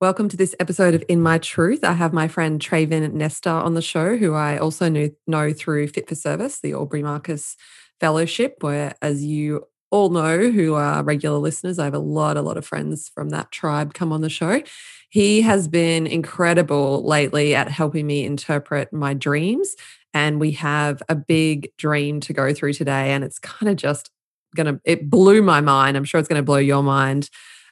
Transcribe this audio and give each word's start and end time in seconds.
Welcome 0.00 0.28
to 0.28 0.36
this 0.36 0.54
episode 0.60 0.94
of 0.94 1.02
In 1.08 1.20
My 1.20 1.38
Truth. 1.38 1.82
I 1.82 1.94
have 1.94 2.12
my 2.12 2.28
friend 2.28 2.60
Traven 2.60 3.12
Nesta 3.14 3.50
on 3.50 3.74
the 3.74 3.82
show, 3.82 4.16
who 4.16 4.32
I 4.32 4.56
also 4.56 4.88
knew, 4.88 5.10
know 5.26 5.52
through 5.52 5.88
Fit 5.88 6.08
for 6.08 6.14
Service, 6.14 6.60
the 6.60 6.72
Aubrey 6.72 7.02
Marcus 7.02 7.56
Fellowship, 7.98 8.58
where, 8.60 8.94
as 9.02 9.24
you 9.24 9.64
all 9.90 10.10
know, 10.10 10.52
who 10.52 10.74
are 10.74 11.02
regular 11.02 11.38
listeners, 11.38 11.80
I 11.80 11.84
have 11.84 11.94
a 11.94 11.98
lot, 11.98 12.36
a 12.36 12.42
lot 12.42 12.56
of 12.56 12.64
friends 12.64 13.10
from 13.12 13.30
that 13.30 13.50
tribe 13.50 13.92
come 13.92 14.12
on 14.12 14.20
the 14.20 14.30
show. 14.30 14.62
He 15.10 15.40
has 15.40 15.66
been 15.66 16.06
incredible 16.06 17.04
lately 17.04 17.56
at 17.56 17.68
helping 17.68 18.06
me 18.06 18.24
interpret 18.24 18.92
my 18.92 19.14
dreams. 19.14 19.74
And 20.14 20.38
we 20.38 20.52
have 20.52 21.02
a 21.08 21.16
big 21.16 21.76
dream 21.76 22.20
to 22.20 22.32
go 22.32 22.54
through 22.54 22.74
today. 22.74 23.10
And 23.10 23.24
it's 23.24 23.40
kind 23.40 23.68
of 23.68 23.74
just 23.74 24.12
gonna, 24.54 24.80
it 24.84 25.10
blew 25.10 25.42
my 25.42 25.60
mind. 25.60 25.96
I'm 25.96 26.04
sure 26.04 26.20
it's 26.20 26.28
gonna 26.28 26.40
blow 26.44 26.58
your 26.58 26.84
mind 26.84 27.30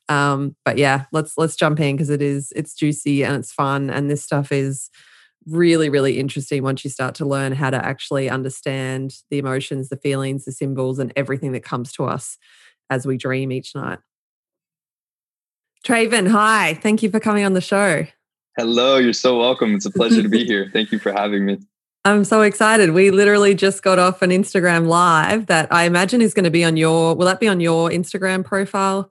um, 0.08 0.56
but 0.64 0.78
yeah, 0.78 1.06
let's 1.12 1.36
let's 1.36 1.56
jump 1.56 1.80
in 1.80 1.96
because 1.96 2.10
it 2.10 2.22
is 2.22 2.52
it's 2.54 2.74
juicy 2.74 3.24
and 3.24 3.36
it's 3.36 3.52
fun, 3.52 3.90
and 3.90 4.10
this 4.10 4.22
stuff 4.22 4.52
is 4.52 4.90
really 5.46 5.88
really 5.88 6.18
interesting 6.18 6.62
once 6.64 6.82
you 6.82 6.90
start 6.90 7.14
to 7.14 7.24
learn 7.24 7.52
how 7.52 7.70
to 7.70 7.84
actually 7.84 8.28
understand 8.28 9.14
the 9.30 9.38
emotions, 9.38 9.88
the 9.88 9.96
feelings, 9.96 10.44
the 10.44 10.52
symbols, 10.52 10.98
and 10.98 11.12
everything 11.16 11.52
that 11.52 11.62
comes 11.62 11.92
to 11.92 12.04
us 12.04 12.38
as 12.90 13.06
we 13.06 13.16
dream 13.16 13.50
each 13.50 13.74
night. 13.74 13.98
Traven, 15.84 16.28
hi. 16.28 16.74
Thank 16.74 17.02
you 17.02 17.10
for 17.10 17.20
coming 17.20 17.44
on 17.44 17.52
the 17.52 17.60
show. 17.60 18.06
Hello, 18.56 18.96
you're 18.96 19.12
so 19.12 19.38
welcome. 19.38 19.74
It's 19.74 19.86
a 19.86 19.90
pleasure 19.90 20.22
to 20.22 20.28
be 20.28 20.44
here. 20.46 20.70
Thank 20.72 20.90
you 20.90 20.98
for 20.98 21.12
having 21.12 21.44
me. 21.44 21.58
I'm 22.04 22.24
so 22.24 22.42
excited. 22.42 22.90
We 22.90 23.10
literally 23.10 23.54
just 23.54 23.82
got 23.82 23.98
off 23.98 24.22
an 24.22 24.30
Instagram 24.30 24.86
live 24.86 25.46
that 25.46 25.72
I 25.72 25.84
imagine 25.84 26.22
is 26.22 26.34
going 26.34 26.44
to 26.44 26.50
be 26.50 26.64
on 26.64 26.76
your 26.76 27.14
will 27.14 27.26
that 27.26 27.40
be 27.40 27.48
on 27.48 27.60
your 27.60 27.90
Instagram 27.90 28.44
profile 28.44 29.10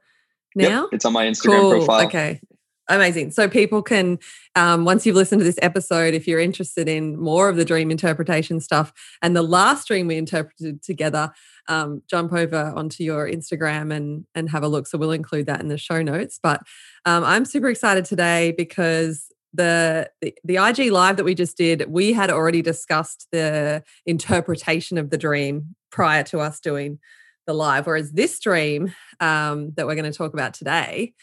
now? 0.56 0.84
Yep, 0.84 0.90
it's 0.94 1.06
on 1.06 1.14
my 1.14 1.26
Instagram 1.26 1.60
cool. 1.60 1.72
profile. 1.72 2.06
Okay. 2.08 2.40
Amazing. 2.88 3.32
So 3.32 3.50
people 3.50 3.82
can, 3.82 4.20
um, 4.56 4.86
once 4.86 5.06
you've 5.06 5.16
listened 5.16 5.40
to 5.40 5.46
this 5.46 5.58
episode, 5.62 6.14
if 6.14 6.28
you're 6.28 6.40
interested 6.40 6.88
in 6.88 7.20
more 7.20 7.50
of 7.50 7.56
the 7.56 7.66
dream 7.66 7.90
interpretation 7.90 8.60
stuff 8.60 8.94
and 9.24 9.36
the 9.36 9.42
last 9.42 9.88
dream 9.88 10.06
we 10.06 10.18
interpreted 10.18 10.84
together, 10.84 11.32
um, 11.68 12.04
jump 12.08 12.32
over 12.32 12.72
onto 12.76 13.04
your 13.04 13.28
Instagram 13.28 13.92
and 13.92 14.26
and 14.36 14.52
have 14.52 14.62
a 14.62 14.68
look. 14.68 14.86
So 14.86 15.00
we'll 15.00 15.12
include 15.12 15.48
that 15.48 15.62
in 15.62 15.68
the 15.68 15.80
show 15.80 16.04
notes. 16.04 16.40
But 16.42 16.62
um, 17.06 17.24
I'm 17.24 17.46
super 17.46 17.70
excited 17.70 18.06
today 18.06 18.54
because 18.56 19.32
the, 19.52 20.12
the 20.22 20.36
the 20.44 20.58
IG 20.58 20.92
live 20.92 21.18
that 21.18 21.24
we 21.24 21.34
just 21.34 21.58
did, 21.58 21.86
we 21.90 22.14
had 22.14 22.30
already 22.30 22.62
discussed 22.62 23.28
the 23.32 23.84
interpretation 24.06 25.00
of 25.00 25.10
the 25.10 25.18
dream 25.18 25.76
prior 25.90 26.24
to 26.24 26.40
us 26.40 26.60
doing 26.60 27.00
the 27.46 27.54
live. 27.54 27.88
Whereas 27.88 28.12
this 28.12 28.40
dream 28.40 28.94
um, 29.20 29.72
that 29.76 29.86
we're 29.88 29.96
going 29.96 30.12
to 30.12 30.18
talk 30.18 30.34
about 30.34 30.54
today 30.54 31.14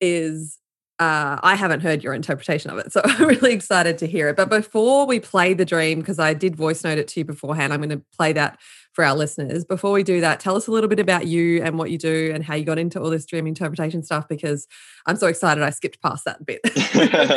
is 0.00 0.58
uh, 0.98 1.38
I 1.42 1.54
haven't 1.54 1.80
heard 1.80 2.02
your 2.02 2.12
interpretation 2.12 2.70
of 2.70 2.78
it. 2.78 2.92
So 2.92 3.00
I'm 3.04 3.28
really 3.28 3.52
excited 3.52 3.98
to 3.98 4.06
hear 4.06 4.28
it. 4.28 4.36
But 4.36 4.48
before 4.48 5.06
we 5.06 5.20
play 5.20 5.54
the 5.54 5.64
dream, 5.64 6.00
because 6.00 6.18
I 6.18 6.34
did 6.34 6.56
voice 6.56 6.82
note 6.82 6.98
it 6.98 7.08
to 7.08 7.20
you 7.20 7.24
beforehand, 7.24 7.72
I'm 7.72 7.80
going 7.80 7.90
to 7.90 8.02
play 8.16 8.32
that 8.32 8.58
for 8.92 9.04
our 9.04 9.14
listeners. 9.14 9.64
Before 9.64 9.92
we 9.92 10.02
do 10.02 10.20
that, 10.20 10.40
tell 10.40 10.56
us 10.56 10.66
a 10.66 10.72
little 10.72 10.88
bit 10.88 10.98
about 10.98 11.26
you 11.28 11.62
and 11.62 11.78
what 11.78 11.90
you 11.90 11.98
do 11.98 12.32
and 12.34 12.42
how 12.42 12.56
you 12.56 12.64
got 12.64 12.78
into 12.78 13.00
all 13.00 13.10
this 13.10 13.26
dream 13.26 13.46
interpretation 13.46 14.02
stuff, 14.02 14.26
because 14.26 14.66
I'm 15.06 15.16
so 15.16 15.28
excited 15.28 15.62
I 15.62 15.70
skipped 15.70 16.02
past 16.02 16.24
that 16.24 16.44
bit. 16.44 16.60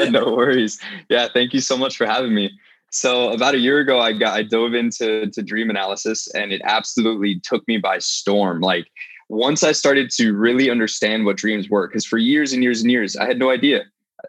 no 0.12 0.34
worries. 0.34 0.80
Yeah, 1.10 1.28
thank 1.32 1.54
you 1.54 1.62
so 1.62 1.78
much 1.78 1.98
for 1.98 2.08
having 2.08 2.34
me. 2.34 2.52
So 2.92 3.32
about 3.32 3.56
a 3.56 3.60
year 3.60 3.80
ago, 3.80 4.00
I 4.00 4.12
got 4.12 4.38
I 4.38 4.44
dove 4.44 4.74
into 4.74 5.28
to 5.28 5.42
dream 5.42 5.70
analysis, 5.70 6.28
and 6.34 6.52
it 6.52 6.62
absolutely 6.66 7.40
took 7.40 7.66
me 7.68 7.78
by 7.78 8.00
storm. 8.00 8.60
Like 8.60 8.88
once 9.30 9.64
I 9.64 9.72
started 9.72 10.12
to 10.12 10.34
really 10.34 10.70
understand 10.70 11.26
what 11.26 11.38
dreams 11.38 11.70
were, 11.70 11.88
because 11.88 12.06
for 12.06 12.18
years 12.18 12.52
and 12.52 12.62
years 12.62 12.82
and 12.82 12.92
years, 12.92 13.16
I 13.16 13.26
had 13.26 13.40
no 13.40 13.50
idea. 13.50 13.86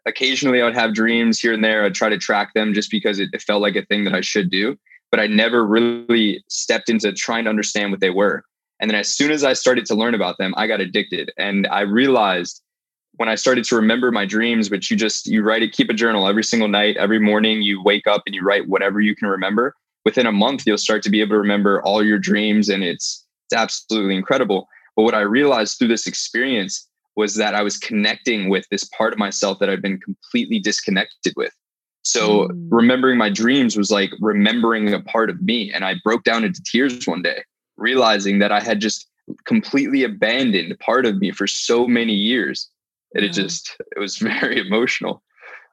Occasionally, 0.06 0.62
I 0.62 0.64
would 0.64 0.77
have 0.77 0.94
dreams 0.94 1.40
here 1.40 1.52
and 1.52 1.64
there. 1.64 1.84
I'd 1.84 1.94
try 1.94 2.08
to 2.08 2.16
track 2.16 2.55
them 2.55 2.72
just 2.72 2.90
because 2.90 3.18
it, 3.18 3.30
it 3.33 3.42
felt 3.42 3.62
like 3.62 3.74
a 3.74 3.84
thing 3.84 4.05
that 4.05 4.14
I 4.14 4.20
should 4.20 4.48
do, 4.48 4.78
but 5.10 5.18
I 5.18 5.27
never 5.27 5.66
really 5.66 6.42
stepped 6.48 6.88
into 6.88 7.12
trying 7.12 7.44
to 7.44 7.50
understand 7.50 7.90
what 7.90 8.00
they 8.00 8.11
were. 8.11 8.44
And 8.79 8.89
then 8.89 8.98
as 8.98 9.08
soon 9.08 9.33
as 9.33 9.42
I 9.42 9.55
started 9.55 9.86
to 9.86 9.94
learn 9.94 10.14
about 10.14 10.39
them, 10.39 10.55
I 10.56 10.68
got 10.68 10.80
addicted, 10.80 11.33
and 11.36 11.67
I 11.67 11.80
realized 11.80 12.62
when 13.22 13.28
I 13.28 13.36
started 13.36 13.62
to 13.66 13.77
remember 13.77 14.10
my 14.10 14.27
dreams, 14.27 14.68
which 14.68 14.90
you 14.90 14.96
just 14.96 15.28
you 15.28 15.44
write 15.44 15.62
it, 15.62 15.70
keep 15.70 15.88
a 15.88 15.94
journal 15.94 16.27
every 16.27 16.42
single 16.42 16.66
night, 16.66 16.96
every 16.96 17.20
morning 17.20 17.62
you 17.62 17.80
wake 17.80 18.08
up 18.08 18.24
and 18.27 18.34
you 18.34 18.42
write 18.42 18.66
whatever 18.66 19.00
you 19.00 19.14
can 19.14 19.28
remember. 19.28 19.77
Within 20.05 20.27
a 20.27 20.33
month, 20.33 20.66
you'll 20.66 20.77
start 20.77 21.05
to 21.05 21.08
be 21.08 21.20
able 21.20 21.36
to 21.36 21.38
remember 21.38 21.80
all 21.84 22.05
your 22.05 22.18
dreams, 22.18 22.68
and 22.68 22.82
it's 22.82 23.24
it's 23.46 23.56
absolutely 23.56 24.16
incredible. 24.16 24.66
But 24.96 25.05
what 25.05 25.14
I 25.14 25.20
realized 25.20 25.78
through 25.78 25.86
this 25.86 26.08
experience 26.08 26.88
was 27.14 27.36
that 27.36 27.55
I 27.55 27.62
was 27.62 27.77
connecting 27.77 28.48
with 28.48 28.66
this 28.72 28.82
part 28.82 29.12
of 29.12 29.20
myself 29.20 29.61
that 29.61 29.70
I'd 29.70 29.80
been 29.80 30.00
completely 30.00 30.58
disconnected 30.58 31.34
with. 31.36 31.55
So 32.02 32.48
mm. 32.48 32.66
remembering 32.72 33.18
my 33.18 33.30
dreams 33.30 33.77
was 33.77 33.92
like 33.92 34.11
remembering 34.18 34.92
a 34.92 35.00
part 35.00 35.30
of 35.30 35.40
me. 35.40 35.70
And 35.72 35.84
I 35.84 35.94
broke 36.02 36.24
down 36.24 36.42
into 36.42 36.61
tears 36.64 37.06
one 37.06 37.22
day, 37.22 37.44
realizing 37.77 38.40
that 38.40 38.50
I 38.50 38.58
had 38.58 38.80
just 38.80 39.08
completely 39.46 40.02
abandoned 40.02 40.77
part 40.80 41.06
of 41.06 41.18
me 41.18 41.30
for 41.30 41.46
so 41.46 41.86
many 41.86 42.14
years 42.14 42.68
and 43.14 43.24
yeah. 43.24 43.30
it 43.30 43.33
just 43.33 43.77
it 43.95 43.98
was 43.98 44.17
very 44.18 44.61
emotional. 44.61 45.23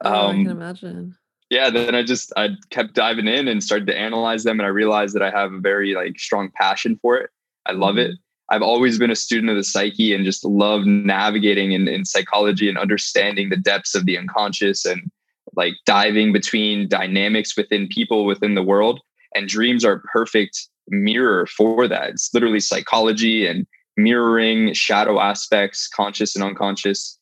Oh, 0.03 0.27
um, 0.27 0.29
I 0.29 0.44
can 0.44 0.51
imagine. 0.51 1.16
Yeah, 1.50 1.72
then 1.72 1.95
I 1.95 2.03
just 2.03 2.31
I 2.38 2.50
kept 2.69 2.94
diving 2.94 3.27
in 3.27 3.47
and 3.47 3.63
started 3.63 3.88
to 3.88 3.97
analyze 3.97 4.44
them, 4.44 4.59
and 4.59 4.67
I 4.67 4.69
realized 4.69 5.16
that 5.16 5.23
I 5.23 5.31
have 5.31 5.51
a 5.51 5.59
very 5.59 5.95
like 5.95 6.19
strong 6.19 6.51
passion 6.55 7.00
for 7.01 7.17
it. 7.17 7.29
I 7.66 7.72
love 7.73 7.95
mm-hmm. 7.95 8.11
it. 8.11 8.19
I've 8.51 8.61
always 8.61 8.97
been 8.97 9.11
a 9.11 9.16
student 9.16 9.51
of 9.51 9.57
the 9.57 9.63
psyche 9.63 10.13
and 10.13 10.25
just 10.25 10.44
love 10.44 10.85
navigating 10.85 11.72
in, 11.72 11.88
in 11.88 12.03
psychology 12.03 12.67
and 12.67 12.79
understanding 12.79 13.50
the 13.50 13.57
depths 13.57 13.94
of 13.94 14.06
the 14.06 14.17
unconscious 14.17 14.85
and 14.85 15.11
like 15.56 15.73
diving 15.85 16.33
between 16.33 16.88
dynamics 16.88 17.56
within 17.56 17.88
people 17.88 18.25
within 18.25 18.56
the 18.56 18.63
world. 18.63 19.01
And 19.35 19.47
dreams 19.47 19.85
are 19.85 19.94
a 19.94 20.00
perfect 20.01 20.67
mirror 20.88 21.45
for 21.45 21.88
that. 21.88 22.09
It's 22.09 22.33
literally 22.33 22.59
psychology 22.59 23.45
and 23.45 23.67
mirroring 23.97 24.73
shadow 24.73 25.19
aspects, 25.19 25.88
conscious 25.88 26.35
and 26.35 26.44
unconscious. 26.44 27.19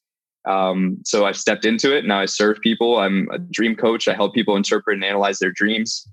Um, 0.47 0.99
so 1.03 1.25
I've 1.25 1.37
stepped 1.37 1.65
into 1.65 1.95
it. 1.95 2.05
Now 2.05 2.19
I 2.19 2.25
serve 2.25 2.59
people. 2.61 2.97
I'm 2.97 3.29
a 3.31 3.37
dream 3.37 3.75
coach. 3.75 4.07
I 4.07 4.13
help 4.13 4.33
people 4.33 4.55
interpret 4.55 4.95
and 4.95 5.03
analyze 5.03 5.39
their 5.39 5.51
dreams. 5.51 6.07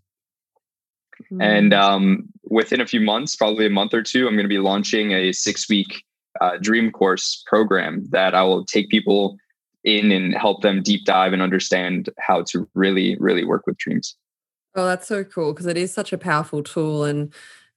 Mm-hmm. 1.25 1.41
And 1.41 1.75
um, 1.75 2.29
within 2.45 2.81
a 2.81 2.87
few 2.87 3.01
months, 3.01 3.37
probably 3.37 3.67
a 3.67 3.71
month 3.71 3.95
or 3.95 4.03
two, 4.03 4.27
I'm 4.27 4.35
going 4.35 4.45
to 4.45 4.49
be 4.49 4.59
launching 4.59 5.13
a 5.13 5.33
six 5.33 5.69
week 5.69 6.05
uh, 6.41 6.57
dream 6.61 6.91
course 6.91 7.43
program 7.47 8.07
that 8.11 8.35
I 8.35 8.43
will 8.43 8.65
take 8.65 8.89
people 8.89 9.37
in 9.85 10.11
and 10.11 10.35
help 10.35 10.63
them 10.63 10.83
deep 10.83 11.05
dive 11.05 11.33
and 11.33 11.43
understand 11.43 12.09
how 12.19 12.43
to 12.51 12.69
really, 12.75 13.17
really 13.21 13.45
work 13.45 13.67
with 13.67 13.77
dreams. 13.77 14.17
Oh, 14.75 14.87
that's 14.87 15.07
so 15.07 15.23
cool 15.23 15.53
because 15.53 15.67
it 15.67 15.77
is 15.77 15.93
such 15.93 16.13
a 16.13 16.19
powerful 16.19 16.63
tool. 16.63 17.05
And 17.05 17.33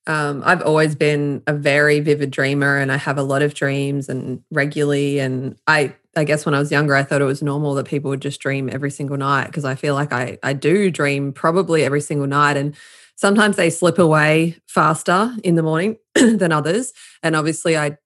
um, 0.07 0.41
I've 0.45 0.61
always 0.61 0.95
been 0.95 1.43
a 1.45 1.53
very 1.53 1.99
vivid 1.99 2.31
dreamer 2.31 2.77
and 2.77 2.91
I 2.91 2.97
have 2.97 3.17
a 3.17 3.23
lot 3.23 3.41
of 3.41 3.53
dreams 3.53 4.09
and 4.09 4.41
regularly. 4.49 5.19
And 5.19 5.57
I, 5.67 5.93
I 6.17 6.23
guess 6.23 6.45
when 6.45 6.55
I 6.55 6.59
was 6.59 6.71
younger, 6.71 6.95
I 6.95 7.03
thought 7.03 7.21
it 7.21 7.25
was 7.25 7.43
normal 7.43 7.75
that 7.75 7.87
people 7.87 8.09
would 8.09 8.21
just 8.21 8.41
dream 8.41 8.69
every 8.71 8.91
single 8.91 9.17
night 9.17 9.45
because 9.45 9.65
I 9.65 9.75
feel 9.75 9.93
like 9.93 10.11
I, 10.11 10.37
I 10.43 10.53
do 10.53 10.89
dream 10.89 11.31
probably 11.31 11.83
every 11.83 12.01
single 12.01 12.27
night. 12.27 12.57
And 12.57 12.75
sometimes 13.15 13.55
they 13.55 13.69
slip 13.69 13.99
away 13.99 14.57
faster 14.67 15.33
in 15.43 15.55
the 15.55 15.63
morning 15.63 15.97
than 16.15 16.51
others. 16.51 16.91
And 17.21 17.35
obviously, 17.35 17.77
I 17.77 17.97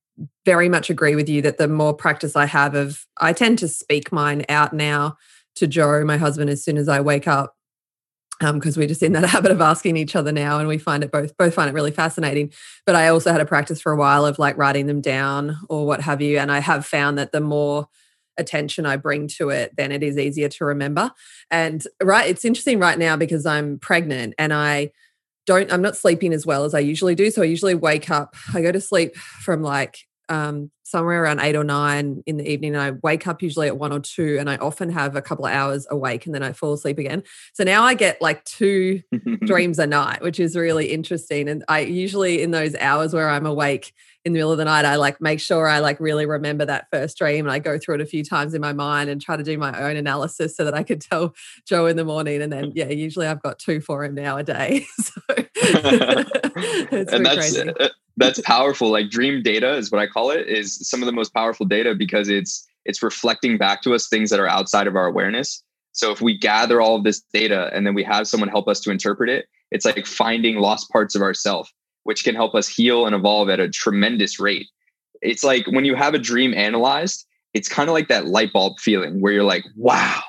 very 0.45 0.69
much 0.69 0.89
agree 0.89 1.15
with 1.15 1.29
you 1.29 1.41
that 1.43 1.57
the 1.57 1.67
more 1.67 1.93
practice 1.93 2.35
I 2.35 2.45
have 2.45 2.75
of, 2.75 3.05
I 3.17 3.33
tend 3.33 3.59
to 3.59 3.67
speak 3.67 4.11
mine 4.11 4.43
out 4.49 4.73
now 4.73 5.17
to 5.55 5.67
Joe, 5.67 6.03
my 6.03 6.17
husband, 6.17 6.49
as 6.49 6.63
soon 6.63 6.77
as 6.77 6.89
I 6.89 6.99
wake 6.99 7.27
up 7.27 7.55
because 8.41 8.77
um, 8.77 8.81
we're 8.81 8.87
just 8.87 9.03
in 9.03 9.13
that 9.13 9.23
habit 9.29 9.51
of 9.51 9.61
asking 9.61 9.97
each 9.97 10.15
other 10.15 10.31
now 10.31 10.59
and 10.59 10.67
we 10.67 10.77
find 10.77 11.03
it 11.03 11.11
both 11.11 11.35
both 11.37 11.53
find 11.53 11.69
it 11.69 11.73
really 11.73 11.91
fascinating. 11.91 12.51
But 12.85 12.95
i 12.95 13.07
also 13.07 13.31
had 13.31 13.41
a 13.41 13.45
practice 13.45 13.81
for 13.81 13.91
a 13.91 13.97
while 13.97 14.25
of 14.25 14.39
like 14.39 14.57
writing 14.57 14.87
them 14.87 15.01
down 15.01 15.57
or 15.69 15.85
what 15.85 16.01
have 16.01 16.21
you 16.21 16.37
and 16.37 16.51
i 16.51 16.59
have 16.59 16.85
found 16.85 17.17
that 17.17 17.31
the 17.31 17.41
more 17.41 17.87
attention 18.37 18.85
i 18.85 18.95
bring 18.95 19.27
to 19.27 19.49
it 19.49 19.75
then 19.77 19.91
it 19.91 20.03
is 20.03 20.17
easier 20.17 20.49
to 20.49 20.65
remember. 20.65 21.11
And 21.49 21.83
right 22.01 22.29
it's 22.29 22.45
interesting 22.45 22.79
right 22.79 22.97
now 22.97 23.15
because 23.15 23.45
i'm 23.45 23.79
pregnant 23.79 24.33
and 24.37 24.53
i 24.53 24.91
don't 25.45 25.71
i'm 25.71 25.81
not 25.81 25.97
sleeping 25.97 26.33
as 26.33 26.45
well 26.45 26.63
as 26.63 26.73
i 26.73 26.79
usually 26.79 27.15
do 27.15 27.29
so 27.29 27.41
i 27.41 27.45
usually 27.45 27.75
wake 27.75 28.09
up 28.09 28.35
i 28.53 28.61
go 28.61 28.71
to 28.71 28.81
sleep 28.81 29.15
from 29.15 29.61
like 29.61 29.97
um, 30.31 30.71
somewhere 30.83 31.23
around 31.23 31.41
eight 31.41 31.57
or 31.57 31.63
nine 31.63 32.23
in 32.25 32.37
the 32.37 32.49
evening. 32.49 32.73
And 32.73 32.81
I 32.81 32.91
wake 33.03 33.27
up 33.27 33.41
usually 33.41 33.67
at 33.67 33.77
one 33.77 33.91
or 33.91 33.99
two, 33.99 34.37
and 34.39 34.49
I 34.49 34.55
often 34.57 34.89
have 34.89 35.15
a 35.15 35.21
couple 35.21 35.45
of 35.45 35.51
hours 35.51 35.85
awake 35.91 36.25
and 36.25 36.33
then 36.33 36.41
I 36.41 36.53
fall 36.53 36.73
asleep 36.73 36.97
again. 36.97 37.23
So 37.53 37.65
now 37.65 37.83
I 37.83 37.93
get 37.93 38.21
like 38.21 38.43
two 38.45 39.01
dreams 39.45 39.77
a 39.77 39.85
night, 39.85 40.21
which 40.21 40.39
is 40.39 40.55
really 40.55 40.87
interesting. 40.87 41.49
And 41.49 41.65
I 41.67 41.81
usually, 41.81 42.41
in 42.41 42.51
those 42.51 42.75
hours 42.75 43.13
where 43.13 43.29
I'm 43.29 43.45
awake, 43.45 43.93
in 44.23 44.33
the 44.33 44.37
middle 44.37 44.51
of 44.51 44.57
the 44.57 44.65
night, 44.65 44.85
I 44.85 44.95
like 44.95 45.19
make 45.19 45.39
sure 45.39 45.67
I 45.67 45.79
like 45.79 45.99
really 45.99 46.25
remember 46.25 46.65
that 46.65 46.87
first 46.91 47.17
dream 47.17 47.45
and 47.45 47.51
I 47.51 47.59
go 47.59 47.79
through 47.79 47.95
it 47.95 48.01
a 48.01 48.05
few 48.05 48.23
times 48.23 48.53
in 48.53 48.61
my 48.61 48.73
mind 48.73 49.09
and 49.09 49.19
try 49.19 49.35
to 49.35 49.43
do 49.43 49.57
my 49.57 49.79
own 49.81 49.95
analysis 49.95 50.55
so 50.55 50.63
that 50.65 50.75
I 50.75 50.83
could 50.83 51.01
tell 51.01 51.33
Joe 51.65 51.87
in 51.87 51.95
the 51.95 52.05
morning. 52.05 52.41
And 52.41 52.53
then, 52.53 52.71
yeah, 52.75 52.89
usually 52.89 53.25
I've 53.25 53.41
got 53.41 53.57
two 53.57 53.81
for 53.81 54.03
him 54.03 54.13
now 54.13 54.37
a 54.37 54.43
day. 54.43 54.85
so 54.97 55.21
and 55.37 57.25
that's, 57.25 57.35
crazy. 57.35 57.69
Uh, 57.79 57.89
that's 58.17 58.39
powerful. 58.41 58.91
Like 58.91 59.09
dream 59.09 59.41
data 59.41 59.73
is 59.75 59.91
what 59.91 59.99
I 59.99 60.07
call 60.07 60.29
it 60.29 60.47
is 60.47 60.87
some 60.87 61.01
of 61.01 61.07
the 61.07 61.13
most 61.13 61.33
powerful 61.33 61.65
data 61.65 61.95
because 61.95 62.29
it's, 62.29 62.67
it's 62.85 63.01
reflecting 63.01 63.57
back 63.57 63.81
to 63.83 63.93
us 63.95 64.07
things 64.07 64.29
that 64.29 64.39
are 64.39 64.47
outside 64.47 64.87
of 64.87 64.95
our 64.95 65.07
awareness. 65.07 65.63
So 65.93 66.11
if 66.11 66.21
we 66.21 66.37
gather 66.37 66.79
all 66.79 66.95
of 66.95 67.03
this 67.03 67.21
data 67.33 67.69
and 67.73 67.85
then 67.85 67.93
we 67.93 68.03
have 68.03 68.27
someone 68.27 68.49
help 68.49 68.67
us 68.67 68.79
to 68.81 68.91
interpret 68.91 69.29
it, 69.29 69.47
it's 69.71 69.85
like 69.85 70.05
finding 70.05 70.57
lost 70.57 70.89
parts 70.89 71.15
of 71.15 71.21
ourselves, 71.21 71.73
which 72.03 72.23
can 72.23 72.35
help 72.35 72.55
us 72.55 72.67
heal 72.67 73.05
and 73.05 73.15
evolve 73.15 73.49
at 73.49 73.59
a 73.59 73.69
tremendous 73.69 74.39
rate. 74.39 74.67
It's 75.21 75.43
like 75.43 75.65
when 75.67 75.85
you 75.85 75.95
have 75.95 76.13
a 76.13 76.19
dream 76.19 76.53
analyzed, 76.53 77.25
it's 77.53 77.67
kind 77.67 77.89
of 77.89 77.93
like 77.93 78.07
that 78.07 78.27
light 78.27 78.53
bulb 78.53 78.79
feeling 78.79 79.21
where 79.21 79.33
you're 79.33 79.43
like, 79.43 79.65
wow, 79.75 80.21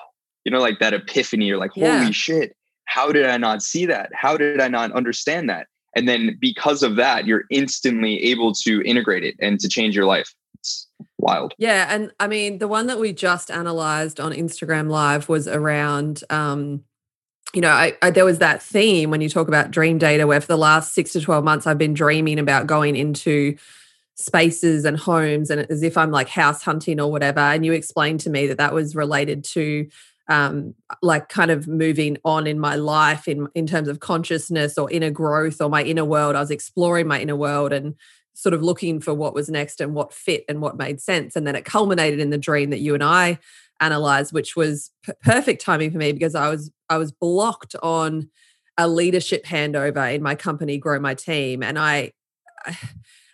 you 0.44 0.52
know, 0.52 0.60
like 0.60 0.80
that 0.80 0.92
epiphany. 0.92 1.46
You're 1.46 1.58
like, 1.58 1.72
holy 1.72 1.86
yeah. 1.86 2.10
shit, 2.10 2.56
how 2.84 3.12
did 3.12 3.26
I 3.26 3.36
not 3.38 3.62
see 3.62 3.86
that? 3.86 4.10
How 4.14 4.36
did 4.36 4.60
I 4.60 4.68
not 4.68 4.92
understand 4.92 5.48
that? 5.48 5.66
And 5.94 6.08
then 6.08 6.36
because 6.40 6.82
of 6.82 6.96
that, 6.96 7.26
you're 7.26 7.44
instantly 7.50 8.22
able 8.24 8.52
to 8.54 8.82
integrate 8.82 9.24
it 9.24 9.34
and 9.40 9.60
to 9.60 9.68
change 9.68 9.94
your 9.94 10.06
life. 10.06 10.34
It's 10.58 10.88
wild. 11.18 11.54
Yeah. 11.58 11.86
And 11.88 12.12
I 12.20 12.28
mean, 12.28 12.58
the 12.58 12.68
one 12.68 12.86
that 12.86 12.98
we 12.98 13.12
just 13.12 13.50
analyzed 13.50 14.20
on 14.20 14.32
Instagram 14.32 14.88
Live 14.88 15.28
was 15.28 15.46
around, 15.48 16.24
um, 16.30 16.84
you 17.52 17.60
know, 17.60 17.70
I, 17.70 17.96
I, 18.00 18.10
there 18.10 18.24
was 18.24 18.38
that 18.38 18.62
theme 18.62 19.10
when 19.10 19.20
you 19.20 19.28
talk 19.28 19.48
about 19.48 19.70
dream 19.70 19.98
data, 19.98 20.26
where 20.26 20.40
for 20.40 20.46
the 20.46 20.56
last 20.56 20.94
six 20.94 21.12
to 21.12 21.20
12 21.20 21.44
months, 21.44 21.66
I've 21.66 21.78
been 21.78 21.94
dreaming 21.94 22.38
about 22.38 22.66
going 22.66 22.96
into 22.96 23.56
spaces 24.14 24.84
and 24.84 24.98
homes 24.98 25.50
and 25.50 25.70
as 25.70 25.82
if 25.82 25.96
I'm 25.96 26.10
like 26.10 26.28
house 26.28 26.62
hunting 26.62 27.00
or 27.00 27.10
whatever. 27.10 27.40
And 27.40 27.64
you 27.64 27.72
explained 27.72 28.20
to 28.20 28.30
me 28.30 28.46
that 28.46 28.58
that 28.58 28.72
was 28.72 28.94
related 28.94 29.44
to 29.44 29.88
um, 30.28 30.74
like 31.02 31.28
kind 31.28 31.50
of 31.50 31.66
moving 31.66 32.16
on 32.24 32.46
in 32.46 32.58
my 32.58 32.76
life 32.76 33.26
in 33.26 33.48
in 33.54 33.66
terms 33.66 33.88
of 33.88 34.00
consciousness 34.00 34.78
or 34.78 34.90
inner 34.90 35.10
growth 35.10 35.60
or 35.60 35.68
my 35.68 35.82
inner 35.82 36.04
world. 36.04 36.36
I 36.36 36.40
was 36.40 36.50
exploring 36.50 37.06
my 37.06 37.20
inner 37.20 37.36
world 37.36 37.72
and 37.72 37.96
sort 38.34 38.54
of 38.54 38.62
looking 38.62 39.00
for 39.00 39.12
what 39.12 39.34
was 39.34 39.50
next 39.50 39.80
and 39.80 39.94
what 39.94 40.12
fit 40.12 40.44
and 40.48 40.62
what 40.62 40.76
made 40.76 41.00
sense. 41.00 41.36
And 41.36 41.46
then 41.46 41.56
it 41.56 41.64
culminated 41.64 42.18
in 42.18 42.30
the 42.30 42.38
dream 42.38 42.70
that 42.70 42.80
you 42.80 42.94
and 42.94 43.04
I 43.04 43.38
analyzed, 43.80 44.32
which 44.32 44.56
was 44.56 44.90
p- 45.04 45.12
perfect 45.22 45.62
timing 45.62 45.90
for 45.90 45.98
me 45.98 46.12
because 46.12 46.34
I 46.34 46.48
was 46.48 46.70
I 46.88 46.98
was 46.98 47.12
blocked 47.12 47.74
on 47.82 48.28
a 48.78 48.88
leadership 48.88 49.44
handover 49.44 50.14
in 50.14 50.22
my 50.22 50.34
company, 50.34 50.80
Growmotely, 50.80 51.62
and 51.62 51.78
I. 51.78 52.12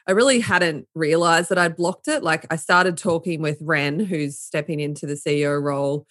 I 0.07 0.13
really 0.13 0.41
hadn't 0.41 0.89
realized 0.95 1.51
that 1.51 1.59
I'd 1.59 1.77
blocked 1.77 2.09
it. 2.09 2.23
Like 2.23 2.47
I 2.51 2.57
started 2.57 2.97
talking 2.97 3.43
with 3.43 3.59
Ren, 3.61 4.01
who's 4.01 4.39
stepping 4.39 4.81
into 4.81 5.05
the 5.05 5.13
CEO 5.13 5.63
role 5.63 6.07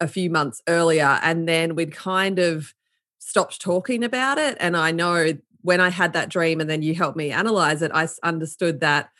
a 0.00 0.08
few 0.08 0.30
months 0.30 0.62
earlier 0.68 1.18
and 1.22 1.48
then 1.48 1.74
we'd 1.74 1.94
kind 1.94 2.38
of 2.38 2.74
stopped 3.18 3.60
talking 3.60 4.04
about 4.04 4.38
it 4.38 4.56
and 4.60 4.76
i 4.76 4.90
know 4.90 5.32
when 5.62 5.80
i 5.80 5.88
had 5.88 6.12
that 6.12 6.28
dream 6.28 6.60
and 6.60 6.70
then 6.70 6.82
you 6.82 6.94
helped 6.94 7.16
me 7.16 7.30
analyze 7.30 7.82
it 7.82 7.90
i 7.92 8.06
understood 8.22 8.80
that 8.80 9.10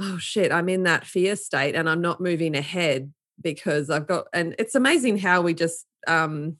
oh 0.00 0.18
shit 0.18 0.52
i'm 0.52 0.68
in 0.68 0.84
that 0.84 1.04
fear 1.04 1.34
state 1.34 1.74
and 1.74 1.88
i'm 1.88 2.00
not 2.00 2.20
moving 2.20 2.54
ahead 2.54 3.12
because 3.42 3.90
i've 3.90 4.06
got 4.06 4.26
and 4.32 4.54
it's 4.58 4.74
amazing 4.74 5.18
how 5.18 5.40
we 5.40 5.54
just 5.54 5.86
um 6.06 6.56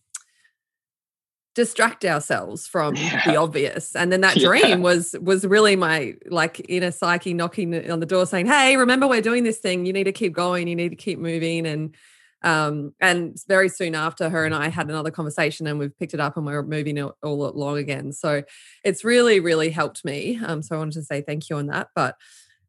distract 1.55 2.05
ourselves 2.05 2.67
from 2.69 2.95
yeah. 2.97 3.25
the 3.25 3.37
obvious 3.37 3.95
and 3.97 4.13
then 4.13 4.21
that 4.21 4.37
yeah. 4.37 4.47
dream 4.47 4.83
was 4.83 5.15
was 5.21 5.47
really 5.47 5.77
my 5.77 6.15
like 6.27 6.65
inner 6.69 6.91
psyche 6.91 7.35
knocking 7.35 7.91
on 7.91 8.01
the 8.01 8.07
door 8.07 8.27
saying 8.27 8.47
hey 8.47 8.77
remember 8.77 9.07
we're 9.07 9.21
doing 9.21 9.45
this 9.45 9.59
thing 9.59 9.85
you 9.85 9.93
need 9.93 10.05
to 10.05 10.13
keep 10.13 10.33
going 10.33 10.69
you 10.69 10.77
need 10.77 10.91
to 10.91 10.97
keep 10.97 11.19
moving 11.19 11.67
and 11.67 11.97
um, 12.43 12.95
and 13.01 13.37
very 13.49 13.69
soon 13.69 13.95
after, 13.95 14.31
her 14.31 14.45
and 14.47 14.55
I 14.55 14.69
had 14.69 14.89
another 14.89 15.11
conversation, 15.11 15.67
and 15.67 15.79
we've 15.79 15.97
picked 15.99 16.15
it 16.15 16.21
up 16.21 16.37
and 16.37 16.47
we're 16.47 16.63
moving 16.63 17.01
all 17.01 17.15
along 17.23 17.79
again. 17.79 18.13
So 18.13 18.43
it's 18.85 19.05
really, 19.05 19.41
really 19.41 19.71
helped 19.71 20.05
me. 20.05 20.41
Um, 20.45 20.63
so 20.63 20.77
I 20.77 20.79
wanted 20.79 20.95
to 20.95 21.03
say 21.03 21.21
thank 21.21 21.51
you 21.51 21.57
on 21.57 21.67
that. 21.67 21.89
But 21.95 22.17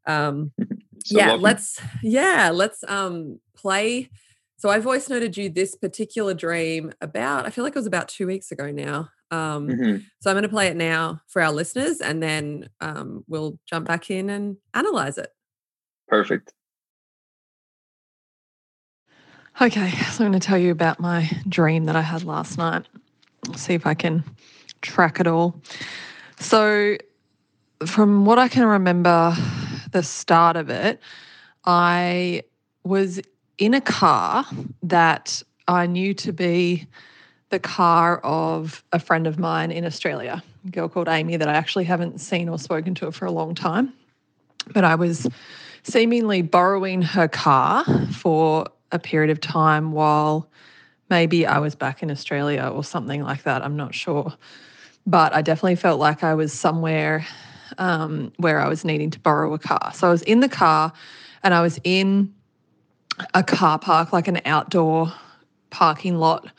um, 0.06 0.52
so 1.04 1.18
yeah, 1.18 1.26
welcome. 1.28 1.42
let's 1.42 1.80
yeah, 2.02 2.50
let's 2.52 2.84
um 2.88 3.40
play. 3.56 4.10
So 4.58 4.68
I 4.68 4.78
voice 4.78 5.08
noted 5.08 5.36
you 5.36 5.48
this 5.48 5.74
particular 5.74 6.34
dream 6.34 6.92
about 7.00 7.46
I 7.46 7.50
feel 7.50 7.64
like 7.64 7.74
it 7.74 7.78
was 7.78 7.86
about 7.86 8.08
two 8.08 8.26
weeks 8.26 8.52
ago 8.52 8.70
now. 8.70 9.10
Um, 9.32 9.68
mm-hmm. 9.68 9.96
So 10.20 10.30
I'm 10.30 10.34
going 10.34 10.42
to 10.42 10.48
play 10.48 10.66
it 10.66 10.76
now 10.76 11.22
for 11.26 11.40
our 11.40 11.50
listeners, 11.50 12.02
and 12.02 12.22
then 12.22 12.68
um, 12.82 13.24
we'll 13.28 13.58
jump 13.66 13.88
back 13.88 14.10
in 14.10 14.28
and 14.28 14.58
analyze 14.74 15.16
it. 15.16 15.30
Perfect. 16.06 16.52
Okay, 19.60 19.90
so 19.90 20.24
I'm 20.24 20.30
going 20.30 20.40
to 20.40 20.46
tell 20.46 20.58
you 20.58 20.70
about 20.70 21.00
my 21.00 21.30
dream 21.48 21.84
that 21.84 21.96
I 21.96 22.02
had 22.02 22.24
last 22.24 22.58
night. 22.58 22.86
see 23.56 23.74
if 23.74 23.86
I 23.86 23.94
can 23.94 24.22
track 24.82 25.18
it 25.18 25.26
all. 25.26 25.54
So, 26.38 26.96
from 27.86 28.24
what 28.24 28.38
I 28.38 28.48
can 28.48 28.66
remember, 28.66 29.34
the 29.92 30.02
start 30.02 30.56
of 30.56 30.70
it, 30.70 31.00
I 31.64 32.42
was 32.84 33.20
in 33.58 33.74
a 33.74 33.80
car 33.80 34.44
that 34.82 35.42
I 35.68 35.86
knew 35.86 36.14
to 36.14 36.32
be 36.32 36.86
the 37.50 37.58
car 37.58 38.18
of 38.18 38.82
a 38.92 38.98
friend 38.98 39.26
of 39.26 39.38
mine 39.38 39.70
in 39.70 39.84
Australia, 39.84 40.42
a 40.66 40.70
girl 40.70 40.88
called 40.88 41.08
Amy 41.08 41.36
that 41.36 41.48
I 41.48 41.54
actually 41.54 41.84
haven't 41.84 42.20
seen 42.20 42.48
or 42.48 42.58
spoken 42.58 42.94
to 42.96 43.12
for 43.12 43.26
a 43.26 43.30
long 43.30 43.54
time. 43.54 43.92
But 44.72 44.84
I 44.84 44.94
was 44.94 45.28
seemingly 45.82 46.42
borrowing 46.42 47.02
her 47.02 47.28
car 47.28 47.84
for 48.12 48.66
a 48.90 48.98
period 48.98 49.30
of 49.30 49.40
time 49.40 49.92
while 49.92 50.48
maybe 51.10 51.46
I 51.46 51.58
was 51.58 51.74
back 51.74 52.02
in 52.02 52.10
Australia 52.10 52.70
or 52.72 52.82
something 52.82 53.22
like 53.22 53.42
that. 53.42 53.62
I'm 53.62 53.76
not 53.76 53.94
sure. 53.94 54.32
But 55.06 55.34
I 55.34 55.42
definitely 55.42 55.76
felt 55.76 56.00
like 56.00 56.22
I 56.24 56.34
was 56.34 56.52
somewhere 56.52 57.26
um, 57.78 58.32
where 58.36 58.60
I 58.60 58.68
was 58.68 58.84
needing 58.84 59.10
to 59.10 59.20
borrow 59.20 59.52
a 59.54 59.58
car. 59.58 59.92
So 59.94 60.08
I 60.08 60.10
was 60.10 60.22
in 60.22 60.40
the 60.40 60.48
car 60.48 60.92
and 61.42 61.54
I 61.54 61.62
was 61.62 61.78
in 61.84 62.32
a 63.34 63.42
car 63.42 63.78
park, 63.78 64.12
like 64.12 64.28
an 64.28 64.40
outdoor 64.44 65.12
parking 65.70 66.16
lot, 66.16 66.50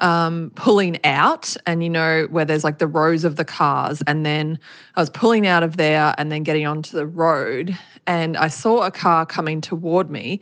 um, 0.00 0.52
pulling 0.54 1.02
out. 1.04 1.56
And 1.66 1.82
you 1.82 1.90
know, 1.90 2.26
where 2.30 2.44
there's 2.44 2.64
like 2.64 2.78
the 2.78 2.86
rows 2.86 3.24
of 3.24 3.36
the 3.36 3.44
cars. 3.44 4.02
And 4.06 4.24
then 4.24 4.58
I 4.96 5.00
was 5.00 5.10
pulling 5.10 5.46
out 5.46 5.62
of 5.62 5.76
there 5.76 6.14
and 6.18 6.30
then 6.30 6.42
getting 6.42 6.66
onto 6.66 6.96
the 6.96 7.06
road. 7.06 7.76
And 8.06 8.36
I 8.36 8.48
saw 8.48 8.82
a 8.82 8.90
car 8.90 9.24
coming 9.24 9.60
toward 9.60 10.10
me 10.10 10.40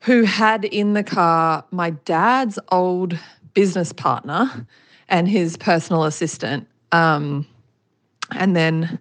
who 0.00 0.22
had 0.22 0.64
in 0.64 0.94
the 0.94 1.04
car 1.04 1.64
my 1.70 1.90
dad's 1.90 2.58
old 2.70 3.18
business 3.52 3.92
partner 3.92 4.66
and 5.08 5.28
his 5.28 5.56
personal 5.56 6.04
assistant. 6.04 6.66
Um, 6.92 7.46
and 8.32 8.56
then 8.56 8.98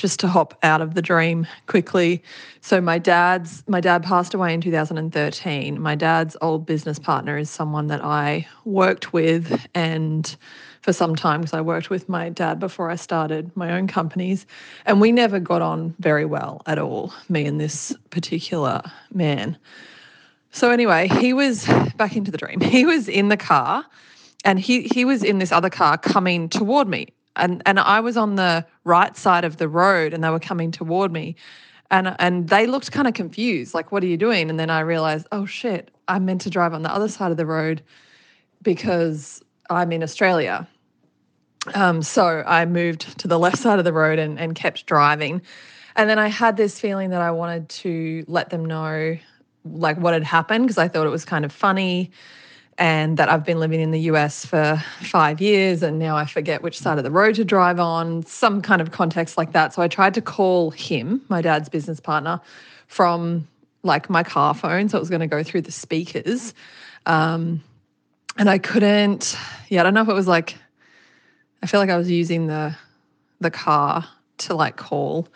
just 0.00 0.18
to 0.20 0.28
hop 0.28 0.58
out 0.62 0.80
of 0.80 0.94
the 0.94 1.02
dream 1.02 1.46
quickly. 1.66 2.22
So 2.62 2.80
my 2.80 2.98
dad's 2.98 3.62
my 3.68 3.80
dad 3.80 4.02
passed 4.02 4.32
away 4.32 4.54
in 4.54 4.60
2013. 4.60 5.80
My 5.80 5.94
dad's 5.94 6.36
old 6.40 6.64
business 6.64 6.98
partner 6.98 7.36
is 7.36 7.50
someone 7.50 7.88
that 7.88 8.02
I 8.02 8.48
worked 8.64 9.12
with 9.12 9.66
and 9.74 10.34
for 10.80 10.94
some 10.94 11.14
time 11.14 11.42
because 11.42 11.52
I 11.52 11.60
worked 11.60 11.90
with 11.90 12.08
my 12.08 12.30
dad 12.30 12.58
before 12.58 12.90
I 12.90 12.96
started 12.96 13.54
my 13.54 13.72
own 13.72 13.86
companies 13.86 14.46
and 14.86 15.00
we 15.02 15.12
never 15.12 15.38
got 15.38 15.60
on 15.60 15.94
very 15.98 16.24
well 16.24 16.62
at 16.64 16.78
all 16.78 17.12
me 17.28 17.44
and 17.44 17.60
this 17.60 17.94
particular 18.08 18.80
man. 19.12 19.58
So 20.52 20.70
anyway, 20.70 21.08
he 21.08 21.34
was 21.34 21.66
back 21.96 22.16
into 22.16 22.30
the 22.30 22.38
dream. 22.38 22.60
He 22.70 22.86
was 22.86 23.06
in 23.06 23.28
the 23.28 23.36
car 23.36 23.84
and 24.46 24.58
he 24.58 24.84
he 24.84 25.04
was 25.04 25.22
in 25.22 25.38
this 25.38 25.52
other 25.52 25.70
car 25.70 25.98
coming 25.98 26.48
toward 26.48 26.88
me. 26.88 27.08
And 27.36 27.62
and 27.66 27.78
I 27.78 28.00
was 28.00 28.16
on 28.16 28.36
the 28.36 28.66
right 28.84 29.16
side 29.16 29.44
of 29.44 29.56
the 29.56 29.68
road 29.68 30.12
and 30.12 30.22
they 30.22 30.30
were 30.30 30.40
coming 30.40 30.70
toward 30.70 31.12
me. 31.12 31.36
And 31.90 32.14
and 32.18 32.48
they 32.48 32.66
looked 32.66 32.92
kind 32.92 33.08
of 33.08 33.14
confused, 33.14 33.74
like, 33.74 33.92
what 33.92 34.02
are 34.02 34.06
you 34.06 34.16
doing? 34.16 34.50
And 34.50 34.58
then 34.60 34.70
I 34.70 34.80
realized, 34.80 35.26
oh 35.32 35.46
shit, 35.46 35.90
I'm 36.08 36.24
meant 36.24 36.40
to 36.42 36.50
drive 36.50 36.74
on 36.74 36.82
the 36.82 36.92
other 36.92 37.08
side 37.08 37.30
of 37.30 37.36
the 37.36 37.46
road 37.46 37.82
because 38.62 39.42
I'm 39.68 39.92
in 39.92 40.02
Australia. 40.02 40.68
Um, 41.74 42.02
so 42.02 42.42
I 42.46 42.64
moved 42.64 43.18
to 43.18 43.28
the 43.28 43.38
left 43.38 43.58
side 43.58 43.78
of 43.78 43.84
the 43.84 43.92
road 43.92 44.18
and, 44.18 44.38
and 44.38 44.54
kept 44.54 44.86
driving. 44.86 45.42
And 45.96 46.08
then 46.08 46.18
I 46.18 46.28
had 46.28 46.56
this 46.56 46.80
feeling 46.80 47.10
that 47.10 47.20
I 47.20 47.30
wanted 47.30 47.68
to 47.68 48.24
let 48.28 48.50
them 48.50 48.64
know 48.64 49.18
like 49.64 49.98
what 49.98 50.14
had 50.14 50.24
happened 50.24 50.64
because 50.64 50.78
I 50.78 50.88
thought 50.88 51.06
it 51.06 51.10
was 51.10 51.24
kind 51.24 51.44
of 51.44 51.52
funny 51.52 52.10
and 52.78 53.16
that 53.16 53.28
I've 53.28 53.44
been 53.44 53.60
living 53.60 53.80
in 53.80 53.90
the 53.90 54.00
US 54.00 54.44
for 54.44 54.82
five 55.02 55.40
years 55.40 55.82
and 55.82 55.98
now 55.98 56.16
I 56.16 56.24
forget 56.24 56.62
which 56.62 56.78
side 56.78 56.98
of 56.98 57.04
the 57.04 57.10
road 57.10 57.34
to 57.36 57.44
drive 57.44 57.78
on, 57.78 58.24
some 58.24 58.62
kind 58.62 58.80
of 58.80 58.90
context 58.90 59.36
like 59.36 59.52
that. 59.52 59.74
So 59.74 59.82
I 59.82 59.88
tried 59.88 60.14
to 60.14 60.22
call 60.22 60.70
him, 60.70 61.20
my 61.28 61.42
dad's 61.42 61.68
business 61.68 62.00
partner, 62.00 62.40
from 62.86 63.46
like 63.82 64.08
my 64.08 64.22
car 64.22 64.54
phone. 64.54 64.88
So 64.88 64.96
it 64.96 65.00
was 65.00 65.10
going 65.10 65.20
to 65.20 65.26
go 65.26 65.42
through 65.42 65.62
the 65.62 65.72
speakers. 65.72 66.54
Um, 67.06 67.62
and 68.38 68.48
I 68.48 68.58
couldn't, 68.58 69.36
yeah, 69.68 69.80
I 69.80 69.82
don't 69.82 69.94
know 69.94 70.02
if 70.02 70.08
it 70.08 70.14
was 70.14 70.28
like, 70.28 70.56
I 71.62 71.66
feel 71.66 71.80
like 71.80 71.90
I 71.90 71.96
was 71.96 72.10
using 72.10 72.46
the 72.46 72.74
the 73.40 73.50
car 73.50 74.06
to 74.38 74.54
like 74.54 74.76
call. 74.76 75.28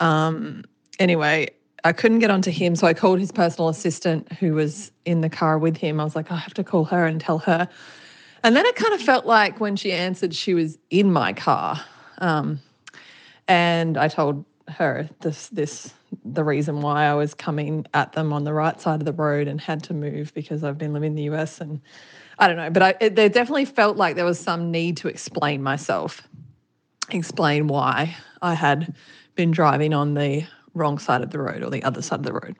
Um, 0.00 0.64
anyway, 0.98 1.48
I 1.84 1.92
couldn't 1.92 2.18
get 2.18 2.30
onto 2.30 2.50
him, 2.50 2.74
so 2.76 2.86
I 2.86 2.94
called 2.94 3.20
his 3.20 3.32
personal 3.32 3.68
assistant 3.68 4.32
who 4.32 4.54
was 4.54 4.90
in 5.04 5.20
the 5.20 5.30
car 5.30 5.58
with 5.58 5.76
him. 5.76 6.00
I 6.00 6.04
was 6.04 6.16
like, 6.16 6.30
I 6.30 6.36
have 6.36 6.54
to 6.54 6.64
call 6.64 6.84
her 6.86 7.06
and 7.06 7.20
tell 7.20 7.38
her. 7.38 7.68
And 8.42 8.56
then 8.56 8.66
it 8.66 8.76
kind 8.76 8.94
of 8.94 9.00
felt 9.00 9.26
like 9.26 9.60
when 9.60 9.76
she 9.76 9.92
answered, 9.92 10.34
she 10.34 10.54
was 10.54 10.78
in 10.90 11.12
my 11.12 11.32
car. 11.32 11.80
Um, 12.18 12.60
and 13.46 13.96
I 13.96 14.08
told 14.08 14.44
her 14.68 15.08
this 15.20 15.48
this 15.48 15.92
the 16.24 16.44
reason 16.44 16.80
why 16.80 17.04
I 17.04 17.14
was 17.14 17.34
coming 17.34 17.86
at 17.94 18.12
them 18.12 18.32
on 18.32 18.44
the 18.44 18.52
right 18.52 18.78
side 18.80 19.00
of 19.00 19.04
the 19.04 19.12
road 19.12 19.48
and 19.48 19.60
had 19.60 19.82
to 19.84 19.94
move 19.94 20.32
because 20.34 20.64
I've 20.64 20.78
been 20.78 20.92
living 20.92 21.12
in 21.12 21.16
the 21.16 21.34
US 21.34 21.60
and 21.60 21.80
I 22.38 22.48
don't 22.48 22.56
know, 22.56 22.70
but 22.70 22.82
I, 22.82 22.94
it, 23.00 23.16
there 23.16 23.28
definitely 23.28 23.64
felt 23.64 23.96
like 23.96 24.16
there 24.16 24.24
was 24.24 24.38
some 24.38 24.70
need 24.70 24.98
to 24.98 25.08
explain 25.08 25.62
myself, 25.62 26.22
explain 27.10 27.66
why 27.66 28.16
I 28.40 28.54
had 28.54 28.94
been 29.34 29.50
driving 29.50 29.92
on 29.92 30.14
the 30.14 30.44
wrong 30.78 30.98
side 30.98 31.22
of 31.22 31.30
the 31.30 31.38
road 31.38 31.62
or 31.62 31.70
the 31.70 31.82
other 31.82 32.02
side 32.02 32.20
of 32.20 32.24
the 32.24 32.32
road. 32.32 32.56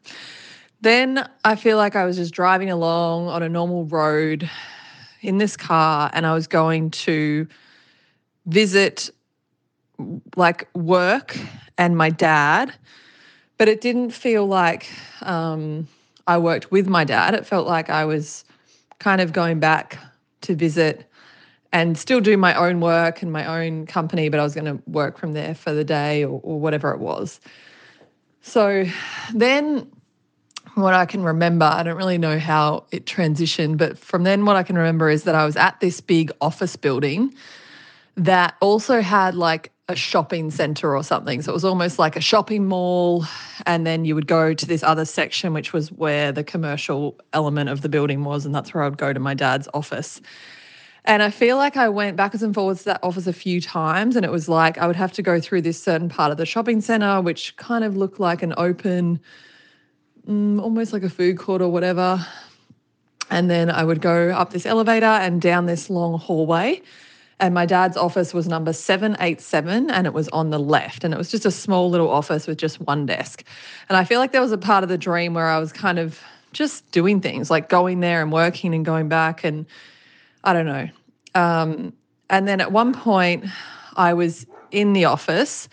Then 0.81 1.29
I 1.45 1.57
feel 1.57 1.77
like 1.77 1.97
I 1.97 2.05
was 2.05 2.17
just 2.17 2.33
driving 2.33 2.71
along 2.71 3.29
on 3.29 3.43
a 3.43 3.49
normal 3.49 3.85
road 3.87 4.49
in 5.23 5.39
this 5.39 5.57
car 5.57 6.11
and 6.13 6.27
I 6.27 6.35
was 6.35 6.47
going 6.47 6.91
to 6.91 7.49
visit 8.47 9.11
like 10.37 10.69
work 10.75 11.37
and 11.77 11.97
my 11.97 12.11
dad, 12.11 12.73
but 13.57 13.69
it 13.69 13.81
didn't 13.81 14.11
feel 14.11 14.47
like 14.47 14.89
um, 15.23 15.89
I 16.27 16.39
worked 16.39 16.71
with 16.71 16.87
my 16.87 17.05
dad. 17.05 17.35
It 17.35 17.47
felt 17.47 17.67
like 17.67 17.91
I 17.91 18.05
was 18.05 18.45
kind 19.01 19.21
of 19.21 19.33
going 19.33 19.59
back 19.59 19.99
to 20.43 20.55
visit 20.55 21.11
and 21.73 21.99
still 21.99 22.21
do 22.21 22.37
my 22.37 22.55
own 22.55 22.81
work 22.81 23.23
and 23.23 23.33
my 23.33 23.45
own 23.45 23.87
company, 23.87 24.29
but 24.29 24.41
I 24.41 24.43
was 24.43 24.55
going 24.55 24.65
to 24.65 24.83
work 24.87 25.19
from 25.19 25.33
there 25.33 25.55
for 25.55 25.73
the 25.73 25.85
day 25.85 26.25
or, 26.25 26.41
or 26.43 26.61
whatever 26.61 26.93
it 26.93 26.99
was. 26.99 27.41
So 28.43 28.85
then 29.35 29.91
what 30.75 30.95
I 30.95 31.07
can 31.07 31.23
remember, 31.23 31.65
I 31.65 31.83
don't 31.83 31.97
really 31.97 32.19
know 32.19 32.39
how 32.39 32.85
it 32.93 33.05
transitioned, 33.05 33.79
but 33.79 33.99
from 33.99 34.25
then, 34.25 34.45
what 34.45 34.57
I 34.57 34.63
can 34.63 34.77
remember 34.77 35.11
is 35.11 35.25
that 35.25 35.35
I 35.35 35.45
was 35.45 35.57
at 35.57 35.81
this 35.81 36.01
big 36.01 36.31
office 36.41 36.77
building 36.77 37.35
that 38.17 38.55
also 38.61 39.01
had 39.01 39.35
like 39.35 39.73
a 39.89 39.97
shopping 39.97 40.51
center 40.51 40.95
or 40.95 41.03
something. 41.03 41.41
So 41.41 41.51
it 41.51 41.55
was 41.55 41.65
almost 41.65 41.99
like 41.99 42.17
a 42.17 42.21
shopping 42.21 42.67
mall. 42.67 43.25
And 43.65 43.87
then 43.87 44.05
you 44.05 44.15
would 44.15 44.27
go 44.27 44.53
to 44.53 44.67
this 44.67 44.83
other 44.83 45.05
section, 45.05 45.55
which 45.55 45.73
was 45.73 45.91
where 45.91 46.31
the 46.31 46.45
commercial 46.45 47.17
element 47.33 47.71
of 47.71 47.81
the 47.81 47.89
building 47.89 48.25
was. 48.25 48.45
And 48.45 48.55
that's 48.55 48.75
where 48.75 48.83
I 48.83 48.89
would 48.89 48.99
go 48.99 49.13
to 49.13 49.21
my 49.21 49.35
dad's 49.35 49.69
office. 49.73 50.21
And 51.09 51.23
I 51.23 51.31
feel 51.31 51.57
like 51.57 51.79
I 51.79 51.89
went 51.89 52.19
backwards 52.19 52.43
and 52.43 52.55
forwards 52.55 52.81
to 52.81 52.85
that 52.91 53.01
office 53.03 53.27
a 53.27 53.33
few 53.33 53.63
times. 53.63 54.15
And 54.15 54.27
it 54.27 54.31
was 54.31 54.47
like 54.47 54.77
I 54.77 54.87
would 54.87 54.95
have 54.95 55.13
to 55.15 55.23
go 55.23 55.41
through 55.41 55.63
this 55.63 55.83
certain 55.83 56.11
part 56.11 56.31
of 56.31 56.37
the 56.37 56.45
shopping 56.45 56.83
center, 56.83 57.23
which 57.23 57.57
kind 57.57 57.83
of 57.83 57.97
looked 57.97 58.21
like 58.21 58.43
an 58.43 58.53
open, 58.59 59.19
mm, 60.29 60.61
almost 60.61 60.93
like 60.93 61.03
a 61.03 61.09
food 61.09 61.39
court 61.39 61.63
or 61.63 61.71
whatever. 61.71 62.25
And 63.31 63.51
then 63.51 63.71
I 63.71 63.85
would 63.85 64.03
go 64.03 64.31
up 64.31 64.53
this 64.53 64.67
elevator 64.67 65.07
and 65.07 65.41
down 65.41 65.65
this 65.65 65.89
long 65.89 66.19
hallway 66.19 66.83
and 67.41 67.55
my 67.55 67.67
dad's 67.67 67.97
office 67.97 68.35
was 68.35 68.49
number 68.49 68.73
787 68.73 69.91
and 69.91 70.07
it 70.07 70.13
was 70.13 70.29
on 70.31 70.51
the 70.51 70.59
left 70.59 71.05
and 71.05 71.15
it 71.15 71.17
was 71.17 71.31
just 71.31 71.47
a 71.47 71.51
small 71.51 71.89
little 71.89 72.11
office 72.11 72.47
with 72.47 72.59
just 72.59 72.81
one 72.81 73.07
desk 73.07 73.45
and 73.89 73.97
i 73.97 74.05
feel 74.05 74.19
like 74.19 74.33
there 74.33 74.41
was 74.41 74.53
a 74.53 74.59
part 74.59 74.83
of 74.83 74.89
the 74.89 74.99
dream 74.99 75.35
where 75.35 75.47
i 75.47 75.59
was 75.59 75.73
kind 75.73 75.99
of 75.99 76.21
just 76.53 76.91
doing 76.91 77.21
things 77.21 77.51
like 77.51 77.69
going 77.69 78.01
there 78.01 78.23
and 78.23 78.33
working 78.33 78.75
and 78.75 78.85
going 78.85 79.09
back 79.09 79.45
and 79.45 79.67
i 80.45 80.53
don't 80.53 80.67
know 80.67 80.89
um, 81.35 81.93
and 82.31 82.47
then 82.47 82.61
at 82.61 82.73
one 82.73 82.93
point 82.93 83.45
i 83.97 84.13
was 84.13 84.47
in 84.71 84.93
the 84.93 85.05
office 85.05 85.69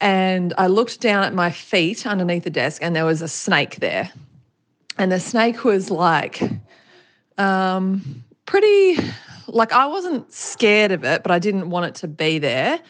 and 0.00 0.52
i 0.58 0.66
looked 0.66 1.00
down 1.00 1.24
at 1.24 1.34
my 1.34 1.50
feet 1.50 2.06
underneath 2.06 2.44
the 2.44 2.50
desk 2.50 2.82
and 2.82 2.94
there 2.94 3.04
was 3.04 3.22
a 3.22 3.28
snake 3.28 3.76
there 3.76 4.10
and 4.98 5.12
the 5.12 5.20
snake 5.20 5.64
was 5.64 5.90
like 5.90 6.40
um, 7.38 8.24
pretty 8.46 8.98
like 9.48 9.72
I 9.72 9.86
wasn't 9.86 10.32
scared 10.32 10.92
of 10.92 11.04
it, 11.04 11.22
but 11.22 11.30
I 11.30 11.38
didn't 11.38 11.70
want 11.70 11.86
it 11.86 11.94
to 11.96 12.08
be 12.08 12.38
there. 12.38 12.80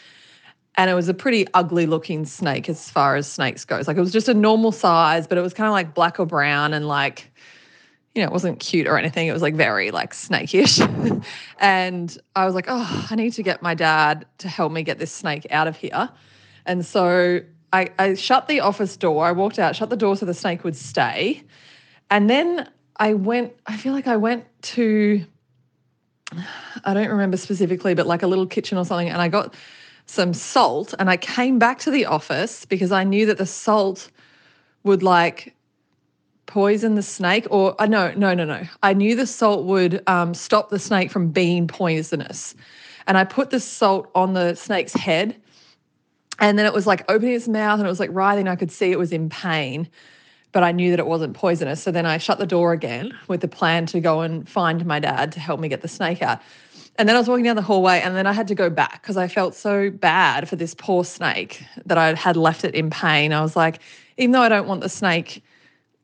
And 0.79 0.91
it 0.91 0.95
was 0.95 1.09
a 1.09 1.15
pretty 1.15 1.47
ugly 1.55 1.87
looking 1.87 2.27
snake 2.27 2.69
as 2.69 2.91
far 2.91 3.17
as 3.17 3.31
snakes 3.31 3.65
goes. 3.65 3.89
Like 3.89 3.97
it 3.97 4.01
was 4.01 4.13
just 4.13 4.29
a 4.29 4.35
normal 4.35 4.73
size, 4.73 5.27
but 5.27 5.39
it 5.39 5.41
was 5.41 5.55
kind 5.55 5.67
of 5.67 5.73
like 5.73 5.95
black 5.95 6.21
or 6.21 6.27
brown 6.27 6.75
and 6.75 6.87
like, 6.87 7.33
you 8.17 8.23
know, 8.23 8.29
it 8.29 8.33
wasn't 8.33 8.59
cute 8.61 8.87
or 8.87 8.97
anything. 8.97 9.29
It 9.29 9.33
was 9.33 9.43
like 9.43 9.55
very 9.55 9.91
like 9.91 10.15
snakish. 10.15 10.81
and 11.61 12.19
I 12.35 12.47
was 12.47 12.55
like, 12.55 12.65
oh, 12.69 13.07
I 13.11 13.15
need 13.15 13.35
to 13.35 13.43
get 13.43 13.61
my 13.61 13.75
dad 13.75 14.25
to 14.39 14.49
help 14.49 14.73
me 14.73 14.83
get 14.83 14.99
this 14.99 15.13
snake 15.13 15.47
out 15.51 15.69
of 15.69 15.77
here. 15.77 16.09
And 16.65 16.85
so 16.85 17.41
I, 17.73 17.91
I 17.99 18.15
shut 18.15 18.49
the 18.49 18.61
office 18.61 18.97
door. 18.97 19.27
I 19.27 19.33
walked 19.33 19.59
out, 19.59 19.77
shut 19.77 19.91
the 19.91 19.97
door 19.97 20.17
so 20.17 20.25
the 20.25 20.35
snake 20.35 20.65
would 20.65 20.77
stay. 20.77 21.43
And 22.11 22.31
then 22.31 22.69
I 22.97 23.13
went, 23.13 23.53
I 23.67 23.77
feel 23.77 23.93
like 23.93 24.07
I 24.07 24.17
went 24.17 24.47
to 24.63 25.25
I 26.85 26.95
don't 26.95 27.09
remember 27.09 27.37
specifically, 27.37 27.95
but 27.95 28.07
like 28.07 28.23
a 28.23 28.27
little 28.27 28.47
kitchen 28.47 28.79
or 28.79 28.85
something. 28.85 29.09
And 29.09 29.21
I 29.23 29.29
got 29.29 29.55
some 30.07 30.35
salt 30.35 30.95
and 30.99 31.11
I 31.11 31.17
came 31.17 31.59
back 31.59 31.79
to 31.81 31.91
the 31.91 32.07
office 32.07 32.65
because 32.65 32.93
I 32.93 33.05
knew 33.05 33.27
that 33.27 33.39
the 33.39 33.47
salt 33.47 34.11
would 34.85 35.03
like 35.03 35.56
poison 36.47 36.95
the 36.95 37.03
snake 37.03 37.47
or 37.51 37.81
uh, 37.81 37.87
no, 37.87 38.13
no, 38.15 38.35
no, 38.35 38.45
no. 38.45 38.63
I 38.83 38.95
knew 38.95 39.15
the 39.15 39.27
salt 39.27 39.65
would 39.65 40.03
um, 40.09 40.35
stop 40.35 40.71
the 40.71 40.79
snake 40.79 41.11
from 41.11 41.31
being 41.31 41.67
poisonous. 41.67 42.55
And 43.07 43.19
I 43.19 43.25
put 43.25 43.51
the 43.51 43.61
salt 43.61 44.11
on 44.15 44.33
the 44.33 44.55
snake's 44.55 44.95
head 44.95 45.37
and 46.39 46.59
then 46.59 46.67
it 46.67 46.73
was 46.73 46.87
like 46.87 47.05
opening 47.11 47.35
its 47.35 47.49
mouth 47.49 47.79
and 47.79 47.87
it 47.87 47.91
was 47.91 48.01
like 48.01 48.11
writhing. 48.13 48.49
I 48.49 48.57
could 48.57 48.71
see 48.71 48.91
it 48.91 48.99
was 48.99 49.13
in 49.13 49.29
pain 49.29 49.89
but 50.57 50.65
I 50.65 50.73
knew 50.73 50.89
that 50.89 50.99
it 50.99 51.07
wasn't 51.07 51.35
poisonous. 51.35 51.83
So 51.83 51.91
then 51.91 52.07
I 52.07 52.17
shut 52.17 52.39
the 52.39 52.47
door 52.47 52.73
again 52.73 53.13
with 53.29 53.43
the 53.43 53.49
plan 53.49 53.85
to 53.87 54.01
go 54.01 54.23
and 54.23 54.49
find 54.49 54.87
my 54.87 54.99
dad 54.99 55.33
to 55.33 55.39
help 55.39 55.61
me 55.61 55.69
get 55.69 55.83
the 55.83 55.89
snake 55.89 56.23
out. 56.23 56.41
And 56.99 57.07
then 57.07 57.15
I 57.15 57.19
was 57.19 57.29
walking 57.29 57.45
down 57.45 57.57
the 57.57 57.63
hallway 57.63 58.01
and 58.01 58.17
then 58.17 58.27
I 58.27 58.33
had 58.33 58.49
to 58.49 58.55
go 58.55 58.71
back 58.71 59.03
because 59.03 59.19
I 59.19 59.29
felt 59.29 59.55
so 59.55 59.91
bad 59.91 60.49
for 60.49 60.57
this 60.57 60.75
poor 60.75 61.05
snake 61.05 61.63
that 61.85 61.99
I 61.99 62.15
had 62.15 62.39
left 62.39 62.65
it 62.65 62.75
in 62.75 62.89
pain. 62.89 63.35
I 63.35 63.43
was 63.43 63.55
like, 63.55 63.81
even 64.17 64.31
though 64.31 64.41
I 64.41 64.49
don't 64.49 64.67
want 64.67 64.81
the 64.81 64.89
snake 64.89 65.45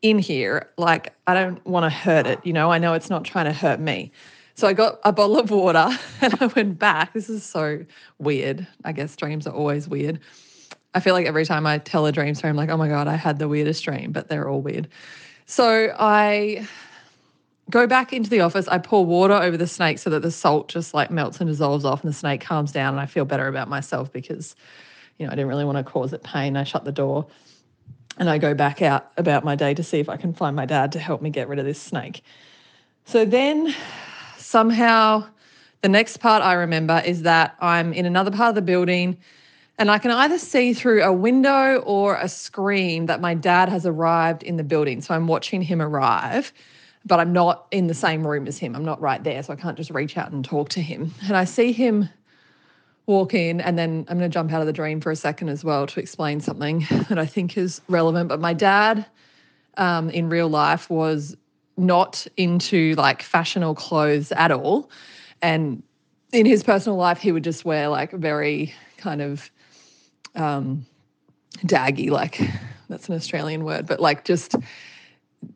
in 0.02 0.18
here, 0.18 0.68
like 0.76 1.14
I 1.26 1.34
don't 1.34 1.64
want 1.64 1.84
to 1.84 1.90
hurt 1.90 2.26
it, 2.26 2.44
you 2.44 2.52
know, 2.52 2.70
I 2.70 2.78
know 2.78 2.94
it's 2.94 3.08
not 3.08 3.24
trying 3.24 3.46
to 3.46 3.52
hurt 3.52 3.80
me. 3.80 4.12
So 4.54 4.66
I 4.66 4.74
got 4.74 5.00
a 5.04 5.12
bottle 5.12 5.38
of 5.38 5.50
water 5.50 5.88
and 6.20 6.34
I 6.40 6.46
went 6.46 6.78
back. 6.78 7.14
This 7.14 7.30
is 7.30 7.44
so 7.44 7.84
weird. 8.18 8.66
I 8.84 8.92
guess 8.92 9.16
dreams 9.16 9.46
are 9.46 9.54
always 9.54 9.88
weird. 9.88 10.20
I 10.94 11.00
feel 11.00 11.14
like 11.14 11.26
every 11.26 11.46
time 11.46 11.66
I 11.66 11.78
tell 11.78 12.04
a 12.04 12.12
dream 12.12 12.34
story, 12.34 12.50
I'm 12.50 12.56
like, 12.56 12.68
oh 12.68 12.76
my 12.76 12.88
God, 12.88 13.08
I 13.08 13.14
had 13.14 13.38
the 13.38 13.48
weirdest 13.48 13.82
dream, 13.82 14.12
but 14.12 14.28
they're 14.28 14.48
all 14.48 14.60
weird. 14.60 14.88
So 15.46 15.94
I 15.98 16.68
go 17.70 17.86
back 17.86 18.12
into 18.12 18.28
the 18.28 18.40
office. 18.40 18.68
I 18.68 18.78
pour 18.78 19.06
water 19.06 19.34
over 19.34 19.56
the 19.56 19.66
snake 19.66 19.98
so 19.98 20.10
that 20.10 20.20
the 20.20 20.30
salt 20.30 20.68
just 20.68 20.92
like 20.92 21.10
melts 21.10 21.40
and 21.40 21.48
dissolves 21.48 21.86
off 21.86 22.02
and 22.02 22.12
the 22.12 22.16
snake 22.16 22.42
calms 22.42 22.72
down. 22.72 22.92
And 22.92 23.00
I 23.00 23.06
feel 23.06 23.24
better 23.24 23.48
about 23.48 23.68
myself 23.68 24.12
because, 24.12 24.54
you 25.18 25.24
know, 25.24 25.32
I 25.32 25.34
didn't 25.34 25.48
really 25.48 25.64
want 25.64 25.78
to 25.78 25.84
cause 25.84 26.12
it 26.12 26.22
pain. 26.22 26.56
I 26.56 26.64
shut 26.64 26.84
the 26.84 26.92
door 26.92 27.26
and 28.18 28.28
I 28.28 28.38
go 28.38 28.54
back 28.54 28.82
out 28.82 29.10
about 29.16 29.44
my 29.44 29.54
day 29.54 29.74
to 29.74 29.82
see 29.82 29.98
if 29.98 30.08
I 30.08 30.16
can 30.16 30.32
find 30.32 30.54
my 30.54 30.66
dad 30.66 30.92
to 30.92 30.98
help 30.98 31.22
me 31.22 31.30
get 31.30 31.48
rid 31.48 31.58
of 31.58 31.64
this 31.64 31.80
snake. 31.80 32.22
So 33.04 33.24
then 33.24 33.74
somehow 34.36 35.26
the 35.80 35.88
next 35.88 36.18
part 36.18 36.42
I 36.42 36.54
remember 36.54 37.02
is 37.04 37.22
that 37.22 37.56
I'm 37.60 37.92
in 37.92 38.06
another 38.06 38.30
part 38.30 38.50
of 38.50 38.54
the 38.54 38.62
building 38.62 39.18
and 39.78 39.90
I 39.90 39.98
can 39.98 40.10
either 40.10 40.38
see 40.38 40.74
through 40.74 41.02
a 41.02 41.12
window 41.12 41.78
or 41.78 42.16
a 42.16 42.28
screen 42.28 43.06
that 43.06 43.20
my 43.20 43.34
dad 43.34 43.68
has 43.68 43.86
arrived 43.86 44.42
in 44.42 44.56
the 44.56 44.62
building. 44.62 45.00
So 45.00 45.14
I'm 45.14 45.26
watching 45.26 45.62
him 45.62 45.80
arrive, 45.80 46.52
but 47.04 47.18
I'm 47.18 47.32
not 47.32 47.66
in 47.70 47.86
the 47.86 47.94
same 47.94 48.24
room 48.24 48.46
as 48.46 48.58
him. 48.58 48.76
I'm 48.76 48.84
not 48.84 49.00
right 49.00 49.24
there. 49.24 49.42
So 49.42 49.52
I 49.52 49.56
can't 49.56 49.76
just 49.76 49.90
reach 49.90 50.16
out 50.16 50.30
and 50.30 50.44
talk 50.44 50.68
to 50.70 50.80
him. 50.80 51.12
And 51.26 51.36
I 51.36 51.44
see 51.44 51.72
him 51.72 52.08
walk 53.06 53.34
in, 53.34 53.60
and 53.60 53.78
then 53.78 54.04
I'm 54.08 54.18
going 54.18 54.30
to 54.30 54.32
jump 54.32 54.52
out 54.52 54.60
of 54.60 54.66
the 54.66 54.72
dream 54.72 55.00
for 55.00 55.10
a 55.10 55.16
second 55.16 55.48
as 55.48 55.64
well 55.64 55.86
to 55.86 56.00
explain 56.00 56.40
something 56.40 56.86
that 57.08 57.18
I 57.18 57.26
think 57.26 57.56
is 57.56 57.80
relevant. 57.88 58.28
But 58.28 58.40
my 58.40 58.54
dad 58.54 59.06
um, 59.76 60.10
in 60.10 60.28
real 60.28 60.48
life 60.48 60.88
was 60.90 61.36
not 61.76 62.26
into 62.36 62.94
like 62.94 63.22
fashionable 63.22 63.74
clothes 63.74 64.32
at 64.32 64.52
all. 64.52 64.90
And 65.40 65.82
in 66.32 66.46
his 66.46 66.62
personal 66.62 66.96
life, 66.96 67.18
he 67.18 67.32
would 67.32 67.44
just 67.44 67.64
wear 67.64 67.88
like 67.88 68.12
very 68.12 68.74
kind 68.96 69.20
of 69.20 69.50
um, 70.34 70.86
daggy, 71.58 72.10
like 72.10 72.40
that's 72.88 73.08
an 73.08 73.14
Australian 73.14 73.64
word, 73.64 73.86
but 73.86 74.00
like 74.00 74.24
just 74.24 74.54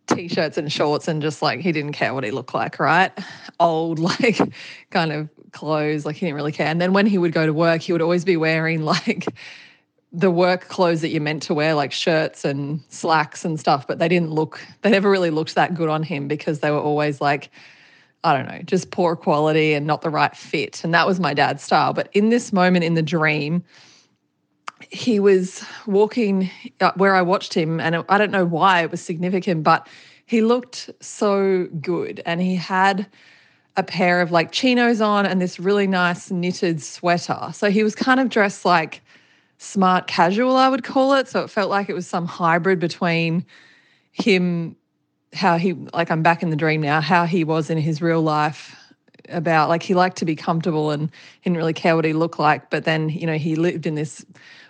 t-shirts 0.08 0.58
and 0.58 0.72
shorts 0.72 1.06
and 1.06 1.22
just 1.22 1.42
like 1.42 1.60
he 1.60 1.72
didn't 1.72 1.92
care 1.92 2.12
what 2.12 2.24
he 2.24 2.30
looked 2.30 2.54
like, 2.54 2.78
right? 2.78 3.12
Old, 3.60 3.98
like 4.20 4.38
kind 4.90 5.12
of 5.12 5.28
clothes, 5.52 6.04
like 6.04 6.16
he 6.16 6.26
didn't 6.26 6.36
really 6.36 6.52
care. 6.52 6.66
And 6.66 6.80
then 6.80 6.92
when 6.92 7.06
he 7.06 7.18
would 7.18 7.32
go 7.32 7.46
to 7.46 7.52
work, 7.52 7.82
he 7.82 7.92
would 7.92 8.02
always 8.02 8.24
be 8.24 8.36
wearing 8.36 8.82
like 8.84 9.26
the 10.12 10.30
work 10.30 10.68
clothes 10.68 11.00
that 11.02 11.08
you're 11.08 11.20
meant 11.20 11.42
to 11.44 11.54
wear, 11.54 11.74
like 11.74 11.92
shirts 11.92 12.44
and 12.44 12.80
slacks 12.88 13.44
and 13.44 13.58
stuff, 13.60 13.86
but 13.86 13.98
they 13.98 14.08
didn't 14.08 14.30
look, 14.30 14.60
they 14.82 14.90
never 14.90 15.10
really 15.10 15.30
looked 15.30 15.54
that 15.54 15.74
good 15.74 15.88
on 15.88 16.02
him 16.02 16.28
because 16.28 16.60
they 16.60 16.70
were 16.70 16.80
always 16.80 17.20
like, 17.20 17.50
I 18.24 18.32
don't 18.36 18.48
know, 18.48 18.60
just 18.62 18.90
poor 18.90 19.14
quality 19.14 19.74
and 19.74 19.86
not 19.86 20.02
the 20.02 20.10
right 20.10 20.34
fit. 20.34 20.82
And 20.84 20.94
that 20.94 21.06
was 21.06 21.20
my 21.20 21.34
dad's 21.34 21.62
style. 21.62 21.92
But 21.92 22.08
in 22.12 22.30
this 22.30 22.52
moment 22.52 22.84
in 22.84 22.94
the 22.94 23.02
dream, 23.02 23.62
he 24.90 25.20
was 25.20 25.64
walking 25.86 26.50
uh, 26.80 26.92
where 26.96 27.14
I 27.14 27.22
watched 27.22 27.54
him, 27.54 27.80
and 27.80 28.04
I 28.08 28.18
don't 28.18 28.30
know 28.30 28.44
why 28.44 28.82
it 28.82 28.90
was 28.90 29.00
significant, 29.00 29.62
but 29.62 29.88
he 30.26 30.40
looked 30.40 30.90
so 31.00 31.66
good. 31.80 32.22
And 32.26 32.40
he 32.40 32.56
had 32.56 33.06
a 33.76 33.82
pair 33.82 34.20
of 34.20 34.30
like 34.30 34.52
chinos 34.52 35.00
on 35.00 35.26
and 35.26 35.40
this 35.40 35.60
really 35.60 35.86
nice 35.86 36.30
knitted 36.30 36.82
sweater. 36.82 37.50
So 37.52 37.70
he 37.70 37.82
was 37.82 37.94
kind 37.94 38.20
of 38.20 38.28
dressed 38.28 38.64
like 38.64 39.02
smart 39.58 40.06
casual, 40.06 40.56
I 40.56 40.68
would 40.68 40.84
call 40.84 41.14
it. 41.14 41.28
So 41.28 41.42
it 41.42 41.50
felt 41.50 41.70
like 41.70 41.88
it 41.88 41.94
was 41.94 42.06
some 42.06 42.26
hybrid 42.26 42.78
between 42.78 43.44
him, 44.12 44.76
how 45.32 45.58
he, 45.58 45.74
like 45.92 46.10
I'm 46.10 46.22
back 46.22 46.42
in 46.42 46.50
the 46.50 46.56
dream 46.56 46.80
now, 46.80 47.00
how 47.00 47.26
he 47.26 47.44
was 47.44 47.68
in 47.68 47.78
his 47.78 48.00
real 48.00 48.22
life 48.22 48.74
about 49.28 49.68
like 49.68 49.82
he 49.82 49.94
liked 49.94 50.16
to 50.18 50.24
be 50.24 50.36
comfortable 50.36 50.90
and 50.90 51.10
didn't 51.42 51.56
really 51.56 51.72
care 51.72 51.96
what 51.96 52.04
he 52.04 52.12
looked 52.12 52.38
like. 52.38 52.70
But 52.70 52.84
then, 52.84 53.08
you 53.08 53.26
know, 53.26 53.36
he 53.36 53.56
lived 53.56 53.86
in 53.86 53.94
this 53.94 54.24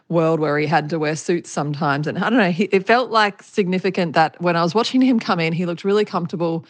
world 0.09 0.41
where 0.41 0.59
he 0.59 0.67
had 0.67 0.89
to 0.91 0.99
wear 0.99 1.17
suits 1.17 1.51
sometimes. 1.51 2.07
And 2.07 2.19
I 2.19 2.31
don't 2.31 2.39
know, 2.39 2.51
he, 2.51 2.65
it 2.65 2.87
felt 2.87 3.11
like 3.11 3.43
significant 3.43 4.15
that 4.15 4.41
when 4.41 4.57
I 4.57 4.63
was 4.63 4.75
watching 4.75 5.03
him 5.03 5.19
come 5.21 5.41
in, 5.41 5.53
he 5.53 5.67
looked 5.67 5.85
really 5.85 6.05
comfortable 6.05 6.65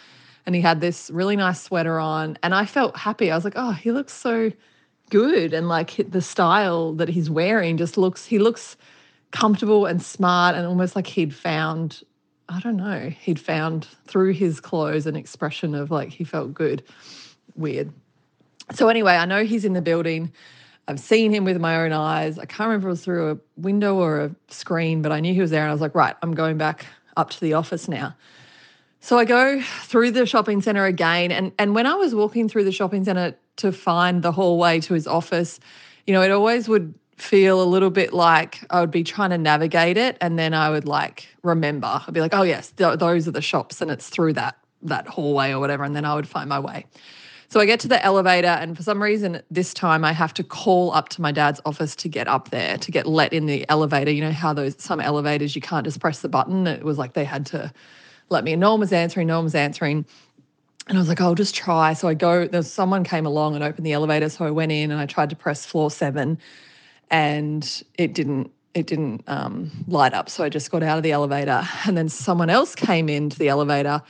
and 0.47 0.55
he 0.55 0.61
had 0.61 0.81
this 0.81 1.11
really 1.11 1.37
nice 1.37 1.61
sweater 1.61 1.99
on. 1.99 2.38
And 2.43 2.55
I 2.55 2.65
felt 2.65 2.97
happy. 2.97 3.31
I 3.31 3.35
was 3.35 3.45
like, 3.45 3.55
oh, 3.57 3.73
he 3.73 3.91
looks 3.91 4.12
so 4.12 4.53
good. 5.11 5.53
And 5.53 5.69
like 5.69 6.00
the 6.09 6.23
style 6.23 6.93
that 6.95 7.09
he's 7.09 7.29
wearing 7.29 7.76
just 7.76 7.99
looks, 7.99 8.25
he 8.25 8.38
looks 8.38 8.76
comfortable 9.33 9.87
and 9.87 10.00
smart 10.00 10.55
and 10.55 10.67
almost 10.67 10.95
like 10.95 11.09
he'd 11.09 11.35
found, 11.35 12.03
I 12.49 12.61
don't 12.61 12.76
know, 12.76 13.11
he'd 13.11 13.41
found 13.41 13.88
through 14.07 14.33
his 14.33 14.61
clothes 14.61 15.07
an 15.07 15.17
expression 15.17 15.75
of 15.75 15.91
like 15.91 16.11
he 16.11 16.25
felt 16.25 16.55
good. 16.55 16.83
Weird. 17.57 17.93
So 18.73 18.88
anyway, 18.88 19.15
I 19.15 19.25
know 19.25 19.45
he's 19.45 19.65
in 19.65 19.73
the 19.73 19.83
building. 19.83 20.33
I've 20.88 21.00
seen 21.00 21.33
him 21.35 21.45
with 21.45 21.59
my 21.59 21.76
own 21.76 21.93
eyes. 21.93 22.38
I 22.38 22.47
can't 22.47 22.69
remember 22.69 22.87
if 22.87 22.91
it 22.91 22.91
was 22.91 23.05
through 23.05 23.31
a 23.33 23.38
window 23.57 23.97
or 23.97 24.21
a 24.21 24.31
screen, 24.49 25.03
but 25.03 25.11
I 25.11 25.19
knew 25.19 25.35
he 25.35 25.41
was 25.41 25.50
there 25.50 25.62
and 25.62 25.71
I 25.71 25.73
was 25.73 25.81
like, 25.81 25.97
right, 25.97 26.15
I'm 26.23 26.35
going 26.35 26.57
back 26.57 26.87
up 27.17 27.31
to 27.31 27.41
the 27.41 27.55
office 27.55 27.88
now. 27.88 28.15
So 29.00 29.19
I 29.19 29.25
go 29.25 29.61
through 29.83 30.12
the 30.12 30.26
shopping 30.26 30.61
center 30.62 30.85
again. 30.85 31.31
And, 31.31 31.53
and 31.59 31.75
when 31.75 31.87
I 31.87 31.95
was 31.95 32.15
walking 32.15 32.49
through 32.49 32.65
the 32.65 32.73
shopping 32.73 33.05
center 33.05 33.35
to 33.57 33.73
find 33.73 34.23
the 34.23 34.33
hallway 34.33 34.81
to 34.81 34.95
his 34.95 35.07
office, 35.07 35.61
you 36.07 36.15
know, 36.15 36.23
it 36.23 36.31
always 36.31 36.69
would 36.69 36.95
feel 37.17 37.62
a 37.62 37.65
little 37.65 37.91
bit 37.91 38.12
like 38.12 38.65
I 38.71 38.81
would 38.81 38.91
be 38.91 39.05
trying 39.05 39.31
to 39.31 39.38
navigate 39.38 39.97
it. 39.97 40.19
And 40.21 40.38
then 40.38 40.55
I 40.55 40.71
would 40.71 40.87
like 40.87 41.29
remember, 41.43 42.03
I'd 42.07 42.12
be 42.12 42.21
like, 42.21 42.35
oh, 42.35 42.43
yes, 42.43 42.73
th- 42.73 42.99
those 42.99 43.26
are 43.29 43.33
the 43.33 43.41
shops 43.41 43.81
and 43.81 43.91
it's 43.91 44.09
through 44.09 44.35
that, 44.35 44.59
that 44.83 45.07
hallway 45.07 45.53
or 45.53 45.61
whatever. 45.61 45.85
And 45.85 45.95
then 45.95 46.05
I 46.05 46.15
would 46.15 46.29
find 46.29 46.49
my 46.49 46.59
way. 46.59 46.85
So 47.49 47.61
I 47.61 47.65
get 47.65 47.79
to 47.81 47.88
the 47.88 48.05
elevator, 48.05 48.49
and 48.49 48.76
for 48.76 48.83
some 48.83 49.00
reason, 49.00 49.41
this 49.53 49.73
time 49.73 50.05
I 50.05 50.12
have 50.12 50.35
to 50.35 50.43
call 50.43 50.91
up 50.93 51.09
to 51.11 51.23
my 51.23 51.31
dad's 51.31 51.61
office 51.65 51.95
to 51.97 52.09
get 52.09 52.26
up 52.26 52.50
there 52.50 52.76
to 52.76 52.91
get 52.91 53.07
let 53.07 53.33
in 53.33 53.47
the 53.47 53.65
elevator. 53.69 54.11
You 54.11 54.23
know 54.23 54.33
how 54.33 54.53
those 54.53 54.75
some 54.83 55.00
elevators 55.00 55.55
you 55.55 55.62
can't 55.62 55.85
just 55.85 56.00
press 56.00 56.21
the 56.21 56.29
button. 56.29 56.67
It 56.67 56.83
was 56.83 56.99
like 56.99 57.12
they 57.12 57.25
had 57.25 57.47
to 57.47 57.73
let 58.28 58.45
me. 58.45 58.56
No 58.56 58.73
one 58.73 58.80
was 58.80 58.92
answering. 58.92 59.26
No 59.26 59.37
one 59.37 59.45
was 59.45 59.54
answering. 59.54 60.04
And 60.88 60.97
I 60.97 61.00
was 61.00 61.09
like, 61.09 61.21
I'll 61.21 61.35
just 61.35 61.54
try. 61.54 61.92
So 61.92 62.09
I 62.09 62.14
go. 62.14 62.47
There's 62.47 62.71
someone 62.71 63.04
came 63.04 63.26
along 63.26 63.54
and 63.54 63.64
opened 63.64 63.87
the 63.87 63.92
elevator. 63.92 64.28
So 64.28 64.45
I 64.45 64.50
went 64.50 64.73
in 64.73 64.90
and 64.90 65.00
I 65.00 65.06
tried 65.06 65.30
to 65.30 65.37
press 65.37 65.66
floor 65.66 65.90
seven, 65.90 66.38
and 67.11 67.83
it 67.95 68.14
didn't. 68.14 68.50
It 68.75 68.87
didn't 68.87 69.25
um, 69.26 69.71
light 69.88 70.12
up. 70.12 70.28
So 70.28 70.45
I 70.45 70.50
just 70.50 70.71
got 70.71 70.83
out 70.83 70.99
of 70.99 71.02
the 71.02 71.12
elevator, 71.12 71.66
and 71.87 71.97
then 71.97 72.09
someone 72.09 72.50
else 72.50 72.75
came 72.75 73.09
into 73.09 73.38
the 73.38 73.49
elevator 73.49 74.02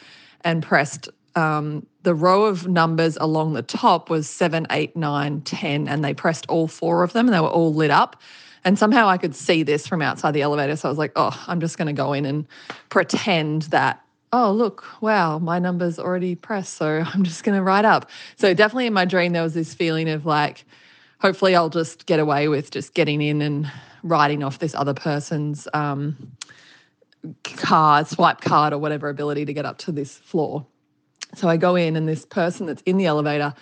and 0.42 0.62
pressed 0.62 1.08
um, 1.36 1.86
the 2.02 2.14
row 2.14 2.44
of 2.44 2.66
numbers 2.66 3.16
along 3.20 3.52
the 3.52 3.62
top 3.62 4.08
was 4.08 4.28
seven, 4.28 4.66
eight, 4.70 4.96
nine, 4.96 5.42
10, 5.42 5.86
and 5.86 6.04
they 6.04 6.14
pressed 6.14 6.46
all 6.48 6.66
four 6.66 7.02
of 7.02 7.12
them 7.12 7.26
and 7.26 7.34
they 7.34 7.40
were 7.40 7.48
all 7.48 7.74
lit 7.74 7.90
up. 7.90 8.20
And 8.64 8.78
somehow 8.78 9.08
I 9.08 9.18
could 9.18 9.36
see 9.36 9.62
this 9.62 9.86
from 9.86 10.02
outside 10.02 10.32
the 10.32 10.42
elevator. 10.42 10.74
So 10.74 10.88
I 10.88 10.90
was 10.90 10.98
like, 10.98 11.12
oh, 11.14 11.40
I'm 11.46 11.60
just 11.60 11.78
going 11.78 11.86
to 11.86 11.92
go 11.92 12.12
in 12.12 12.24
and 12.24 12.46
pretend 12.88 13.62
that, 13.62 14.02
oh, 14.32 14.52
look, 14.52 14.84
wow, 15.00 15.38
my 15.38 15.58
number's 15.58 15.98
already 15.98 16.34
pressed. 16.34 16.74
So 16.74 17.04
I'm 17.14 17.24
just 17.24 17.44
going 17.44 17.56
to 17.56 17.62
write 17.62 17.84
up. 17.84 18.10
So 18.36 18.54
definitely 18.54 18.86
in 18.86 18.92
my 18.92 19.04
dream, 19.04 19.32
there 19.32 19.42
was 19.42 19.54
this 19.54 19.74
feeling 19.74 20.08
of 20.08 20.26
like, 20.26 20.64
hopefully 21.20 21.54
I'll 21.56 21.70
just 21.70 22.06
get 22.06 22.20
away 22.20 22.48
with 22.48 22.70
just 22.70 22.94
getting 22.94 23.22
in 23.22 23.42
and 23.42 23.70
writing 24.02 24.42
off 24.42 24.58
this 24.58 24.74
other 24.74 24.94
person's 24.94 25.66
um, 25.74 26.32
card, 27.42 28.06
swipe 28.06 28.40
card, 28.40 28.72
or 28.72 28.78
whatever 28.78 29.08
ability 29.08 29.44
to 29.44 29.52
get 29.52 29.64
up 29.64 29.78
to 29.78 29.92
this 29.92 30.16
floor. 30.16 30.66
So 31.34 31.48
I 31.48 31.56
go 31.56 31.74
in, 31.74 31.96
and 31.96 32.08
this 32.08 32.24
person 32.24 32.66
that's 32.66 32.82
in 32.82 32.96
the 32.96 33.06
elevator 33.06 33.54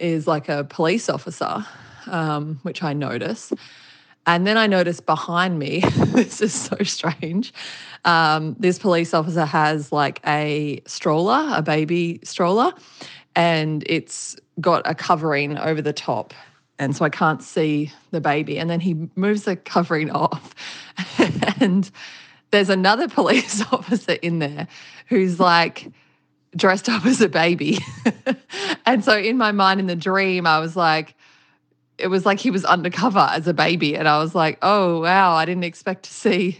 is 0.00 0.26
like 0.26 0.48
a 0.48 0.64
police 0.64 1.08
officer, 1.08 1.64
um, 2.06 2.58
which 2.62 2.82
I 2.82 2.92
notice. 2.94 3.52
And 4.26 4.46
then 4.46 4.56
I 4.56 4.66
notice 4.66 5.00
behind 5.00 5.58
me, 5.58 5.80
this 5.96 6.40
is 6.40 6.52
so 6.52 6.76
strange. 6.82 7.52
Um, 8.04 8.56
this 8.58 8.78
police 8.78 9.14
officer 9.14 9.44
has 9.44 9.92
like 9.92 10.20
a 10.26 10.80
stroller, 10.86 11.50
a 11.52 11.62
baby 11.62 12.20
stroller, 12.22 12.72
and 13.34 13.82
it's 13.86 14.36
got 14.60 14.82
a 14.84 14.94
covering 14.94 15.58
over 15.58 15.82
the 15.82 15.92
top. 15.92 16.34
And 16.78 16.96
so 16.96 17.04
I 17.04 17.10
can't 17.10 17.42
see 17.42 17.92
the 18.10 18.20
baby. 18.20 18.58
And 18.58 18.68
then 18.68 18.80
he 18.80 19.08
moves 19.14 19.44
the 19.44 19.56
covering 19.56 20.10
off. 20.12 20.54
and 21.60 21.90
there's 22.50 22.70
another 22.70 23.08
police 23.20 23.62
officer 23.72 24.12
in 24.14 24.38
there 24.38 24.68
who's 25.08 25.40
like, 25.40 25.90
dressed 26.56 26.88
up 26.88 27.06
as 27.06 27.20
a 27.20 27.28
baby. 27.28 27.78
and 28.86 29.04
so 29.04 29.16
in 29.16 29.36
my 29.36 29.52
mind, 29.52 29.80
in 29.80 29.86
the 29.86 29.96
dream, 29.96 30.46
I 30.46 30.58
was 30.58 30.76
like, 30.76 31.14
it 31.98 32.08
was 32.08 32.26
like 32.26 32.40
he 32.40 32.50
was 32.50 32.64
undercover 32.64 33.28
as 33.30 33.46
a 33.46 33.54
baby. 33.54 33.96
And 33.96 34.08
I 34.08 34.18
was 34.18 34.34
like, 34.34 34.58
oh, 34.62 35.00
wow, 35.02 35.34
I 35.34 35.44
didn't 35.44 35.64
expect 35.64 36.04
to 36.04 36.12
see 36.12 36.58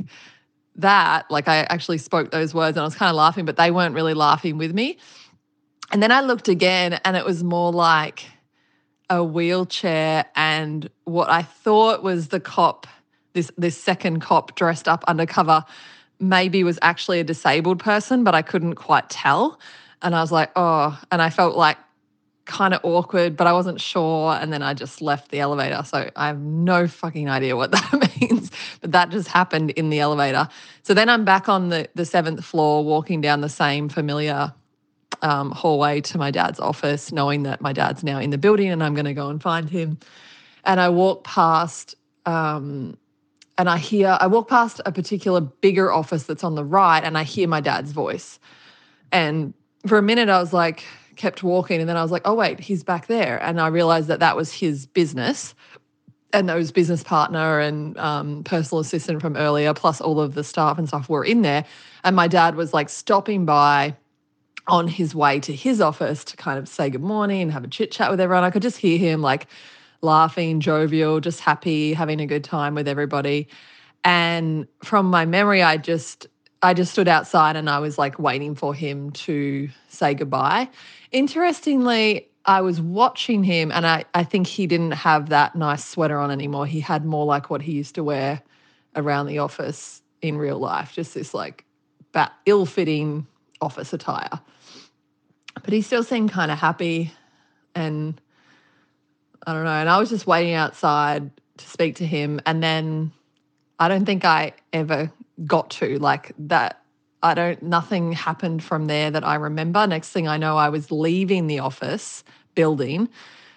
that. 0.77 1.31
Like 1.31 1.49
I 1.49 1.59
actually 1.59 1.99
spoke 1.99 2.31
those 2.31 2.55
words 2.55 2.77
and 2.77 2.83
I 2.83 2.85
was 2.85 2.95
kind 2.95 3.11
of 3.11 3.16
laughing, 3.16 3.45
but 3.45 3.57
they 3.57 3.71
weren't 3.71 3.95
really 3.95 4.14
laughing 4.14 4.59
with 4.59 4.73
me. 4.73 4.99
And 5.90 6.03
then 6.03 6.12
I 6.12 6.21
looked 6.21 6.49
again 6.49 7.01
and 7.05 7.16
it 7.16 7.25
was 7.25 7.45
more 7.45 7.73
like 7.73 8.25
a 9.11 9.23
wheelchair 9.23 10.25
and 10.35 10.88
what 11.05 11.29
I 11.29 11.42
thought 11.42 12.03
was 12.03 12.29
the 12.29 12.40
cop, 12.40 12.87
this 13.35 13.51
this 13.59 13.77
second 13.77 14.21
cop 14.21 14.55
dressed 14.55 14.88
up 14.88 15.05
undercover, 15.07 15.64
maybe 16.18 16.64
was 16.64 16.79
actually 16.81 17.21
a 17.21 17.25
disabled 17.25 17.79
person, 17.79 18.25
but 18.25 18.35
I 18.35 18.40
couldn't 18.40 18.77
quite 18.77 19.11
tell. 19.11 19.61
And 20.01 20.14
I 20.14 20.23
was 20.23 20.33
like, 20.33 20.51
oh, 20.57 20.99
and 21.11 21.21
I 21.21 21.29
felt 21.29 21.57
like 21.57 21.77
kind 22.44 22.74
of 22.74 22.81
awkward, 22.85 23.37
but 23.37 23.46
I 23.46 23.52
wasn't 23.52 23.81
sure. 23.81 24.33
And 24.33 24.52
then 24.52 24.62
I 24.62 24.74
just 24.74 25.00
left 25.00 25.31
the 25.31 25.40
elevator. 25.40 25.83
So 25.85 26.11
I 26.16 26.26
have 26.26 26.40
no 26.40 26.88
fucking 26.88 27.28
idea 27.28 27.57
what 27.57 27.70
that 27.72 28.20
means, 28.20 28.50
but 28.81 28.92
that 28.92 29.11
just 29.11 29.28
happened 29.28 29.70
in 29.70 29.90
the 29.90 30.00
elevator. 30.00 30.48
So 30.83 30.94
then 30.94 31.09
I'm 31.09 31.24
back 31.24 31.48
on 31.48 31.68
the, 31.68 31.88
the 31.94 32.05
seventh 32.05 32.44
floor, 32.44 32.85
walking 32.85 33.20
down 33.20 33.40
the 33.40 33.48
same 33.48 33.88
familiar 33.88 34.52
um, 35.22 35.50
hallway 35.52 36.00
to 36.00 36.18
my 36.18 36.31
dad's 36.31 36.59
office, 36.59 37.12
knowing 37.12 37.44
that 37.44 37.61
my 37.61 37.72
dad's 37.72 38.02
now 38.02 38.18
in 38.18 38.31
the 38.31 38.38
building 38.38 38.70
and 38.70 38.83
I'm 38.83 38.94
going 38.94 39.05
to 39.05 39.14
go 39.14 39.28
and 39.28 39.40
find 39.40 39.68
him. 39.68 39.98
And 40.64 40.81
I 40.81 40.88
walk 40.88 41.24
past, 41.24 41.94
um, 42.26 42.96
and 43.59 43.68
I 43.68 43.78
hear, 43.78 44.16
I 44.20 44.26
walk 44.26 44.48
past 44.48 44.81
a 44.87 44.92
particular 44.92 45.40
bigger 45.40 45.92
office 45.92 46.24
that's 46.24 46.44
on 46.44 46.55
the 46.55 46.64
right, 46.64 47.02
and 47.02 47.18
I 47.18 47.22
hear 47.24 47.46
my 47.48 47.61
dad's 47.61 47.92
voice. 47.92 48.38
And 49.11 49.55
for 49.87 49.98
a 49.98 50.02
minute, 50.02 50.28
I 50.28 50.40
was 50.40 50.52
like, 50.52 50.85
kept 51.16 51.42
walking. 51.42 51.81
And 51.81 51.88
then 51.88 51.96
I 51.96 52.03
was 52.03 52.11
like, 52.11 52.22
oh, 52.25 52.35
wait, 52.35 52.61
he's 52.61 52.83
back 52.83 53.07
there. 53.07 53.42
And 53.42 53.61
I 53.61 53.68
realized 53.68 54.09
that 54.09 54.20
that 54.20 54.37
was 54.37 54.53
his 54.53 54.87
business. 54.87 55.55
And 56.35 56.48
those 56.48 56.72
business 56.72 57.03
partner 57.03 57.61
and 57.61 57.96
um, 57.98 58.42
personal 58.44 58.81
assistant 58.81 59.20
from 59.20 59.37
earlier, 59.37 59.75
plus 59.75 60.01
all 60.01 60.18
of 60.18 60.35
the 60.35 60.42
staff 60.42 60.79
and 60.79 60.88
stuff 60.88 61.09
were 61.09 61.25
in 61.25 61.42
there. 61.42 61.64
And 62.05 62.16
my 62.16 62.27
dad 62.27 62.55
was 62.55 62.72
like 62.72 62.88
stopping 62.88 63.44
by 63.44 63.96
on 64.66 64.88
his 64.88 65.14
way 65.14 65.40
to 65.40 65.53
his 65.55 65.81
office 65.81 66.25
to 66.25 66.37
kind 66.37 66.59
of 66.59 66.68
say 66.68 66.88
good 66.88 67.03
morning 67.03 67.42
and 67.42 67.53
have 67.53 67.64
a 67.64 67.68
chit 67.68 67.90
chat 67.90 68.11
with 68.11 68.20
everyone. 68.20 68.44
I 68.44 68.51
could 68.51 68.62
just 68.62 68.79
hear 68.79 68.96
him 68.96 69.20
like 69.20 69.46
laughing, 70.01 70.61
jovial, 70.61 71.20
just 71.20 71.40
happy, 71.40 71.92
having 71.92 72.20
a 72.20 72.27
good 72.27 72.44
time 72.44 72.75
with 72.75 72.88
everybody. 72.88 73.48
And 74.05 74.66
from 74.83 75.07
my 75.07 75.27
memory, 75.27 75.62
I 75.62 75.77
just 75.77 76.27
I 76.62 76.75
just 76.75 76.92
stood 76.92 77.09
outside 77.09 77.57
and 77.57 77.68
I 77.68 77.81
was 77.81 77.98
like 77.98 78.18
waiting 78.18 78.55
for 78.55 78.72
him 78.72 79.11
to 79.12 79.68
say 79.88 80.14
goodbye. 80.14 80.68
Interestingly, 81.11 82.29
I 82.44 82.61
was 82.61 82.81
watching 82.81 83.42
him 83.42 83.72
and 83.72 83.87
I, 83.87 84.05
I 84.14 84.25
think 84.25 84.46
he 84.46 84.66
didn't 84.66 84.92
have 84.92 85.29
that 85.31 85.57
nice 85.57 85.85
sweater 85.85 86.18
on 86.18 86.31
anymore. 86.31 86.66
He 86.66 86.81
had 86.81 87.05
more 87.05 87.25
like 87.27 87.51
what 87.51 87.62
he 87.62 87.72
used 87.72 87.96
to 87.96 88.05
wear 88.05 88.42
around 88.94 89.27
the 89.27 89.38
office 89.38 90.03
in 90.20 90.37
real 90.37 90.59
life, 90.59 90.92
just 90.92 91.14
this 91.14 91.35
like 91.35 91.64
ill 92.46 92.66
fitting 92.66 93.27
office 93.61 93.92
attire. 93.92 94.40
But 95.62 95.72
he 95.72 95.83
still 95.83 96.05
seemed 96.05 96.31
kind 96.31 96.51
of 96.51 96.59
happy 96.59 97.12
and 97.75 98.20
I 99.46 99.53
don't 99.53 99.64
know. 99.64 99.70
And 99.70 99.88
I 99.88 99.98
was 99.98 100.11
just 100.11 100.27
waiting 100.27 100.55
outside 100.55 101.31
to 101.57 101.68
speak 101.68 101.96
to 101.96 102.07
him. 102.07 102.40
And 102.46 102.62
then 102.62 103.12
I 103.79 103.88
don't 103.88 104.05
think 104.07 104.25
I 104.25 104.53
ever 104.72 105.11
got 105.46 105.70
to 105.70 105.98
like 105.98 106.33
that 106.38 106.83
I 107.22 107.35
don't 107.35 107.62
nothing 107.62 108.12
happened 108.12 108.62
from 108.62 108.87
there 108.87 109.11
that 109.11 109.24
I 109.24 109.37
remember. 109.37 109.87
Next 109.87 110.11
thing 110.11 110.26
I 110.26 110.37
know 110.37 110.57
I 110.57 110.68
was 110.68 110.90
leaving 110.90 111.46
the 111.46 111.61
office 111.61 112.24
building. 112.55 113.09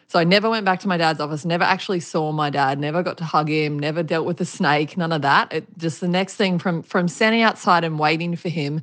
So 0.08 0.20
I 0.20 0.24
never 0.24 0.50
went 0.50 0.66
back 0.66 0.80
to 0.82 0.88
my 0.88 0.98
dad's 0.98 1.20
office, 1.20 1.46
never 1.46 1.64
actually 1.64 2.00
saw 2.00 2.32
my 2.32 2.52
dad, 2.52 2.80
never 2.80 3.02
got 3.02 3.18
to 3.18 3.24
hug 3.24 3.50
him, 3.50 3.80
never 3.80 4.04
dealt 4.04 4.28
with 4.28 4.38
the 4.38 4.46
snake, 4.46 4.98
none 4.98 5.12
of 5.12 5.24
that. 5.24 5.52
It 5.52 5.66
just 5.80 6.00
the 6.00 6.08
next 6.08 6.36
thing 6.36 6.60
from 6.60 6.84
from 6.84 7.08
standing 7.08 7.42
outside 7.42 7.84
and 7.84 7.98
waiting 7.98 8.36
for 8.36 8.50
him, 8.50 8.82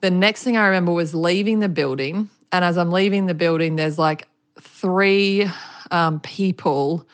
the 0.00 0.10
next 0.10 0.42
thing 0.42 0.56
I 0.56 0.66
remember 0.66 0.92
was 0.92 1.14
leaving 1.14 1.60
the 1.60 1.68
building. 1.68 2.28
And 2.52 2.64
as 2.64 2.76
I'm 2.76 2.90
leaving 2.90 3.26
the 3.26 3.34
building, 3.34 3.76
there's 3.76 3.98
like 3.98 4.26
three 4.60 5.48
um, 5.92 6.18
people 6.20 7.06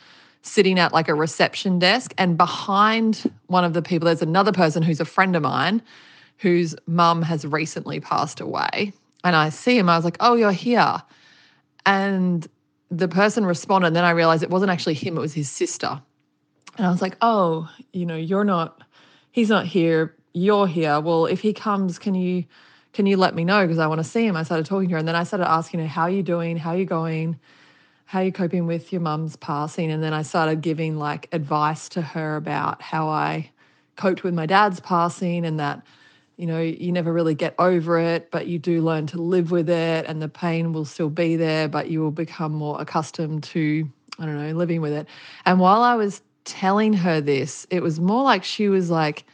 sitting 0.47 0.79
at 0.79 0.93
like 0.93 1.09
a 1.09 1.15
reception 1.15 1.79
desk. 1.79 2.15
And 2.17 2.37
behind 2.37 3.31
one 3.49 3.65
of 3.65 3.73
the 3.73 3.83
people, 3.83 4.07
there's 4.07 4.23
another 4.23 4.53
person 4.53 4.83
who's 4.83 5.01
a 5.01 5.05
friend 5.05 5.37
of 5.37 5.43
mine 5.43 5.83
whose 6.39 6.75
mum 6.87 7.23
has 7.23 7.47
recently 7.47 8.01
passed 8.01 8.41
away. 8.41 8.93
And 9.25 9.35
I 9.35 9.49
see 9.49 9.77
him, 9.77 9.89
I 9.89 9.97
was 9.97 10.05
like, 10.05 10.19
oh, 10.21 10.35
you're 10.35 10.53
here. 10.53 11.03
And 11.85 12.47
the 12.91 13.09
person 13.09 13.45
responded. 13.45 13.89
And 13.89 13.97
then 13.97 14.05
I 14.05 14.11
realized 14.11 14.43
it 14.43 14.51
wasn't 14.51 14.71
actually 14.71 14.95
him, 14.95 15.17
it 15.17 15.21
was 15.21 15.35
his 15.35 15.51
sister. 15.51 16.01
And 16.77 16.87
I 16.87 16.91
was 16.91 17.03
like, 17.03 17.17
oh, 17.23 17.69
you 17.93 18.07
know, 18.07 18.17
you're 18.17 18.45
not, 18.45 18.83
he's 19.33 19.49
not 19.49 19.67
here, 19.67 20.15
you're 20.35 20.67
here. 20.67 21.01
Well, 21.01 21.27
if 21.27 21.41
he 21.41 21.53
comes, 21.53 21.99
can 21.99 22.15
you, 22.15 22.45
can 22.93 23.07
you 23.07 23.17
let 23.17 23.35
me 23.35 23.45
know? 23.45 23.63
Because 23.63 23.79
I 23.79 23.87
want 23.87 23.99
to 23.99 24.05
see 24.05 24.27
him. 24.27 24.37
I 24.37 24.43
started 24.43 24.67
talking 24.67 24.89
to 24.91 24.93
her 24.93 24.99
and 24.99 25.09
then 25.09 25.17
I 25.17 25.25
started 25.25 25.51
asking 25.51 25.81
her, 25.81 25.87
how 25.87 26.03
are 26.03 26.11
you 26.11 26.23
doing? 26.23 26.57
How 26.57 26.71
are 26.71 26.77
you 26.77 26.85
going? 26.85 27.39
How 28.07 28.21
are 28.21 28.25
you 28.25 28.33
coping 28.33 28.69
with 28.69 28.93
your 28.93 29.01
mum's 29.01 29.35
passing? 29.35 29.91
And 29.91 30.01
then 30.01 30.15
I 30.15 30.23
started 30.23 30.61
giving 30.61 30.97
like 30.97 31.29
advice 31.33 31.89
to 31.91 32.01
her 32.01 32.37
about 32.37 32.81
how 32.81 33.09
I 33.09 33.51
coped 33.97 34.23
with 34.23 34.33
my 34.33 34.47
dad's 34.47 34.79
passing 34.79 35.45
and 35.45 35.59
that, 35.59 35.83
you 36.37 36.47
know, 36.47 36.61
you 36.61 36.93
never 36.93 37.13
really 37.13 37.35
get 37.35 37.57
over 37.59 37.99
it, 37.99 38.31
but 38.31 38.47
you 38.47 38.61
do 38.61 38.81
learn 38.81 39.09
to 39.09 39.21
live 39.21 39.51
with 39.51 39.69
it 39.69 40.07
and 40.07 40.23
the 40.23 40.29
pain 40.29 40.73
will 40.73 40.85
still 40.85 41.11
be 41.11 41.35
there, 41.35 41.67
but 41.67 41.91
you 41.91 42.01
will 42.01 42.13
become 42.13 42.53
more 42.53 42.81
accustomed 42.81 43.43
to, 43.43 43.91
I 44.21 44.27
don't 44.27 44.41
know, 44.41 44.53
living 44.53 44.81
with 44.81 44.93
it. 44.93 45.09
And 45.45 45.59
while 45.59 45.83
I 45.83 45.97
was 45.97 46.23
telling 46.45 46.93
her 46.93 47.21
this, 47.21 47.67
it 47.71 47.83
was 47.83 47.99
more 47.99 48.23
like 48.23 48.45
she 48.45 48.69
was 48.69 48.89
like 48.89 49.25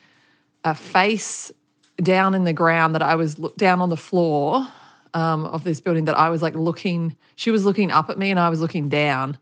a 0.64 0.74
face 0.74 1.52
down 1.98 2.34
in 2.34 2.44
the 2.44 2.54
ground 2.54 2.94
that 2.94 3.02
I 3.02 3.16
was 3.16 3.34
down 3.58 3.82
on 3.82 3.90
the 3.90 3.98
floor 3.98 4.66
um, 5.14 5.46
of 5.46 5.64
this 5.64 5.80
building 5.80 6.04
that 6.06 6.18
I 6.18 6.30
was 6.30 6.42
like 6.42 6.54
looking, 6.54 7.16
she 7.36 7.50
was 7.50 7.64
looking 7.64 7.90
up 7.90 8.10
at 8.10 8.18
me 8.18 8.30
and 8.30 8.40
I 8.40 8.48
was 8.48 8.60
looking 8.60 8.88
down 8.88 9.38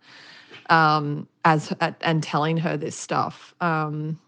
um, 0.68 1.28
as 1.44 1.72
at, 1.80 1.96
and 2.00 2.22
telling 2.22 2.56
her 2.59 2.76
this 2.76 2.96
stuff. 2.96 3.54
Um, 3.61 4.18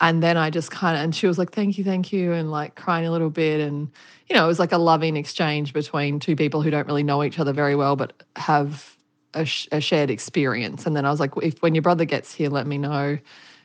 and 0.00 0.22
then 0.22 0.36
I 0.36 0.48
just 0.48 0.70
kind 0.70 0.96
of, 0.96 1.04
and 1.04 1.14
she 1.14 1.26
was 1.26 1.36
like, 1.36 1.52
thank 1.52 1.76
you, 1.76 1.84
thank 1.84 2.12
you, 2.12 2.32
and 2.32 2.50
like 2.50 2.74
crying 2.74 3.06
a 3.06 3.10
little 3.10 3.28
bit. 3.28 3.60
And, 3.60 3.90
you 4.28 4.36
know, 4.36 4.44
it 4.44 4.48
was 4.48 4.58
like 4.58 4.72
a 4.72 4.78
loving 4.78 5.16
exchange 5.16 5.74
between 5.74 6.18
two 6.18 6.36
people 6.36 6.62
who 6.62 6.70
don't 6.70 6.86
really 6.86 7.02
know 7.02 7.22
each 7.22 7.38
other 7.38 7.52
very 7.52 7.76
well, 7.76 7.96
but 7.96 8.22
have 8.36 8.96
a, 9.34 9.44
sh- 9.44 9.68
a, 9.72 9.80
shared 9.80 10.10
experience. 10.10 10.86
And 10.86 10.96
then 10.96 11.04
I 11.04 11.10
was 11.10 11.20
like, 11.20 11.32
if 11.42 11.60
when 11.60 11.74
your 11.74 11.82
brother 11.82 12.06
gets 12.06 12.32
here, 12.32 12.48
let 12.48 12.66
me 12.66 12.78
know 12.78 13.18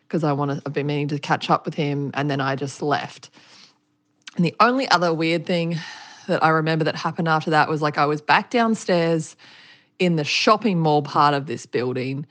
because 0.07 0.25
I 0.25 0.33
want 0.33 0.51
to, 0.51 0.61
I've 0.65 0.73
been 0.73 0.87
meaning 0.87 1.07
to 1.09 1.19
catch 1.19 1.49
up 1.49 1.63
with 1.63 1.73
him. 1.73 2.11
And 2.13 2.29
then 2.29 2.41
I 2.41 2.55
just 2.57 2.81
left. 2.81 3.29
And 4.35 4.43
the 4.43 4.55
only 4.59 4.89
other 4.89 5.13
weird 5.13 5.45
thing 5.45 5.77
that 6.27 6.43
I 6.43 6.49
remember 6.49 6.85
that 6.85 6.95
happened 6.95 7.27
after 7.27 7.49
that 7.51 7.69
was 7.69 7.81
like 7.81 7.97
I 7.97 8.05
was 8.05 8.21
back 8.21 8.49
downstairs 8.49 9.35
in 9.99 10.15
the 10.15 10.23
shopping 10.23 10.79
mall 10.79 11.01
part 11.01 11.33
of 11.33 11.45
this 11.45 11.65
building. 11.65 12.25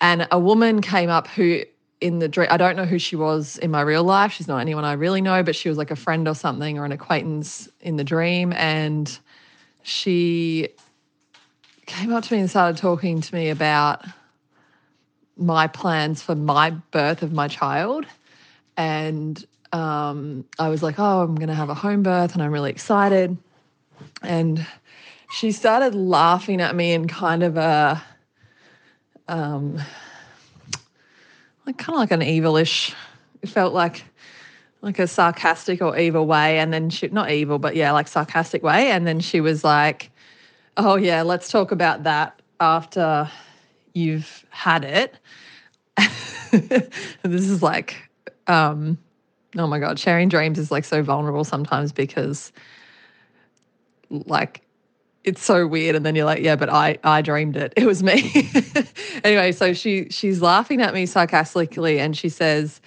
And 0.00 0.28
a 0.30 0.38
woman 0.38 0.82
came 0.82 1.08
up 1.08 1.26
who 1.28 1.62
in 2.00 2.18
the 2.18 2.28
dream, 2.28 2.48
I 2.50 2.56
don't 2.56 2.76
know 2.76 2.84
who 2.84 2.98
she 2.98 3.16
was 3.16 3.56
in 3.58 3.70
my 3.70 3.80
real 3.80 4.04
life. 4.04 4.32
She's 4.32 4.48
not 4.48 4.58
anyone 4.58 4.84
I 4.84 4.92
really 4.92 5.22
know, 5.22 5.42
but 5.42 5.56
she 5.56 5.68
was 5.68 5.78
like 5.78 5.90
a 5.90 5.96
friend 5.96 6.28
or 6.28 6.34
something 6.34 6.78
or 6.78 6.84
an 6.84 6.92
acquaintance 6.92 7.68
in 7.80 7.96
the 7.96 8.04
dream. 8.04 8.52
And 8.52 9.18
she 9.82 10.68
came 11.86 12.12
up 12.12 12.24
to 12.24 12.34
me 12.34 12.40
and 12.40 12.50
started 12.50 12.76
talking 12.76 13.20
to 13.20 13.34
me 13.34 13.48
about 13.48 14.04
my 15.38 15.66
plans 15.66 16.22
for 16.22 16.34
my 16.34 16.70
birth 16.70 17.22
of 17.22 17.32
my 17.32 17.48
child. 17.48 18.04
And 18.76 19.42
um, 19.76 20.46
I 20.58 20.70
was 20.70 20.82
like, 20.82 20.98
oh, 20.98 21.20
I'm 21.20 21.34
going 21.34 21.48
to 21.48 21.54
have 21.54 21.68
a 21.68 21.74
home 21.74 22.02
birth 22.02 22.32
and 22.32 22.42
I'm 22.42 22.50
really 22.50 22.70
excited. 22.70 23.36
And 24.22 24.66
she 25.30 25.52
started 25.52 25.94
laughing 25.94 26.62
at 26.62 26.74
me 26.74 26.94
in 26.94 27.06
kind 27.08 27.42
of 27.42 27.58
a, 27.58 28.02
um, 29.28 29.78
like 31.66 31.76
kind 31.76 31.94
of 31.94 31.96
like 31.96 32.10
an 32.10 32.20
evilish, 32.20 32.94
it 33.42 33.50
felt 33.50 33.74
like 33.74 34.04
like 34.80 34.98
a 34.98 35.06
sarcastic 35.06 35.82
or 35.82 35.98
evil 35.98 36.26
way. 36.26 36.58
And 36.58 36.72
then 36.72 36.90
she, 36.90 37.08
not 37.08 37.30
evil, 37.30 37.58
but 37.58 37.76
yeah, 37.76 37.92
like 37.92 38.08
sarcastic 38.08 38.62
way. 38.62 38.90
And 38.92 39.06
then 39.06 39.20
she 39.20 39.40
was 39.40 39.64
like, 39.64 40.10
oh, 40.76 40.96
yeah, 40.96 41.22
let's 41.22 41.50
talk 41.50 41.72
about 41.72 42.04
that 42.04 42.40
after 42.60 43.28
you've 43.94 44.44
had 44.50 44.84
it. 44.84 45.14
this 46.52 47.48
is 47.48 47.62
like, 47.62 47.96
um, 48.46 48.96
oh 49.58 49.66
my 49.66 49.78
God, 49.78 49.98
sharing 49.98 50.28
dreams 50.28 50.58
is 50.58 50.70
like 50.70 50.84
so 50.84 51.02
vulnerable 51.02 51.44
sometimes 51.44 51.92
because 51.92 52.52
like 54.10 54.62
it's 55.24 55.42
so 55.42 55.66
weird 55.66 55.96
and 55.96 56.06
then 56.06 56.14
you're 56.14 56.24
like 56.24 56.42
yeah 56.42 56.54
but 56.54 56.68
i 56.70 56.96
i 57.04 57.20
dreamed 57.20 57.56
it. 57.56 57.72
It 57.76 57.86
was 57.86 58.02
me. 58.02 58.50
Anyway 59.24 59.52
so 59.52 59.72
she 59.72 60.08
she's 60.10 60.40
laughing 60.40 60.80
at 60.80 60.94
me 60.94 61.04
sarcastically 61.06 61.98
and 61.98 62.16
she 62.16 62.28
says 62.28 62.80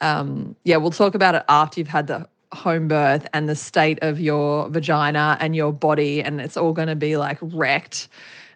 um, 0.00 0.56
yeah 0.64 0.76
we'll 0.76 0.90
talk 0.90 1.14
about 1.14 1.34
it 1.34 1.44
after 1.48 1.80
you've 1.80 1.88
had 1.88 2.06
the 2.08 2.28
home 2.52 2.88
birth 2.88 3.26
and 3.32 3.48
the 3.48 3.54
state 3.54 3.98
of 4.02 4.18
your 4.20 4.68
vagina 4.68 5.36
and 5.40 5.54
your 5.54 5.72
body 5.72 6.22
and 6.22 6.40
it's 6.40 6.56
all 6.56 6.72
going 6.72 6.88
to 6.88 6.96
be 6.96 7.16
like 7.16 7.38
wrecked 7.40 8.08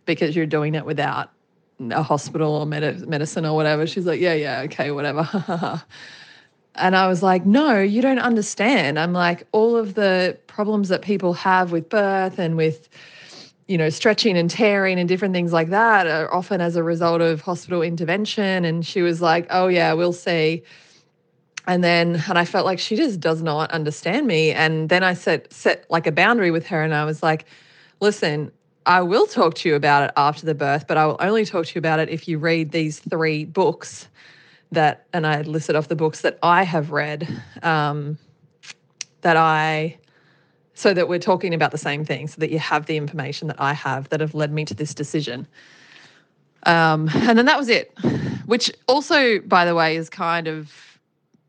because 0.07 0.35
you're 0.35 0.47
doing 0.47 0.75
it 0.75 0.85
without 0.85 1.31
a 1.91 2.03
hospital 2.03 2.53
or 2.57 2.67
med- 2.67 3.09
medicine 3.09 3.47
or 3.47 3.55
whatever. 3.55 3.87
She's 3.87 4.07
like 4.07 4.21
yeah 4.21 4.35
yeah 4.35 4.63
okay 4.63 4.91
whatever 4.91 5.83
And 6.81 6.97
I 6.97 7.09
was 7.09 7.23
like, 7.23 7.47
no, 7.47 7.81
you 7.81 8.03
don't 8.03 8.19
understand. 8.19 8.99
I'm 8.99 9.13
like, 9.13 9.47
all 9.53 9.77
of 9.77 9.95
the 9.95 10.39
problems 10.47 10.89
that 10.89 11.03
people 11.03 11.33
have 11.35 11.73
with 11.73 11.89
birth 11.89 12.39
and 12.39 12.57
with, 12.57 12.89
you 13.69 13.79
know, 13.79 13.91
stretching 13.91 14.37
and 14.37 14.51
tearing 14.51 14.99
and 14.99 15.09
different 15.09 15.35
things 15.35 15.53
like 15.53 15.71
that 15.71 16.07
are 16.07 16.33
often 16.33 16.61
as 16.61 16.77
a 16.77 16.83
result 16.83 17.21
of 17.21 17.41
hospital 17.41 17.83
intervention. 17.83 18.65
And 18.65 18.85
she 18.85 19.03
was 19.03 19.21
like, 19.21 19.47
oh, 19.51 19.69
yeah, 19.69 19.93
we'll 19.93 20.13
see. 20.13 20.63
And 21.67 21.85
then, 21.85 22.23
and 22.29 22.39
I 22.39 22.45
felt 22.45 22.67
like 22.67 22.79
she 22.79 22.97
just 22.97 23.21
does 23.21 23.43
not 23.43 23.71
understand 23.71 24.27
me. 24.27 24.51
And 24.51 24.89
then 24.89 25.05
I 25.05 25.15
set, 25.15 25.53
set 25.53 25.85
like 25.91 26.07
a 26.07 26.13
boundary 26.13 26.51
with 26.51 26.67
her 26.67 26.83
and 26.83 26.95
I 26.95 27.05
was 27.05 27.23
like, 27.23 27.45
listen, 28.01 28.51
I 28.87 29.03
will 29.03 29.27
talk 29.27 29.55
to 29.57 29.69
you 29.69 29.75
about 29.75 30.05
it 30.05 30.11
after 30.17 30.47
the 30.47 30.55
birth, 30.55 30.87
but 30.87 30.97
I 30.97 31.07
will 31.07 31.19
only 31.21 31.45
talk 31.45 31.67
to 31.67 31.75
you 31.75 31.79
about 31.79 32.01
it 32.01 32.09
if 32.09 32.27
you 32.27 32.39
read 32.39 32.73
these 32.73 32.99
three 32.99 33.45
books 33.45 34.09
that, 34.73 35.07
and 35.13 35.27
I 35.27 35.43
listed 35.43 35.77
off 35.77 35.89
the 35.89 35.97
books 35.97 36.21
that 36.23 36.39
I 36.43 36.63
have 36.63 36.91
read 36.91 37.29
um, 37.63 38.19
that 39.23 39.37
I, 39.37 39.99
so 40.75 40.95
that 40.95 41.09
we're 41.09 41.19
talking 41.19 41.55
about 41.55 41.73
the 41.73 41.79
same 41.79 42.05
thing, 42.05 42.29
so 42.29 42.41
that 42.41 42.51
you 42.51 42.59
have 42.59 42.87
the 42.87 42.97
information 42.97 43.49
that 43.49 43.61
I 43.61 43.73
have 43.73 44.09
that 44.11 44.21
have 44.21 44.35
led 44.35 44.53
me 44.53 44.65
to 44.67 44.75
this 44.75 44.95
decision. 44.95 45.47
Um, 46.65 47.09
and 47.15 47.39
then 47.39 47.47
that 47.47 47.59
was 47.59 47.69
it, 47.69 47.93
which 48.47 48.71
also, 48.87 49.41
by 49.41 49.65
the 49.65 49.75
way, 49.75 49.97
is 49.97 50.09
kind 50.09 50.47
of 50.47 50.73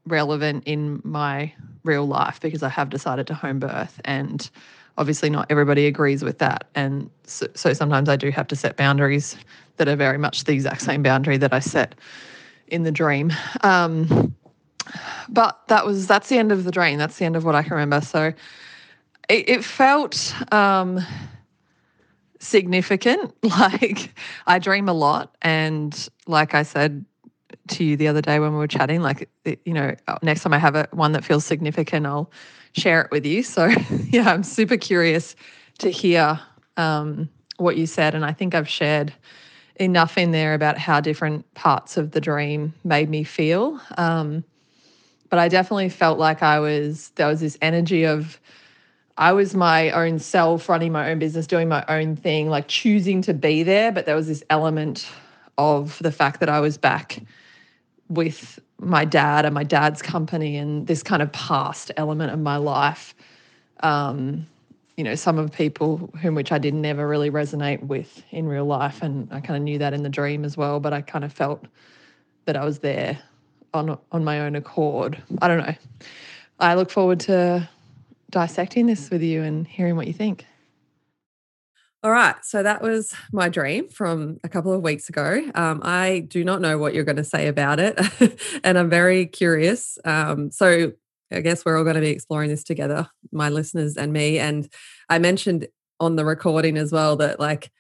relevant 0.06 0.64
in 0.66 1.02
my 1.04 1.54
real 1.84 2.08
life 2.08 2.40
because 2.40 2.64
I 2.64 2.70
have 2.70 2.90
decided 2.90 3.28
to 3.28 3.34
home 3.34 3.60
birth 3.60 4.00
and 4.06 4.50
obviously 4.98 5.30
not 5.30 5.48
everybody 5.50 5.86
agrees 5.86 6.24
with 6.24 6.38
that 6.40 6.66
and 6.76 7.10
so, 7.24 7.48
so, 7.56 7.74
sometimes 7.74 8.10
i 8.10 8.16
do 8.16 8.30
have 8.30 8.48
to 8.48 8.56
set 8.56 8.76
boundaries 8.76 9.38
that 9.78 9.88
are 9.88 9.96
very 9.96 10.18
much 10.18 10.44
the 10.44 10.52
exact 10.52 10.82
same 10.82 11.02
boundary 11.02 11.38
that 11.38 11.54
i 11.54 11.60
set 11.60 11.96
in 12.72 12.84
the 12.84 12.92
dream. 12.92 13.32
Um, 13.62 14.36
but 15.30 15.60
that 15.68 15.86
was 15.86 16.08
that's 16.08 16.30
the 16.30 16.38
end 16.38 16.52
of 16.52 16.64
the 16.64 16.72
dream. 16.72 16.98
That's 16.98 17.18
the 17.18 17.26
end 17.26 17.36
of 17.36 17.46
what 17.46 17.54
I 17.54 17.62
can 17.62 17.74
remember. 17.74 18.02
So 18.02 18.34
it, 19.30 19.50
it 19.50 19.64
felt 19.64 20.34
um, 20.52 21.00
significant. 22.40 23.36
Like 23.44 24.16
I 24.48 24.60
dream 24.60 24.90
a 24.90 24.94
lot, 24.94 25.36
and 25.42 26.10
like 26.26 26.56
I 26.56 26.64
said 26.64 27.06
to 27.70 27.84
you 27.84 27.98
the 27.98 28.08
other 28.08 28.22
day 28.22 28.40
when 28.40 28.54
we 28.54 28.58
were 28.58 28.68
chatting, 28.68 29.02
like 29.02 29.30
you 29.46 29.74
know, 29.74 29.96
next 30.24 30.44
time 30.44 30.54
I 30.54 30.58
have 30.58 30.76
a, 30.76 30.88
one 30.92 31.12
that 31.12 31.24
feels 31.24 31.46
significant, 31.46 32.06
I'll 32.06 32.32
share 32.74 33.02
it 33.02 33.12
with 33.12 33.26
you. 33.26 33.44
So 33.44 33.66
yeah, 34.10 34.32
I'm 34.32 34.44
super 34.44 34.78
curious 34.78 35.36
to 35.80 35.90
hear 35.92 36.40
um, 36.78 37.30
what 37.58 37.78
you 37.78 37.86
said, 37.86 38.16
and 38.16 38.26
I 38.26 38.32
think 38.32 38.56
I've 38.56 38.70
shared 38.70 39.14
enough 39.82 40.18
in 40.18 40.32
there 40.32 40.54
about 40.54 40.78
how 40.78 41.02
different 41.02 41.52
parts 41.56 41.98
of 41.98 42.12
the 42.12 42.22
dream 42.22 42.74
made 42.84 43.10
me 43.10 43.24
feel. 43.24 43.82
Um, 43.98 44.44
but 45.30 45.40
I 45.40 45.48
definitely 45.48 45.90
felt 45.90 46.20
like 46.20 46.44
I 46.44 46.60
was, 46.60 47.10
there 47.16 47.28
was 47.28 47.40
this 47.40 47.58
energy 47.62 48.06
of, 48.06 48.40
I 49.18 49.34
was 49.34 49.56
my 49.56 49.90
own 49.92 50.20
self, 50.20 50.70
running 50.70 50.92
my 50.92 51.10
own 51.10 51.20
business, 51.20 51.48
doing 51.48 51.68
my 51.68 51.84
own 51.88 52.16
thing, 52.16 52.50
like 52.50 52.68
choosing 52.68 53.22
to 53.24 53.34
be 53.34 53.64
there. 53.64 53.92
But 53.92 54.06
there 54.06 54.16
was 54.16 54.28
this 54.28 54.44
element 54.50 55.08
of 55.58 55.98
the 56.00 56.12
fact 56.12 56.40
that 56.40 56.50
I 56.50 56.60
was 56.60 56.78
back 56.78 57.22
with 58.10 58.60
my 58.80 59.06
dad 59.06 59.46
and 59.46 59.54
my 59.54 59.64
dad's 59.64 60.02
company 60.02 60.58
and 60.58 60.88
this 60.88 61.04
kind 61.04 61.22
of 61.22 61.32
past 61.32 61.92
element 61.98 62.32
of 62.32 62.40
my 62.40 62.58
life. 62.58 63.16
Um, 63.82 64.48
you 65.02 65.06
know, 65.06 65.16
some 65.16 65.40
of 65.40 65.52
people 65.52 66.12
whom 66.22 66.36
which 66.36 66.52
I 66.52 66.60
didn't 66.60 66.86
ever 66.86 67.08
really 67.08 67.32
resonate 67.32 67.82
with 67.82 68.24
in 68.30 68.48
real 68.48 68.66
life. 68.66 69.02
And 69.02 69.28
I 69.32 69.40
kind 69.40 69.58
of 69.58 69.64
knew 69.64 69.80
that 69.80 69.96
in 69.96 70.04
the 70.04 70.10
dream 70.10 70.46
as 70.46 70.56
well, 70.56 70.80
but 70.80 70.94
I 70.94 71.02
kind 71.02 71.26
of 71.26 71.34
felt 71.34 71.66
that 72.46 72.56
I 72.56 72.64
was 72.64 72.78
there 72.78 73.18
on 73.74 73.98
on 74.12 74.24
my 74.24 74.42
own 74.42 74.56
accord. 74.56 75.20
I 75.42 75.48
don't 75.48 75.58
know. 75.58 75.74
I 76.60 76.76
look 76.76 76.92
forward 76.92 77.20
to 77.22 77.68
dissecting 78.30 78.86
this 78.86 79.10
with 79.10 79.24
you 79.24 79.42
and 79.42 79.66
hearing 79.66 79.96
what 79.96 80.06
you 80.06 80.14
think. 80.14 80.46
All 82.04 82.12
right. 82.12 82.36
So 82.44 82.62
that 82.62 82.84
was 82.84 83.16
my 83.32 83.50
dream 83.50 83.90
from 83.90 84.38
a 84.44 84.50
couple 84.50 84.72
of 84.72 84.84
weeks 84.84 85.10
ago. 85.10 85.42
Um, 85.56 85.82
I 85.84 86.28
do 86.28 86.44
not 86.46 86.62
know 86.62 86.78
what 86.78 86.94
you're 86.94 87.06
going 87.06 87.16
to 87.16 87.24
say 87.24 87.48
about 87.48 87.80
it. 87.80 88.00
and 88.64 88.78
I'm 88.78 88.90
very 88.92 89.26
curious. 89.26 89.98
Um, 90.06 90.52
so 90.52 90.92
I 91.32 91.42
guess 91.42 91.64
we're 91.66 91.78
all 91.78 91.84
going 91.84 91.96
to 91.96 92.02
be 92.02 92.10
exploring 92.10 92.50
this 92.50 92.64
together, 92.64 93.10
my 93.32 93.50
listeners 93.50 93.98
and 93.98 94.12
me. 94.12 94.40
And 94.40 94.70
I 95.10 95.20
mentioned 95.20 95.68
on 96.00 96.16
the 96.16 96.26
recording 96.26 96.78
as 96.78 96.92
well 96.92 97.16
that, 97.18 97.40
like, 97.40 97.72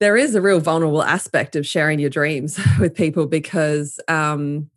there 0.00 0.16
is 0.16 0.34
a 0.34 0.40
real 0.40 0.60
vulnerable 0.60 1.02
aspect 1.02 1.56
of 1.56 1.66
sharing 1.66 1.98
your 1.98 2.10
dreams 2.10 2.58
with 2.80 2.94
people 2.94 3.26
because, 3.26 3.98
um, 4.08 4.70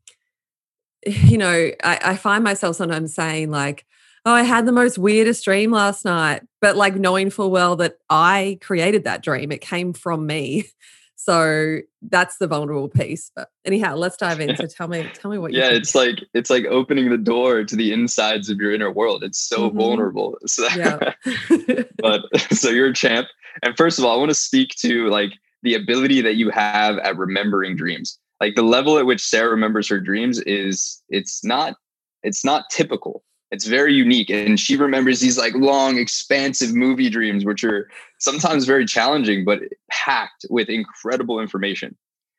you 1.06 1.38
know, 1.38 1.72
I, 1.84 2.00
I 2.04 2.16
find 2.18 2.44
myself 2.44 2.76
sometimes 2.76 3.14
saying, 3.14 3.52
like, 3.52 3.86
oh, 4.26 4.34
I 4.34 4.44
had 4.44 4.66
the 4.66 4.72
most 4.72 4.98
weirdest 4.98 5.44
dream 5.44 5.72
last 5.72 6.06
night, 6.06 6.44
but 6.60 6.76
like 6.78 6.96
knowing 6.96 7.30
full 7.30 7.50
well 7.50 7.76
that 7.78 7.98
I 8.10 8.60
created 8.62 9.04
that 9.06 9.24
dream, 9.24 9.52
it 9.52 9.62
came 9.62 9.94
from 9.94 10.26
me. 10.26 10.66
So 11.24 11.78
that's 12.02 12.38
the 12.38 12.48
vulnerable 12.48 12.90
piece. 12.90 13.32
But 13.36 13.50
anyhow, 13.64 13.96
let's 13.96 14.18
dive 14.18 14.40
in. 14.42 14.56
So 14.56 14.66
tell 14.66 14.88
me, 14.88 15.08
tell 15.14 15.30
me 15.30 15.38
what. 15.38 15.54
You 15.54 15.60
Yeah, 15.60 15.70
it's 15.70 15.94
like 15.94 16.24
it's 16.34 16.50
like 16.50 16.66
opening 16.66 17.12
the 17.12 17.18
door 17.18 17.64
to 17.64 17.76
the 17.76 17.94
insides 17.94 18.50
of 18.50 18.58
your 18.58 18.74
inner 18.74 18.92
world. 18.92 19.24
It's 19.24 19.40
so 19.40 19.70
mm-hmm. 19.70 19.78
vulnerable. 19.78 20.38
So, 20.48 20.68
yeah. 20.76 21.14
but 21.98 22.24
so 22.52 22.70
you're 22.70 22.88
a 22.88 22.94
champ. 22.94 23.28
And 23.64 23.78
first 23.78 24.00
of 24.00 24.06
all, 24.06 24.16
I 24.16 24.18
want 24.18 24.32
to 24.32 24.36
speak 24.36 24.72
to 24.80 25.08
like 25.10 25.34
the 25.64 25.76
ability 25.76 26.22
that 26.22 26.36
you 26.36 26.50
have 26.50 26.98
at 26.98 27.16
remembering 27.18 27.76
dreams. 27.76 28.18
Like 28.42 28.56
the 28.56 28.64
level 28.64 28.98
at 28.98 29.06
which 29.06 29.24
Sarah 29.24 29.52
remembers 29.52 29.88
her 29.88 30.00
dreams 30.00 30.40
is 30.42 31.02
it's 31.10 31.44
not 31.44 31.76
it's 32.24 32.44
not 32.44 32.66
typical 32.72 33.24
it's 33.52 33.66
very 33.66 33.94
unique 33.94 34.30
and 34.30 34.60
she 34.60 34.78
remembers 34.78 35.20
these 35.20 35.38
like 35.38 35.54
long 35.56 35.98
expansive 35.98 36.74
movie 36.74 37.10
dreams 37.10 37.46
which 37.46 37.64
are 37.64 37.90
sometimes 38.18 38.66
very 38.66 38.86
challenging 38.86 39.44
but 39.44 39.60
packed 39.90 40.46
with 40.50 40.70
incredible 40.70 41.40
information. 41.40 41.96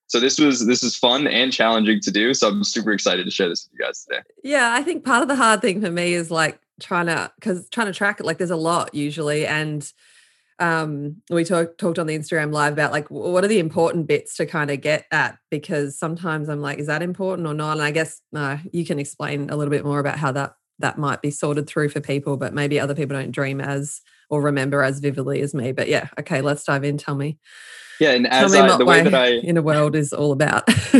So 0.07 0.21
this 0.21 0.39
was 0.39 0.67
this 0.67 0.83
is 0.83 0.97
fun 0.97 1.27
and 1.27 1.53
challenging 1.53 2.01
to 2.01 2.11
do 2.11 2.35
so 2.35 2.49
i'm 2.49 2.65
super 2.65 2.93
excited 2.93 3.25
to 3.25 3.31
share 3.31 3.49
this 3.49 3.65
with 3.65 3.79
you 3.79 3.87
guys 3.87 4.05
today. 4.05 4.23
Yeah 4.43 4.73
i 4.75 4.83
think 4.83 5.05
part 5.05 5.23
of 5.23 5.29
the 5.29 5.37
hard 5.37 5.61
thing 5.61 5.81
for 5.81 5.91
me 5.91 6.15
is 6.15 6.31
like 6.31 6.59
trying 6.81 7.07
to 7.07 7.31
because 7.37 7.69
trying 7.71 7.87
to 7.87 7.95
track 7.95 8.21
it 8.21 8.27
like 8.27 8.39
there's 8.39 8.51
a 8.51 8.57
lot 8.57 8.95
usually 8.95 9.47
and 9.47 9.91
um, 10.59 11.17
we 11.29 11.45
talk, 11.45 11.77
talked 11.77 11.99
on 11.99 12.07
the 12.07 12.17
Instagram 12.17 12.53
live 12.53 12.75
about 12.75 12.93
like 12.93 13.11
what 13.11 13.43
are 13.43 13.49
the 13.49 13.59
important 13.59 14.07
bits 14.07 14.37
to 14.37 14.47
kind 14.47 14.71
of 14.71 14.81
get 14.81 15.07
at? 15.11 15.39
Because 15.51 15.99
sometimes 15.99 16.49
I'm 16.49 16.61
like, 16.61 16.79
is 16.79 16.87
that 16.87 17.03
important 17.03 17.49
or 17.49 17.55
not? 17.55 17.73
And 17.73 17.83
I 17.83 17.91
guess 17.91 18.21
uh, 18.35 18.59
you 18.73 18.85
can 18.85 19.01
explain 19.01 19.51
a 19.51 19.57
little 19.57 19.73
bit 19.73 19.85
more 19.85 19.99
about 19.99 20.19
how 20.19 20.31
that 20.33 20.55
that 20.83 20.99
might 20.99 21.23
be 21.23 21.31
sorted 21.31 21.67
through 21.67 21.89
for 21.89 22.01
people, 22.01 22.37
but 22.37 22.55
maybe 22.55 22.79
other 22.79 22.95
people 22.95 23.17
don't 23.17 23.33
dream 23.33 23.61
as 23.61 24.01
or 24.29 24.43
remember 24.43 24.83
as 24.83 25.01
vividly 25.01 25.41
as 25.41 25.55
me. 25.55 25.73
But 25.73 25.89
yeah, 25.89 26.09
okay, 26.21 26.41
let's 26.41 26.65
dive 26.65 26.85
in. 26.85 26.99
Tell 26.99 27.15
me. 27.15 27.39
Yeah, 28.01 28.13
and 28.13 28.27
as 28.27 28.55
I, 28.55 28.77
the 28.77 28.85
way 28.85 29.03
that 29.03 29.15
I 29.15 29.27
in 29.43 29.57
a 29.57 29.63
world 29.63 29.95
is 29.95 30.13
all 30.13 30.33
about. 30.33 30.65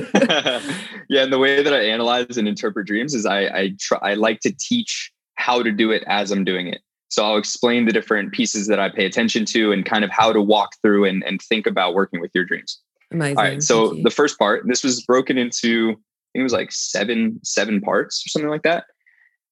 yeah, 1.09 1.25
and 1.25 1.33
the 1.33 1.39
way 1.39 1.63
that 1.63 1.73
I 1.73 1.85
analyze 1.85 2.37
and 2.37 2.47
interpret 2.47 2.87
dreams 2.87 3.15
is 3.15 3.27
I 3.27 3.41
I 3.47 3.75
try 3.81 3.99
I 4.03 4.15
like 4.15 4.41
to 4.41 4.53
teach 4.53 5.13
how 5.35 5.63
to 5.63 5.73
do 5.73 5.91
it 5.91 6.05
as 6.07 6.31
I'm 6.31 6.45
doing 6.45 6.69
it. 6.69 6.81
So 7.09 7.25
I'll 7.25 7.37
explain 7.37 7.85
the 7.85 7.93
different 7.93 8.33
pieces 8.33 8.69
that 8.69 8.81
I 8.81 8.89
pay 8.89 9.05
attention 9.05 9.45
to 9.47 9.73
and 9.73 9.85
kind 9.85 10.05
of 10.05 10.11
how 10.11 10.33
to 10.33 10.41
walk 10.41 10.77
through 10.81 11.05
and, 11.05 11.23
and 11.25 11.43
think 11.43 11.67
about 11.67 11.93
working 11.93 12.23
with 12.23 12.31
your 12.35 12.45
dreams. 12.45 12.81
Amazing. 13.11 13.37
All 13.37 13.45
right. 13.45 13.63
So 13.63 13.95
the 14.03 14.11
first 14.11 14.39
part, 14.39 14.63
this 14.67 14.83
was 14.83 15.05
broken 15.05 15.37
into 15.37 15.91
I 15.91 16.39
think 16.39 16.41
it 16.41 16.43
was 16.45 16.53
like 16.53 16.73
seven 16.73 17.39
seven 17.43 17.81
parts 17.81 18.25
or 18.25 18.29
something 18.31 18.49
like 18.49 18.63
that. 18.63 18.85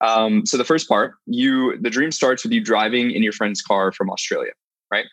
Um, 0.00 0.46
so 0.46 0.56
the 0.56 0.64
first 0.64 0.88
part, 0.88 1.14
you 1.26 1.76
the 1.78 1.90
dream 1.90 2.10
starts 2.10 2.42
with 2.42 2.52
you 2.52 2.62
driving 2.62 3.10
in 3.10 3.22
your 3.22 3.32
friend's 3.32 3.60
car 3.60 3.92
from 3.92 4.10
Australia, 4.10 4.52
right? 4.90 5.06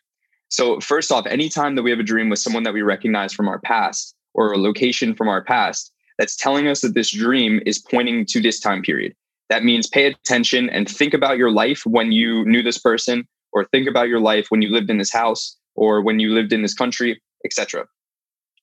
So 0.50 0.80
first 0.80 1.12
off, 1.12 1.26
anytime 1.26 1.76
that 1.76 1.84
we 1.84 1.90
have 1.90 2.00
a 2.00 2.04
dream 2.04 2.30
with 2.30 2.40
someone 2.40 2.64
that 2.64 2.74
we 2.74 2.82
recognize 2.82 3.34
from 3.34 3.48
our 3.48 3.60
past 3.60 4.16
or 4.34 4.54
a 4.54 4.58
location 4.58 5.14
from 5.14 5.28
our 5.28 5.44
past, 5.44 5.92
that's 6.18 6.36
telling 6.36 6.68
us 6.68 6.82
that 6.82 6.94
this 6.94 7.12
dream 7.12 7.62
is 7.66 7.80
pointing 7.80 8.26
to 8.28 8.42
this 8.42 8.60
time 8.60 8.82
period. 8.82 9.14
That 9.50 9.64
means 9.64 9.88
pay 9.88 10.06
attention 10.08 10.70
and 10.70 10.90
think 10.90 11.14
about 11.14 11.38
your 11.38 11.52
life 11.52 11.86
when 11.86 12.12
you 12.12 12.46
knew 12.46 12.64
this 12.64 12.78
person, 12.78 13.28
or 13.54 13.66
think 13.66 13.88
about 13.88 14.10
your 14.10 14.20
life 14.20 14.48
when 14.50 14.62
you 14.62 14.70
lived 14.70 14.90
in 14.90 14.98
this 14.98 15.12
house, 15.12 15.58
or 15.76 16.02
when 16.02 16.20
you 16.20 16.34
lived 16.34 16.52
in 16.52 16.62
this 16.62 16.74
country, 16.74 17.22
etc. 17.46 17.86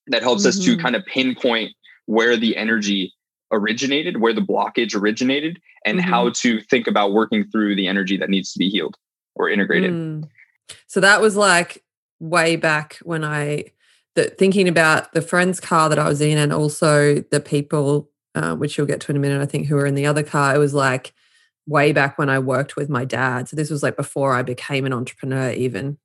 That 0.07 0.21
helps 0.21 0.41
mm-hmm. 0.41 0.49
us 0.49 0.59
to 0.59 0.71
mm-hmm. 0.71 0.81
kind 0.81 0.95
of 0.95 1.05
pinpoint 1.05 1.71
where 2.05 2.37
the 2.37 2.55
energy 2.55 3.13
originated, 3.51 4.21
where 4.21 4.33
the 4.33 4.41
blockage 4.41 4.95
originated, 4.95 5.59
and 5.85 5.99
mm-hmm. 5.99 6.09
how 6.09 6.29
to 6.31 6.61
think 6.61 6.87
about 6.87 7.13
working 7.13 7.45
through 7.49 7.75
the 7.75 7.87
energy 7.87 8.17
that 8.17 8.29
needs 8.29 8.51
to 8.53 8.59
be 8.59 8.69
healed 8.69 8.95
or 9.35 9.49
integrated. 9.49 9.91
Mm. 9.91 10.29
So 10.87 10.99
that 10.99 11.21
was 11.21 11.35
like 11.35 11.83
way 12.19 12.55
back 12.55 12.97
when 13.03 13.23
I 13.23 13.65
the, 14.15 14.25
thinking 14.25 14.67
about 14.67 15.11
the 15.13 15.21
friend's 15.21 15.59
car 15.59 15.89
that 15.89 15.99
I 15.99 16.07
was 16.07 16.21
in, 16.21 16.37
and 16.37 16.53
also 16.53 17.21
the 17.31 17.39
people, 17.39 18.09
uh, 18.33 18.55
which 18.55 18.77
you'll 18.77 18.87
get 18.87 19.01
to 19.01 19.11
in 19.11 19.17
a 19.17 19.19
minute, 19.19 19.41
I 19.41 19.45
think, 19.45 19.67
who 19.67 19.75
were 19.75 19.85
in 19.85 19.95
the 19.95 20.05
other 20.05 20.23
car. 20.23 20.55
It 20.55 20.59
was 20.59 20.73
like 20.73 21.13
way 21.67 21.91
back 21.91 22.17
when 22.17 22.29
I 22.29 22.39
worked 22.39 22.75
with 22.75 22.89
my 22.89 23.05
dad. 23.05 23.49
So 23.49 23.55
this 23.55 23.69
was 23.69 23.83
like 23.83 23.97
before 23.97 24.33
I 24.33 24.41
became 24.41 24.85
an 24.85 24.93
entrepreneur, 24.93 25.51
even. 25.51 25.97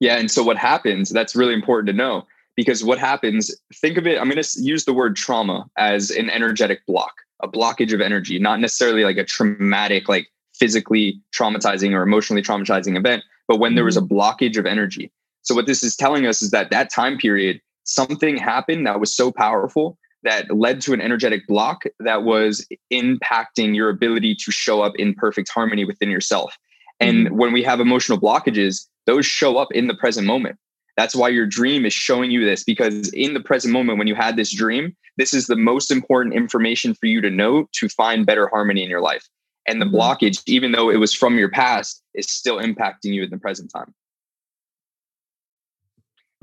Yeah, 0.00 0.16
and 0.18 0.30
so 0.30 0.42
what 0.42 0.56
happens? 0.56 1.10
That's 1.10 1.34
really 1.34 1.54
important 1.54 1.88
to 1.88 1.92
know 1.92 2.26
because 2.56 2.84
what 2.84 2.98
happens 2.98 3.54
think 3.74 3.96
of 3.96 4.06
it 4.06 4.18
i'm 4.18 4.28
going 4.28 4.42
to 4.42 4.62
use 4.62 4.84
the 4.84 4.92
word 4.92 5.16
trauma 5.16 5.66
as 5.76 6.10
an 6.10 6.30
energetic 6.30 6.84
block 6.86 7.14
a 7.42 7.48
blockage 7.48 7.92
of 7.92 8.00
energy 8.00 8.38
not 8.38 8.60
necessarily 8.60 9.04
like 9.04 9.16
a 9.16 9.24
traumatic 9.24 10.08
like 10.08 10.28
physically 10.54 11.20
traumatizing 11.34 11.92
or 11.92 12.02
emotionally 12.02 12.42
traumatizing 12.42 12.96
event 12.96 13.22
but 13.48 13.58
when 13.58 13.74
there 13.74 13.84
was 13.84 13.96
a 13.96 14.00
mm-hmm. 14.00 14.16
blockage 14.16 14.56
of 14.56 14.66
energy 14.66 15.10
so 15.42 15.54
what 15.54 15.66
this 15.66 15.82
is 15.82 15.96
telling 15.96 16.26
us 16.26 16.42
is 16.42 16.50
that 16.50 16.70
that 16.70 16.90
time 16.90 17.18
period 17.18 17.60
something 17.84 18.36
happened 18.36 18.86
that 18.86 19.00
was 19.00 19.14
so 19.14 19.30
powerful 19.30 19.98
that 20.22 20.50
led 20.50 20.80
to 20.80 20.94
an 20.94 21.02
energetic 21.02 21.46
block 21.46 21.82
that 22.00 22.22
was 22.22 22.66
impacting 22.90 23.74
your 23.74 23.90
ability 23.90 24.34
to 24.34 24.50
show 24.50 24.80
up 24.80 24.94
in 24.96 25.12
perfect 25.12 25.50
harmony 25.50 25.84
within 25.84 26.10
yourself 26.10 26.56
and 27.00 27.26
mm-hmm. 27.26 27.36
when 27.36 27.52
we 27.52 27.62
have 27.62 27.80
emotional 27.80 28.18
blockages 28.18 28.86
those 29.06 29.26
show 29.26 29.58
up 29.58 29.68
in 29.72 29.88
the 29.88 29.94
present 29.94 30.26
moment 30.26 30.56
that's 30.96 31.14
why 31.14 31.28
your 31.28 31.46
dream 31.46 31.84
is 31.84 31.92
showing 31.92 32.30
you 32.30 32.44
this 32.44 32.62
because 32.62 33.12
in 33.12 33.34
the 33.34 33.40
present 33.40 33.72
moment, 33.72 33.98
when 33.98 34.06
you 34.06 34.14
had 34.14 34.36
this 34.36 34.54
dream, 34.54 34.96
this 35.16 35.34
is 35.34 35.46
the 35.46 35.56
most 35.56 35.90
important 35.90 36.34
information 36.34 36.94
for 36.94 37.06
you 37.06 37.20
to 37.20 37.30
know 37.30 37.68
to 37.72 37.88
find 37.88 38.26
better 38.26 38.48
harmony 38.48 38.82
in 38.82 38.90
your 38.90 39.00
life. 39.00 39.28
And 39.66 39.80
the 39.80 39.86
mm-hmm. 39.86 39.96
blockage, 39.96 40.42
even 40.46 40.72
though 40.72 40.90
it 40.90 40.96
was 40.96 41.14
from 41.14 41.38
your 41.38 41.50
past, 41.50 42.02
is 42.14 42.30
still 42.30 42.58
impacting 42.58 43.12
you 43.14 43.24
in 43.24 43.30
the 43.30 43.38
present 43.38 43.72
time. 43.72 43.94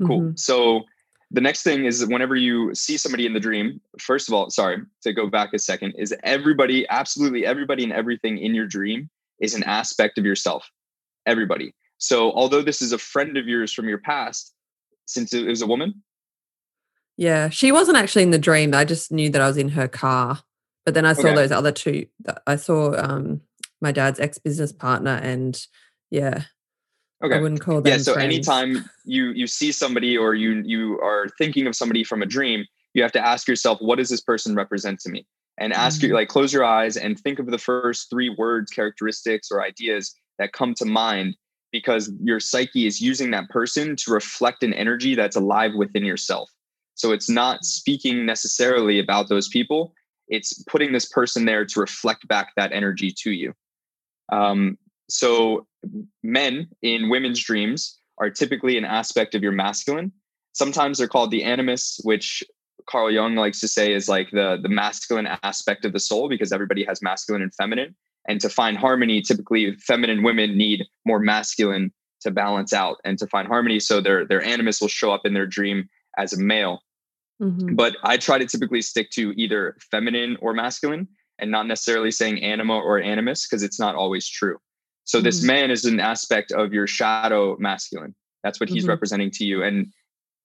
Cool. 0.06 0.20
Mm-hmm. 0.20 0.36
So 0.36 0.82
the 1.30 1.40
next 1.40 1.62
thing 1.62 1.84
is 1.86 2.04
whenever 2.06 2.36
you 2.36 2.74
see 2.74 2.96
somebody 2.96 3.24
in 3.24 3.32
the 3.32 3.40
dream, 3.40 3.80
first 3.98 4.28
of 4.28 4.34
all, 4.34 4.50
sorry 4.50 4.82
to 5.02 5.12
go 5.12 5.28
back 5.28 5.54
a 5.54 5.58
second, 5.58 5.94
is 5.96 6.14
everybody, 6.24 6.86
absolutely 6.88 7.46
everybody 7.46 7.84
and 7.84 7.92
everything 7.92 8.38
in 8.38 8.54
your 8.54 8.66
dream 8.66 9.08
is 9.40 9.54
an 9.54 9.62
aspect 9.64 10.18
of 10.18 10.24
yourself. 10.24 10.68
Everybody. 11.24 11.74
So, 12.02 12.32
although 12.32 12.62
this 12.62 12.82
is 12.82 12.92
a 12.92 12.98
friend 12.98 13.36
of 13.36 13.46
yours 13.46 13.72
from 13.72 13.88
your 13.88 13.98
past, 13.98 14.52
since 15.06 15.32
it 15.32 15.46
was 15.46 15.62
a 15.62 15.68
woman. 15.68 16.02
Yeah, 17.16 17.48
she 17.48 17.70
wasn't 17.70 17.96
actually 17.96 18.24
in 18.24 18.32
the 18.32 18.40
dream. 18.40 18.74
I 18.74 18.84
just 18.84 19.12
knew 19.12 19.30
that 19.30 19.40
I 19.40 19.46
was 19.46 19.56
in 19.56 19.68
her 19.70 19.86
car. 19.86 20.40
But 20.84 20.94
then 20.94 21.06
I 21.06 21.12
saw 21.12 21.28
okay. 21.28 21.36
those 21.36 21.52
other 21.52 21.70
two. 21.70 22.06
I 22.44 22.56
saw 22.56 22.96
um, 22.96 23.42
my 23.80 23.92
dad's 23.92 24.18
ex 24.18 24.38
business 24.38 24.72
partner, 24.72 25.20
and 25.22 25.64
yeah, 26.10 26.42
Okay. 27.22 27.36
I 27.36 27.40
wouldn't 27.40 27.60
call 27.60 27.80
them. 27.80 27.92
Yeah. 27.92 27.98
So 27.98 28.14
friends. 28.14 28.34
anytime 28.34 28.84
you 29.04 29.30
you 29.30 29.46
see 29.46 29.70
somebody 29.70 30.18
or 30.18 30.34
you 30.34 30.60
you 30.66 31.00
are 31.00 31.28
thinking 31.38 31.68
of 31.68 31.76
somebody 31.76 32.02
from 32.02 32.20
a 32.20 32.26
dream, 32.26 32.66
you 32.94 33.02
have 33.02 33.12
to 33.12 33.24
ask 33.24 33.46
yourself, 33.46 33.78
what 33.80 33.98
does 33.98 34.08
this 34.08 34.20
person 34.20 34.56
represent 34.56 34.98
to 35.00 35.08
me? 35.08 35.24
And 35.56 35.72
ask 35.72 35.98
mm-hmm. 35.98 36.08
you 36.08 36.14
like 36.14 36.28
close 36.28 36.52
your 36.52 36.64
eyes 36.64 36.96
and 36.96 37.16
think 37.16 37.38
of 37.38 37.46
the 37.46 37.58
first 37.58 38.10
three 38.10 38.34
words, 38.36 38.72
characteristics, 38.72 39.52
or 39.52 39.62
ideas 39.62 40.12
that 40.40 40.52
come 40.52 40.74
to 40.74 40.84
mind 40.84 41.36
because 41.72 42.12
your 42.22 42.38
psyche 42.38 42.86
is 42.86 43.00
using 43.00 43.30
that 43.30 43.48
person 43.48 43.96
to 43.96 44.12
reflect 44.12 44.62
an 44.62 44.74
energy 44.74 45.14
that's 45.14 45.36
alive 45.36 45.72
within 45.74 46.04
yourself. 46.04 46.50
So 46.94 47.12
it's 47.12 47.28
not 47.28 47.60
mm. 47.60 47.64
speaking 47.64 48.26
necessarily 48.26 48.98
about 48.98 49.28
those 49.28 49.48
people, 49.48 49.94
it's 50.28 50.62
putting 50.64 50.92
this 50.92 51.06
person 51.06 51.46
there 51.46 51.64
to 51.64 51.80
reflect 51.80 52.28
back 52.28 52.52
that 52.56 52.72
energy 52.72 53.12
to 53.18 53.32
you. 53.32 53.54
Um, 54.30 54.78
so 55.08 55.66
men 56.22 56.68
in 56.80 57.08
women's 57.08 57.42
dreams 57.42 57.98
are 58.18 58.30
typically 58.30 58.78
an 58.78 58.84
aspect 58.84 59.34
of 59.34 59.42
your 59.42 59.52
masculine. 59.52 60.12
Sometimes 60.52 60.98
they're 60.98 61.08
called 61.08 61.30
the 61.30 61.42
animus, 61.42 62.00
which 62.04 62.42
Carl 62.86 63.10
Jung 63.10 63.34
likes 63.34 63.60
to 63.60 63.68
say 63.68 63.92
is 63.92 64.08
like 64.08 64.30
the, 64.30 64.58
the 64.62 64.68
masculine 64.68 65.28
aspect 65.42 65.84
of 65.84 65.92
the 65.92 66.00
soul 66.00 66.28
because 66.28 66.52
everybody 66.52 66.84
has 66.84 67.02
masculine 67.02 67.42
and 67.42 67.54
feminine. 67.54 67.94
And 68.28 68.40
to 68.40 68.48
find 68.48 68.76
harmony, 68.76 69.20
typically 69.20 69.74
feminine 69.76 70.22
women 70.22 70.56
need 70.56 70.84
more 71.04 71.18
masculine 71.18 71.92
to 72.20 72.30
balance 72.30 72.72
out 72.72 72.98
and 73.04 73.18
to 73.18 73.26
find 73.26 73.48
harmony. 73.48 73.80
So 73.80 74.00
their 74.00 74.24
their 74.24 74.42
animus 74.42 74.80
will 74.80 74.88
show 74.88 75.12
up 75.12 75.22
in 75.24 75.34
their 75.34 75.46
dream 75.46 75.88
as 76.16 76.32
a 76.32 76.40
male. 76.40 76.82
Mm-hmm. 77.40 77.74
But 77.74 77.96
I 78.04 78.16
try 78.16 78.38
to 78.38 78.46
typically 78.46 78.82
stick 78.82 79.10
to 79.12 79.32
either 79.36 79.76
feminine 79.90 80.36
or 80.40 80.54
masculine 80.54 81.08
and 81.40 81.50
not 81.50 81.66
necessarily 81.66 82.12
saying 82.12 82.42
anima 82.42 82.76
or 82.76 83.00
animus 83.00 83.46
because 83.48 83.64
it's 83.64 83.80
not 83.80 83.96
always 83.96 84.28
true. 84.28 84.58
So 85.04 85.20
this 85.20 85.38
mm-hmm. 85.38 85.48
man 85.48 85.70
is 85.72 85.84
an 85.84 85.98
aspect 85.98 86.52
of 86.52 86.72
your 86.72 86.86
shadow 86.86 87.56
masculine. 87.58 88.14
That's 88.44 88.60
what 88.60 88.68
he's 88.68 88.84
Mhm. 88.84 88.90
representing 88.90 89.30
to 89.32 89.44
you. 89.44 89.62
And 89.64 89.92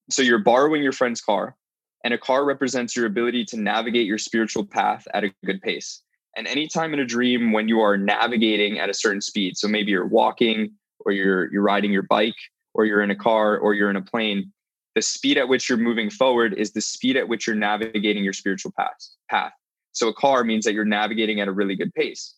so 0.09 0.23
you're 0.23 0.39
borrowing 0.39 0.81
your 0.81 0.91
friend's 0.91 1.21
car, 1.21 1.55
and 2.03 2.13
a 2.13 2.17
car 2.17 2.45
represents 2.45 2.95
your 2.95 3.05
ability 3.05 3.45
to 3.45 3.57
navigate 3.57 4.07
your 4.07 4.17
spiritual 4.17 4.65
path 4.65 5.07
at 5.13 5.23
a 5.23 5.33
good 5.45 5.61
pace. 5.61 6.01
And 6.37 6.47
anytime 6.47 6.93
in 6.93 6.99
a 6.99 7.05
dream 7.05 7.51
when 7.51 7.67
you 7.67 7.81
are 7.81 7.97
navigating 7.97 8.79
at 8.79 8.91
a 8.91 8.93
certain 8.93 9.21
speed, 9.21 9.57
so 9.57 9.67
maybe 9.67 9.91
you're 9.91 10.05
walking 10.05 10.71
or 10.99 11.11
you're 11.11 11.51
you're 11.51 11.63
riding 11.63 11.91
your 11.91 12.03
bike 12.03 12.35
or 12.75 12.85
you're 12.85 13.01
in 13.01 13.09
a 13.09 13.15
car 13.15 13.57
or 13.57 13.73
you're 13.73 13.89
in 13.89 13.95
a 13.95 14.01
plane, 14.03 14.53
the 14.93 15.01
speed 15.01 15.39
at 15.39 15.49
which 15.49 15.67
you're 15.67 15.79
moving 15.79 16.11
forward 16.11 16.53
is 16.53 16.73
the 16.73 16.81
speed 16.81 17.17
at 17.17 17.27
which 17.27 17.47
you're 17.47 17.55
navigating 17.55 18.23
your 18.23 18.33
spiritual 18.33 18.71
path. 18.77 18.95
Path. 19.31 19.51
So 19.93 20.09
a 20.09 20.13
car 20.13 20.43
means 20.43 20.63
that 20.65 20.73
you're 20.73 20.85
navigating 20.85 21.41
at 21.41 21.47
a 21.47 21.51
really 21.51 21.75
good 21.75 21.91
pace. 21.95 22.35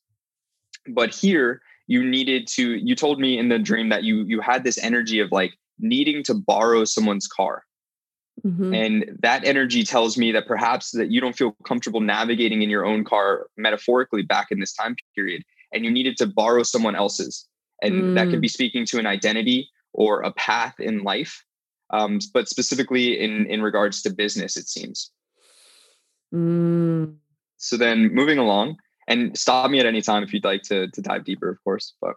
But 0.87 1.13
here 1.13 1.61
you 1.87 2.03
needed 2.03 2.47
to 2.47 2.75
you 2.75 2.95
told 2.95 3.19
me 3.19 3.37
in 3.37 3.49
the 3.49 3.59
dream 3.59 3.89
that 3.89 4.03
you 4.03 4.23
you 4.23 4.39
had 4.39 4.63
this 4.63 4.77
energy 4.77 5.19
of 5.19 5.29
like 5.33 5.53
needing 5.77 6.23
to 6.23 6.33
borrow 6.33 6.85
someone's 6.85 7.27
car 7.27 7.63
Mhm. 8.45 8.73
and 8.73 9.17
that 9.21 9.43
energy 9.45 9.83
tells 9.83 10.17
me 10.17 10.31
that 10.31 10.47
perhaps 10.47 10.91
that 10.91 11.11
you 11.11 11.19
don't 11.21 11.37
feel 11.37 11.51
comfortable 11.63 12.01
navigating 12.01 12.61
in 12.61 12.69
your 12.69 12.85
own 12.85 13.03
car 13.03 13.47
metaphorically 13.57 14.21
back 14.21 14.47
in 14.51 14.59
this 14.59 14.73
time 14.73 14.95
period 15.15 15.43
and 15.73 15.85
you 15.85 15.91
needed 15.91 16.17
to 16.17 16.25
borrow 16.27 16.63
someone 16.63 16.95
else's 16.95 17.47
and 17.81 18.15
that 18.15 18.29
could 18.29 18.39
Mm. 18.39 18.43
be 18.43 18.47
speaking 18.47 18.85
to 18.85 18.99
an 18.99 19.05
identity 19.07 19.69
or 19.93 20.21
a 20.21 20.31
path 20.33 20.79
in 20.79 21.03
life 21.03 21.43
um, 21.91 22.19
but 22.33 22.47
specifically 22.47 23.19
in 23.19 23.45
in 23.47 23.61
regards 23.61 24.01
to 24.03 24.09
business 24.13 24.55
it 24.57 24.67
seems 24.67 25.11
Mm. 26.33 27.15
so 27.57 27.77
then 27.77 28.13
moving 28.13 28.37
along 28.37 28.77
and 29.07 29.35
stop 29.37 29.71
me 29.71 29.79
at 29.79 29.85
any 29.87 30.01
time 30.01 30.21
if 30.23 30.33
you'd 30.33 30.43
like 30.45 30.61
to 30.63 30.87
to 30.89 31.01
dive 31.01 31.23
deeper 31.25 31.49
of 31.49 31.57
course 31.63 31.93
but 32.01 32.15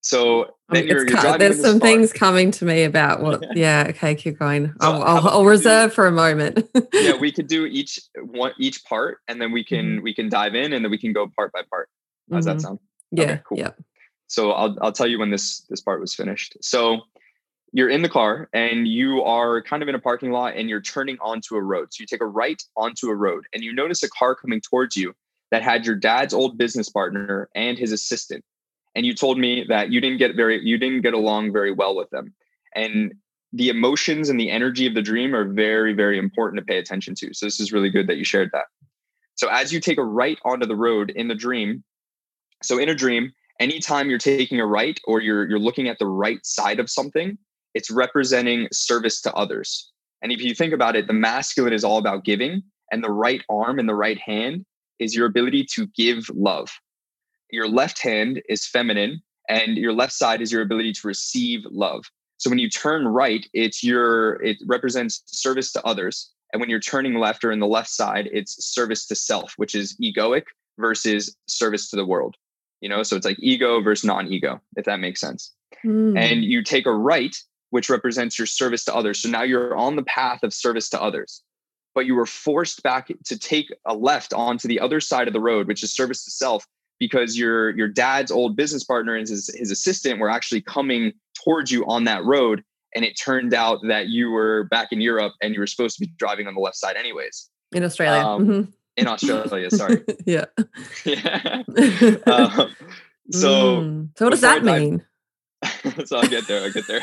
so 0.00 0.54
then 0.70 0.86
you're, 0.86 0.98
you're 0.98 1.06
driving 1.06 1.38
there's 1.38 1.60
some 1.60 1.80
car. 1.80 1.88
things 1.88 2.12
coming 2.12 2.50
to 2.52 2.64
me 2.64 2.84
about 2.84 3.22
what. 3.22 3.44
Yeah. 3.56 3.86
Okay. 3.90 4.14
Keep 4.14 4.38
going. 4.38 4.72
I'll, 4.80 5.02
I'll, 5.02 5.28
I'll 5.28 5.42
do- 5.42 5.48
reserve 5.48 5.92
for 5.92 6.06
a 6.06 6.12
moment. 6.12 6.68
yeah 6.92 7.16
we 7.20 7.32
could 7.32 7.48
do 7.48 7.66
each 7.66 7.98
one 8.16 8.52
each 8.58 8.84
part 8.84 9.18
and 9.28 9.40
then 9.40 9.52
we 9.52 9.64
can 9.64 10.02
we 10.02 10.14
can 10.14 10.28
dive 10.28 10.54
in 10.54 10.72
and 10.72 10.84
then 10.84 10.90
we 10.90 10.98
can 10.98 11.12
go 11.12 11.26
part 11.36 11.52
by 11.52 11.62
part 11.70 11.88
how 12.30 12.36
does 12.36 12.46
Mhm. 12.46 12.48
that 12.54 12.60
sound 12.60 12.78
Yeah. 13.10 13.24
Okay, 13.24 13.40
cool. 13.48 13.58
Yeah. 13.58 13.70
so 14.28 14.52
I'll 14.52 14.76
I'll 14.80 14.92
tell 14.92 15.06
you 15.06 15.18
when 15.18 15.30
this 15.30 15.60
this 15.68 15.80
part 15.80 16.00
was 16.00 16.14
finished. 16.14 16.56
So 16.62 17.00
you're 17.72 17.90
in 17.90 18.00
the 18.02 18.08
car 18.08 18.48
and 18.54 18.88
you 18.88 19.22
are 19.22 19.60
kind 19.62 19.82
of 19.82 19.88
in 19.90 19.94
a 19.94 19.98
parking 19.98 20.30
lot 20.30 20.56
and 20.56 20.70
you're 20.70 20.80
turning 20.80 21.18
onto 21.20 21.54
a 21.56 21.62
road. 21.62 21.88
So 21.92 22.00
you 22.00 22.06
take 22.06 22.22
a 22.22 22.26
right 22.26 22.62
onto 22.76 23.08
a 23.08 23.14
road 23.14 23.44
and 23.52 23.62
you 23.62 23.74
notice 23.74 24.02
a 24.02 24.08
car 24.08 24.34
coming 24.34 24.60
towards 24.62 24.96
you 24.96 25.12
that 25.50 25.62
had 25.62 25.84
your 25.84 25.94
dad's 25.94 26.32
old 26.32 26.56
business 26.56 26.88
partner 26.88 27.48
and 27.54 27.76
his 27.78 27.92
assistant. 27.92 28.42
And 28.98 29.06
you 29.06 29.14
told 29.14 29.38
me 29.38 29.64
that 29.68 29.92
you 29.92 30.00
didn't 30.00 30.18
get 30.18 30.34
very 30.34 30.60
you 30.60 30.76
didn't 30.76 31.02
get 31.02 31.14
along 31.14 31.52
very 31.52 31.70
well 31.70 31.94
with 31.94 32.10
them. 32.10 32.34
And 32.74 33.14
the 33.52 33.68
emotions 33.68 34.28
and 34.28 34.40
the 34.40 34.50
energy 34.50 34.88
of 34.88 34.94
the 34.94 35.02
dream 35.02 35.36
are 35.36 35.44
very 35.44 35.92
very 35.92 36.18
important 36.18 36.58
to 36.58 36.64
pay 36.64 36.78
attention 36.78 37.14
to. 37.14 37.32
So 37.32 37.46
this 37.46 37.60
is 37.60 37.72
really 37.72 37.90
good 37.90 38.08
that 38.08 38.16
you 38.16 38.24
shared 38.24 38.50
that. 38.52 38.64
So 39.36 39.46
as 39.50 39.72
you 39.72 39.78
take 39.78 39.98
a 39.98 40.04
right 40.04 40.36
onto 40.44 40.66
the 40.66 40.74
road 40.74 41.10
in 41.10 41.28
the 41.28 41.36
dream, 41.36 41.84
so 42.60 42.76
in 42.76 42.88
a 42.88 42.94
dream, 42.94 43.32
anytime 43.60 44.10
you're 44.10 44.18
taking 44.18 44.58
a 44.58 44.66
right 44.66 44.98
or 45.04 45.20
you're 45.20 45.48
you're 45.48 45.60
looking 45.60 45.86
at 45.86 46.00
the 46.00 46.08
right 46.08 46.44
side 46.44 46.80
of 46.80 46.90
something, 46.90 47.38
it's 47.74 47.92
representing 47.92 48.66
service 48.72 49.20
to 49.20 49.32
others. 49.34 49.92
And 50.22 50.32
if 50.32 50.40
you 50.42 50.56
think 50.56 50.72
about 50.72 50.96
it, 50.96 51.06
the 51.06 51.12
masculine 51.12 51.72
is 51.72 51.84
all 51.84 51.98
about 51.98 52.24
giving, 52.24 52.64
and 52.90 53.04
the 53.04 53.12
right 53.12 53.44
arm 53.48 53.78
and 53.78 53.88
the 53.88 53.94
right 53.94 54.18
hand 54.18 54.66
is 54.98 55.14
your 55.14 55.26
ability 55.26 55.66
to 55.74 55.86
give 55.86 56.28
love. 56.34 56.68
Your 57.50 57.68
left 57.68 58.02
hand 58.02 58.42
is 58.48 58.66
feminine, 58.66 59.22
and 59.48 59.76
your 59.76 59.92
left 59.92 60.12
side 60.12 60.40
is 60.42 60.52
your 60.52 60.62
ability 60.62 60.92
to 60.94 61.06
receive 61.06 61.64
love. 61.70 62.04
So 62.36 62.50
when 62.50 62.58
you 62.58 62.70
turn 62.70 63.08
right, 63.08 63.46
it's 63.52 63.82
your 63.82 64.42
it 64.42 64.58
represents 64.66 65.22
service 65.26 65.72
to 65.72 65.84
others. 65.84 66.30
And 66.52 66.60
when 66.60 66.70
you're 66.70 66.80
turning 66.80 67.14
left 67.14 67.44
or 67.44 67.52
in 67.52 67.60
the 67.60 67.66
left 67.66 67.90
side, 67.90 68.28
it's 68.32 68.64
service 68.64 69.06
to 69.08 69.14
self, 69.14 69.54
which 69.56 69.74
is 69.74 69.96
egoic 70.02 70.44
versus 70.78 71.36
service 71.46 71.90
to 71.90 71.96
the 71.96 72.06
world. 72.06 72.36
You 72.80 72.88
know, 72.88 73.02
so 73.02 73.16
it's 73.16 73.26
like 73.26 73.38
ego 73.40 73.82
versus 73.82 74.04
non-ego, 74.04 74.60
if 74.76 74.84
that 74.84 75.00
makes 75.00 75.20
sense 75.20 75.52
Mm. 75.84 76.18
and 76.18 76.44
you 76.44 76.62
take 76.62 76.86
a 76.86 76.94
right, 76.94 77.36
which 77.70 77.90
represents 77.90 78.38
your 78.38 78.46
service 78.46 78.84
to 78.84 78.94
others. 78.94 79.20
So 79.20 79.28
now 79.28 79.42
you're 79.42 79.76
on 79.76 79.96
the 79.96 80.02
path 80.02 80.42
of 80.42 80.54
service 80.54 80.88
to 80.90 81.02
others, 81.02 81.42
but 81.94 82.06
you 82.06 82.14
were 82.14 82.26
forced 82.26 82.82
back 82.82 83.08
to 83.26 83.38
take 83.38 83.72
a 83.84 83.94
left 83.94 84.32
onto 84.32 84.68
the 84.68 84.80
other 84.80 85.00
side 85.00 85.28
of 85.28 85.34
the 85.34 85.40
road, 85.40 85.68
which 85.68 85.82
is 85.82 85.92
service 85.92 86.24
to 86.24 86.30
self, 86.30 86.66
because 86.98 87.38
your 87.38 87.70
your 87.76 87.88
dad's 87.88 88.30
old 88.30 88.56
business 88.56 88.84
partner 88.84 89.14
and 89.16 89.28
his, 89.28 89.48
his 89.56 89.70
assistant 89.70 90.18
were 90.20 90.30
actually 90.30 90.60
coming 90.60 91.12
towards 91.44 91.70
you 91.70 91.86
on 91.86 92.04
that 92.04 92.24
road. 92.24 92.62
And 92.94 93.04
it 93.04 93.14
turned 93.20 93.52
out 93.54 93.80
that 93.86 94.08
you 94.08 94.30
were 94.30 94.64
back 94.64 94.88
in 94.92 95.00
Europe 95.00 95.34
and 95.42 95.52
you 95.54 95.60
were 95.60 95.66
supposed 95.66 95.96
to 95.98 96.00
be 96.06 96.12
driving 96.18 96.46
on 96.46 96.54
the 96.54 96.60
left 96.60 96.76
side 96.76 96.96
anyways. 96.96 97.50
in 97.72 97.84
Australia. 97.84 98.22
um, 98.24 98.46
Mhm. 98.46 98.72
In 98.96 99.06
Australia, 99.06 99.70
sorry. 99.70 100.02
yeah. 100.26 100.46
yeah. 101.04 101.62
Um, 102.26 102.74
so 103.30 103.82
Mm. 103.82 104.08
so 104.18 104.24
what 104.24 104.30
does 104.30 104.40
that 104.40 104.62
I 104.66 104.78
mean? 104.80 105.04
so 106.06 106.16
I'll 106.18 106.26
get 106.28 106.46
there. 106.48 106.62
I'll 106.64 106.72
get 106.72 106.86
there. 106.86 107.02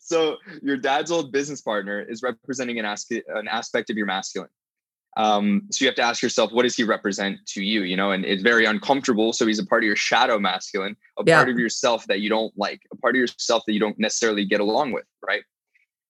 so 0.00 0.36
your 0.62 0.76
dad's 0.76 1.10
old 1.10 1.32
business 1.32 1.60
partner 1.60 2.00
is 2.00 2.22
representing 2.22 2.78
an, 2.78 2.84
as- 2.84 3.06
an 3.10 3.48
aspect 3.48 3.90
of 3.90 3.96
your 3.96 4.06
masculine. 4.06 4.48
Um, 5.16 5.62
so 5.70 5.84
you 5.84 5.88
have 5.88 5.94
to 5.96 6.02
ask 6.02 6.22
yourself, 6.22 6.52
what 6.52 6.64
does 6.64 6.76
he 6.76 6.84
represent 6.84 7.38
to 7.46 7.62
you? 7.62 7.82
You 7.82 7.96
know, 7.96 8.10
and 8.10 8.24
it's 8.24 8.42
very 8.42 8.66
uncomfortable. 8.66 9.32
So 9.32 9.46
he's 9.46 9.58
a 9.58 9.64
part 9.64 9.82
of 9.82 9.86
your 9.86 9.96
shadow 9.96 10.38
masculine, 10.38 10.94
a 11.18 11.24
Yeah. 11.26 11.36
part 11.36 11.48
of 11.48 11.58
yourself 11.58 12.06
that 12.08 12.20
you 12.20 12.28
don't 12.28 12.52
like, 12.56 12.82
a 12.92 12.96
part 12.96 13.14
of 13.14 13.20
yourself 13.20 13.62
that 13.66 13.72
you 13.72 13.80
don't 13.80 13.98
necessarily 13.98 14.44
get 14.44 14.60
along 14.60 14.92
with, 14.92 15.06
right? 15.26 15.42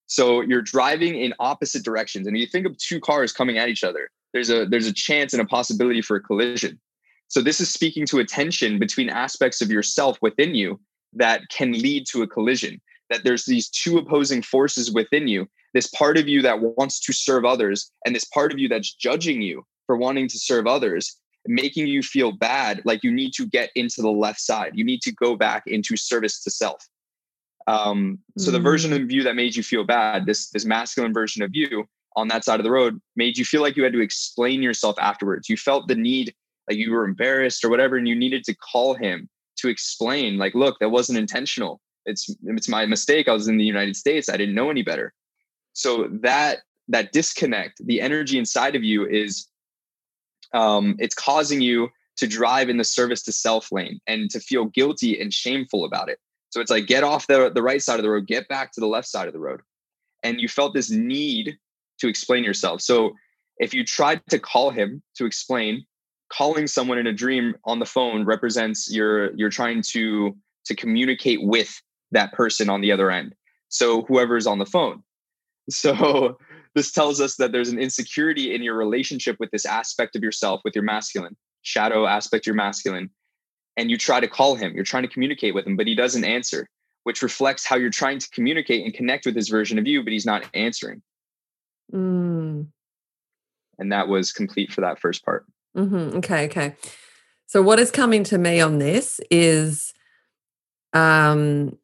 So 0.06 0.40
you're 0.40 0.62
driving 0.62 1.16
in 1.20 1.34
opposite 1.38 1.84
directions, 1.84 2.26
and 2.26 2.36
you 2.38 2.46
think 2.46 2.66
of 2.66 2.76
two 2.78 3.00
cars 3.00 3.32
coming 3.32 3.58
at 3.58 3.68
each 3.68 3.84
other. 3.84 4.10
There's 4.32 4.50
a 4.50 4.66
there's 4.66 4.86
a 4.86 4.92
chance 4.92 5.32
and 5.32 5.40
a 5.40 5.46
possibility 5.46 6.02
for 6.02 6.16
a 6.16 6.20
collision. 6.20 6.80
So 7.28 7.42
this 7.42 7.60
is 7.60 7.72
speaking 7.72 8.06
to 8.06 8.18
a 8.20 8.24
tension 8.24 8.78
between 8.78 9.08
aspects 9.08 9.60
of 9.60 9.70
yourself 9.70 10.18
within 10.22 10.54
you 10.54 10.80
that 11.14 11.48
can 11.48 11.72
lead 11.72 12.06
to 12.08 12.22
a 12.22 12.26
collision. 12.26 12.80
That 13.10 13.24
there's 13.24 13.44
these 13.46 13.68
two 13.68 13.98
opposing 13.98 14.42
forces 14.42 14.92
within 14.92 15.28
you. 15.28 15.48
This 15.76 15.88
part 15.88 16.16
of 16.16 16.26
you 16.26 16.40
that 16.40 16.58
wants 16.62 17.00
to 17.00 17.12
serve 17.12 17.44
others, 17.44 17.92
and 18.06 18.16
this 18.16 18.24
part 18.24 18.50
of 18.50 18.58
you 18.58 18.66
that's 18.66 18.94
judging 18.94 19.42
you 19.42 19.62
for 19.84 19.94
wanting 19.98 20.26
to 20.26 20.38
serve 20.38 20.66
others, 20.66 21.18
making 21.46 21.86
you 21.86 22.02
feel 22.02 22.32
bad, 22.32 22.80
like 22.86 23.04
you 23.04 23.12
need 23.12 23.32
to 23.34 23.44
get 23.44 23.68
into 23.74 24.00
the 24.00 24.08
left 24.08 24.40
side. 24.40 24.72
You 24.72 24.84
need 24.84 25.02
to 25.02 25.12
go 25.12 25.36
back 25.36 25.64
into 25.66 25.94
service 25.94 26.42
to 26.44 26.50
self. 26.50 26.82
Um, 27.66 28.20
so 28.38 28.50
the 28.50 28.58
version 28.58 28.94
of 28.94 29.12
you 29.12 29.22
that 29.24 29.36
made 29.36 29.54
you 29.54 29.62
feel 29.62 29.84
bad, 29.84 30.24
this 30.24 30.48
this 30.48 30.64
masculine 30.64 31.12
version 31.12 31.42
of 31.42 31.50
you 31.52 31.84
on 32.16 32.28
that 32.28 32.42
side 32.42 32.58
of 32.58 32.64
the 32.64 32.70
road, 32.70 32.98
made 33.14 33.36
you 33.36 33.44
feel 33.44 33.60
like 33.60 33.76
you 33.76 33.84
had 33.84 33.92
to 33.92 34.00
explain 34.00 34.62
yourself 34.62 34.96
afterwards. 34.98 35.50
You 35.50 35.58
felt 35.58 35.88
the 35.88 35.94
need, 35.94 36.34
like 36.70 36.78
you 36.78 36.90
were 36.90 37.04
embarrassed 37.04 37.62
or 37.62 37.68
whatever, 37.68 37.98
and 37.98 38.08
you 38.08 38.14
needed 38.14 38.44
to 38.44 38.56
call 38.56 38.94
him 38.94 39.28
to 39.58 39.68
explain, 39.68 40.38
like, 40.38 40.54
look, 40.54 40.78
that 40.80 40.88
wasn't 40.88 41.18
intentional. 41.18 41.82
It's 42.06 42.34
it's 42.44 42.66
my 42.66 42.86
mistake. 42.86 43.28
I 43.28 43.34
was 43.34 43.46
in 43.46 43.58
the 43.58 43.64
United 43.64 43.94
States. 43.94 44.30
I 44.30 44.38
didn't 44.38 44.54
know 44.54 44.70
any 44.70 44.82
better. 44.82 45.12
So 45.76 46.08
that 46.22 46.60
that 46.88 47.12
disconnect, 47.12 47.84
the 47.84 48.00
energy 48.00 48.38
inside 48.38 48.74
of 48.74 48.82
you 48.82 49.06
is 49.06 49.46
um, 50.54 50.96
it's 50.98 51.14
causing 51.14 51.60
you 51.60 51.90
to 52.16 52.26
drive 52.26 52.70
in 52.70 52.78
the 52.78 52.84
service 52.84 53.22
to 53.24 53.32
self 53.32 53.70
lane 53.70 54.00
and 54.06 54.30
to 54.30 54.40
feel 54.40 54.64
guilty 54.64 55.20
and 55.20 55.34
shameful 55.34 55.84
about 55.84 56.08
it. 56.08 56.18
So 56.48 56.62
it's 56.62 56.70
like 56.70 56.86
get 56.86 57.04
off 57.04 57.26
the, 57.26 57.50
the 57.54 57.62
right 57.62 57.82
side 57.82 57.98
of 57.98 58.04
the 58.04 58.10
road, 58.10 58.26
get 58.26 58.48
back 58.48 58.72
to 58.72 58.80
the 58.80 58.86
left 58.86 59.06
side 59.06 59.26
of 59.26 59.34
the 59.34 59.38
road. 59.38 59.60
And 60.22 60.40
you 60.40 60.48
felt 60.48 60.72
this 60.72 60.90
need 60.90 61.58
to 61.98 62.08
explain 62.08 62.42
yourself. 62.42 62.80
So 62.80 63.12
if 63.58 63.74
you 63.74 63.84
tried 63.84 64.22
to 64.30 64.38
call 64.38 64.70
him 64.70 65.02
to 65.16 65.26
explain, 65.26 65.84
calling 66.32 66.66
someone 66.66 66.96
in 66.96 67.06
a 67.06 67.12
dream 67.12 67.54
on 67.64 67.80
the 67.80 67.86
phone 67.86 68.24
represents 68.24 68.90
you're 68.90 69.34
you're 69.34 69.50
trying 69.50 69.82
to 69.90 70.34
to 70.64 70.74
communicate 70.74 71.42
with 71.42 71.82
that 72.12 72.32
person 72.32 72.70
on 72.70 72.80
the 72.80 72.92
other 72.92 73.10
end. 73.10 73.34
So 73.68 74.02
whoever's 74.02 74.46
on 74.46 74.58
the 74.58 74.66
phone. 74.66 75.02
So 75.68 76.38
this 76.74 76.92
tells 76.92 77.20
us 77.20 77.37
that 77.37 77.52
there's 77.52 77.68
an 77.68 77.79
insecurity 77.79 78.55
in 78.55 78.62
your 78.62 78.74
relationship 78.74 79.36
with 79.40 79.51
this 79.51 79.64
aspect 79.64 80.16
of 80.16 80.22
yourself, 80.22 80.61
with 80.64 80.74
your 80.74 80.84
masculine, 80.84 81.36
shadow 81.62 82.07
aspect 82.07 82.47
your 82.47 82.55
masculine. 82.55 83.11
And 83.76 83.90
you 83.90 83.99
try 83.99 84.20
to 84.20 84.28
call 84.28 84.55
him, 84.55 84.74
you're 84.74 84.84
trying 84.84 85.03
to 85.03 85.09
communicate 85.09 85.55
with 85.55 85.66
him, 85.66 85.76
but 85.76 85.86
he 85.86 85.95
doesn't 85.95 86.24
answer, 86.24 86.66
which 87.05 87.20
reflects 87.20 87.66
how 87.66 87.76
you're 87.76 87.90
trying 87.90 88.18
to 88.18 88.28
communicate 88.30 88.84
and 88.84 88.95
connect 88.95 89.26
with 89.26 89.36
his 89.36 89.51
version 89.51 89.78
of 89.78 89.86
you, 89.86 90.03
but 90.03 90.14
he's 90.14 90.24
not 90.24 90.49
answering. 90.55 91.03
Mm. 91.93 92.68
And 93.78 93.93
that 93.93 94.09
was 94.09 94.32
complete 94.32 94.72
for 94.72 94.80
that 94.80 94.99
first 94.99 95.24
part. 95.24 95.45
hmm 95.74 96.16
Okay, 96.16 96.47
okay. 96.47 96.74
So 97.47 97.62
what 97.62 97.78
is 97.78 97.90
coming 97.90 98.24
to 98.24 98.38
me 98.38 98.61
on 98.61 98.78
this 98.78 99.20
is 99.30 99.93
um 100.93 101.78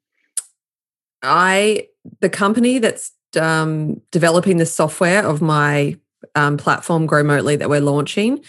I 1.22 1.88
the 2.20 2.30
company 2.30 2.78
that's 2.78 3.12
um 3.36 4.00
developing 4.10 4.58
the 4.58 4.66
software 4.66 5.24
of 5.24 5.40
my 5.40 5.96
um, 6.34 6.56
platform 6.56 7.06
Growmotely 7.08 7.58
that 7.58 7.68
we're 7.68 7.80
launching 7.80 8.42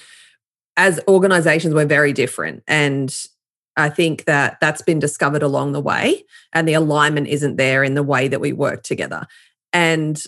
as 0.78 1.00
organizations 1.08 1.74
we're 1.74 1.86
very 1.86 2.14
different 2.14 2.64
and 2.68 3.28
I 3.76 3.90
think 3.90 4.26
that 4.26 4.60
that's 4.62 4.82
been 4.82 5.00
discovered 5.00 5.42
along 5.42 5.72
the 5.72 5.82
way, 5.82 6.26
and 6.52 6.68
the 6.68 6.74
alignment 6.74 7.28
isn't 7.28 7.56
there 7.56 7.84
in 7.84 7.96
the 7.96 8.04
way 8.04 8.28
that 8.28 8.40
we 8.40 8.54
work 8.54 8.84
together. 8.84 9.26
And 9.72 10.22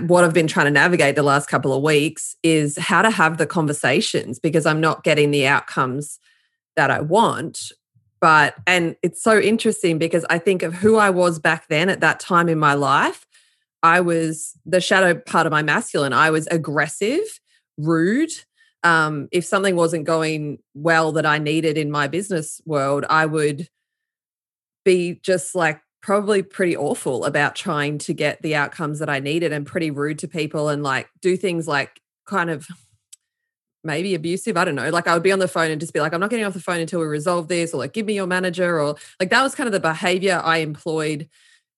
what 0.00 0.24
I've 0.24 0.34
been 0.34 0.48
trying 0.48 0.66
to 0.66 0.72
navigate 0.72 1.14
the 1.14 1.22
last 1.22 1.48
couple 1.48 1.72
of 1.72 1.82
weeks 1.82 2.34
is 2.42 2.76
how 2.76 3.02
to 3.02 3.10
have 3.10 3.38
the 3.38 3.46
conversations 3.46 4.40
because 4.40 4.66
I'm 4.66 4.80
not 4.80 5.04
getting 5.04 5.30
the 5.30 5.46
outcomes 5.46 6.18
that 6.74 6.90
I 6.90 7.00
want. 7.00 7.70
But, 8.20 8.56
and 8.66 8.96
it's 9.02 9.22
so 9.22 9.38
interesting 9.38 9.96
because 9.96 10.26
I 10.28 10.38
think 10.38 10.62
of 10.62 10.74
who 10.74 10.96
I 10.96 11.10
was 11.10 11.38
back 11.38 11.68
then 11.68 11.88
at 11.88 12.00
that 12.00 12.18
time 12.18 12.48
in 12.48 12.58
my 12.58 12.74
life. 12.74 13.26
I 13.82 14.00
was 14.00 14.52
the 14.66 14.80
shadow 14.80 15.14
part 15.14 15.46
of 15.46 15.50
my 15.50 15.62
masculine. 15.62 16.12
I 16.12 16.30
was 16.30 16.46
aggressive, 16.48 17.40
rude, 17.78 18.30
um, 18.82 19.28
if 19.30 19.44
something 19.44 19.76
wasn't 19.76 20.04
going 20.04 20.58
well 20.74 21.12
that 21.12 21.26
I 21.26 21.38
needed 21.38 21.76
in 21.76 21.90
my 21.90 22.08
business 22.08 22.60
world, 22.64 23.04
I 23.10 23.26
would 23.26 23.68
be 24.84 25.20
just 25.22 25.54
like 25.54 25.80
probably 26.02 26.42
pretty 26.42 26.76
awful 26.76 27.26
about 27.26 27.54
trying 27.54 27.98
to 27.98 28.14
get 28.14 28.40
the 28.40 28.54
outcomes 28.54 28.98
that 29.00 29.10
I 29.10 29.20
needed 29.20 29.52
and 29.52 29.66
pretty 29.66 29.90
rude 29.90 30.18
to 30.20 30.28
people 30.28 30.70
and 30.70 30.82
like 30.82 31.08
do 31.20 31.36
things 31.36 31.68
like 31.68 32.00
kind 32.26 32.48
of 32.48 32.66
maybe 33.84 34.14
abusive. 34.14 34.56
I 34.56 34.64
don't 34.64 34.74
know. 34.74 34.88
Like 34.88 35.06
I 35.06 35.12
would 35.12 35.22
be 35.22 35.32
on 35.32 35.38
the 35.40 35.48
phone 35.48 35.70
and 35.70 35.80
just 35.80 35.92
be 35.92 36.00
like, 36.00 36.14
I'm 36.14 36.20
not 36.20 36.30
getting 36.30 36.46
off 36.46 36.54
the 36.54 36.60
phone 36.60 36.80
until 36.80 37.00
we 37.00 37.06
resolve 37.06 37.48
this, 37.48 37.74
or 37.74 37.78
like, 37.78 37.92
give 37.92 38.06
me 38.06 38.14
your 38.14 38.26
manager, 38.26 38.80
or 38.80 38.96
like 39.18 39.28
that 39.28 39.42
was 39.42 39.54
kind 39.54 39.66
of 39.66 39.72
the 39.72 39.80
behavior 39.80 40.40
I 40.42 40.58
employed 40.58 41.28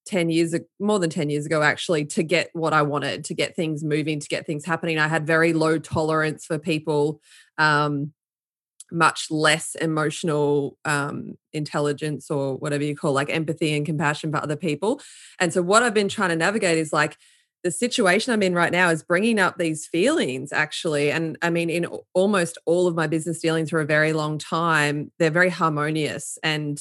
10 0.06 0.30
years 0.30 0.54
more 0.80 0.98
than 0.98 1.10
10 1.10 1.30
years 1.30 1.46
ago 1.46 1.62
actually 1.62 2.04
to 2.04 2.22
get 2.22 2.50
what 2.52 2.72
i 2.72 2.82
wanted 2.82 3.24
to 3.24 3.34
get 3.34 3.54
things 3.54 3.84
moving 3.84 4.20
to 4.20 4.28
get 4.28 4.46
things 4.46 4.64
happening. 4.64 4.98
I 4.98 5.08
had 5.08 5.26
very 5.26 5.52
low 5.52 5.78
tolerance 5.78 6.44
for 6.44 6.58
people 6.58 7.20
um, 7.58 8.12
much 8.90 9.28
less 9.30 9.74
emotional 9.76 10.76
um, 10.84 11.34
intelligence 11.52 12.30
or 12.30 12.56
whatever 12.56 12.84
you 12.84 12.94
call 12.94 13.12
like 13.12 13.30
empathy 13.30 13.74
and 13.74 13.86
compassion 13.86 14.30
for 14.30 14.42
other 14.42 14.56
people. 14.56 15.00
And 15.38 15.52
so 15.52 15.62
what 15.62 15.82
i've 15.82 15.94
been 15.94 16.08
trying 16.08 16.30
to 16.30 16.36
navigate 16.36 16.78
is 16.78 16.92
like 16.92 17.16
the 17.64 17.70
situation 17.70 18.32
i'm 18.32 18.42
in 18.42 18.54
right 18.54 18.72
now 18.72 18.90
is 18.90 19.04
bringing 19.04 19.38
up 19.38 19.56
these 19.56 19.86
feelings 19.86 20.52
actually. 20.52 21.10
And 21.10 21.38
i 21.42 21.50
mean 21.50 21.70
in 21.70 21.86
almost 22.14 22.58
all 22.66 22.86
of 22.86 22.94
my 22.94 23.06
business 23.06 23.40
dealings 23.40 23.70
for 23.70 23.80
a 23.80 23.86
very 23.86 24.12
long 24.12 24.38
time 24.38 25.12
they're 25.18 25.30
very 25.30 25.50
harmonious 25.50 26.38
and 26.42 26.78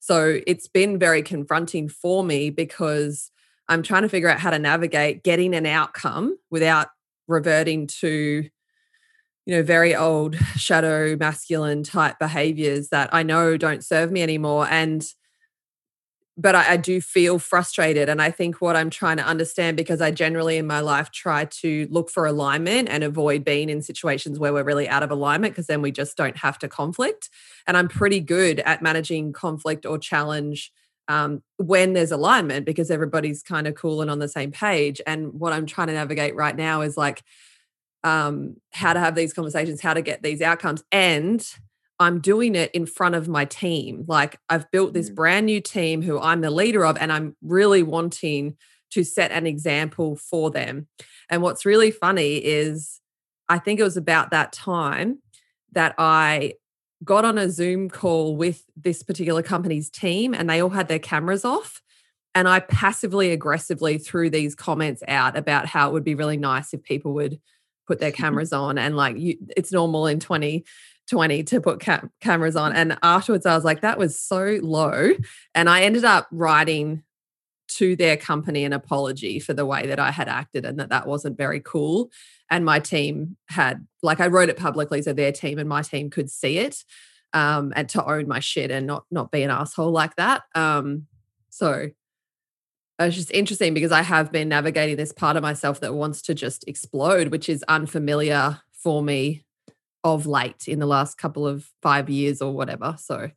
so 0.00 0.40
it's 0.46 0.66
been 0.66 0.98
very 0.98 1.22
confronting 1.22 1.88
for 1.88 2.24
me 2.24 2.50
because 2.50 3.30
I'm 3.68 3.82
trying 3.82 4.02
to 4.02 4.08
figure 4.08 4.28
out 4.28 4.40
how 4.40 4.50
to 4.50 4.58
navigate 4.58 5.22
getting 5.22 5.54
an 5.54 5.66
outcome 5.66 6.36
without 6.50 6.88
reverting 7.28 7.86
to 8.00 8.48
you 9.46 9.56
know 9.56 9.62
very 9.62 9.94
old 9.94 10.36
shadow 10.56 11.16
masculine 11.16 11.82
type 11.82 12.18
behaviors 12.18 12.88
that 12.88 13.10
I 13.12 13.22
know 13.22 13.56
don't 13.56 13.84
serve 13.84 14.10
me 14.10 14.22
anymore. 14.22 14.66
And 14.68 15.04
but 16.40 16.54
I, 16.54 16.72
I, 16.72 16.76
do 16.78 17.00
feel 17.02 17.38
frustrated. 17.38 18.08
And 18.08 18.22
I 18.22 18.30
think 18.30 18.62
what 18.62 18.74
I'm 18.74 18.88
trying 18.88 19.18
to 19.18 19.22
understand, 19.22 19.76
because 19.76 20.00
I 20.00 20.10
generally 20.10 20.56
in 20.56 20.66
my 20.66 20.80
life 20.80 21.10
try 21.10 21.44
to 21.44 21.86
look 21.90 22.10
for 22.10 22.24
alignment 22.24 22.88
and 22.88 23.04
avoid 23.04 23.44
being 23.44 23.68
in 23.68 23.82
situations 23.82 24.38
where 24.38 24.52
we're 24.52 24.64
really 24.64 24.88
out 24.88 25.02
of 25.02 25.10
alignment, 25.10 25.52
because 25.52 25.66
then 25.66 25.82
we 25.82 25.92
just 25.92 26.16
don't 26.16 26.38
have 26.38 26.58
to 26.60 26.68
conflict. 26.68 27.28
And 27.66 27.76
I'm 27.76 27.88
pretty 27.88 28.20
good 28.20 28.60
at 28.60 28.80
managing 28.80 29.34
conflict 29.34 29.84
or 29.84 29.98
challenge 29.98 30.72
um, 31.08 31.42
when 31.58 31.92
there's 31.92 32.12
alignment, 32.12 32.64
because 32.64 32.90
everybody's 32.90 33.42
kind 33.42 33.66
of 33.66 33.74
cool 33.74 34.00
and 34.00 34.10
on 34.10 34.18
the 34.18 34.28
same 34.28 34.50
page. 34.50 35.00
And 35.06 35.34
what 35.34 35.52
I'm 35.52 35.66
trying 35.66 35.88
to 35.88 35.94
navigate 35.94 36.34
right 36.34 36.56
now 36.56 36.80
is 36.80 36.96
like 36.96 37.22
um, 38.02 38.56
how 38.72 38.94
to 38.94 39.00
have 39.00 39.14
these 39.14 39.34
conversations, 39.34 39.82
how 39.82 39.92
to 39.92 40.00
get 40.00 40.22
these 40.22 40.40
outcomes. 40.40 40.84
And 40.90 41.46
I'm 42.00 42.20
doing 42.20 42.56
it 42.56 42.70
in 42.72 42.86
front 42.86 43.14
of 43.14 43.28
my 43.28 43.44
team. 43.44 44.06
Like 44.08 44.38
I've 44.48 44.70
built 44.70 44.94
this 44.94 45.10
mm. 45.10 45.14
brand 45.14 45.46
new 45.46 45.60
team 45.60 46.02
who 46.02 46.18
I'm 46.18 46.40
the 46.40 46.50
leader 46.50 46.84
of, 46.84 46.96
and 46.96 47.12
I'm 47.12 47.36
really 47.42 47.82
wanting 47.82 48.56
to 48.92 49.04
set 49.04 49.30
an 49.30 49.46
example 49.46 50.16
for 50.16 50.50
them. 50.50 50.88
And 51.28 51.42
what's 51.42 51.66
really 51.66 51.90
funny 51.90 52.36
is 52.36 53.00
I 53.48 53.58
think 53.58 53.78
it 53.78 53.84
was 53.84 53.98
about 53.98 54.30
that 54.30 54.52
time 54.52 55.18
that 55.72 55.94
I 55.98 56.54
got 57.04 57.24
on 57.24 57.38
a 57.38 57.50
Zoom 57.50 57.90
call 57.90 58.34
with 58.36 58.64
this 58.76 59.02
particular 59.02 59.42
company's 59.42 59.90
team, 59.90 60.34
and 60.34 60.48
they 60.48 60.60
all 60.60 60.70
had 60.70 60.88
their 60.88 60.98
cameras 60.98 61.44
off. 61.44 61.80
And 62.34 62.48
I 62.48 62.60
passively 62.60 63.32
aggressively 63.32 63.98
threw 63.98 64.30
these 64.30 64.54
comments 64.54 65.02
out 65.06 65.36
about 65.36 65.66
how 65.66 65.88
it 65.88 65.92
would 65.92 66.04
be 66.04 66.14
really 66.14 66.36
nice 66.36 66.72
if 66.72 66.82
people 66.82 67.12
would 67.14 67.40
put 67.86 67.98
their 67.98 68.12
cameras 68.22 68.52
on 68.52 68.78
and 68.78 68.96
like 68.96 69.18
you, 69.18 69.36
it's 69.56 69.72
normal 69.72 70.06
in 70.06 70.20
20 70.20 70.64
20 71.08 71.42
to 71.44 71.60
put 71.60 71.84
cameras 72.20 72.56
on. 72.56 72.74
And 72.74 72.98
afterwards, 73.02 73.46
I 73.46 73.54
was 73.54 73.64
like, 73.64 73.80
that 73.80 73.98
was 73.98 74.18
so 74.18 74.58
low. 74.62 75.12
And 75.54 75.68
I 75.68 75.82
ended 75.82 76.04
up 76.04 76.28
writing 76.30 77.02
to 77.68 77.94
their 77.96 78.16
company 78.16 78.64
an 78.64 78.72
apology 78.72 79.38
for 79.38 79.52
the 79.54 79.66
way 79.66 79.86
that 79.86 79.98
I 79.98 80.10
had 80.10 80.28
acted 80.28 80.64
and 80.64 80.78
that 80.80 80.88
that 80.88 81.06
wasn't 81.06 81.36
very 81.36 81.60
cool. 81.60 82.10
And 82.50 82.64
my 82.64 82.80
team 82.80 83.36
had, 83.48 83.86
like, 84.02 84.20
I 84.20 84.26
wrote 84.26 84.48
it 84.48 84.56
publicly 84.56 85.02
so 85.02 85.12
their 85.12 85.32
team 85.32 85.58
and 85.58 85.68
my 85.68 85.82
team 85.82 86.10
could 86.10 86.30
see 86.30 86.58
it 86.58 86.84
um, 87.32 87.72
and 87.76 87.88
to 87.90 88.04
own 88.04 88.26
my 88.26 88.40
shit 88.40 88.70
and 88.70 88.86
not 88.86 89.04
not 89.10 89.30
be 89.30 89.42
an 89.42 89.50
asshole 89.50 89.92
like 89.92 90.16
that. 90.16 90.42
Um, 90.54 91.06
so 91.50 91.90
it's 92.98 93.16
just 93.16 93.30
interesting 93.30 93.72
because 93.72 93.92
I 93.92 94.02
have 94.02 94.30
been 94.30 94.48
navigating 94.48 94.96
this 94.96 95.12
part 95.12 95.36
of 95.36 95.42
myself 95.42 95.80
that 95.80 95.94
wants 95.94 96.22
to 96.22 96.34
just 96.34 96.64
explode, 96.66 97.28
which 97.28 97.48
is 97.48 97.64
unfamiliar 97.68 98.60
for 98.72 99.02
me 99.02 99.44
of 100.04 100.26
late 100.26 100.66
in 100.66 100.78
the 100.78 100.86
last 100.86 101.18
couple 101.18 101.46
of 101.46 101.70
five 101.82 102.08
years 102.08 102.40
or 102.40 102.52
whatever. 102.52 102.96
So, 102.98 103.30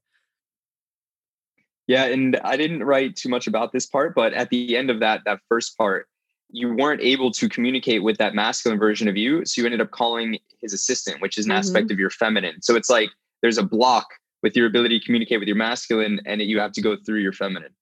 yeah, 1.87 2.05
and 2.05 2.37
I 2.43 2.57
didn't 2.57 2.83
write 2.83 3.15
too 3.15 3.29
much 3.29 3.47
about 3.47 3.73
this 3.73 3.85
part, 3.85 4.15
but 4.15 4.33
at 4.33 4.49
the 4.49 4.77
end 4.77 4.89
of 4.89 4.99
that 5.01 5.21
that 5.25 5.39
first 5.49 5.77
part, 5.77 6.07
you 6.49 6.73
weren't 6.73 7.01
able 7.01 7.31
to 7.31 7.49
communicate 7.49 8.03
with 8.03 8.17
that 8.19 8.35
masculine 8.35 8.79
version 8.79 9.07
of 9.07 9.17
you, 9.17 9.43
so 9.45 9.61
you 9.61 9.65
ended 9.65 9.81
up 9.81 9.91
calling 9.91 10.37
his 10.61 10.73
assistant, 10.73 11.21
which 11.21 11.37
is 11.37 11.45
an 11.45 11.51
mm-hmm. 11.51 11.59
aspect 11.59 11.91
of 11.91 11.99
your 11.99 12.11
feminine. 12.11 12.61
So 12.61 12.75
it's 12.75 12.89
like 12.89 13.09
there's 13.41 13.57
a 13.57 13.63
block 13.63 14.07
with 14.43 14.55
your 14.55 14.67
ability 14.67 14.99
to 14.99 15.05
communicate 15.05 15.39
with 15.39 15.47
your 15.47 15.57
masculine, 15.57 16.21
and 16.25 16.41
you 16.41 16.59
have 16.59 16.71
to 16.73 16.81
go 16.81 16.95
through 16.95 17.19
your 17.19 17.33
feminine. 17.33 17.73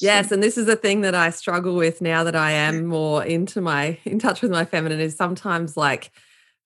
Yes, 0.00 0.32
and 0.32 0.42
this 0.42 0.58
is 0.58 0.68
a 0.68 0.74
thing 0.74 1.02
that 1.02 1.14
I 1.14 1.30
struggle 1.30 1.76
with 1.76 2.00
now 2.00 2.24
that 2.24 2.34
I 2.34 2.50
am 2.66 2.86
more 2.86 3.24
into 3.24 3.60
my 3.60 3.98
in 4.04 4.18
touch 4.18 4.42
with 4.42 4.50
my 4.50 4.64
feminine 4.64 5.00
is 5.00 5.16
sometimes 5.16 5.76
like 5.76 6.10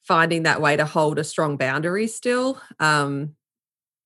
finding 0.09 0.45
that 0.45 0.63
way 0.63 0.75
to 0.75 0.87
hold 0.87 1.19
a 1.19 1.25
strong 1.25 1.59
boundary 1.59 2.07
still 2.07 2.59
um, 2.81 3.37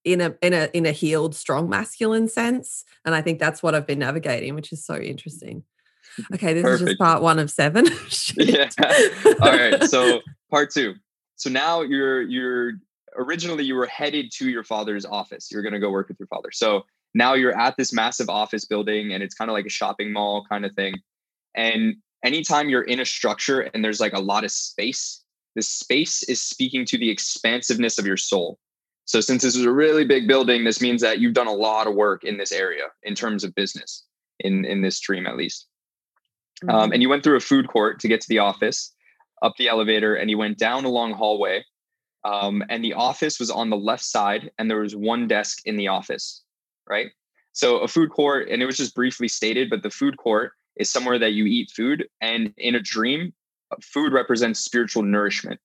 in 0.05 0.21
a 0.21 0.35
in 0.43 0.53
a 0.53 0.69
in 0.75 0.85
a 0.85 0.91
healed 0.91 1.33
strong 1.33 1.69
masculine 1.71 2.29
sense 2.29 2.85
and 3.05 3.15
i 3.15 3.23
think 3.23 3.39
that's 3.39 3.63
what 3.63 3.73
i've 3.73 3.87
been 3.87 4.01
navigating 4.01 4.55
which 4.55 4.73
is 4.73 4.85
so 4.85 4.97
interesting. 4.97 5.65
Okay 6.35 6.53
this 6.53 6.63
Perfect. 6.63 6.83
is 6.83 6.89
just 6.89 6.99
part 6.99 7.23
one 7.23 7.39
of 7.39 7.51
seven. 7.51 7.87
Yeah. 8.37 8.69
All 9.41 9.51
right 9.51 9.83
so 9.85 10.21
part 10.51 10.71
two. 10.71 10.95
So 11.37 11.49
now 11.49 11.81
you're 11.81 12.21
you're 12.21 12.73
originally 13.17 13.65
you 13.65 13.75
were 13.75 13.87
headed 13.87 14.31
to 14.33 14.51
your 14.51 14.65
father's 14.65 15.07
office. 15.07 15.51
You're 15.51 15.63
going 15.63 15.73
to 15.73 15.79
go 15.79 15.91
work 15.91 16.09
with 16.09 16.19
your 16.19 16.27
father. 16.27 16.51
So 16.53 16.83
now 17.15 17.33
you're 17.35 17.59
at 17.59 17.77
this 17.79 17.93
massive 17.93 18.29
office 18.29 18.67
building 18.67 19.15
and 19.15 19.23
it's 19.23 19.35
kind 19.35 19.51
of 19.51 19.55
like 19.55 19.67
a 19.67 19.71
shopping 19.71 20.13
mall 20.13 20.45
kind 20.51 20.67
of 20.67 20.75
thing. 20.75 20.95
And 21.55 21.97
anytime 22.23 22.69
you're 22.69 22.83
in 22.83 23.01
a 23.01 23.07
structure 23.07 23.61
and 23.61 23.83
there's 23.83 24.01
like 24.01 24.13
a 24.13 24.21
lot 24.21 24.45
of 24.45 24.51
space 24.51 25.22
this 25.55 25.69
space 25.69 26.23
is 26.25 26.41
speaking 26.41 26.85
to 26.87 26.99
the 26.99 27.11
expansiveness 27.11 27.99
of 27.99 28.07
your 28.07 28.17
soul. 28.17 28.59
So, 29.05 29.21
since 29.21 29.43
this 29.43 29.57
is 29.57 29.65
a 29.65 29.73
really 29.73 30.05
big 30.05 30.29
building, 30.29 30.65
this 30.65 30.81
means 30.81 31.03
that 31.03 31.19
you've 31.19 31.35
done 31.35 31.47
a 31.47 31.53
lot 31.53 31.87
of 31.87 31.95
work 31.95 32.25
in 32.25 32.39
this 32.39 32.53
area 32.53 32.85
in 33.03 33.15
terms 33.15 33.45
of 33.45 33.55
business, 33.55 34.05
in, 34.41 34.65
in 34.65 34.81
this 34.81 35.01
dream 35.01 35.27
at 35.27 35.37
least. 35.37 35.67
Um, 36.63 36.69
mm-hmm. 36.69 36.79
Um, 36.79 36.93
and 36.93 37.03
you 37.03 37.09
went 37.09 37.25
through 37.25 37.37
a 37.37 37.41
food 37.41 37.69
court 37.69 38.01
to 38.01 38.09
get 38.09 38.21
to 38.21 38.29
the 38.29 38.39
office, 38.39 38.95
up 39.43 39.55
the 39.59 39.69
elevator, 39.69 40.15
and 40.15 40.31
you 40.31 40.39
went 40.39 40.59
down 40.59 40.85
a 40.85 40.89
long 40.89 41.13
hallway. 41.13 41.65
Um, 42.25 42.63
and 42.71 42.85
the 42.85 42.93
office 42.93 43.41
was 43.41 43.51
on 43.51 43.71
the 43.71 43.77
left 43.77 44.05
side, 44.05 44.53
and 44.57 44.71
there 44.71 44.79
was 44.79 44.95
one 44.95 45.27
desk 45.27 45.59
in 45.65 45.77
the 45.77 45.89
office, 45.89 46.45
right? 46.89 47.09
So, 47.53 47.79
a 47.79 47.89
food 47.89 48.11
court, 48.11 48.49
and 48.49 48.63
it 48.63 48.67
was 48.67 48.77
just 48.77 48.95
briefly 48.95 49.29
stated, 49.29 49.69
but 49.69 49.83
the 49.83 49.91
food 49.91 50.17
court 50.17 50.53
is 50.77 50.89
somewhere 50.91 51.19
that 51.19 51.33
you 51.33 51.45
eat 51.45 51.73
food. 51.75 52.07
And 52.21 52.55
in 52.57 52.77
a 52.77 52.81
dream, 52.81 53.35
food 53.81 54.13
represents 54.13 54.61
spiritual 54.61 55.03
nourishment. 55.03 55.61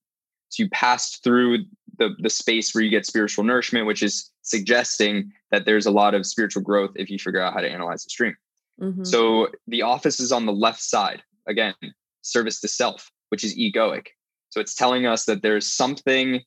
So 0.49 0.63
you 0.63 0.69
pass 0.69 1.17
through 1.17 1.65
the, 1.97 2.15
the 2.19 2.29
space 2.29 2.73
where 2.73 2.83
you 2.83 2.89
get 2.89 3.05
spiritual 3.05 3.43
nourishment, 3.43 3.85
which 3.85 4.01
is 4.01 4.31
suggesting 4.43 5.31
that 5.51 5.65
there's 5.65 5.85
a 5.85 5.91
lot 5.91 6.13
of 6.13 6.25
spiritual 6.25 6.61
growth 6.61 6.91
if 6.95 7.09
you 7.09 7.19
figure 7.19 7.41
out 7.41 7.53
how 7.53 7.59
to 7.59 7.69
analyze 7.69 8.03
the 8.03 8.09
stream. 8.09 8.35
Mm-hmm. 8.81 9.03
So 9.03 9.49
the 9.67 9.81
office 9.81 10.19
is 10.19 10.31
on 10.31 10.45
the 10.45 10.53
left 10.53 10.81
side. 10.81 11.23
Again, 11.47 11.73
service 12.21 12.61
to 12.61 12.67
self, 12.67 13.11
which 13.29 13.43
is 13.43 13.57
egoic. 13.57 14.07
So 14.49 14.61
it's 14.61 14.75
telling 14.75 15.05
us 15.05 15.25
that 15.25 15.41
there's 15.41 15.71
something 15.71 16.41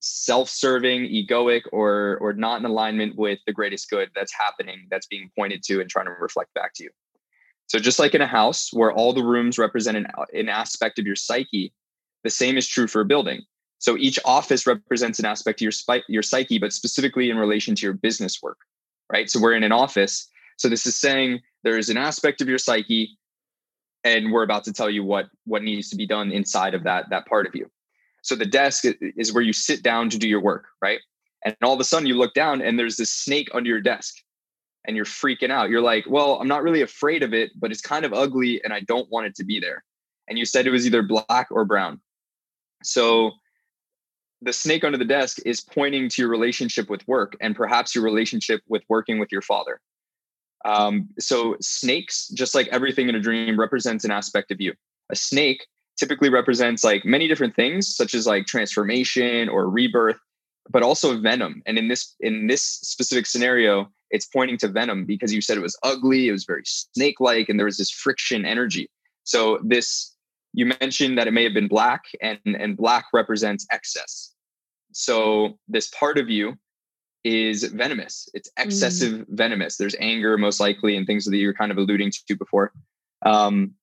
self-serving, 0.00 1.02
egoic, 1.02 1.62
or 1.72 2.18
or 2.20 2.32
not 2.32 2.60
in 2.60 2.66
alignment 2.66 3.16
with 3.16 3.40
the 3.46 3.52
greatest 3.52 3.90
good 3.90 4.10
that's 4.14 4.32
happening, 4.32 4.86
that's 4.90 5.06
being 5.06 5.30
pointed 5.36 5.62
to 5.64 5.80
and 5.80 5.90
trying 5.90 6.06
to 6.06 6.12
reflect 6.12 6.54
back 6.54 6.72
to 6.74 6.84
you. 6.84 6.90
So 7.68 7.78
just 7.78 7.98
like 7.98 8.14
in 8.14 8.22
a 8.22 8.26
house 8.26 8.70
where 8.72 8.92
all 8.92 9.12
the 9.12 9.22
rooms 9.22 9.58
represent 9.58 9.96
an, 9.96 10.06
an 10.32 10.48
aspect 10.48 10.98
of 10.98 11.06
your 11.06 11.16
psyche, 11.16 11.72
the 12.24 12.30
same 12.30 12.56
is 12.56 12.66
true 12.66 12.86
for 12.86 13.02
a 13.02 13.04
building. 13.04 13.42
So 13.78 13.96
each 13.96 14.18
office 14.24 14.66
represents 14.66 15.18
an 15.18 15.26
aspect 15.26 15.60
of 15.60 15.62
your, 15.62 16.00
your 16.08 16.22
psyche, 16.22 16.58
but 16.58 16.72
specifically 16.72 17.30
in 17.30 17.36
relation 17.36 17.74
to 17.76 17.86
your 17.86 17.92
business 17.92 18.42
work, 18.42 18.58
right? 19.12 19.30
So 19.30 19.40
we're 19.40 19.52
in 19.52 19.62
an 19.62 19.72
office. 19.72 20.28
So 20.56 20.68
this 20.68 20.86
is 20.86 20.96
saying 20.96 21.40
there 21.62 21.78
is 21.78 21.88
an 21.88 21.96
aspect 21.96 22.40
of 22.40 22.48
your 22.48 22.58
psyche, 22.58 23.16
and 24.02 24.32
we're 24.32 24.42
about 24.42 24.64
to 24.64 24.72
tell 24.72 24.90
you 24.90 25.04
what 25.04 25.26
what 25.44 25.62
needs 25.62 25.90
to 25.90 25.96
be 25.96 26.06
done 26.06 26.32
inside 26.32 26.74
of 26.74 26.84
that 26.84 27.10
that 27.10 27.26
part 27.26 27.46
of 27.46 27.54
you. 27.54 27.70
So 28.22 28.34
the 28.34 28.46
desk 28.46 28.84
is 29.00 29.32
where 29.32 29.42
you 29.42 29.52
sit 29.52 29.82
down 29.82 30.10
to 30.10 30.18
do 30.18 30.28
your 30.28 30.40
work, 30.40 30.66
right? 30.82 31.00
And 31.44 31.56
all 31.62 31.74
of 31.74 31.80
a 31.80 31.84
sudden 31.84 32.06
you 32.06 32.16
look 32.16 32.34
down 32.34 32.60
and 32.60 32.78
there's 32.78 32.96
this 32.96 33.10
snake 33.10 33.48
under 33.54 33.68
your 33.68 33.80
desk 33.80 34.14
and 34.88 34.96
you're 34.96 35.04
freaking 35.04 35.50
out. 35.50 35.68
You're 35.68 35.82
like, 35.82 36.06
well, 36.08 36.40
I'm 36.40 36.48
not 36.48 36.62
really 36.62 36.80
afraid 36.80 37.22
of 37.22 37.34
it, 37.34 37.50
but 37.54 37.70
it's 37.70 37.82
kind 37.82 38.06
of 38.06 38.14
ugly 38.14 38.60
and 38.64 38.72
I 38.72 38.80
don't 38.80 39.08
want 39.10 39.26
it 39.26 39.34
to 39.36 39.44
be 39.44 39.60
there. 39.60 39.84
And 40.28 40.38
you 40.38 40.46
said 40.46 40.66
it 40.66 40.70
was 40.70 40.86
either 40.86 41.02
black 41.02 41.48
or 41.50 41.66
brown. 41.66 42.00
So 42.82 43.32
the 44.40 44.52
snake 44.52 44.84
under 44.84 44.96
the 44.96 45.04
desk 45.04 45.38
is 45.44 45.60
pointing 45.60 46.08
to 46.08 46.22
your 46.22 46.30
relationship 46.30 46.88
with 46.88 47.06
work 47.06 47.36
and 47.40 47.54
perhaps 47.54 47.94
your 47.94 48.02
relationship 48.02 48.62
with 48.66 48.82
working 48.88 49.18
with 49.18 49.30
your 49.30 49.42
father. 49.42 49.78
Um, 50.64 51.08
so 51.18 51.56
snakes, 51.60 52.28
just 52.28 52.54
like 52.54 52.68
everything 52.68 53.10
in 53.10 53.14
a 53.14 53.20
dream, 53.20 53.60
represents 53.60 54.04
an 54.04 54.10
aspect 54.10 54.50
of 54.50 54.60
you. 54.60 54.72
A 55.10 55.16
snake 55.16 55.66
typically 55.98 56.30
represents 56.30 56.82
like 56.82 57.04
many 57.04 57.28
different 57.28 57.54
things, 57.54 57.94
such 57.94 58.14
as 58.14 58.26
like 58.26 58.46
transformation 58.46 59.50
or 59.50 59.68
rebirth, 59.68 60.18
but 60.70 60.82
also 60.82 61.20
venom. 61.20 61.62
And 61.66 61.76
in 61.76 61.88
this 61.88 62.14
in 62.20 62.46
this 62.46 62.62
specific 62.62 63.26
scenario, 63.26 63.90
it's 64.10 64.26
pointing 64.26 64.58
to 64.58 64.68
venom 64.68 65.04
because 65.04 65.32
you 65.32 65.40
said 65.40 65.56
it 65.56 65.62
was 65.62 65.78
ugly, 65.82 66.28
it 66.28 66.32
was 66.32 66.44
very 66.44 66.62
snake-like, 66.64 67.48
and 67.48 67.58
there 67.58 67.66
was 67.66 67.76
this 67.76 67.90
friction 67.90 68.44
energy. 68.44 68.88
So 69.24 69.58
this 69.62 70.14
you 70.54 70.66
mentioned 70.66 71.18
that 71.18 71.26
it 71.26 71.32
may 71.32 71.44
have 71.44 71.54
been 71.54 71.68
black, 71.68 72.04
and 72.22 72.38
and 72.44 72.76
black 72.76 73.06
represents 73.12 73.66
excess. 73.70 74.32
So 74.92 75.58
this 75.68 75.88
part 75.88 76.18
of 76.18 76.30
you 76.30 76.56
is 77.24 77.64
venomous. 77.64 78.28
It's 78.32 78.50
excessive 78.56 79.12
mm. 79.12 79.26
venomous. 79.28 79.76
There's 79.76 79.96
anger, 80.00 80.38
most 80.38 80.60
likely, 80.60 80.96
and 80.96 81.06
things 81.06 81.24
that 81.26 81.36
you're 81.36 81.54
kind 81.54 81.70
of 81.70 81.78
alluding 81.78 82.12
to 82.26 82.36
before. 82.36 82.72
Um, 83.26 83.74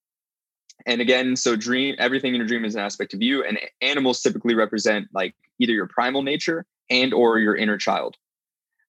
and 0.86 1.02
again, 1.02 1.36
so 1.36 1.56
dream 1.56 1.96
everything 2.00 2.34
in 2.34 2.40
your 2.40 2.48
dream 2.48 2.66
is 2.66 2.76
an 2.76 2.82
aspect 2.82 3.14
of 3.14 3.22
you, 3.22 3.44
and 3.44 3.60
animals 3.82 4.22
typically 4.22 4.56
represent 4.56 5.08
like 5.14 5.36
either 5.60 5.74
your 5.74 5.88
primal 5.88 6.24
nature 6.24 6.66
and 6.90 7.14
or 7.14 7.40
your 7.40 7.56
inner 7.56 7.78
child. 7.78 8.16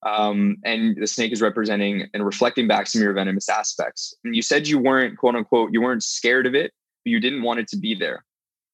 Um, 0.06 0.56
and 0.64 0.96
the 0.96 1.06
snake 1.06 1.32
is 1.32 1.42
representing 1.42 2.08
and 2.14 2.24
reflecting 2.24 2.68
back 2.68 2.86
some 2.86 3.00
of 3.00 3.04
your 3.04 3.12
venomous 3.12 3.48
aspects. 3.48 4.14
And 4.24 4.36
you 4.36 4.42
said 4.42 4.68
you 4.68 4.78
weren't 4.78 5.18
quote 5.18 5.34
unquote 5.34 5.72
you 5.72 5.80
weren't 5.80 6.02
scared 6.02 6.46
of 6.46 6.54
it, 6.54 6.72
but 7.04 7.10
you 7.10 7.20
didn't 7.20 7.42
want 7.42 7.60
it 7.60 7.68
to 7.68 7.76
be 7.76 7.94
there. 7.94 8.24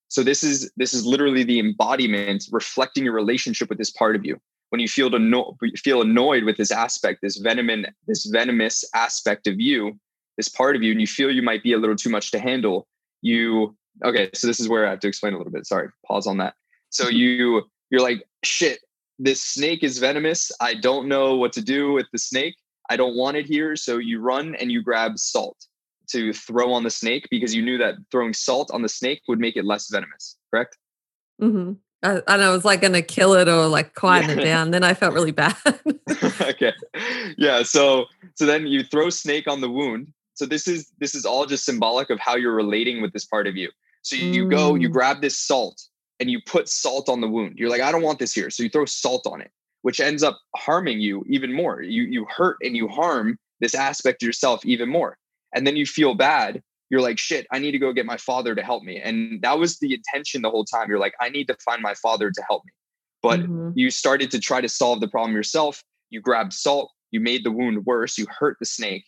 So 0.08 0.22
this 0.22 0.42
is 0.42 0.70
this 0.76 0.92
is 0.92 1.06
literally 1.06 1.42
the 1.42 1.58
embodiment 1.58 2.44
reflecting 2.52 3.04
your 3.04 3.14
relationship 3.14 3.68
with 3.68 3.78
this 3.78 3.90
part 3.90 4.14
of 4.14 4.26
you 4.26 4.38
when 4.72 4.80
you 4.80 4.88
feel 4.88 5.14
anno- 5.14 5.54
feel 5.76 6.00
annoyed 6.00 6.44
with 6.44 6.56
this 6.56 6.70
aspect, 6.70 7.20
this 7.20 7.36
venom, 7.36 7.84
this 8.06 8.24
venomous 8.24 8.82
aspect 8.94 9.46
of 9.46 9.60
you, 9.60 9.98
this 10.38 10.48
part 10.48 10.76
of 10.76 10.82
you, 10.82 10.92
and 10.92 11.00
you 11.00 11.06
feel 11.06 11.30
you 11.30 11.42
might 11.42 11.62
be 11.62 11.74
a 11.74 11.78
little 11.78 11.94
too 11.94 12.08
much 12.08 12.30
to 12.30 12.38
handle, 12.38 12.86
you 13.20 13.76
okay. 14.02 14.30
So 14.32 14.46
this 14.46 14.60
is 14.60 14.70
where 14.70 14.86
I 14.86 14.90
have 14.90 15.00
to 15.00 15.08
explain 15.08 15.34
a 15.34 15.36
little 15.36 15.52
bit. 15.52 15.66
Sorry, 15.66 15.90
pause 16.06 16.26
on 16.26 16.38
that. 16.38 16.54
So 16.88 17.08
you 17.08 17.64
you're 17.90 18.00
like 18.00 18.24
shit. 18.44 18.80
This 19.22 19.40
snake 19.40 19.84
is 19.84 19.98
venomous. 19.98 20.50
I 20.60 20.74
don't 20.74 21.06
know 21.06 21.36
what 21.36 21.52
to 21.52 21.62
do 21.62 21.92
with 21.92 22.06
the 22.10 22.18
snake. 22.18 22.56
I 22.90 22.96
don't 22.96 23.16
want 23.16 23.36
it 23.36 23.46
here. 23.46 23.76
So 23.76 23.98
you 23.98 24.18
run 24.18 24.56
and 24.56 24.72
you 24.72 24.82
grab 24.82 25.16
salt 25.16 25.56
to 26.10 26.32
throw 26.32 26.72
on 26.72 26.82
the 26.82 26.90
snake 26.90 27.28
because 27.30 27.54
you 27.54 27.62
knew 27.62 27.78
that 27.78 27.94
throwing 28.10 28.32
salt 28.32 28.72
on 28.72 28.82
the 28.82 28.88
snake 28.88 29.22
would 29.28 29.38
make 29.38 29.56
it 29.56 29.64
less 29.64 29.88
venomous. 29.88 30.36
Correct? 30.50 30.76
Mm-hmm. 31.40 31.74
I, 32.02 32.20
and 32.26 32.42
I 32.42 32.50
was 32.50 32.64
like 32.64 32.80
going 32.80 32.94
to 32.94 33.02
kill 33.02 33.34
it 33.34 33.48
or 33.48 33.68
like 33.68 33.94
quiet 33.94 34.26
yeah. 34.26 34.32
it 34.32 34.44
down. 34.44 34.72
Then 34.72 34.82
I 34.82 34.92
felt 34.92 35.14
really 35.14 35.30
bad. 35.30 35.54
okay. 36.40 36.72
Yeah. 37.38 37.62
So, 37.62 38.06
so 38.34 38.44
then 38.44 38.66
you 38.66 38.82
throw 38.82 39.08
snake 39.08 39.46
on 39.46 39.60
the 39.60 39.70
wound. 39.70 40.12
So 40.34 40.46
this 40.46 40.66
is, 40.66 40.90
this 40.98 41.14
is 41.14 41.24
all 41.24 41.46
just 41.46 41.64
symbolic 41.64 42.10
of 42.10 42.18
how 42.18 42.34
you're 42.34 42.56
relating 42.56 43.00
with 43.00 43.12
this 43.12 43.24
part 43.24 43.46
of 43.46 43.54
you. 43.54 43.70
So 44.02 44.16
you 44.16 44.46
mm. 44.46 44.50
go, 44.50 44.74
you 44.74 44.88
mm. 44.88 44.92
grab 44.92 45.20
this 45.20 45.38
salt 45.38 45.80
and 46.22 46.30
you 46.30 46.40
put 46.46 46.68
salt 46.68 47.08
on 47.08 47.20
the 47.20 47.26
wound. 47.26 47.58
You're 47.58 47.68
like, 47.68 47.80
I 47.80 47.90
don't 47.90 48.02
want 48.02 48.20
this 48.20 48.32
here. 48.32 48.48
So 48.48 48.62
you 48.62 48.68
throw 48.68 48.84
salt 48.84 49.26
on 49.26 49.40
it, 49.40 49.50
which 49.82 49.98
ends 49.98 50.22
up 50.22 50.38
harming 50.54 51.00
you 51.00 51.24
even 51.28 51.52
more. 51.52 51.82
You, 51.82 52.04
you 52.04 52.26
hurt 52.30 52.58
and 52.62 52.76
you 52.76 52.86
harm 52.86 53.38
this 53.58 53.74
aspect 53.74 54.22
of 54.22 54.26
yourself 54.28 54.64
even 54.64 54.88
more. 54.88 55.18
And 55.52 55.66
then 55.66 55.74
you 55.74 55.84
feel 55.84 56.14
bad 56.14 56.62
you're 56.92 57.00
like, 57.00 57.18
shit, 57.18 57.46
I 57.50 57.58
need 57.58 57.70
to 57.70 57.78
go 57.78 57.94
get 57.94 58.04
my 58.04 58.18
father 58.18 58.54
to 58.54 58.62
help 58.62 58.82
me. 58.82 59.00
And 59.00 59.40
that 59.40 59.58
was 59.58 59.78
the 59.78 59.94
intention 59.94 60.42
the 60.42 60.50
whole 60.50 60.66
time. 60.66 60.90
You're 60.90 60.98
like, 60.98 61.14
I 61.22 61.30
need 61.30 61.48
to 61.48 61.56
find 61.64 61.80
my 61.80 61.94
father 61.94 62.30
to 62.30 62.42
help 62.46 62.66
me. 62.66 62.72
But 63.22 63.40
mm-hmm. 63.40 63.70
you 63.74 63.90
started 63.90 64.30
to 64.32 64.38
try 64.38 64.60
to 64.60 64.68
solve 64.68 65.00
the 65.00 65.08
problem 65.08 65.34
yourself. 65.34 65.82
You 66.10 66.20
grabbed 66.20 66.52
salt, 66.52 66.92
you 67.10 67.18
made 67.18 67.44
the 67.44 67.50
wound 67.50 67.86
worse, 67.86 68.18
you 68.18 68.26
hurt 68.28 68.58
the 68.60 68.66
snake. 68.66 69.06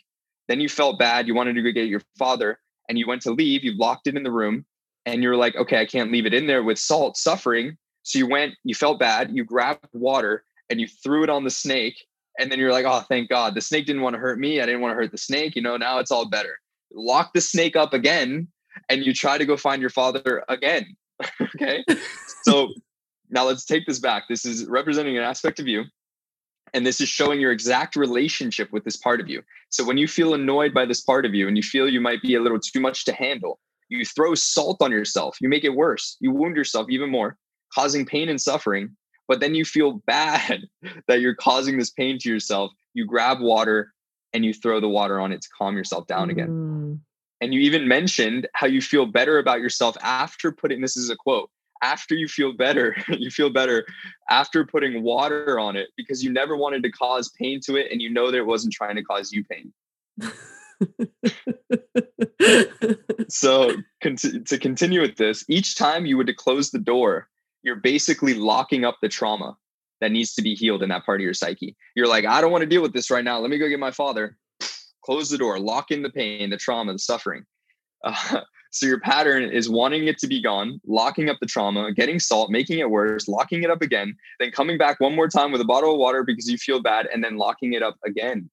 Then 0.49 0.61
you 0.61 0.69
felt 0.71 0.99
bad. 0.99 1.29
You 1.29 1.35
wanted 1.35 1.57
to 1.57 1.63
go 1.63 1.73
get 1.73 1.89
your 1.89 2.01
father 2.19 2.59
and 2.89 2.99
you 2.99 3.07
went 3.07 3.21
to 3.23 3.33
leave. 3.33 3.65
You 3.65 3.77
locked 3.77 4.07
it 4.07 4.17
in 4.17 4.23
the 4.23 4.33
room 4.33 4.65
and 5.07 5.23
you're 5.23 5.37
like, 5.37 5.57
okay, 5.57 5.81
I 5.81 5.87
can't 5.87 6.13
leave 6.13 6.27
it 6.27 6.35
in 6.35 6.47
there 6.47 6.63
with 6.63 6.79
salt 6.79 7.17
suffering. 7.17 7.77
So 8.03 8.19
you 8.19 8.27
went, 8.27 8.55
you 8.65 8.75
felt 8.75 8.99
bad, 8.99 9.35
you 9.35 9.45
grabbed 9.45 9.87
water 9.93 10.45
and 10.71 10.81
you 10.81 10.87
threw 10.87 11.25
it 11.25 11.31
on 11.31 11.45
the 11.45 11.51
snake. 11.51 12.05
And 12.39 12.51
then 12.51 12.59
you're 12.59 12.73
like, 12.73 12.87
oh, 12.87 13.01
thank 13.01 13.29
God. 13.29 13.55
The 13.55 13.61
snake 13.61 13.87
didn't 13.87 14.03
want 14.03 14.15
to 14.15 14.21
hurt 14.21 14.39
me. 14.39 14.61
I 14.61 14.67
didn't 14.67 14.81
want 14.81 14.93
to 14.93 14.97
hurt 14.97 15.13
the 15.13 15.19
snake. 15.19 15.55
You 15.55 15.63
know, 15.63 15.77
now 15.77 15.99
it's 15.99 16.11
all 16.11 16.29
better 16.29 16.59
lock 16.95 17.33
the 17.35 17.41
snake 17.41 17.77
up 17.77 17.93
again 17.93 18.49
and 18.89 19.05
you 19.05 19.13
try 19.13 19.39
to 19.39 19.45
go 19.45 19.57
find 19.57 19.81
your 19.81 19.91
father 19.91 20.45
again. 20.49 20.97
okay. 21.43 21.85
so 22.43 22.73
now 23.31 23.45
let's 23.45 23.65
take 23.65 23.87
this 23.87 23.99
back. 23.99 24.25
This 24.29 24.45
is 24.45 24.67
representing 24.67 25.17
an 25.17 25.25
aspect 25.25 25.61
of 25.61 25.67
you. 25.67 25.85
And 26.73 26.85
this 26.85 27.01
is 27.01 27.09
showing 27.09 27.41
your 27.41 27.53
exact 27.53 27.95
relationship 27.95 28.73
with 28.73 28.85
this 28.85 28.97
part 28.97 29.21
of 29.21 29.29
you. 29.29 29.43
So 29.69 29.85
when 29.85 29.97
you 29.97 30.09
feel 30.09 30.35
annoyed 30.35 30.75
by 30.75 30.87
this 30.87 31.01
part 31.01 31.25
of 31.25 31.33
you 31.33 31.47
and 31.47 31.57
you 31.57 31.63
feel 31.63 31.89
you 31.89 32.01
might 32.01 32.21
be 32.21 32.35
a 32.35 32.41
little 32.41 32.59
too 32.59 32.81
much 32.81 33.05
to 33.05 33.13
handle, 33.13 33.61
you 33.89 34.05
throw 34.05 34.35
salt 34.35 34.79
on 34.81 34.91
yourself. 34.91 35.37
You 35.41 35.49
make 35.49 35.65
it 35.65 35.71
worse. 35.75 36.17
You 36.21 36.31
wound 36.31 36.57
yourself 36.57 36.89
even 36.91 37.11
more, 37.11 37.37
causing 37.73 38.07
pain 38.07 38.29
and 38.29 38.41
suffering. 38.41 38.97
But 39.27 39.41
then 39.41 39.55
you 39.55 39.65
feel 39.65 39.93
bad 40.07 40.65
that 41.09 41.21
you're 41.21 41.35
causing 41.35 41.79
this 41.79 41.91
pain 41.91 42.19
to 42.21 42.29
yourself. 42.29 42.73
You 42.95 43.07
grab 43.07 43.41
water 43.41 43.93
and 44.33 44.45
you 44.45 44.53
throw 44.53 44.81
the 44.81 44.89
water 44.89 45.21
on 45.21 45.33
it 45.33 45.43
to 45.43 45.49
calm 45.57 45.77
yourself 45.77 46.07
down 46.07 46.31
again. 46.31 46.49
Mm. 46.49 47.01
And 47.41 47.55
you 47.55 47.61
even 47.61 47.87
mentioned 47.87 48.49
how 48.55 48.67
you 48.67 48.81
feel 48.81 49.07
better 49.07 49.39
about 49.39 49.61
yourself 49.61 49.97
after 50.03 50.51
putting 50.51 50.81
this 50.81 50.97
is 50.97 51.11
a 51.11 51.17
quote 51.17 51.51
after 51.85 52.15
you 52.15 52.27
feel 52.27 52.53
better, 52.53 52.97
you 53.09 53.31
feel 53.31 53.51
better 53.51 53.87
after 54.29 54.65
putting 54.65 55.03
water 55.03 55.59
on 55.59 55.77
it 55.77 55.89
because 55.97 56.25
you 56.25 56.33
never 56.33 56.57
wanted 56.57 56.83
to 56.83 56.91
cause 56.91 57.31
pain 57.39 57.61
to 57.67 57.77
it 57.77 57.93
and 57.93 58.01
you 58.01 58.11
know 58.11 58.31
that 58.31 58.39
it 58.39 58.47
wasn't 58.47 58.73
trying 58.73 58.97
to 58.97 59.03
cause 59.03 59.33
you 59.33 59.45
pain. 59.45 59.73
so 63.29 63.77
to 64.03 64.59
continue 64.59 65.01
with 65.01 65.17
this, 65.17 65.45
each 65.49 65.77
time 65.77 66.07
you 66.07 66.17
would 66.17 66.27
to 66.27 66.35
close 66.35 66.71
the 66.71 66.79
door, 66.79 67.29
you're 67.63 67.77
basically 67.77 68.35
locking 68.35 68.85
up 68.85 68.99
the 69.01 69.09
trauma 69.09 69.57
that 70.01 70.13
needs 70.13 70.35
to 70.35 70.43
be 70.43 70.55
healed 70.55 70.83
in 70.83 70.91
that 70.91 71.05
part 71.05 71.21
of 71.21 71.25
your 71.25 71.35
psyche. 71.35 71.77
You're 71.95 72.09
like, 72.09 72.25
I 72.25 72.41
don't 72.41 72.53
want 72.53 72.63
to 72.63 72.69
deal 72.69 72.83
with 72.83 72.93
this 72.93 73.11
right 73.11 73.25
now. 73.25 73.39
Let 73.39 73.51
me 73.51 73.59
go 73.59 73.69
get 73.69 73.79
my 73.79 73.91
father. 73.91 74.37
Close 75.05 75.31
the 75.31 75.39
door, 75.39 75.59
lock 75.59 75.91
in 75.91 76.03
the 76.03 76.11
pain, 76.11 76.51
the 76.51 76.57
trauma, 76.57 76.93
the 76.93 76.99
suffering. 76.99 77.45
Uh, 78.05 78.41
so 78.71 78.87
your 78.87 79.01
pattern 79.01 79.45
is 79.45 79.69
wanting 79.69 80.07
it 80.07 80.19
to 80.19 80.27
be 80.27 80.43
gone, 80.43 80.81
locking 80.87 81.31
up 81.31 81.39
the 81.41 81.47
trauma, 81.47 81.93
getting 81.93 82.19
salt, 82.19 82.51
making 82.51 82.79
it 82.79 82.91
worse, 82.91 83.29
locking 83.29 83.63
it 83.63 83.71
up 83.71 83.83
again, 83.83 84.17
then 84.41 84.51
coming 84.51 84.79
back 84.79 85.01
one 85.01 85.15
more 85.15 85.29
time 85.29 85.53
with 85.53 85.61
a 85.61 85.65
bottle 85.65 85.93
of 85.93 85.99
water 85.99 86.23
because 86.23 86.49
you 86.49 86.59
feel 86.59 86.83
bad, 86.83 87.07
and 87.13 87.23
then 87.23 87.37
locking 87.37 87.73
it 87.73 87.83
up 87.83 87.97
again. 88.05 88.51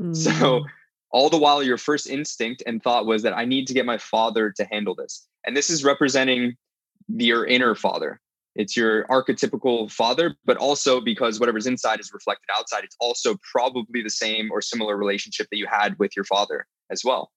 Mm. 0.00 0.16
So 0.16 0.64
all 1.12 1.30
the 1.30 1.38
while, 1.38 1.62
your 1.62 1.78
first 1.78 2.08
instinct 2.08 2.62
and 2.66 2.82
thought 2.82 3.06
was 3.06 3.22
that 3.22 3.36
I 3.36 3.44
need 3.44 3.66
to 3.66 3.74
get 3.74 3.86
my 3.86 3.98
father 3.98 4.52
to 4.56 4.64
handle 4.64 4.94
this. 4.94 5.26
And 5.46 5.56
this 5.56 5.70
is 5.70 5.84
representing 5.84 6.56
your 7.08 7.46
inner 7.46 7.74
father. 7.74 8.20
It's 8.54 8.76
your 8.76 9.04
archetypical 9.06 9.90
father, 9.90 10.36
but 10.44 10.56
also 10.56 11.00
because 11.00 11.38
whatever's 11.38 11.66
inside 11.66 12.00
is 12.00 12.12
reflected 12.12 12.48
outside, 12.56 12.84
it's 12.84 12.96
also 13.00 13.36
probably 13.52 14.02
the 14.02 14.10
same 14.10 14.50
or 14.50 14.60
similar 14.60 14.96
relationship 14.96 15.46
that 15.50 15.56
you 15.56 15.66
had 15.66 15.98
with 15.98 16.16
your 16.16 16.24
father 16.24 16.66
as 16.90 17.02
well. 17.04 17.30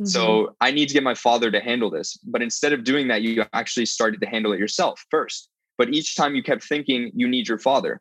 Mm-hmm. 0.00 0.06
So 0.06 0.54
I 0.60 0.70
need 0.70 0.88
to 0.88 0.94
get 0.94 1.02
my 1.02 1.14
father 1.14 1.50
to 1.50 1.60
handle 1.60 1.90
this. 1.90 2.18
But 2.24 2.42
instead 2.42 2.72
of 2.72 2.84
doing 2.84 3.08
that, 3.08 3.22
you 3.22 3.44
actually 3.52 3.86
started 3.86 4.20
to 4.20 4.26
handle 4.26 4.52
it 4.52 4.58
yourself 4.58 5.04
first. 5.10 5.48
But 5.78 5.92
each 5.94 6.16
time 6.16 6.34
you 6.34 6.42
kept 6.42 6.64
thinking 6.64 7.10
you 7.14 7.28
need 7.28 7.48
your 7.48 7.58
father. 7.58 8.00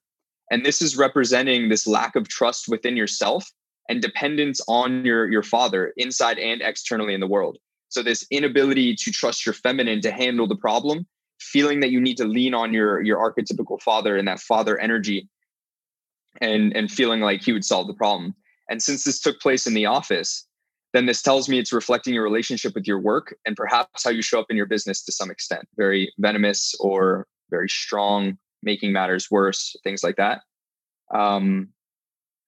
And 0.51 0.65
this 0.65 0.81
is 0.81 0.97
representing 0.97 1.69
this 1.69 1.87
lack 1.87 2.15
of 2.15 2.27
trust 2.27 2.67
within 2.67 2.97
yourself 2.97 3.49
and 3.89 4.01
dependence 4.01 4.61
on 4.67 5.05
your, 5.05 5.29
your 5.31 5.43
father 5.43 5.93
inside 5.97 6.37
and 6.39 6.61
externally 6.61 7.13
in 7.13 7.19
the 7.19 7.27
world. 7.27 7.57
So 7.89 8.01
this 8.01 8.25
inability 8.31 8.95
to 8.95 9.11
trust 9.11 9.45
your 9.45 9.53
feminine 9.53 10.01
to 10.01 10.11
handle 10.11 10.47
the 10.47 10.55
problem 10.55 11.07
feeling 11.39 11.81
that 11.81 11.91
you 11.91 11.99
need 11.99 12.17
to 12.17 12.25
lean 12.25 12.53
on 12.53 12.73
your 12.73 13.01
your 13.01 13.17
archetypical 13.17 13.79
father 13.81 14.15
and 14.15 14.27
that 14.27 14.39
father 14.39 14.77
energy 14.77 15.27
and 16.39 16.75
and 16.75 16.89
feeling 16.89 17.19
like 17.19 17.41
he 17.43 17.51
would 17.51 17.65
solve 17.65 17.87
the 17.87 17.93
problem 17.93 18.33
and 18.69 18.81
since 18.81 19.03
this 19.03 19.19
took 19.19 19.39
place 19.41 19.67
in 19.67 19.73
the 19.73 19.85
office 19.85 20.47
then 20.93 21.07
this 21.07 21.21
tells 21.21 21.49
me 21.49 21.59
it's 21.59 21.73
reflecting 21.73 22.13
your 22.13 22.23
relationship 22.23 22.73
with 22.73 22.87
your 22.87 22.99
work 22.99 23.35
and 23.45 23.57
perhaps 23.57 24.05
how 24.05 24.09
you 24.09 24.21
show 24.21 24.39
up 24.39 24.45
in 24.49 24.55
your 24.55 24.65
business 24.65 25.03
to 25.03 25.11
some 25.11 25.29
extent 25.29 25.67
very 25.75 26.11
venomous 26.17 26.73
or 26.79 27.27
very 27.49 27.69
strong, 27.69 28.37
making 28.63 28.91
matters 28.91 29.29
worse, 29.29 29.75
things 29.83 30.03
like 30.03 30.17
that. 30.17 30.41
Um, 31.13 31.69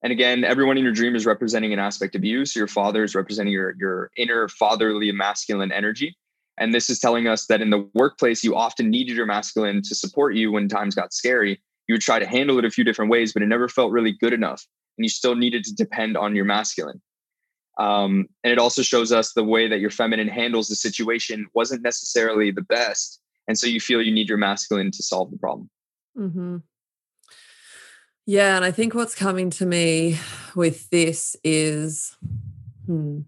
and 0.04 0.12
again, 0.12 0.44
everyone 0.44 0.78
in 0.78 0.84
your 0.84 0.94
dream 0.94 1.16
is 1.16 1.26
representing 1.26 1.74
an 1.74 1.80
aspect 1.80 2.16
of 2.16 2.24
you. 2.24 2.46
So 2.46 2.60
your 2.60 2.68
father 2.68 3.04
is 3.04 3.16
representing 3.16 3.54
your, 3.54 3.76
your 3.80 4.12
inner 4.16 4.48
fatherly 4.48 5.12
masculine 5.12 5.72
energy. 5.72 6.16
And 6.60 6.74
this 6.74 6.90
is 6.90 7.00
telling 7.00 7.28
us 7.28 7.46
that 7.48 7.62
in 7.62 7.70
the 7.70 7.90
workplace, 7.94 8.44
you 8.44 8.56
often 8.56 8.90
needed 8.90 9.16
your 9.16 9.26
masculine 9.26 9.82
to 9.84 9.96
support 9.96 10.36
you 10.36 10.52
when 10.52 10.68
times 10.68 10.96
got 10.96 11.14
scary. 11.14 11.62
You 11.88 11.94
would 11.96 12.02
try 12.02 12.20
to 12.20 12.28
handle 12.28 12.60
it 12.60 12.66
a 12.66 12.70
few 12.70 12.84
different 12.84 13.12
ways, 13.12 13.34
but 13.34 13.42
it 13.42 13.48
never 13.48 13.68
felt 13.68 13.92
really 13.92 14.12
good 14.12 14.34
enough. 14.34 14.66
And 14.98 15.06
you 15.06 15.10
still 15.10 15.36
needed 15.36 15.64
to 15.66 15.76
depend 15.76 16.18
on 16.18 16.36
your 16.36 16.46
masculine. 16.46 17.02
Um, 17.80 18.28
and 18.44 18.52
it 18.52 18.58
also 18.58 18.82
shows 18.82 19.12
us 19.12 19.34
the 19.34 19.44
way 19.44 19.68
that 19.68 19.80
your 19.80 19.92
feminine 19.92 20.28
handles 20.28 20.68
the 20.68 20.76
situation 20.76 21.46
wasn't 21.54 21.84
necessarily 21.84 22.50
the 22.50 22.64
best. 22.64 23.20
And 23.48 23.58
so 23.58 23.68
you 23.68 23.80
feel 23.80 24.02
you 24.02 24.12
need 24.12 24.30
your 24.30 24.40
masculine 24.40 24.92
to 24.92 25.04
solve 25.04 25.32
the 25.32 25.38
problem. 25.38 25.70
Mm-hmm. 26.18 26.58
Yeah. 28.28 28.58
And 28.58 28.66
I 28.66 28.72
think 28.72 28.94
what's 28.94 29.16
coming 29.16 29.50
to 29.52 29.66
me 29.66 30.18
with 30.54 30.90
this 30.90 31.38
is 31.46 32.16
hmm, 32.86 33.22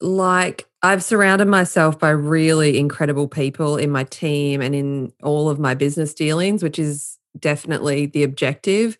like 0.00 0.66
I've 0.82 1.04
surrounded 1.04 1.48
myself 1.48 1.98
by 1.98 2.10
really 2.10 2.78
incredible 2.78 3.28
people 3.28 3.76
in 3.76 3.90
my 3.90 4.04
team 4.04 4.62
and 4.62 4.74
in 4.74 5.12
all 5.22 5.50
of 5.50 5.58
my 5.58 5.74
business 5.74 6.14
dealings, 6.14 6.62
which 6.62 6.78
is 6.78 7.18
definitely 7.38 8.06
the 8.06 8.22
objective. 8.22 8.96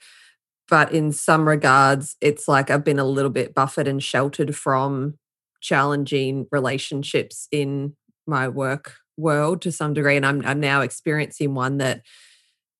But 0.68 0.92
in 0.92 1.10
some 1.10 1.48
regards, 1.48 2.16
it's 2.20 2.46
like 2.46 2.70
I've 2.70 2.84
been 2.84 2.98
a 2.98 3.04
little 3.04 3.30
bit 3.30 3.54
buffered 3.54 3.88
and 3.88 4.02
sheltered 4.02 4.54
from 4.54 5.14
challenging 5.62 6.46
relationships 6.52 7.48
in 7.50 7.96
my 8.26 8.48
work 8.48 8.96
world 9.16 9.62
to 9.62 9.72
some 9.72 9.94
degree. 9.94 10.16
And 10.16 10.26
I'm, 10.26 10.44
I'm 10.44 10.60
now 10.60 10.82
experiencing 10.82 11.54
one 11.54 11.78
that 11.78 12.02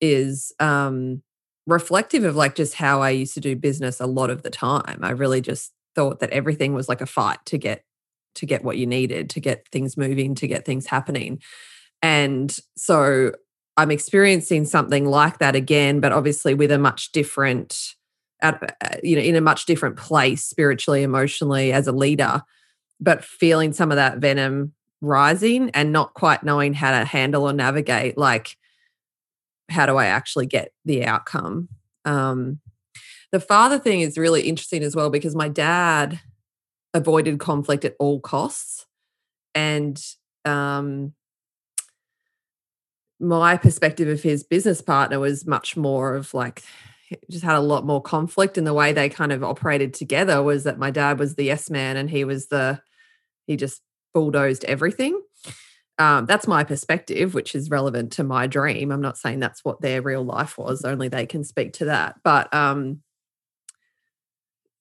is 0.01 0.53
um, 0.59 1.21
reflective 1.67 2.23
of 2.23 2.35
like 2.35 2.55
just 2.55 2.75
how 2.75 3.01
I 3.01 3.11
used 3.11 3.33
to 3.35 3.39
do 3.39 3.55
business 3.55 3.99
a 3.99 4.07
lot 4.07 4.29
of 4.29 4.43
the 4.43 4.49
time. 4.49 4.99
I 5.01 5.11
really 5.11 5.41
just 5.41 5.73
thought 5.95 6.19
that 6.19 6.29
everything 6.31 6.73
was 6.73 6.89
like 6.89 7.01
a 7.01 7.05
fight 7.05 7.39
to 7.45 7.57
get 7.57 7.83
to 8.35 8.45
get 8.45 8.63
what 8.63 8.77
you 8.77 8.85
needed, 8.85 9.29
to 9.31 9.39
get 9.39 9.67
things 9.71 9.97
moving, 9.97 10.35
to 10.35 10.47
get 10.47 10.65
things 10.65 10.85
happening. 10.85 11.41
And 12.01 12.55
so 12.77 13.31
I'm 13.75 13.91
experiencing 13.91 14.65
something 14.65 15.05
like 15.05 15.39
that 15.39 15.55
again, 15.55 15.99
but 15.99 16.11
obviously 16.11 16.53
with 16.53 16.71
a 16.71 16.77
much 16.77 17.11
different, 17.11 17.95
uh, 18.41 18.53
you 19.03 19.15
know, 19.15 19.21
in 19.21 19.35
a 19.35 19.41
much 19.41 19.65
different 19.65 19.97
place 19.97 20.43
spiritually, 20.43 21.01
emotionally 21.01 21.73
as 21.73 21.87
a 21.87 21.91
leader, 21.91 22.43
but 22.99 23.23
feeling 23.23 23.73
some 23.73 23.91
of 23.91 23.95
that 23.95 24.19
venom 24.19 24.73
rising 25.01 25.69
and 25.71 25.91
not 25.91 26.13
quite 26.13 26.43
knowing 26.43 26.73
how 26.73 26.91
to 26.91 27.05
handle 27.05 27.49
or 27.49 27.53
navigate, 27.53 28.17
like, 28.17 28.57
how 29.69 29.85
do 29.85 29.97
I 29.97 30.07
actually 30.07 30.45
get 30.45 30.71
the 30.85 31.05
outcome? 31.05 31.69
Um, 32.05 32.59
the 33.31 33.39
father 33.39 33.77
thing 33.77 34.01
is 34.01 34.17
really 34.17 34.41
interesting 34.41 34.83
as 34.83 34.95
well 34.95 35.09
because 35.09 35.35
my 35.35 35.47
dad 35.47 36.19
avoided 36.93 37.39
conflict 37.39 37.85
at 37.85 37.95
all 37.99 38.19
costs. 38.19 38.85
And 39.53 40.01
um, 40.45 41.13
my 43.19 43.57
perspective 43.57 44.07
of 44.07 44.23
his 44.23 44.43
business 44.43 44.81
partner 44.81 45.19
was 45.19 45.45
much 45.45 45.77
more 45.77 46.15
of 46.15 46.33
like, 46.33 46.63
just 47.29 47.43
had 47.43 47.55
a 47.55 47.61
lot 47.61 47.85
more 47.85 48.01
conflict 48.01 48.57
in 48.57 48.63
the 48.63 48.73
way 48.73 48.93
they 48.93 49.09
kind 49.09 49.31
of 49.31 49.43
operated 49.43 49.93
together 49.93 50.43
was 50.43 50.63
that 50.63 50.79
my 50.79 50.91
dad 50.91 51.19
was 51.19 51.35
the 51.35 51.43
yes 51.43 51.69
man 51.69 51.97
and 51.97 52.09
he 52.09 52.23
was 52.23 52.47
the, 52.47 52.81
he 53.47 53.55
just 53.55 53.81
bulldozed 54.13 54.63
everything. 54.65 55.19
Um, 55.99 56.25
that's 56.25 56.47
my 56.47 56.63
perspective, 56.63 57.33
which 57.33 57.53
is 57.53 57.69
relevant 57.69 58.11
to 58.13 58.23
my 58.23 58.47
dream. 58.47 58.91
I'm 58.91 59.01
not 59.01 59.17
saying 59.17 59.39
that's 59.39 59.63
what 59.65 59.81
their 59.81 60.01
real 60.01 60.23
life 60.23 60.57
was, 60.57 60.83
only 60.83 61.09
they 61.09 61.25
can 61.25 61.43
speak 61.43 61.73
to 61.73 61.85
that. 61.85 62.15
But 62.23 62.51
um, 62.53 63.01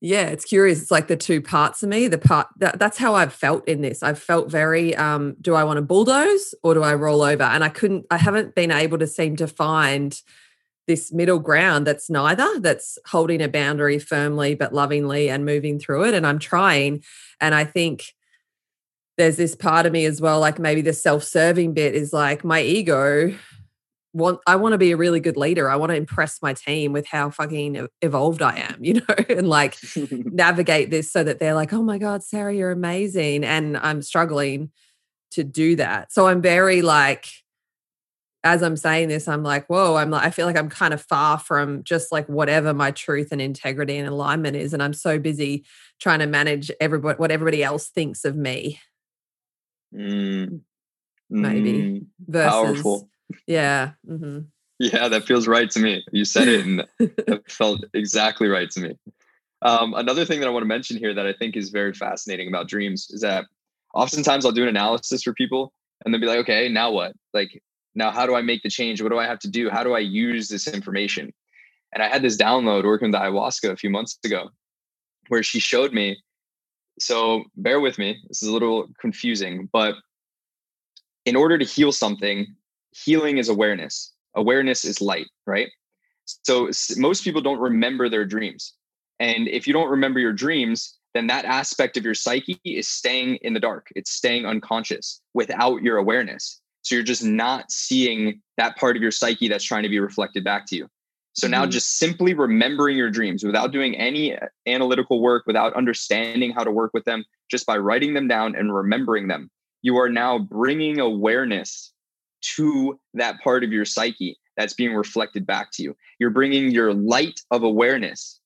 yeah 0.00 0.26
it's 0.26 0.44
curious 0.44 0.80
it's 0.80 0.90
like 0.90 1.08
the 1.08 1.16
two 1.16 1.40
parts 1.40 1.82
of 1.82 1.88
me 1.88 2.06
the 2.06 2.18
part 2.18 2.46
that, 2.58 2.78
that's 2.78 2.98
how 2.98 3.14
i've 3.14 3.32
felt 3.32 3.66
in 3.66 3.80
this 3.80 4.02
i've 4.02 4.18
felt 4.18 4.50
very 4.50 4.94
um 4.96 5.34
do 5.40 5.54
i 5.54 5.64
want 5.64 5.76
to 5.76 5.82
bulldoze 5.82 6.54
or 6.62 6.74
do 6.74 6.82
i 6.82 6.94
roll 6.94 7.22
over 7.22 7.42
and 7.42 7.64
i 7.64 7.68
couldn't 7.68 8.06
i 8.10 8.16
haven't 8.16 8.54
been 8.54 8.70
able 8.70 8.98
to 8.98 9.06
seem 9.06 9.34
to 9.34 9.48
find 9.48 10.22
this 10.86 11.12
middle 11.12 11.40
ground 11.40 11.86
that's 11.86 12.08
neither 12.08 12.60
that's 12.60 12.96
holding 13.06 13.42
a 13.42 13.48
boundary 13.48 13.98
firmly 13.98 14.54
but 14.54 14.72
lovingly 14.72 15.28
and 15.28 15.44
moving 15.44 15.78
through 15.78 16.04
it 16.04 16.14
and 16.14 16.26
i'm 16.26 16.38
trying 16.38 17.02
and 17.40 17.54
i 17.54 17.64
think 17.64 18.14
there's 19.18 19.36
this 19.36 19.54
part 19.54 19.84
of 19.84 19.92
me 19.92 20.06
as 20.06 20.20
well 20.20 20.40
like 20.40 20.58
maybe 20.58 20.80
the 20.80 20.92
self-serving 20.92 21.74
bit 21.74 21.94
is 21.94 22.12
like 22.12 22.44
my 22.44 22.62
ego 22.62 23.34
want 24.14 24.40
I 24.46 24.56
want 24.56 24.72
to 24.72 24.78
be 24.78 24.92
a 24.92 24.96
really 24.96 25.20
good 25.20 25.36
leader. 25.36 25.70
I 25.70 25.76
want 25.76 25.90
to 25.90 25.96
impress 25.96 26.40
my 26.42 26.54
team 26.54 26.92
with 26.92 27.06
how 27.06 27.30
fucking 27.30 27.88
evolved 28.02 28.42
I 28.42 28.56
am, 28.56 28.76
you 28.84 28.94
know, 28.94 29.14
and 29.28 29.48
like 29.48 29.76
navigate 30.10 30.90
this 30.90 31.10
so 31.10 31.24
that 31.24 31.38
they're 31.38 31.54
like, 31.54 31.72
"Oh 31.72 31.82
my 31.82 31.98
god, 31.98 32.22
Sarah, 32.22 32.54
you're 32.54 32.70
amazing." 32.70 33.44
And 33.44 33.76
I'm 33.76 34.02
struggling 34.02 34.70
to 35.32 35.44
do 35.44 35.76
that. 35.76 36.12
So 36.12 36.26
I'm 36.26 36.40
very 36.42 36.82
like 36.82 37.26
as 38.44 38.62
I'm 38.62 38.76
saying 38.76 39.08
this, 39.08 39.26
I'm 39.26 39.42
like, 39.42 39.66
whoa, 39.66 39.96
I'm 39.96 40.10
like, 40.10 40.24
I 40.24 40.30
feel 40.30 40.46
like 40.46 40.56
I'm 40.56 40.70
kind 40.70 40.94
of 40.94 41.02
far 41.02 41.38
from 41.38 41.82
just 41.82 42.12
like 42.12 42.28
whatever 42.28 42.72
my 42.72 42.92
truth 42.92 43.28
and 43.32 43.42
integrity 43.42 43.98
and 43.98 44.08
alignment 44.08 44.56
is. 44.56 44.72
And 44.72 44.80
I'm 44.80 44.92
so 44.92 45.18
busy 45.18 45.64
trying 46.00 46.20
to 46.20 46.26
manage 46.26 46.70
everybody, 46.80 47.18
what 47.18 47.32
everybody 47.32 47.64
else 47.64 47.88
thinks 47.88 48.24
of 48.24 48.36
me. 48.36 48.80
Mm. 49.94 50.60
Maybe. 51.30 51.72
Mm. 51.72 52.06
Versus, 52.26 52.52
Powerful 52.52 53.10
yeah. 53.46 53.92
Mm-hmm. 54.08 54.40
Yeah, 54.78 55.08
that 55.08 55.24
feels 55.24 55.48
right 55.48 55.70
to 55.70 55.80
me. 55.80 56.04
You 56.12 56.24
said 56.24 56.48
it 56.48 56.64
and 56.64 56.84
it 57.00 57.42
felt 57.50 57.84
exactly 57.94 58.48
right 58.48 58.70
to 58.70 58.80
me. 58.80 58.94
Um, 59.62 59.94
another 59.94 60.24
thing 60.24 60.40
that 60.40 60.46
I 60.46 60.50
want 60.50 60.62
to 60.62 60.68
mention 60.68 60.96
here 60.96 61.12
that 61.14 61.26
I 61.26 61.32
think 61.32 61.56
is 61.56 61.70
very 61.70 61.92
fascinating 61.92 62.46
about 62.48 62.68
dreams 62.68 63.08
is 63.10 63.22
that 63.22 63.46
oftentimes 63.92 64.46
I'll 64.46 64.52
do 64.52 64.62
an 64.62 64.68
analysis 64.68 65.24
for 65.24 65.32
people 65.32 65.72
and 66.04 66.14
they'll 66.14 66.20
be 66.20 66.28
like, 66.28 66.38
okay, 66.40 66.68
now 66.68 66.92
what? 66.92 67.12
Like, 67.34 67.60
now 67.96 68.12
how 68.12 68.24
do 68.24 68.36
I 68.36 68.42
make 68.42 68.62
the 68.62 68.70
change? 68.70 69.02
What 69.02 69.10
do 69.10 69.18
I 69.18 69.26
have 69.26 69.40
to 69.40 69.50
do? 69.50 69.68
How 69.68 69.82
do 69.82 69.94
I 69.94 69.98
use 69.98 70.48
this 70.48 70.68
information? 70.68 71.32
And 71.92 72.02
I 72.02 72.08
had 72.08 72.22
this 72.22 72.36
download 72.36 72.84
working 72.84 73.10
with 73.10 73.20
ayahuasca 73.20 73.70
a 73.70 73.76
few 73.76 73.90
months 73.90 74.18
ago 74.24 74.50
where 75.28 75.42
she 75.42 75.58
showed 75.58 75.92
me. 75.92 76.22
So 76.98 77.44
bear 77.56 77.80
with 77.80 77.98
me, 77.98 78.18
this 78.28 78.42
is 78.42 78.48
a 78.48 78.52
little 78.52 78.88
confusing, 79.00 79.68
but 79.72 79.94
in 81.24 81.36
order 81.36 81.58
to 81.58 81.64
heal 81.64 81.92
something, 81.92 82.46
healing 82.90 83.38
is 83.38 83.48
awareness. 83.48 84.12
Awareness 84.34 84.84
is 84.84 85.00
light, 85.00 85.26
right? 85.46 85.68
So 86.24 86.70
most 86.96 87.24
people 87.24 87.40
don't 87.40 87.60
remember 87.60 88.08
their 88.08 88.24
dreams. 88.24 88.74
And 89.18 89.48
if 89.48 89.66
you 89.66 89.72
don't 89.72 89.90
remember 89.90 90.20
your 90.20 90.32
dreams, 90.32 90.98
then 91.14 91.26
that 91.26 91.44
aspect 91.44 91.96
of 91.96 92.04
your 92.04 92.14
psyche 92.14 92.60
is 92.64 92.88
staying 92.88 93.36
in 93.36 93.54
the 93.54 93.60
dark. 93.60 93.88
It's 93.96 94.10
staying 94.10 94.46
unconscious 94.46 95.20
without 95.34 95.82
your 95.82 95.96
awareness. 95.96 96.60
So 96.82 96.94
you're 96.94 97.04
just 97.04 97.24
not 97.24 97.70
seeing 97.70 98.40
that 98.56 98.76
part 98.76 98.96
of 98.96 99.02
your 99.02 99.10
psyche 99.10 99.48
that's 99.48 99.64
trying 99.64 99.82
to 99.82 99.88
be 99.88 100.00
reflected 100.00 100.44
back 100.44 100.66
to 100.66 100.76
you. 100.76 100.88
So 101.38 101.46
mm-hmm. 101.46 101.52
now 101.52 101.66
just 101.66 101.98
simply 101.98 102.34
remembering 102.34 102.96
your 102.96 103.10
dreams 103.10 103.44
without 103.44 103.70
doing 103.70 103.96
any 103.96 104.36
uh, 104.36 104.46
analytical 104.66 105.20
work, 105.20 105.44
without 105.46 105.74
understanding 105.74 106.50
how 106.50 106.64
to 106.64 106.70
work 106.70 106.90
with 106.92 107.04
them, 107.04 107.24
just 107.50 107.66
by 107.66 107.78
writing 107.78 108.14
them 108.14 108.28
down 108.28 108.56
and 108.56 108.74
remembering 108.74 109.28
them, 109.28 109.50
you 109.82 109.96
are 109.96 110.08
now 110.08 110.38
bringing 110.38 110.98
awareness 110.98 111.92
to 112.40 112.98
that 113.14 113.40
part 113.40 113.62
of 113.64 113.72
your 113.72 113.84
psyche 113.84 114.36
that's 114.56 114.74
being 114.74 114.94
reflected 114.94 115.46
back 115.46 115.70
to 115.72 115.82
you. 115.82 115.96
You're 116.18 116.30
bringing 116.30 116.70
your 116.70 116.92
light 116.92 117.40
of 117.52 117.62
awareness, 117.62 118.40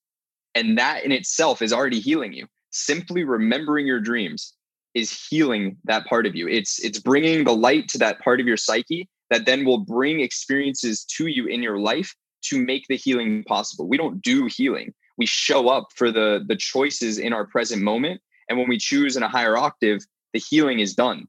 and 0.54 0.76
that 0.76 1.04
in 1.04 1.12
itself 1.12 1.62
is 1.62 1.72
already 1.72 2.00
healing 2.00 2.34
you. 2.34 2.46
Simply 2.70 3.24
remembering 3.24 3.86
your 3.86 4.00
dreams 4.00 4.54
is 4.94 5.26
healing 5.30 5.78
that 5.84 6.06
part 6.06 6.26
of 6.26 6.34
you. 6.34 6.46
It's 6.48 6.78
it's 6.84 6.98
bringing 6.98 7.44
the 7.44 7.56
light 7.56 7.88
to 7.88 7.98
that 7.98 8.20
part 8.20 8.40
of 8.40 8.46
your 8.46 8.58
psyche 8.58 9.08
that 9.30 9.46
then 9.46 9.64
will 9.64 9.78
bring 9.78 10.20
experiences 10.20 11.04
to 11.04 11.26
you 11.26 11.46
in 11.46 11.62
your 11.62 11.78
life 11.78 12.14
to 12.42 12.64
make 12.64 12.86
the 12.88 12.96
healing 12.96 13.44
possible. 13.44 13.88
We 13.88 13.96
don't 13.96 14.20
do 14.22 14.46
healing. 14.46 14.94
We 15.18 15.26
show 15.26 15.68
up 15.68 15.88
for 15.94 16.10
the 16.10 16.44
the 16.46 16.56
choices 16.56 17.18
in 17.18 17.32
our 17.32 17.46
present 17.46 17.82
moment 17.82 18.20
and 18.48 18.58
when 18.58 18.68
we 18.68 18.78
choose 18.78 19.16
in 19.16 19.22
a 19.22 19.28
higher 19.28 19.56
octave, 19.56 20.00
the 20.32 20.38
healing 20.38 20.80
is 20.80 20.94
done. 20.94 21.26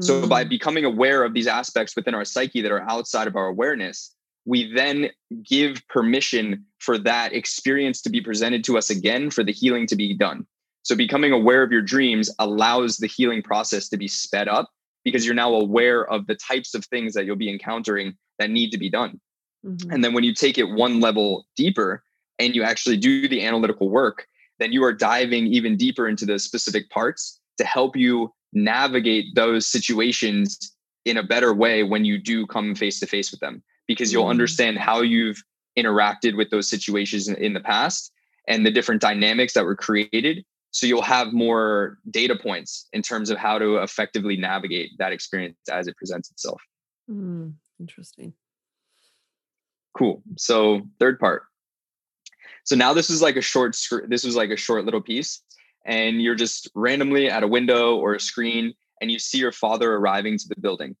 So 0.00 0.26
by 0.26 0.44
mm. 0.44 0.48
becoming 0.48 0.84
aware 0.84 1.22
of 1.22 1.34
these 1.34 1.46
aspects 1.46 1.94
within 1.94 2.14
our 2.14 2.24
psyche 2.24 2.60
that 2.62 2.72
are 2.72 2.82
outside 2.90 3.28
of 3.28 3.36
our 3.36 3.46
awareness, 3.46 4.12
we 4.44 4.72
then 4.72 5.10
give 5.48 5.86
permission 5.88 6.64
for 6.80 6.98
that 6.98 7.32
experience 7.32 8.02
to 8.02 8.10
be 8.10 8.20
presented 8.20 8.64
to 8.64 8.76
us 8.76 8.90
again 8.90 9.30
for 9.30 9.44
the 9.44 9.52
healing 9.52 9.86
to 9.86 9.94
be 9.94 10.14
done. 10.14 10.46
So 10.82 10.96
becoming 10.96 11.30
aware 11.30 11.62
of 11.62 11.70
your 11.70 11.80
dreams 11.80 12.28
allows 12.40 12.96
the 12.96 13.06
healing 13.06 13.40
process 13.40 13.88
to 13.90 13.96
be 13.96 14.08
sped 14.08 14.48
up 14.48 14.68
because 15.04 15.24
you're 15.24 15.34
now 15.34 15.54
aware 15.54 16.04
of 16.10 16.26
the 16.26 16.34
types 16.34 16.74
of 16.74 16.84
things 16.86 17.14
that 17.14 17.24
you'll 17.24 17.36
be 17.36 17.50
encountering 17.50 18.14
that 18.40 18.50
need 18.50 18.70
to 18.72 18.78
be 18.78 18.90
done. 18.90 19.20
Mm-hmm. 19.64 19.90
And 19.90 20.04
then 20.04 20.12
when 20.12 20.24
you 20.24 20.34
take 20.34 20.58
it 20.58 20.64
one 20.64 21.00
level 21.00 21.46
deeper 21.56 22.02
and 22.38 22.54
you 22.54 22.62
actually 22.62 22.96
do 22.96 23.28
the 23.28 23.44
analytical 23.44 23.88
work, 23.88 24.26
then 24.58 24.72
you 24.72 24.84
are 24.84 24.92
diving 24.92 25.46
even 25.46 25.76
deeper 25.76 26.08
into 26.08 26.26
the 26.26 26.38
specific 26.38 26.90
parts 26.90 27.40
to 27.58 27.64
help 27.64 27.96
you 27.96 28.32
navigate 28.52 29.34
those 29.34 29.66
situations 29.66 30.74
in 31.04 31.16
a 31.16 31.22
better 31.22 31.52
way 31.52 31.82
when 31.82 32.04
you 32.04 32.18
do 32.18 32.46
come 32.46 32.74
face 32.74 33.00
to 33.00 33.06
face 33.06 33.30
with 33.30 33.40
them 33.40 33.62
because 33.86 34.12
you'll 34.12 34.24
mm. 34.24 34.30
understand 34.30 34.78
how 34.78 35.00
you've 35.00 35.42
interacted 35.78 36.36
with 36.36 36.50
those 36.50 36.68
situations 36.68 37.28
in, 37.28 37.34
in 37.36 37.52
the 37.52 37.60
past 37.60 38.12
and 38.46 38.64
the 38.64 38.70
different 38.70 39.00
dynamics 39.00 39.52
that 39.54 39.64
were 39.64 39.76
created 39.76 40.44
so 40.70 40.86
you'll 40.86 41.02
have 41.02 41.32
more 41.32 41.98
data 42.10 42.34
points 42.34 42.88
in 42.92 43.00
terms 43.00 43.30
of 43.30 43.38
how 43.38 43.58
to 43.58 43.76
effectively 43.76 44.36
navigate 44.36 44.90
that 44.98 45.12
experience 45.12 45.56
as 45.70 45.86
it 45.86 45.96
presents 45.96 46.30
itself 46.30 46.62
mm, 47.10 47.52
interesting 47.80 48.32
cool. 49.96 50.22
So 50.36 50.82
third 50.98 51.18
part. 51.18 51.44
So 52.64 52.76
now 52.76 52.92
this 52.92 53.10
is 53.10 53.22
like 53.22 53.36
a 53.36 53.42
short 53.42 53.76
this 54.08 54.24
was 54.24 54.36
like 54.36 54.50
a 54.50 54.56
short 54.56 54.84
little 54.84 55.02
piece 55.02 55.42
and 55.84 56.22
you're 56.22 56.34
just 56.34 56.70
randomly 56.74 57.28
at 57.28 57.42
a 57.42 57.48
window 57.48 57.96
or 57.96 58.14
a 58.14 58.20
screen 58.20 58.74
and 59.00 59.10
you 59.10 59.18
see 59.18 59.38
your 59.38 59.52
father 59.52 59.92
arriving 59.94 60.38
to 60.38 60.48
the 60.48 60.60
building. 60.60 60.96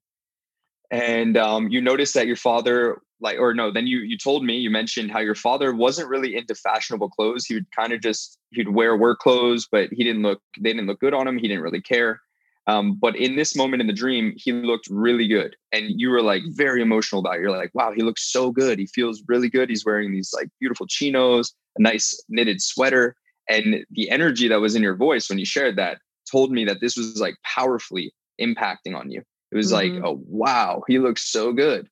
And 0.90 1.36
um, 1.36 1.68
you 1.70 1.80
notice 1.80 2.12
that 2.12 2.26
your 2.26 2.36
father 2.36 3.00
like 3.20 3.38
or 3.38 3.54
no 3.54 3.70
then 3.70 3.86
you 3.86 4.00
you 4.00 4.18
told 4.18 4.44
me 4.44 4.58
you 4.58 4.70
mentioned 4.70 5.10
how 5.10 5.20
your 5.20 5.36
father 5.36 5.72
wasn't 5.72 6.08
really 6.08 6.36
into 6.36 6.54
fashionable 6.54 7.08
clothes. 7.08 7.46
He 7.46 7.54
would 7.54 7.70
kind 7.70 7.92
of 7.92 8.00
just 8.00 8.38
he'd 8.50 8.68
wear 8.68 8.96
work 8.96 9.20
clothes 9.20 9.66
but 9.70 9.88
he 9.90 10.04
didn't 10.04 10.22
look 10.22 10.42
they 10.60 10.72
didn't 10.72 10.86
look 10.86 11.00
good 11.00 11.14
on 11.14 11.26
him. 11.26 11.38
He 11.38 11.48
didn't 11.48 11.62
really 11.62 11.80
care 11.80 12.20
um, 12.66 12.94
but 13.00 13.16
in 13.16 13.36
this 13.36 13.54
moment 13.54 13.80
in 13.80 13.86
the 13.86 13.92
dream 13.92 14.32
he 14.36 14.52
looked 14.52 14.88
really 14.90 15.28
good. 15.28 15.56
And 15.72 16.00
you 16.00 16.10
were 16.10 16.22
like 16.22 16.42
very 16.48 16.80
emotional 16.82 17.20
about 17.20 17.36
it. 17.36 17.40
You're 17.40 17.50
like 17.50 17.70
wow 17.74 17.92
he 17.94 18.02
looks 18.02 18.30
so 18.30 18.50
good. 18.50 18.78
He 18.78 18.86
feels 18.86 19.22
really 19.28 19.48
good. 19.48 19.68
He's 19.68 19.84
wearing 19.84 20.12
these 20.12 20.32
like 20.34 20.48
beautiful 20.60 20.86
chinos 20.86 21.54
a 21.76 21.82
nice 21.82 22.18
knitted 22.28 22.60
sweater. 22.60 23.16
And 23.48 23.84
the 23.90 24.08
energy 24.10 24.48
that 24.48 24.60
was 24.60 24.74
in 24.74 24.82
your 24.82 24.96
voice 24.96 25.28
when 25.28 25.38
you 25.38 25.44
shared 25.44 25.76
that 25.76 25.98
told 26.30 26.50
me 26.50 26.64
that 26.64 26.80
this 26.80 26.96
was 26.96 27.20
like 27.20 27.36
powerfully 27.44 28.14
impacting 28.40 28.96
on 28.96 29.10
you. 29.10 29.22
It 29.52 29.56
was 29.56 29.72
mm-hmm. 29.72 29.96
like 29.96 30.04
oh 30.04 30.22
wow 30.26 30.82
he 30.88 30.98
looks 30.98 31.30
so 31.30 31.52
good. 31.52 31.88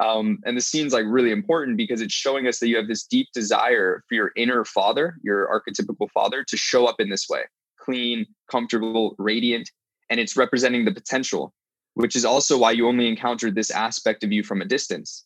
Um, 0.00 0.38
and 0.46 0.56
the 0.56 0.62
scene's 0.62 0.94
like 0.94 1.04
really 1.06 1.30
important 1.30 1.76
because 1.76 2.00
it's 2.00 2.14
showing 2.14 2.46
us 2.46 2.58
that 2.58 2.68
you 2.68 2.76
have 2.76 2.88
this 2.88 3.04
deep 3.04 3.28
desire 3.34 4.02
for 4.08 4.14
your 4.14 4.32
inner 4.34 4.64
father, 4.64 5.16
your 5.22 5.46
archetypical 5.48 6.10
father, 6.10 6.42
to 6.44 6.56
show 6.56 6.86
up 6.86 7.00
in 7.00 7.10
this 7.10 7.28
way. 7.28 7.42
Clean, 7.78 8.24
comfortable, 8.50 9.14
radiant. 9.18 9.70
And 10.10 10.20
it's 10.20 10.36
representing 10.36 10.84
the 10.84 10.92
potential, 10.92 11.54
which 11.94 12.16
is 12.16 12.24
also 12.24 12.58
why 12.58 12.72
you 12.72 12.86
only 12.88 13.08
encountered 13.08 13.54
this 13.54 13.70
aspect 13.70 14.24
of 14.24 14.32
you 14.32 14.42
from 14.42 14.60
a 14.60 14.64
distance 14.64 15.24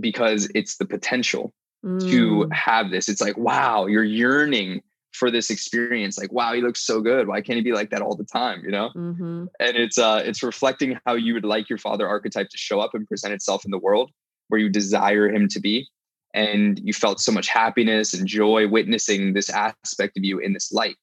because 0.00 0.48
it's 0.54 0.76
the 0.76 0.86
potential 0.86 1.52
mm. 1.84 2.00
to 2.00 2.48
have 2.52 2.90
this. 2.90 3.08
It's 3.08 3.20
like, 3.20 3.36
wow, 3.36 3.86
you're 3.86 4.04
yearning 4.04 4.82
for 5.16 5.30
this 5.30 5.50
experience 5.50 6.18
like 6.18 6.30
wow 6.30 6.52
he 6.52 6.60
looks 6.60 6.84
so 6.84 7.00
good 7.00 7.26
why 7.26 7.40
can't 7.40 7.56
he 7.56 7.62
be 7.62 7.72
like 7.72 7.90
that 7.90 8.02
all 8.02 8.14
the 8.14 8.24
time 8.24 8.62
you 8.64 8.70
know 8.70 8.90
mm-hmm. 8.94 9.46
and 9.58 9.76
it's 9.76 9.98
uh 9.98 10.22
it's 10.24 10.42
reflecting 10.42 10.98
how 11.06 11.14
you 11.14 11.32
would 11.34 11.44
like 11.44 11.68
your 11.68 11.78
father 11.78 12.06
archetype 12.06 12.48
to 12.50 12.58
show 12.58 12.80
up 12.80 12.94
and 12.94 13.08
present 13.08 13.32
itself 13.32 13.64
in 13.64 13.70
the 13.70 13.78
world 13.78 14.10
where 14.48 14.60
you 14.60 14.68
desire 14.68 15.28
him 15.28 15.48
to 15.48 15.58
be 15.58 15.88
and 16.34 16.80
you 16.84 16.92
felt 16.92 17.18
so 17.18 17.32
much 17.32 17.48
happiness 17.48 18.12
and 18.12 18.26
joy 18.26 18.68
witnessing 18.68 19.32
this 19.32 19.48
aspect 19.48 20.18
of 20.18 20.24
you 20.24 20.38
in 20.38 20.52
this 20.52 20.70
light 20.70 20.96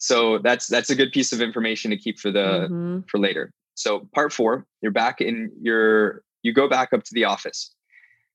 so 0.00 0.38
that's 0.38 0.66
that's 0.66 0.90
a 0.90 0.96
good 0.96 1.12
piece 1.12 1.32
of 1.32 1.40
information 1.40 1.90
to 1.90 1.96
keep 1.96 2.18
for 2.18 2.32
the 2.32 2.66
mm-hmm. 2.68 3.00
for 3.08 3.18
later 3.18 3.52
so 3.74 4.08
part 4.14 4.32
four 4.32 4.66
you're 4.82 4.90
back 4.90 5.20
in 5.20 5.52
your 5.62 6.22
you 6.42 6.52
go 6.52 6.68
back 6.68 6.92
up 6.92 7.04
to 7.04 7.14
the 7.14 7.24
office 7.24 7.72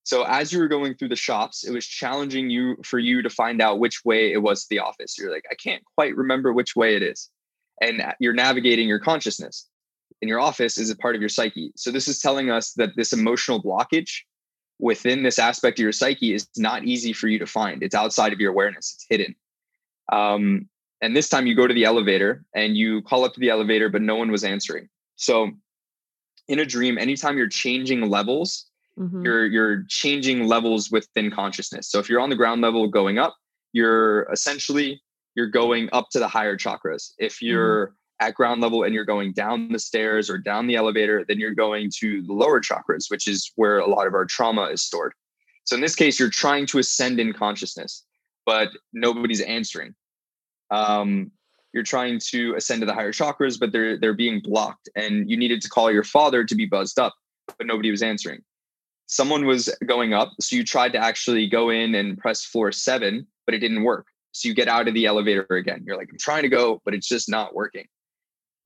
so 0.06 0.22
as 0.24 0.54
you 0.54 0.60
were 0.60 0.68
going 0.68 0.94
through 0.94 1.10
the 1.10 1.16
shops, 1.16 1.64
it 1.68 1.72
was 1.72 1.86
challenging 1.86 2.52
you 2.52 2.78
for 2.86 3.00
you 3.00 3.24
to 3.24 3.30
find 3.30 3.60
out 3.60 3.80
which 3.80 4.06
way 4.06 4.32
it 4.32 4.38
was 4.38 4.62
to 4.62 4.68
the 4.70 4.78
office. 4.78 5.18
You're 5.18 5.32
like, 5.32 5.46
I 5.52 5.56
can't 5.56 5.84
quite 5.96 6.16
remember 6.16 6.54
which 6.54 6.76
way 6.76 6.96
it 6.96 7.02
is. 7.02 7.32
And 7.82 8.04
you're 8.20 8.34
navigating 8.34 8.88
your 8.88 9.00
consciousness. 9.00 9.68
And 10.22 10.30
your 10.30 10.40
office 10.40 10.78
is 10.78 10.92
a 10.92 10.96
part 10.96 11.16
of 11.16 11.22
your 11.22 11.30
psyche. 11.30 11.72
So 11.76 11.90
this 11.90 12.08
is 12.08 12.20
telling 12.20 12.52
us 12.52 12.74
that 12.74 12.92
this 12.96 13.14
emotional 13.14 13.62
blockage 13.62 14.22
within 14.80 15.24
this 15.24 15.40
aspect 15.40 15.80
of 15.80 15.84
your 15.84 15.92
psyche 15.92 16.36
is 16.36 16.48
not 16.56 16.86
easy 16.86 17.12
for 17.12 17.28
you 17.28 17.40
to 17.40 17.48
find. 17.48 17.82
It's 17.82 17.96
outside 17.96 18.32
of 18.32 18.40
your 18.40 18.52
awareness. 18.52 18.94
It's 18.94 19.06
hidden. 19.10 19.36
Um, 20.12 20.70
and 21.06 21.16
this 21.16 21.30
time 21.30 21.48
you 21.48 21.56
go 21.56 21.68
to 21.68 21.74
the 21.74 21.86
elevator 21.86 22.44
and 22.54 22.76
you 22.76 23.02
call 23.04 23.24
up 23.26 23.34
to 23.34 23.40
the 23.40 23.50
elevator, 23.50 23.90
but 23.90 24.02
no 24.02 24.16
one 24.16 24.32
was 24.32 24.44
answering. 24.44 24.90
So 25.16 25.52
in 26.48 26.60
a 26.60 26.66
dream, 26.66 26.98
anytime 26.98 27.38
you're 27.38 27.48
changing 27.48 28.10
levels, 28.10 28.66
mm-hmm. 29.00 29.24
you're 29.24 29.46
you're 29.46 29.84
changing 29.88 30.48
levels 30.48 30.92
within 30.92 31.32
consciousness 31.32 31.90
so 31.90 32.00
if 32.00 32.10
you're 32.10 32.20
on 32.20 32.30
the 32.30 32.36
ground 32.36 32.62
level 32.62 32.88
going 32.88 33.18
up 33.18 33.36
you're 33.74 34.24
essentially 34.32 35.02
you're 35.36 35.50
going 35.50 35.90
up 35.92 36.10
to 36.12 36.20
the 36.20 36.28
higher 36.28 36.58
chakras 36.58 37.12
if 37.18 37.36
mm-hmm. 37.36 37.48
you're 37.48 37.88
mm-hmm. 37.88 38.26
at 38.28 38.36
ground 38.36 38.62
level 38.62 38.84
and 38.84 38.94
you're 38.94 39.06
going 39.06 39.34
down 39.34 39.72
the 39.72 39.80
stairs 39.80 40.30
or 40.30 40.38
down 40.38 40.68
the 40.68 40.76
elevator 40.76 41.26
then 41.28 41.40
you're 41.40 41.54
going 41.54 41.90
to 41.94 42.22
the 42.24 42.34
lower 42.34 42.62
chakras 42.62 43.10
which 43.10 43.28
is 43.28 43.52
where 43.56 43.80
a 43.80 43.88
lot 43.88 44.08
of 44.08 44.14
our 44.14 44.26
trauma 44.26 44.64
is 44.66 44.82
stored 44.82 45.14
so 45.64 45.76
in 45.76 45.82
this 45.82 45.96
case 45.96 46.20
you're 46.20 46.30
trying 46.30 46.66
to 46.66 46.80
ascend 46.80 47.20
in 47.20 47.34
consciousness 47.34 48.04
but 48.46 48.70
nobody's 48.94 49.42
answering 49.42 49.94
um, 50.72 51.32
you're 51.74 51.84
trying 51.84 52.20
to 52.20 52.56
ascend 52.56 52.82
to 52.82 52.86
the 52.86 52.94
higher 52.94 53.12
chakras 53.12 53.60
but 53.60 53.72
they're 53.72 54.00
they're 54.00 54.14
being 54.14 54.40
blocked 54.40 54.90
and 54.96 55.30
you 55.30 55.38
needed 55.38 55.62
to 55.62 55.70
call 55.70 55.92
your 55.92 56.04
father 56.04 56.44
to 56.44 56.56
be 56.56 56.66
buzzed 56.66 57.00
up 57.00 57.14
but 57.58 57.68
nobody 57.68 57.92
was 57.92 58.02
answering 58.02 58.42
someone 59.08 59.46
was 59.46 59.74
going 59.86 60.14
up. 60.14 60.32
So 60.40 60.56
you 60.56 60.64
tried 60.64 60.94
to 60.94 61.00
actually 61.00 61.48
go 61.48 61.70
in 61.70 61.96
and 61.96 62.18
press 62.18 62.44
floor 62.44 62.72
seven, 62.72 63.28
but 63.46 63.54
it 63.56 63.60
didn't 63.60 63.84
work. 63.84 64.08
So 64.32 64.48
you 64.48 64.54
get 64.54 64.68
out 64.68 64.88
of 64.88 64.94
the 64.94 65.06
elevator 65.06 65.46
again. 65.50 65.84
You're 65.86 65.98
like, 65.98 66.10
I'm 66.12 66.18
trying 66.18 66.44
to 66.44 66.50
go, 66.50 66.82
but 66.84 66.94
it's 66.94 67.08
just 67.08 67.30
not 67.30 67.56
working. 67.56 67.86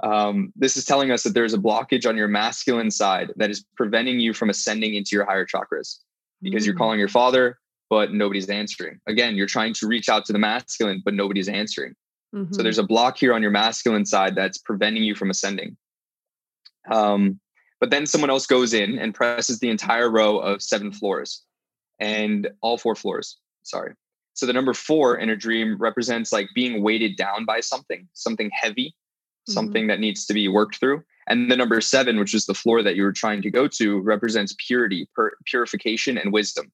Um, 0.01 0.53
this 0.55 0.77
is 0.77 0.85
telling 0.85 1.11
us 1.11 1.23
that 1.23 1.33
there's 1.33 1.53
a 1.53 1.57
blockage 1.57 2.07
on 2.07 2.15
your 2.15 2.29
masculine 2.29 2.89
side 2.89 3.33
that 3.35 3.49
is 3.49 3.65
preventing 3.75 4.19
you 4.19 4.33
from 4.33 4.49
ascending 4.49 4.95
into 4.95 5.09
your 5.11 5.25
higher 5.25 5.45
chakras 5.45 5.97
because 6.41 6.63
mm. 6.63 6.67
you're 6.67 6.75
calling 6.75 6.99
your 6.99 7.09
father, 7.09 7.59
but 7.89 8.13
nobody's 8.13 8.49
answering. 8.49 8.99
Again, 9.07 9.35
you're 9.35 9.47
trying 9.47 9.73
to 9.75 9.87
reach 9.87 10.09
out 10.09 10.25
to 10.25 10.33
the 10.33 10.39
masculine, 10.39 11.01
but 11.03 11.13
nobody's 11.13 11.49
answering. 11.49 11.95
Mm-hmm. 12.35 12.53
So 12.53 12.61
there's 12.61 12.77
a 12.77 12.83
block 12.83 13.17
here 13.17 13.33
on 13.33 13.41
your 13.41 13.51
masculine 13.51 14.05
side 14.05 14.35
that's 14.35 14.57
preventing 14.57 15.03
you 15.03 15.15
from 15.15 15.29
ascending. 15.29 15.75
Um, 16.91 17.39
but 17.79 17.89
then 17.89 18.05
someone 18.05 18.29
else 18.29 18.45
goes 18.45 18.73
in 18.73 18.99
and 18.99 19.15
presses 19.15 19.59
the 19.59 19.69
entire 19.69 20.09
row 20.09 20.37
of 20.37 20.61
seven 20.61 20.91
floors 20.91 21.43
and 21.99 22.49
all 22.61 22.77
four 22.77 22.95
floors. 22.95 23.37
Sorry. 23.63 23.93
So 24.33 24.45
the 24.45 24.53
number 24.53 24.73
four 24.73 25.17
in 25.17 25.29
a 25.29 25.35
dream 25.35 25.77
represents 25.77 26.31
like 26.31 26.49
being 26.53 26.83
weighted 26.83 27.15
down 27.17 27.45
by 27.45 27.59
something, 27.59 28.07
something 28.13 28.49
heavy, 28.53 28.89
mm-hmm. 28.89 29.53
something 29.53 29.87
that 29.87 29.99
needs 29.99 30.25
to 30.27 30.33
be 30.33 30.47
worked 30.47 30.77
through. 30.77 31.03
And 31.27 31.51
the 31.51 31.57
number 31.57 31.79
seven, 31.81 32.17
which 32.17 32.33
is 32.33 32.45
the 32.45 32.53
floor 32.53 32.81
that 32.81 32.95
you 32.95 33.03
were 33.03 33.11
trying 33.11 33.41
to 33.43 33.51
go 33.51 33.67
to, 33.67 33.99
represents 33.99 34.55
purity, 34.65 35.07
pur- 35.15 35.37
purification, 35.45 36.17
and 36.17 36.33
wisdom. 36.33 36.71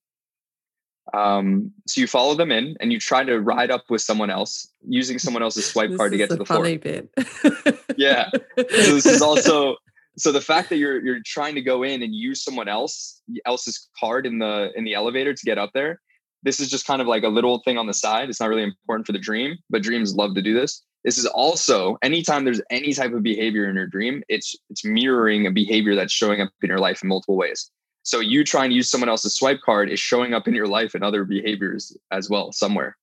Um, 1.14 1.72
so 1.88 2.02
you 2.02 2.08
follow 2.08 2.36
them 2.36 2.52
in 2.52 2.76
and 2.80 2.92
you 2.92 3.00
try 3.00 3.24
to 3.24 3.40
ride 3.40 3.70
up 3.70 3.86
with 3.90 4.02
someone 4.02 4.30
else 4.30 4.68
using 4.88 5.20
someone 5.20 5.44
else's 5.44 5.66
swipe 5.66 5.96
card 5.96 6.12
to 6.12 6.18
get 6.18 6.30
to 6.30 6.36
the 6.36 6.46
funny 6.46 6.78
floor. 6.78 7.04
Bit. 7.14 7.80
yeah. 7.98 8.30
So 8.58 8.96
this 8.96 9.06
is 9.06 9.22
also 9.22 9.78
so 10.18 10.32
the 10.32 10.42
fact 10.42 10.70
that 10.70 10.78
you're 10.78 11.04
you're 11.04 11.20
trying 11.26 11.56
to 11.56 11.62
go 11.62 11.84
in 11.84 12.02
and 12.02 12.14
use 12.16 12.44
someone 12.44 12.68
else 12.68 13.22
else's 13.46 13.90
card 14.00 14.26
in 14.26 14.40
the 14.40 14.72
in 14.76 14.84
the 14.84 14.94
elevator 14.94 15.34
to 15.34 15.46
get 15.46 15.58
up 15.58 15.72
there 15.74 16.02
this 16.44 16.60
is 16.60 16.70
just 16.70 16.86
kind 16.86 17.02
of 17.02 17.08
like 17.08 17.24
a 17.24 17.28
little 17.28 17.60
thing 17.60 17.78
on 17.78 17.88
the 17.88 17.94
side 17.94 18.30
it's 18.30 18.40
not 18.40 18.50
really 18.50 18.64
important 18.64 19.06
for 19.06 19.12
the 19.12 19.20
dream 19.20 19.58
but 19.70 19.82
dreams 19.82 20.16
love 20.16 20.34
to 20.36 20.42
do 20.42 20.54
this 20.54 20.84
this 21.04 21.18
is 21.18 21.26
also 21.26 21.98
anytime 22.02 22.46
there's 22.46 22.62
any 22.70 22.94
type 22.94 23.14
of 23.14 23.24
behavior 23.24 23.70
in 23.70 23.76
your 23.76 23.88
dream 23.88 24.24
it's 24.30 24.56
it's 24.70 24.86
mirroring 24.86 25.48
a 25.48 25.52
behavior 25.52 25.96
that's 25.96 26.14
showing 26.14 26.42
up 26.42 26.50
in 26.62 26.70
your 26.70 26.80
life 26.80 27.02
in 27.02 27.10
multiple 27.10 27.38
ways 27.38 27.70
so 28.06 28.22
you 28.22 28.44
trying 28.44 28.70
to 28.70 28.76
use 28.76 28.90
someone 28.90 29.10
else's 29.10 29.36
swipe 29.36 29.60
card 29.62 29.90
is 29.90 30.00
showing 30.00 30.34
up 30.34 30.48
in 30.48 30.56
your 30.56 30.68
life 30.68 30.96
and 30.96 31.04
other 31.04 31.26
behaviors 31.26 31.96
as 32.12 32.30
well 32.30 32.52
somewhere 32.52 32.96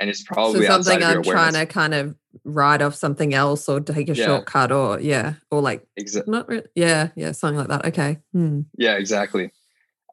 and 0.00 0.10
it's 0.10 0.22
probably 0.22 0.66
so 0.66 0.82
something 0.82 1.02
I'm 1.02 1.22
trying 1.22 1.54
to 1.54 1.66
kind 1.66 1.94
of 1.94 2.16
write 2.44 2.82
off 2.82 2.94
something 2.94 3.32
else 3.34 3.68
or 3.68 3.80
take 3.80 4.08
a 4.08 4.14
yeah. 4.14 4.26
shortcut 4.26 4.72
or 4.72 5.00
yeah 5.00 5.34
or 5.50 5.60
like 5.60 5.86
exactly 5.96 6.32
not 6.32 6.48
re- 6.48 6.62
yeah 6.74 7.10
yeah 7.14 7.32
something 7.32 7.58
like 7.58 7.68
that. 7.68 7.86
Okay. 7.86 8.18
Hmm. 8.32 8.62
Yeah, 8.76 8.96
exactly. 8.96 9.52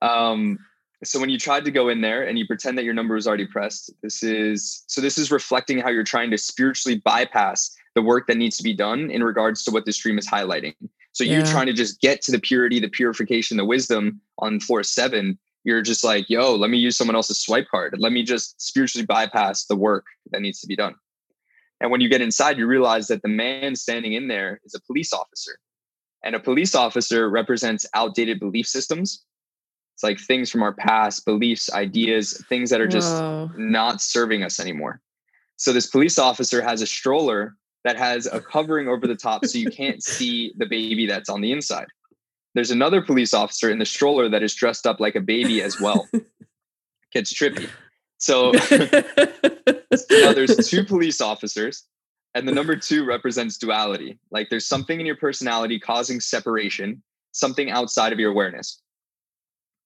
Um, 0.01 0.59
so 1.03 1.19
when 1.19 1.29
you 1.29 1.39
tried 1.39 1.65
to 1.65 1.71
go 1.71 1.89
in 1.89 2.01
there 2.01 2.23
and 2.23 2.37
you 2.37 2.45
pretend 2.45 2.77
that 2.77 2.83
your 2.83 2.93
number 2.93 3.15
was 3.15 3.27
already 3.27 3.47
pressed, 3.47 3.91
this 4.03 4.21
is 4.21 4.83
so 4.87 5.01
this 5.01 5.17
is 5.17 5.31
reflecting 5.31 5.79
how 5.79 5.89
you're 5.89 6.03
trying 6.03 6.29
to 6.31 6.37
spiritually 6.37 6.99
bypass 7.03 7.75
the 7.95 8.01
work 8.01 8.27
that 8.27 8.37
needs 8.37 8.57
to 8.57 8.63
be 8.63 8.73
done 8.73 9.09
in 9.09 9.23
regards 9.23 9.63
to 9.63 9.71
what 9.71 9.85
the 9.85 9.91
stream 9.91 10.17
is 10.17 10.27
highlighting. 10.27 10.75
So 11.13 11.23
yeah. 11.23 11.37
you're 11.37 11.45
trying 11.45 11.67
to 11.67 11.73
just 11.73 11.99
get 12.01 12.21
to 12.23 12.31
the 12.31 12.39
purity, 12.39 12.79
the 12.79 12.89
purification, 12.89 13.57
the 13.57 13.65
wisdom 13.65 14.21
on 14.39 14.59
floor 14.59 14.83
seven 14.83 15.37
you're 15.63 15.81
just 15.81 16.03
like, 16.03 16.29
yo, 16.29 16.55
let 16.55 16.69
me 16.69 16.77
use 16.77 16.97
someone 16.97 17.15
else's 17.15 17.39
swipe 17.39 17.67
card. 17.69 17.95
Let 17.97 18.11
me 18.11 18.23
just 18.23 18.59
spiritually 18.61 19.05
bypass 19.05 19.65
the 19.65 19.75
work 19.75 20.05
that 20.31 20.41
needs 20.41 20.59
to 20.61 20.67
be 20.67 20.75
done. 20.75 20.95
And 21.79 21.91
when 21.91 22.01
you 22.01 22.09
get 22.09 22.21
inside, 22.21 22.57
you 22.57 22.67
realize 22.67 23.07
that 23.07 23.21
the 23.21 23.27
man 23.27 23.75
standing 23.75 24.13
in 24.13 24.27
there 24.27 24.59
is 24.65 24.75
a 24.75 24.81
police 24.81 25.13
officer. 25.13 25.57
And 26.23 26.35
a 26.35 26.39
police 26.39 26.75
officer 26.75 27.29
represents 27.29 27.85
outdated 27.93 28.39
belief 28.39 28.67
systems. 28.67 29.23
It's 29.95 30.03
like 30.03 30.19
things 30.19 30.49
from 30.49 30.63
our 30.63 30.73
past, 30.73 31.25
beliefs, 31.25 31.71
ideas, 31.73 32.43
things 32.49 32.69
that 32.69 32.81
are 32.81 32.87
just 32.87 33.13
Whoa. 33.13 33.49
not 33.57 34.01
serving 34.01 34.43
us 34.43 34.59
anymore. 34.59 35.01
So 35.57 35.73
this 35.73 35.87
police 35.87 36.17
officer 36.17 36.61
has 36.61 36.81
a 36.81 36.87
stroller 36.87 37.55
that 37.83 37.97
has 37.97 38.27
a 38.27 38.39
covering 38.39 38.87
over 38.87 39.07
the 39.07 39.15
top 39.15 39.45
so 39.45 39.57
you 39.57 39.71
can't 39.71 40.03
see 40.17 40.53
the 40.57 40.65
baby 40.65 41.05
that's 41.05 41.29
on 41.29 41.41
the 41.41 41.51
inside. 41.51 41.87
there's 42.53 42.71
another 42.71 43.01
police 43.01 43.33
officer 43.33 43.69
in 43.69 43.79
the 43.79 43.85
stroller 43.85 44.29
that 44.29 44.43
is 44.43 44.53
dressed 44.53 44.85
up 44.85 44.99
like 44.99 45.15
a 45.15 45.21
baby 45.21 45.61
as 45.61 45.79
well. 45.79 46.07
Gets 47.13 47.33
trippy. 47.33 47.69
So 48.17 48.51
now 50.11 50.33
there's 50.33 50.69
two 50.69 50.85
police 50.85 51.21
officers, 51.21 51.85
and 52.35 52.47
the 52.47 52.51
number 52.51 52.75
two 52.75 53.03
represents 53.03 53.57
duality. 53.57 54.19
Like 54.29 54.49
there's 54.49 54.67
something 54.67 54.99
in 54.99 55.05
your 55.05 55.15
personality 55.15 55.79
causing 55.79 56.19
separation, 56.19 57.01
something 57.31 57.71
outside 57.71 58.13
of 58.13 58.19
your 58.19 58.31
awareness. 58.31 58.81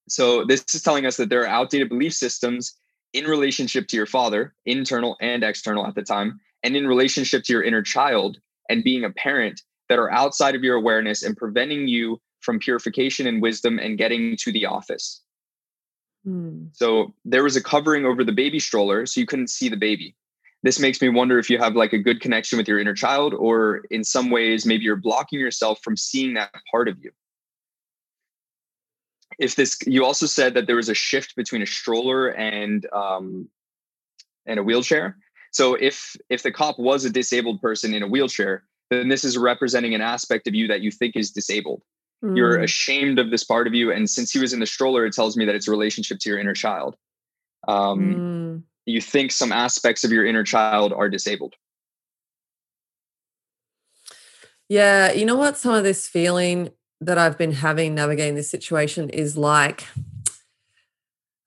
So 0.09 0.43
this 0.43 0.63
is 0.73 0.83
telling 0.83 1.05
us 1.05 1.17
that 1.17 1.29
there 1.29 1.41
are 1.41 1.47
outdated 1.47 1.89
belief 1.89 2.13
systems 2.13 2.77
in 3.13 3.25
relationship 3.25 3.87
to 3.87 3.95
your 3.95 4.05
father, 4.05 4.53
internal 4.65 5.15
and 5.21 5.41
external 5.41 5.87
at 5.87 5.95
the 5.95 6.03
time, 6.03 6.39
and 6.65 6.75
in 6.75 6.87
relationship 6.87 7.43
to 7.43 7.53
your 7.53 7.61
inner 7.61 7.83
child 7.83 8.39
and 8.69 8.83
being 8.83 9.03
a 9.03 9.11
parent 9.11 9.61
that 9.87 9.99
are 9.99 10.11
outside 10.11 10.55
of 10.55 10.63
your 10.63 10.75
awareness 10.75 11.21
and 11.21 11.37
preventing 11.37 11.87
you 11.87 12.19
from 12.41 12.57
purification 12.57 13.27
and 13.27 13.39
wisdom 13.39 13.77
and 13.77 13.99
getting 13.99 14.35
to 14.37 14.51
the 14.51 14.65
office. 14.65 15.21
Hmm. 16.25 16.65
So 16.73 17.13
there 17.23 17.43
was 17.43 17.55
a 17.55 17.61
covering 17.61 18.03
over 18.03 18.23
the 18.23 18.31
baby 18.31 18.59
stroller, 18.59 19.05
so 19.05 19.19
you 19.19 19.27
couldn't 19.27 19.51
see 19.51 19.69
the 19.69 19.77
baby. 19.77 20.15
This 20.63 20.79
makes 20.79 20.99
me 20.99 21.09
wonder 21.09 21.37
if 21.37 21.51
you 21.51 21.59
have 21.59 21.75
like 21.75 21.93
a 21.93 21.99
good 21.99 22.19
connection 22.19 22.57
with 22.57 22.67
your 22.67 22.79
inner 22.79 22.95
child, 22.95 23.35
or 23.35 23.83
in 23.91 24.03
some 24.03 24.31
ways, 24.31 24.65
maybe 24.65 24.85
you're 24.85 24.95
blocking 24.95 25.39
yourself 25.39 25.79
from 25.83 25.95
seeing 25.95 26.33
that 26.33 26.49
part 26.71 26.87
of 26.87 26.97
you. 27.03 27.11
If 29.37 29.55
this, 29.55 29.77
you 29.85 30.03
also 30.03 30.25
said 30.25 30.55
that 30.55 30.65
there 30.65 30.77
was 30.77 30.89
a 30.89 30.95
shift 30.95 31.35
between 31.35 31.61
a 31.61 31.67
stroller 31.67 32.29
and 32.29 32.87
um, 32.91 33.49
and 34.47 34.59
a 34.59 34.63
wheelchair. 34.63 35.17
So 35.55 35.75
if 35.75 36.17
if 36.29 36.43
the 36.43 36.51
cop 36.51 36.77
was 36.77 37.05
a 37.05 37.09
disabled 37.09 37.61
person 37.61 37.93
in 37.93 38.03
a 38.03 38.07
wheelchair, 38.07 38.65
then 38.89 39.07
this 39.07 39.23
is 39.23 39.37
representing 39.37 39.95
an 39.95 40.01
aspect 40.01 40.49
of 40.49 40.53
you 40.53 40.67
that 40.67 40.81
you 40.81 40.91
think 40.91 41.15
is 41.15 41.31
disabled. 41.31 41.81
Mm. 42.21 42.35
You're 42.35 42.59
ashamed 42.59 43.19
of 43.19 43.31
this 43.31 43.45
part 43.45 43.65
of 43.65 43.73
you. 43.73 43.89
And 43.89 44.09
since 44.09 44.33
he 44.33 44.39
was 44.39 44.51
in 44.51 44.59
the 44.59 44.65
stroller, 44.65 45.05
it 45.05 45.13
tells 45.13 45.37
me 45.37 45.45
that 45.45 45.55
it's 45.55 45.69
a 45.69 45.71
relationship 45.71 46.19
to 46.19 46.29
your 46.29 46.39
inner 46.39 46.53
child. 46.53 46.97
Um, 47.69 48.01
mm. 48.01 48.63
You 48.85 48.99
think 48.99 49.31
some 49.31 49.53
aspects 49.53 50.03
of 50.03 50.11
your 50.11 50.25
inner 50.25 50.43
child 50.43 50.91
are 50.91 51.07
disabled. 51.07 51.53
Yeah. 54.67 55.13
You 55.13 55.23
know 55.23 55.37
what? 55.37 55.57
Some 55.57 55.73
of 55.73 55.85
this 55.85 56.05
feeling 56.05 56.71
that 56.99 57.17
I've 57.17 57.37
been 57.37 57.53
having 57.53 57.95
navigating 57.95 58.35
this 58.35 58.51
situation 58.51 59.09
is 59.09 59.37
like, 59.37 59.87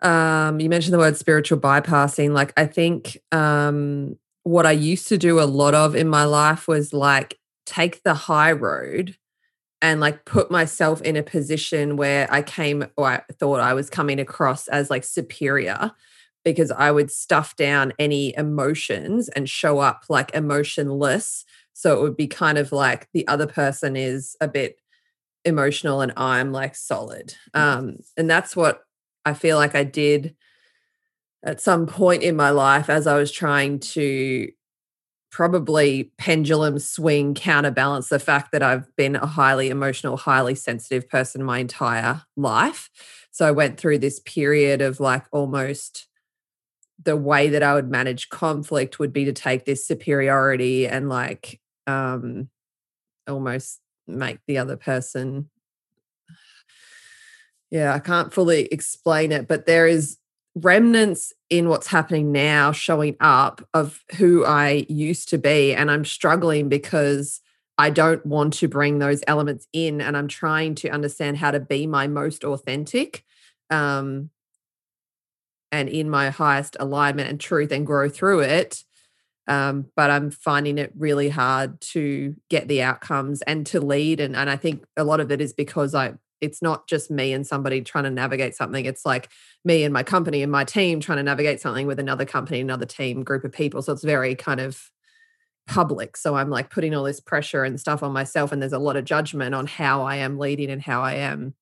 um, 0.03 0.61
you 0.61 0.69
mentioned 0.69 0.95
the 0.95 0.99
word 0.99 1.17
spiritual 1.17 1.59
bypassing. 1.59 2.33
Like, 2.33 2.53
I 2.57 2.67
think 2.67 3.19
um, 3.33 4.17
what 4.45 4.67
I 4.67 4.73
used 4.73 5.09
to 5.09 5.19
do 5.19 5.41
a 5.41 5.43
lot 5.43 5.75
of 5.75 5.95
in 5.95 6.09
my 6.09 6.25
life 6.25 6.69
was 6.69 6.93
like 6.93 7.39
take 7.67 8.03
the 8.03 8.15
high 8.15 8.53
road 8.53 9.17
and 9.81 10.01
like 10.01 10.25
put 10.25 10.51
myself 10.51 11.03
in 11.03 11.17
a 11.17 11.23
position 11.23 11.97
where 11.97 12.27
I 12.33 12.43
came 12.43 12.87
or 12.97 13.07
I 13.07 13.23
thought 13.39 13.61
I 13.61 13.75
was 13.75 13.91
coming 13.91 14.19
across 14.19 14.67
as 14.69 14.91
like 14.91 15.05
superior 15.05 15.93
because 16.45 16.71
I 16.71 16.91
would 16.91 17.11
stuff 17.11 17.57
down 17.57 17.93
any 17.99 18.35
emotions 18.37 19.29
and 19.29 19.49
show 19.49 19.79
up 19.79 20.05
like 20.09 20.35
emotionless. 20.35 21.45
So 21.75 21.97
it 21.99 22.03
would 22.03 22.17
be 22.17 22.27
kind 22.27 22.59
of 22.59 22.73
like 22.73 23.09
the 23.13 23.27
other 23.29 23.47
person 23.47 23.97
is 23.97 24.37
a 24.41 24.49
bit 24.49 24.77
emotional 25.45 26.01
and 26.01 26.13
I'm 26.17 26.53
like 26.53 26.75
solid. 26.75 27.35
Um, 27.55 27.99
and 28.17 28.29
that's 28.29 28.57
what 28.57 28.83
I 29.29 29.35
feel 29.35 29.57
like 29.57 29.75
I 29.75 29.85
did 29.85 30.35
at 31.45 31.61
some 31.61 31.87
point 31.87 32.23
in 32.23 32.35
my 32.35 32.51
life 32.51 32.91
as 32.91 33.07
I 33.07 33.17
was 33.17 33.31
trying 33.31 33.79
to 33.81 34.49
probably 35.31 36.11
pendulum 36.17 36.79
swing 36.79 37.35
counterbalance 37.35 38.09
the 38.09 38.19
fact 38.19 38.51
that 38.53 38.63
I've 38.63 38.95
been 38.97 39.17
a 39.17 39.27
highly 39.27 39.69
emotional, 39.69 40.17
highly 40.17 40.55
sensitive 40.55 41.09
person 41.09 41.45
my 41.45 41.59
entire 41.59 42.23
life. 42.37 42.91
So 43.31 43.47
I 43.47 43.51
went 43.51 43.79
through 43.79 43.99
this 43.99 44.21
period 44.21 44.81
of 44.81 45.01
like 45.01 45.27
almost 45.31 46.09
the 47.03 47.17
way 47.17 47.49
that 47.51 47.63
I 47.63 47.75
would 47.75 47.91
manage 47.91 48.31
conflict 48.31 48.99
would 48.99 49.13
be 49.13 49.25
to 49.27 49.33
take 49.33 49.65
this 49.65 49.87
superiority 49.87 50.89
and 50.89 51.09
like 51.09 51.61
um 51.87 52.49
almost 53.29 53.81
make 54.07 54.39
the 54.47 54.59
other 54.59 54.77
person 54.77 55.51
yeah, 57.71 57.95
I 57.95 57.99
can't 57.99 58.33
fully 58.33 58.67
explain 58.67 59.33
it, 59.33 59.47
but 59.47 59.67
there 59.67 59.87
is 59.87 60.19
remnants 60.55 61.33
in 61.51 61.69
what's 61.69 61.87
happening 61.87 62.33
now 62.33 62.73
showing 62.73 63.17
up 63.21 63.67
of 63.75 64.03
who 64.17 64.45
I 64.45 64.87
used 64.89 65.29
to 65.31 65.39
be. 65.39 65.75
And 65.75 65.91
I'm 65.91 66.05
struggling 66.05 66.69
because 66.69 67.41
I 67.77 67.91
don't 67.91 68.25
want 68.27 68.55
to 68.55 68.69
bring 68.69 68.99
those 68.99 69.23
elements 69.27 69.69
in. 69.73 70.01
And 70.01 70.17
I'm 70.17 70.29
trying 70.29 70.75
to 70.77 70.89
understand 70.89 71.37
how 71.37 71.51
to 71.51 71.61
be 71.61 71.87
my 71.87 72.07
most 72.07 72.43
authentic 72.43 73.25
um, 73.71 74.31
and 75.71 75.89
in 75.89 76.11
my 76.11 76.31
highest 76.31 76.77
alignment 76.81 77.29
and 77.29 77.39
truth 77.39 77.71
and 77.71 77.87
grow 77.87 78.09
through 78.09 78.41
it. 78.41 78.85
Um, 79.47 79.87
but 79.97 80.11
I'm 80.11 80.31
finding 80.31 80.77
it 80.77 80.93
really 80.99 81.31
hard 81.31 81.81
to 81.93 82.35
get 82.51 82.69
the 82.69 82.83
outcomes 82.83 83.41
and 83.43 83.65
to 83.69 83.81
lead. 83.81 84.21
And, 84.21 84.37
and 84.37 84.51
I 84.51 84.57
think 84.57 84.85
a 84.97 85.05
lot 85.05 85.21
of 85.21 85.31
it 85.31 85.41
is 85.41 85.55
because 85.55 85.95
I 85.95 86.15
it's 86.41 86.63
not 86.63 86.89
just 86.89 87.11
me 87.11 87.33
and 87.33 87.47
somebody 87.47 87.81
trying 87.81 88.05
to 88.05 88.11
navigate 88.11 88.55
something. 88.55 88.85
It's 88.85 89.05
like 89.05 89.29
me 89.65 89.85
and 89.85 89.93
my 89.93 90.03
company 90.03 90.43
and 90.43 90.53
my 90.53 90.65
team 90.65 91.01
trying 91.01 91.19
to 91.19 91.23
navigate 91.23 91.61
something 91.61 91.87
with 91.87 91.99
another 91.99 92.25
company, 92.25 92.61
another 92.61 92.87
team, 92.87 93.25
group 93.25 93.45
of 93.45 93.53
people. 93.53 93.83
So 93.83 93.93
it's 93.93 94.05
very 94.05 94.35
kind 94.35 94.61
of 94.61 94.91
public. 95.67 96.17
So 96.17 96.35
I'm 96.35 96.51
like 96.51 96.71
putting 96.71 96.95
all 96.95 97.05
this 97.05 97.21
pressure 97.21 97.65
and 97.65 97.79
stuff 97.79 98.03
on 98.03 98.13
myself. 98.13 98.53
And 98.53 98.63
there's 98.63 98.73
a 98.73 98.79
lot 98.79 98.97
of 98.97 99.05
judgment 99.05 99.55
on 99.55 99.67
how 99.67 100.03
I 100.03 100.17
am 100.17 100.39
leading 100.39 100.71
and 100.71 100.83
how 100.83 101.03
I 101.03 101.15
am 101.15 101.55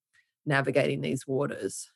navigating 0.47 1.01
these 1.01 1.27
waters. 1.27 1.91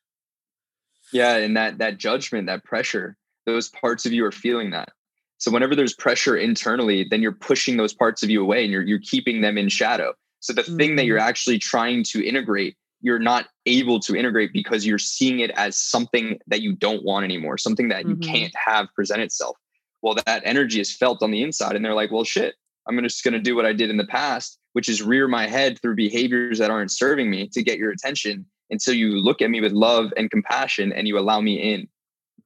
Yeah. 1.12 1.36
And 1.36 1.56
that 1.56 1.78
that 1.78 1.98
judgment, 1.98 2.46
that 2.46 2.64
pressure, 2.64 3.16
those 3.46 3.68
parts 3.68 4.06
of 4.06 4.12
you 4.12 4.24
are 4.24 4.32
feeling 4.32 4.70
that. 4.70 4.90
So 5.38 5.50
whenever 5.50 5.74
there's 5.74 5.94
pressure 5.94 6.36
internally, 6.36 7.06
then 7.08 7.22
you're 7.22 7.32
pushing 7.32 7.76
those 7.76 7.94
parts 7.94 8.22
of 8.22 8.28
you 8.28 8.42
away 8.42 8.64
and 8.64 8.72
you're 8.72 8.82
you're 8.82 9.00
keeping 9.00 9.40
them 9.40 9.56
in 9.56 9.68
shadow. 9.68 10.12
So 10.40 10.52
the 10.52 10.62
mm-hmm. 10.62 10.76
thing 10.76 10.96
that 10.96 11.06
you're 11.06 11.18
mm. 11.18 11.22
actually 11.22 11.58
trying 11.58 12.02
to 12.04 12.26
integrate, 12.26 12.76
you're 13.02 13.18
not 13.18 13.46
able 13.66 14.00
to 14.00 14.16
integrate 14.16 14.52
because 14.52 14.86
you're 14.86 14.98
seeing 14.98 15.40
it 15.40 15.50
as 15.50 15.76
something 15.76 16.38
that 16.48 16.62
you 16.62 16.74
don't 16.74 17.04
want 17.04 17.24
anymore, 17.24 17.58
something 17.58 17.88
that 17.88 18.04
mm-hmm. 18.04 18.22
you 18.22 18.28
can't 18.28 18.54
have 18.66 18.88
present 18.94 19.20
itself. 19.20 19.56
Well, 20.02 20.16
that 20.26 20.42
energy 20.44 20.80
is 20.80 20.94
felt 20.94 21.22
on 21.22 21.30
the 21.30 21.42
inside, 21.42 21.76
and 21.76 21.84
they're 21.84 21.94
like, 21.94 22.10
well, 22.10 22.24
shit, 22.24 22.54
I'm 22.88 22.98
just 23.02 23.22
going 23.22 23.34
to 23.34 23.40
do 23.40 23.54
what 23.54 23.66
I 23.66 23.74
did 23.74 23.90
in 23.90 23.98
the 23.98 24.06
past, 24.06 24.58
which 24.72 24.88
is 24.88 25.02
rear 25.02 25.28
my 25.28 25.46
head 25.46 25.78
through 25.80 25.94
behaviors 25.94 26.58
that 26.58 26.70
aren't 26.70 26.90
serving 26.90 27.30
me 27.30 27.48
to 27.48 27.62
get 27.62 27.78
your 27.78 27.90
attention 27.90 28.46
until 28.70 28.94
you 28.94 29.10
look 29.10 29.42
at 29.42 29.50
me 29.50 29.60
with 29.60 29.72
love 29.72 30.12
and 30.16 30.30
compassion 30.30 30.92
and 30.92 31.06
you 31.06 31.18
allow 31.18 31.40
me 31.40 31.74
in. 31.74 31.88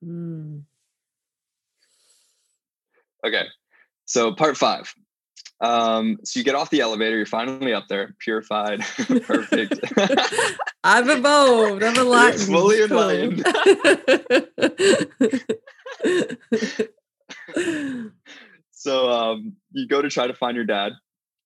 Mm. 0.05 0.63
Okay. 3.25 3.45
So, 4.05 4.35
part 4.35 4.57
five 4.57 4.93
um, 5.61 6.19
so 6.25 6.39
you 6.39 6.45
get 6.45 6.55
off 6.55 6.71
the 6.71 6.81
elevator, 6.81 7.17
you're 7.17 7.27
finally 7.27 7.73
up 7.73 7.89
there, 7.89 8.15
purified, 8.19 8.81
perfect. 9.23 9.81
I've 10.85 11.09
evolved. 11.09 11.83
I'm 11.83 11.97
enlightened. 11.97 12.43
fully 12.43 12.83
enlightened. 12.83 13.45
so 18.73 19.11
um, 19.11 19.55
you 19.71 19.89
go 19.89 20.03
to 20.03 20.11
try 20.11 20.27
to 20.27 20.35
find 20.35 20.57
your 20.57 20.67
dad, 20.67 20.93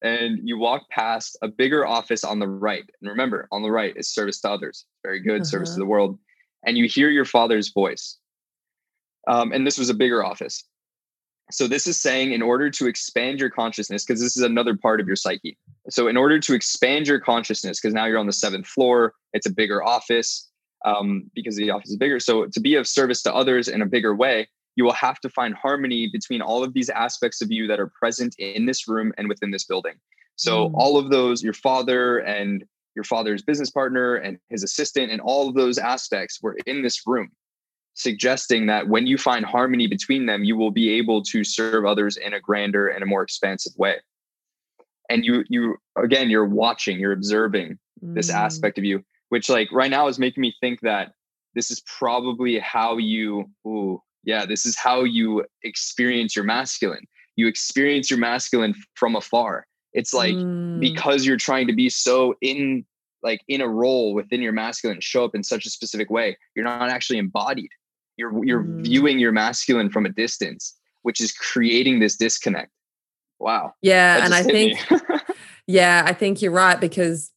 and 0.03 0.41
you 0.43 0.59
walk 0.59 0.89
past 0.91 1.39
a 1.43 1.49
bigger 1.49 1.87
office 1.87 2.25
on 2.25 2.39
the 2.39 2.49
right. 2.49 2.85
And 3.01 3.11
remember, 3.11 3.47
on 3.53 3.63
the 3.63 3.71
right 3.71 3.95
is 3.97 4.09
service 4.09 4.41
to 4.41 4.51
others. 4.51 4.87
Very 5.05 5.21
good, 5.21 5.43
uh-huh. 5.43 5.45
service 5.45 5.71
to 5.71 5.75
uh-huh. 5.75 5.81
the 5.81 5.87
world. 5.87 6.19
And 6.67 6.77
you 6.77 6.89
hear 6.89 7.11
your 7.11 7.25
father's 7.25 7.73
voice. 7.73 8.19
Um, 9.29 9.53
and 9.53 9.67
this 9.67 9.79
was 9.79 9.91
a 9.91 9.95
bigger 9.95 10.25
office. 10.25 10.65
So 11.51 11.67
this 11.67 11.87
is 11.87 12.01
saying 12.01 12.33
in 12.33 12.43
order 12.43 12.71
to 12.71 12.87
expand 12.87 13.41
your 13.41 13.51
consciousness, 13.51 14.05
because 14.05 14.21
this 14.21 14.37
is 14.37 14.43
another 14.43 14.77
part 14.77 15.01
of 15.01 15.07
your 15.07 15.17
psyche. 15.17 15.57
So 15.89 16.07
in 16.07 16.17
order 16.17 16.39
to 16.39 16.55
expand 16.55 17.07
your 17.07 17.21
consciousness, 17.21 17.81
because 17.81 17.95
now 17.95 18.05
you're 18.07 18.19
on 18.19 18.27
the 18.27 18.33
seventh 18.33 18.67
floor, 18.67 19.15
it's 19.33 19.47
a 19.47 19.53
bigger 19.53 19.83
office 19.83 20.49
um, 20.85 21.31
because 21.35 21.57
the 21.57 21.71
office 21.71 21.91
is 21.91 21.97
bigger. 21.97 22.21
So 22.21 22.47
to 22.47 22.61
be 22.61 22.75
of 22.75 22.87
service 22.87 23.23
to 23.23 23.35
others 23.35 23.69
in 23.69 23.83
a 23.83 23.87
bigger 23.87 24.15
way, 24.15 24.49
you 24.77 24.85
will 24.85 24.93
have 24.93 25.19
to 25.21 25.31
find 25.31 25.55
harmony 25.55 26.09
between 26.13 26.41
all 26.41 26.63
of 26.63 26.73
these 26.75 26.91
aspects 26.91 27.41
of 27.41 27.51
you 27.51 27.67
that 27.67 27.81
are 27.81 27.91
present 27.99 28.35
in 28.39 28.67
this 28.67 28.87
room 28.87 29.13
and 29.19 29.29
within 29.29 29.51
this 29.51 29.65
building. 29.65 29.95
So 30.37 30.69
mm. 30.69 30.73
all 30.75 30.99
of 30.99 31.11
those, 31.11 31.43
your 31.43 31.55
father 31.55 32.19
and 32.19 32.65
your 32.95 33.05
father's 33.05 33.43
business 33.43 33.71
partner 33.71 34.17
and 34.17 34.39
his 34.51 34.63
assistant 34.63 35.11
and 35.11 35.21
all 35.21 35.49
of 35.49 35.55
those 35.55 35.79
aspects 35.79 36.43
were 36.43 36.57
in 36.67 36.83
this 36.83 37.07
room 37.07 37.31
suggesting 37.99 38.67
that 38.67 38.89
when 38.89 39.07
you 39.07 39.19
find 39.19 39.45
harmony 39.45 39.89
between 39.89 40.27
them, 40.27 40.45
you 40.45 40.57
will 40.57 40.71
be 40.71 40.91
able 40.91 41.21
to 41.21 41.43
serve 41.43 41.85
others 41.85 42.17
in 42.17 42.33
a 42.33 42.41
grander 42.41 42.87
and 42.87 43.03
a 43.03 43.07
more 43.07 43.23
expansive 43.23 43.73
way. 43.77 43.97
And 45.11 45.25
you, 45.25 45.45
you 45.49 45.77
again, 45.97 46.31
you're 46.31 46.47
watching, 46.47 47.01
you're 47.01 47.13
observing 47.13 47.79
mm. 48.03 48.15
this 48.15 48.31
aspect 48.31 48.79
of 48.79 48.85
you, 48.85 49.05
which 49.31 49.49
like 49.49 49.69
right 49.73 49.91
now 49.91 50.07
is 50.07 50.19
making 50.19 50.41
me 50.41 50.55
think 50.61 50.81
that 50.83 51.13
this 51.55 51.73
is 51.73 51.83
probably 51.99 52.61
how 52.61 52.99
you, 52.99 53.51
ooh, 53.67 54.01
yeah, 54.23 54.47
this 54.47 54.65
is 54.65 54.77
how 54.77 55.03
you 55.03 55.45
experience 55.65 56.37
your 56.37 56.45
masculine. 56.45 57.07
You 57.35 57.49
experience 57.49 58.11
your 58.11 58.21
masculine 58.21 58.75
from 58.95 59.17
afar. 59.17 59.67
It's 59.93 60.15
like 60.15 60.35
mm. 60.35 60.79
because 60.79 61.27
you're 61.27 61.37
trying 61.37 61.67
to 61.67 61.73
be 61.73 61.89
so 61.89 62.35
in 62.43 62.85
like 63.25 63.41
in 63.49 63.61
a 63.61 63.67
role 63.67 64.15
within 64.15 64.41
your 64.41 64.53
masculine 64.53 65.01
show 65.01 65.25
up 65.25 65.35
in 65.35 65.43
such 65.43 65.67
a 65.67 65.71
specific 65.71 66.09
way 66.09 66.39
you're 66.55 66.65
not 66.65 66.89
actually 66.89 67.19
embodied 67.19 67.71
you're 68.19 68.45
you're 68.45 68.63
mm. 68.63 68.83
viewing 68.83 69.19
your 69.19 69.33
masculine 69.33 69.89
from 69.89 70.05
a 70.05 70.11
distance 70.11 70.77
which 71.03 71.21
is 71.21 71.33
creating 71.33 72.01
this 72.01 72.17
disconnect 72.17 72.71
wow 73.39 73.73
yeah 73.81 74.25
and 74.25 74.35
i 74.35 74.43
think 74.43 74.79
yeah 75.67 76.03
i 76.05 76.13
think 76.13 76.43
you're 76.43 76.53
right 76.53 76.81
because 76.81 77.33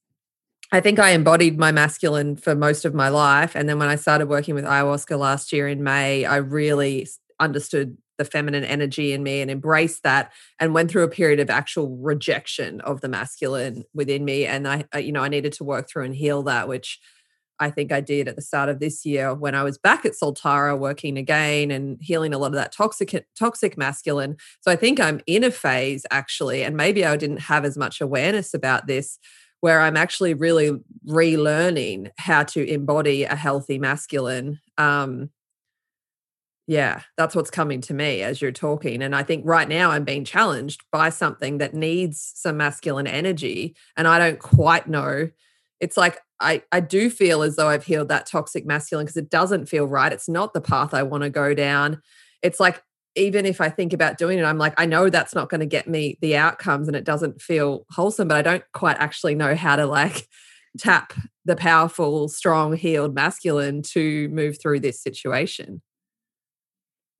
I 0.74 0.80
think 0.80 1.00
I 1.00 1.10
embodied 1.10 1.60
my 1.60 1.74
masculine 1.74 2.38
for 2.38 2.56
most 2.56 2.86
of 2.86 2.94
my 2.94 3.10
life. 3.10 3.58
And 3.58 3.68
then 3.68 3.78
when 3.78 3.90
I 3.90 3.98
started 3.98 4.30
working 4.30 4.56
with 4.56 4.64
ayahuasca 4.64 5.20
last 5.20 5.52
year 5.52 5.68
in 5.68 5.84
May, 5.84 6.24
I 6.24 6.38
really 6.38 7.10
understood 7.42 7.98
the 8.22 8.26
feminine 8.26 8.64
energy 8.64 9.14
in 9.14 9.24
me 9.24 9.42
and 9.42 9.50
embraced 9.50 10.04
that 10.04 10.32
and 10.60 10.76
went 10.76 10.92
through 10.92 11.02
a 11.02 11.10
period 11.10 11.40
of 11.40 11.50
actual 11.50 11.98
rejection 11.98 12.80
of 12.82 13.02
the 13.02 13.10
masculine 13.10 13.84
within 13.96 14.24
me 14.24 14.46
and 14.46 14.68
I, 14.68 14.86
I, 14.94 15.00
you 15.00 15.12
know 15.12 15.24
I 15.24 15.28
needed 15.28 15.54
to 15.54 15.64
work 15.64 15.90
through 15.90 16.06
and 16.06 16.16
heal 16.16 16.44
that 16.44 16.68
which 16.68 17.00
I 17.62 17.70
think 17.70 17.92
I 17.92 18.02
did 18.02 18.28
at 18.28 18.36
the 18.36 18.42
start 18.42 18.68
of 18.68 18.80
this 18.80 19.06
year 19.06 19.34
when 19.34 19.56
I 19.56 19.64
was 19.64 19.78
back 19.78 20.06
at 20.06 20.14
Soltara 20.14 20.78
working 20.78 21.18
again 21.18 21.72
and 21.72 21.98
healing 22.02 22.34
a 22.34 22.38
lot 22.38 22.48
of 22.48 22.54
that 22.54 22.74
toxic 22.74 23.26
toxic 23.38 23.78
masculine 23.78 24.36
so 24.62 24.72
I 24.72 24.76
think 24.76 25.00
I'm 25.00 25.22
in 25.28 25.44
a 25.44 25.52
phase 25.52 26.06
actually 26.12 26.64
and 26.64 26.76
maybe 26.76 27.06
I 27.06 27.16
didn't 27.16 27.42
have 27.42 27.64
as 27.64 27.78
much 27.78 28.02
awareness 28.02 28.54
about 28.54 28.88
this 28.88 29.20
where 29.62 29.80
I'm 29.80 29.96
actually 29.96 30.34
really 30.34 30.72
relearning 31.08 32.10
how 32.18 32.44
to 32.44 32.68
embody 32.68 33.24
a 33.24 33.36
healthy 33.36 33.78
masculine 33.78 34.60
um, 34.78 35.30
yeah, 36.68 37.02
that's 37.18 37.36
what's 37.36 37.52
coming 37.52 37.82
to 37.82 37.94
me 37.94 38.22
as 38.22 38.42
you're 38.42 38.54
talking. 38.54 39.02
And 39.02 39.14
I 39.14 39.24
think 39.24 39.44
right 39.46 39.68
now 39.68 39.92
I'm 39.92 40.06
being 40.06 40.24
challenged 40.24 40.86
by 40.90 41.10
something 41.10 41.58
that 41.58 41.74
needs 41.74 42.32
some 42.36 42.56
masculine 42.56 43.08
energy. 43.08 43.76
And 43.98 44.08
I 44.08 44.20
don't 44.20 44.40
quite 44.40 44.88
know. 44.88 45.30
It's 45.82 45.98
like 45.98 46.20
I, 46.42 46.64
I 46.72 46.80
do 46.80 47.10
feel 47.10 47.44
as 47.44 47.56
though 47.56 47.70
I've 47.70 47.86
healed 47.86 48.10
that 48.10 48.26
toxic 48.26 48.66
masculine 48.66 49.06
because 49.06 49.18
it 49.18 49.30
doesn't 49.30 49.68
feel 49.68 49.86
right. 49.86 50.12
It's 50.12 50.30
not 50.30 50.54
the 50.54 50.62
path 50.62 50.94
I 50.94 51.04
want 51.04 51.24
to 51.24 51.30
go 51.30 51.54
down. 51.54 52.02
It's 52.42 52.60
like, 52.60 52.84
even 53.16 53.46
if 53.46 53.60
I 53.60 53.70
think 53.70 53.94
about 53.94 54.18
doing 54.18 54.40
it, 54.40 54.44
I'm 54.44 54.58
like, 54.58 54.74
I 54.78 54.86
know 54.86 55.10
that's 55.10 55.36
not 55.36 55.50
going 55.50 55.60
to 55.60 55.66
get 55.66 55.88
me 55.88 56.18
the 56.22 56.38
outcomes 56.38 56.88
and 56.88 56.96
it 56.96 57.04
doesn't 57.04 57.42
feel 57.42 57.86
wholesome, 57.92 58.28
but 58.28 58.38
I 58.38 58.42
don't 58.42 58.64
quite 58.74 58.98
actually 59.00 59.36
know 59.36 59.54
how 59.56 59.76
to 59.76 59.86
like 59.86 60.28
tap 60.78 61.14
the 61.46 61.56
powerful, 61.56 62.30
strong, 62.30 62.76
healed 62.76 63.14
masculine 63.14 63.82
to 63.82 64.30
move 64.30 64.62
through 64.62 64.80
this 64.80 65.02
situation. 65.02 65.82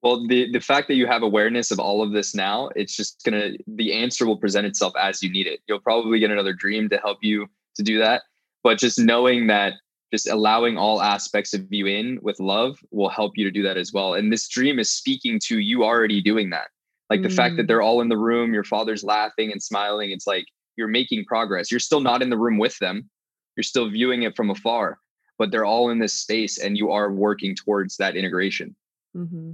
Well, 0.02 0.26
the 0.28 0.52
the 0.52 0.60
fact 0.60 0.88
that 0.88 0.96
you 0.96 1.06
have 1.06 1.22
awareness 1.22 1.70
of 1.70 1.80
all 1.80 2.02
of 2.02 2.12
this 2.12 2.34
now, 2.34 2.70
it's 2.76 2.96
just 2.96 3.24
gonna 3.24 3.52
the 3.68 3.94
answer 3.94 4.26
will 4.26 4.38
present 4.38 4.66
itself 4.66 4.94
as 5.00 5.22
you 5.22 5.30
need 5.30 5.46
it. 5.46 5.60
You'll 5.68 5.80
probably 5.80 6.20
get 6.20 6.32
another 6.32 6.54
dream 6.54 6.90
to 6.90 6.98
help 6.98 7.20
you 7.22 7.48
to 7.76 7.84
do 7.84 8.00
that. 8.00 8.24
But 8.64 8.78
just 8.78 9.00
knowing 9.00 9.48
that 9.48 9.74
just 10.12 10.28
allowing 10.28 10.78
all 10.78 11.02
aspects 11.02 11.54
of 11.54 11.66
you 11.70 11.88
in 11.88 12.20
with 12.22 12.40
love 12.40 12.78
will 12.92 13.10
help 13.10 13.34
you 13.36 13.46
to 13.46 13.52
do 13.52 13.64
that 13.64 13.78
as 13.78 13.94
well. 13.94 14.14
And 14.14 14.32
this 14.32 14.48
dream 14.48 14.78
is 14.78 14.92
speaking 14.92 15.40
to 15.46 15.60
you 15.60 15.84
already 15.84 16.22
doing 16.22 16.50
that. 16.50 16.68
Like 17.10 17.22
mm. 17.22 17.24
the 17.24 17.30
fact 17.30 17.56
that 17.56 17.64
mm. 17.64 17.68
they're 17.68 17.82
all 17.82 18.02
in 18.02 18.10
the 18.10 18.18
room, 18.18 18.54
your 18.54 18.66
father's 18.66 19.04
laughing 19.04 19.52
and 19.52 19.64
smiling, 19.64 20.12
it's 20.12 20.28
like 20.28 20.46
you're 20.76 20.90
making 20.90 21.26
progress. 21.26 21.72
You're 21.72 21.80
still 21.80 22.02
not 22.02 22.22
in 22.22 22.30
the 22.30 22.38
room 22.38 22.58
with 22.58 22.78
them. 22.80 23.10
You're 23.56 23.64
still 23.64 23.90
viewing 23.90 24.24
it 24.24 24.36
from 24.36 24.50
afar, 24.50 24.98
but 25.38 25.50
they're 25.50 25.66
all 25.66 25.90
in 25.90 26.00
this 26.00 26.14
space 26.14 26.58
and 26.58 26.78
you 26.78 26.92
are 26.92 27.12
working 27.12 27.56
towards 27.56 27.96
that 27.98 28.16
integration. 28.18 28.76
Mm-hmm. 29.16 29.54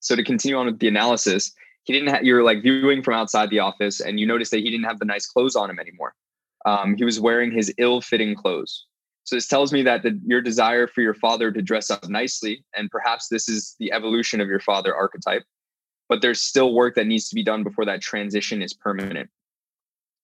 So 0.00 0.16
to 0.16 0.24
continue 0.24 0.56
on 0.56 0.66
with 0.66 0.80
the 0.80 0.88
analysis, 0.88 1.52
he 1.84 1.92
didn't 1.92 2.08
have, 2.08 2.24
you're 2.24 2.42
like 2.42 2.62
viewing 2.62 3.02
from 3.02 3.14
outside 3.14 3.50
the 3.50 3.60
office 3.60 4.00
and 4.00 4.18
you 4.18 4.26
notice 4.26 4.50
that 4.50 4.58
he 4.58 4.70
didn't 4.70 4.84
have 4.84 4.98
the 4.98 5.04
nice 5.04 5.26
clothes 5.26 5.56
on 5.56 5.70
him 5.70 5.78
anymore. 5.78 6.14
Um, 6.64 6.96
he 6.96 7.04
was 7.04 7.20
wearing 7.20 7.52
his 7.52 7.72
ill 7.78 8.00
fitting 8.00 8.34
clothes. 8.34 8.86
So 9.24 9.36
this 9.36 9.48
tells 9.48 9.72
me 9.72 9.82
that 9.82 10.02
the, 10.02 10.18
your 10.26 10.42
desire 10.42 10.86
for 10.86 11.00
your 11.00 11.14
father 11.14 11.50
to 11.50 11.62
dress 11.62 11.90
up 11.90 12.08
nicely, 12.08 12.64
and 12.76 12.90
perhaps 12.90 13.28
this 13.28 13.48
is 13.48 13.74
the 13.78 13.92
evolution 13.92 14.40
of 14.40 14.48
your 14.48 14.60
father 14.60 14.94
archetype, 14.94 15.44
but 16.08 16.20
there's 16.20 16.42
still 16.42 16.74
work 16.74 16.94
that 16.96 17.06
needs 17.06 17.28
to 17.30 17.34
be 17.34 17.42
done 17.42 17.64
before 17.64 17.86
that 17.86 18.02
transition 18.02 18.62
is 18.62 18.74
permanent. 18.74 19.30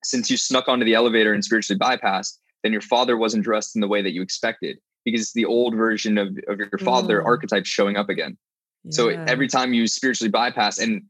Since 0.05 0.31
you 0.31 0.37
snuck 0.37 0.69
onto 0.69 0.85
the 0.85 0.95
elevator 0.95 1.33
and 1.33 1.45
spiritually 1.45 1.79
bypassed, 1.79 2.39
then 2.63 2.73
your 2.73 2.83
father 2.83 3.17
wasn't 3.17 3.45
dressed 3.45 3.75
in 3.75 3.81
the 3.81 3.89
way 3.89 4.03
that 4.03 4.13
you 4.13 4.21
expected 4.23 4.79
because 5.05 5.33
the 5.33 5.47
old 5.47 5.75
version 5.75 6.19
of, 6.19 6.29
of 6.49 6.59
your 6.59 6.79
father 6.81 7.21
mm. 7.21 7.25
archetype 7.25 7.65
showing 7.65 7.97
up 7.97 8.11
again. 8.11 8.37
So 8.89 9.09
every 9.09 9.47
time 9.47 9.75
you 9.75 9.87
spiritually 9.87 10.31
bypass, 10.31 10.79
and 10.79 11.03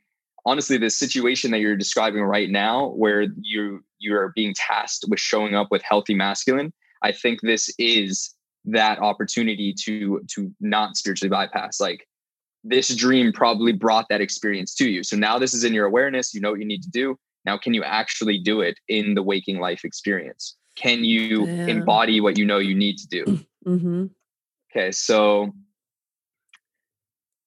honestly, 0.47 0.79
the 0.79 0.91
situation 0.91 1.51
that 1.51 1.59
you're 1.59 1.77
describing 1.77 2.23
right 2.23 2.51
now, 2.51 2.89
where 2.91 3.27
you 3.41 3.85
you 3.99 4.17
are 4.17 4.33
being 4.35 4.55
tasked 4.57 5.05
with 5.09 5.21
showing 5.21 5.55
up 5.55 5.69
with 5.71 5.83
healthy 5.83 6.15
masculine, 6.15 6.73
I 7.03 7.13
think 7.13 7.41
this 7.43 7.73
is 7.79 8.35
that 8.65 8.99
opportunity 8.99 9.75
to 9.85 10.23
to 10.35 10.53
not 10.61 10.97
spiritually 10.97 11.31
bypass. 11.31 11.81
Like 11.81 12.07
this 12.65 12.95
dream 12.95 13.33
probably 13.33 13.73
brought 13.73 14.07
that 14.11 14.21
experience 14.21 14.75
to 14.77 14.91
you. 14.91 15.03
So 15.03 15.17
now 15.17 15.39
this 15.39 15.55
is 15.55 15.65
in 15.65 15.73
your 15.73 15.87
awareness. 15.87 16.35
You 16.35 16.41
know 16.41 16.51
what 16.51 16.61
you 16.61 16.67
need 16.67 16.83
to 16.83 16.91
do. 16.91 17.17
Now, 17.45 17.57
can 17.57 17.73
you 17.73 17.83
actually 17.83 18.39
do 18.39 18.61
it 18.61 18.79
in 18.89 19.15
the 19.15 19.23
waking 19.23 19.61
life 19.61 19.85
experience? 19.85 20.57
Can 20.77 21.05
you 21.05 21.47
yeah. 21.47 21.67
embody 21.67 22.21
what 22.21 22.39
you 22.39 22.45
know 22.45 22.59
you 22.59 22.75
need 22.75 22.99
to 22.99 23.09
do? 23.09 23.25
Mm-hmm. 23.67 24.07
Okay, 24.71 24.93
so 24.93 25.53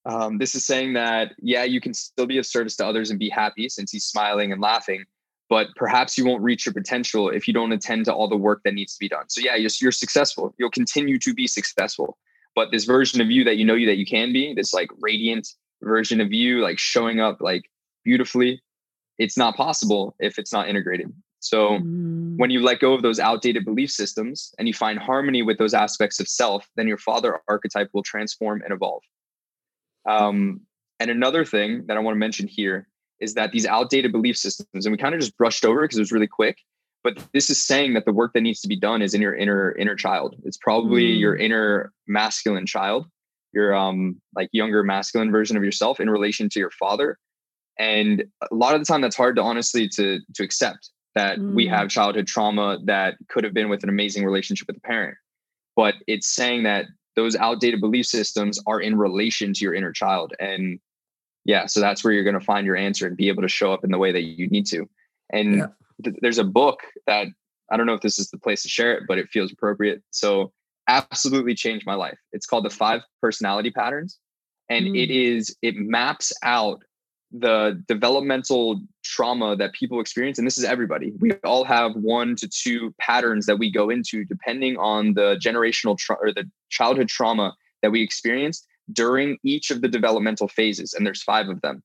um, 0.06 0.38
this 0.38 0.56
is 0.56 0.66
saying 0.66 0.94
that, 0.94 1.34
yeah, 1.40 1.64
you 1.64 1.80
can 1.80 1.94
still 1.94 2.26
be 2.26 2.38
of 2.38 2.46
service 2.46 2.76
to 2.78 2.86
others 2.86 3.10
and 3.10 3.20
be 3.20 3.30
happy 3.30 3.70
since 3.70 3.92
he's 3.92 4.06
smiling 4.06 4.52
and 4.52 4.62
laughing, 4.62 5.04
but 5.50 5.68
perhaps 5.76 6.18
you 6.18 6.26
won't 6.26 6.42
reach 6.42 6.66
your 6.66 6.74
potential 6.74 7.30
if 7.30 7.48
you 7.48 7.54
don't 7.54 7.72
attend 7.72 8.06
to 8.06 8.14
all 8.14 8.28
the 8.28 8.38
work 8.38 8.62
that 8.66 8.74
needs 8.74 8.94
to 8.94 9.00
be 9.00 9.10
done. 9.10 9.26
So, 9.30 9.42
yeah, 9.42 9.56
you're, 9.56 9.72
you're 9.82 9.92
successful. 9.92 10.54
You'll 10.58 10.72
continue 10.72 11.18
to 11.20 11.34
be 11.34 11.48
successful. 11.48 12.18
But 12.56 12.72
this 12.72 12.86
version 12.86 13.22
of 13.22 13.32
you 13.32 13.44
that 13.46 13.58
you 13.58 13.66
know 13.66 13.76
you 13.76 13.88
that 13.88 13.98
you 13.98 14.06
can 14.06 14.32
be, 14.32 14.54
this 14.54 14.74
like 14.74 14.90
radiant 15.00 15.48
version 15.82 16.22
of 16.22 16.32
you, 16.32 16.62
like 16.62 16.80
showing 16.80 17.20
up 17.20 17.42
like 17.42 17.64
beautifully, 18.04 18.62
it's 19.18 19.38
not 19.38 19.56
possible 19.56 20.16
if 20.20 20.38
it's 20.38 20.54
not 20.54 20.70
integrated. 20.70 21.12
So 21.40 21.80
mm. 21.80 22.38
when 22.38 22.52
you 22.52 22.62
let 22.62 22.80
go 22.80 22.94
of 22.94 23.02
those 23.02 23.20
outdated 23.20 23.66
belief 23.66 23.92
systems 23.92 24.54
and 24.58 24.68
you 24.68 24.74
find 24.74 24.98
harmony 24.98 25.42
with 25.42 25.58
those 25.58 25.74
aspects 25.74 26.20
of 26.20 26.28
self, 26.28 26.68
then 26.76 26.88
your 26.88 26.98
father 26.98 27.42
archetype 27.50 27.90
will 27.94 28.04
transform 28.04 28.62
and 28.62 28.72
evolve. 28.72 29.04
Um, 30.08 30.62
and 31.00 31.10
another 31.10 31.46
thing 31.46 31.86
that 31.88 31.98
I 31.98 32.00
want 32.00 32.16
to 32.16 32.20
mention 32.20 32.48
here 32.48 32.88
is 33.20 33.34
that 33.36 33.52
these 33.52 33.66
outdated 33.66 34.12
belief 34.12 34.38
systems, 34.38 34.86
and 34.86 34.92
we 34.92 34.98
kind 34.98 35.14
of 35.14 35.22
just 35.22 35.38
brushed 35.38 35.66
over 35.66 35.82
because 35.82 35.98
it 35.98 36.02
was 36.02 36.12
really 36.12 36.28
quick, 36.28 36.58
but 37.04 37.18
this 37.34 37.50
is 37.50 37.62
saying 37.62 37.94
that 37.94 38.06
the 38.06 38.14
work 38.14 38.34
that 38.34 38.42
needs 38.42 38.62
to 38.62 38.68
be 38.68 38.80
done 38.80 39.02
is 39.02 39.14
in 39.14 39.22
your 39.22 39.36
inner 39.36 39.76
inner 39.76 39.96
child. 39.96 40.36
It's 40.46 40.58
probably 40.58 41.16
mm. 41.16 41.20
your 41.20 41.36
inner 41.36 41.92
masculine 42.08 42.66
child, 42.66 43.08
your 43.54 43.76
um 43.76 44.22
like 44.36 44.50
younger 44.52 44.84
masculine 44.84 45.32
version 45.32 45.58
of 45.58 45.64
yourself 45.64 46.00
in 46.00 46.10
relation 46.10 46.50
to 46.50 46.60
your 46.60 46.72
father. 46.72 47.18
And 47.78 48.24
a 48.50 48.56
lot 48.56 48.76
of 48.76 48.82
the 48.82 48.86
time 48.86 49.02
that's 49.02 49.18
hard 49.18 49.36
to 49.36 49.42
honestly 49.42 49.90
to 49.90 50.20
to 50.36 50.44
accept 50.44 50.90
that 51.16 51.40
mm. 51.40 51.54
we 51.54 51.68
have 51.68 51.90
childhood 51.90 52.28
trauma 52.28 52.80
that 52.86 53.16
could 53.30 53.44
have 53.44 53.54
been 53.54 53.70
with 53.70 53.84
an 53.84 53.90
amazing 53.90 54.24
relationship 54.24 54.68
with 54.68 54.78
a 54.78 54.82
parent. 54.82 55.18
But 55.76 55.96
it's 56.08 56.28
saying 56.28 56.64
that 56.64 56.86
those 57.16 57.36
outdated 57.36 57.82
belief 57.82 58.06
systems 58.06 58.60
are 58.68 58.80
in 58.80 58.98
relation 58.98 59.54
to 59.54 59.66
your 59.66 59.74
inner 59.74 59.92
child. 59.92 60.34
And 60.40 60.80
yeah 61.46 61.66
so 61.66 61.80
that's 61.80 62.04
where 62.04 62.14
you're 62.14 62.24
going 62.24 62.40
to 62.40 62.46
find 62.46 62.66
your 62.66 62.76
answer 62.76 63.08
and 63.08 63.18
be 63.18 63.28
able 63.28 63.42
to 63.42 63.48
show 63.48 63.74
up 63.74 63.84
in 63.84 63.92
the 63.92 63.98
way 63.98 64.12
that 64.12 64.24
you 64.24 64.48
need 64.48 64.66
to. 64.68 64.88
And 65.32 65.58
yeah. 65.58 65.68
th- 66.04 66.18
there's 66.22 66.38
a 66.38 66.44
book 66.44 66.82
that 67.08 67.28
i 67.72 67.78
don't 67.78 67.86
know 67.86 67.94
if 67.94 68.02
this 68.02 68.20
is 68.20 68.30
the 68.30 68.38
place 68.38 68.62
to 68.62 68.70
share 68.70 68.94
it 68.94 69.04
but 69.08 69.18
it 69.18 69.30
feels 69.30 69.52
appropriate. 69.52 70.02
So 70.12 70.52
absolutely 70.88 71.56
changed 71.56 71.86
my 71.86 71.96
life. 71.96 72.18
It's 72.32 72.46
called 72.46 72.66
the 72.66 72.70
five 72.70 73.02
personality 73.22 73.72
patterns. 73.72 74.20
And 74.70 74.88
mm. 74.88 75.02
it 75.02 75.12
is 75.12 75.56
it 75.62 75.76
maps 75.76 76.34
out 76.44 76.84
the 77.32 77.82
developmental 77.88 78.82
trauma 79.04 79.56
that 79.56 79.74
people 79.74 80.00
experience 80.00 80.38
and 80.38 80.48
this 80.48 80.58
is 80.58 80.64
everybody 80.64 81.12
we 81.20 81.32
all 81.44 81.64
have 81.64 81.94
one 81.96 82.36
to 82.36 82.48
two 82.48 82.94
patterns 83.00 83.46
that 83.46 83.58
we 83.58 83.72
go 83.72 83.90
into 83.90 84.24
depending 84.26 84.78
on 84.78 85.14
the 85.14 85.38
generational 85.44 85.98
tra- 85.98 86.18
or 86.22 86.32
the 86.32 86.50
childhood 86.70 87.10
trauma 87.10 87.54
that 87.82 87.92
we 87.92 88.02
experienced 88.02 88.66
during 88.92 89.38
each 89.44 89.72
of 89.72 89.82
the 89.82 89.88
developmental 89.88 90.48
phases 90.48 90.94
and 90.94 91.06
there's 91.06 91.24
five 91.24 91.50
of 91.50 91.60
them 91.62 91.84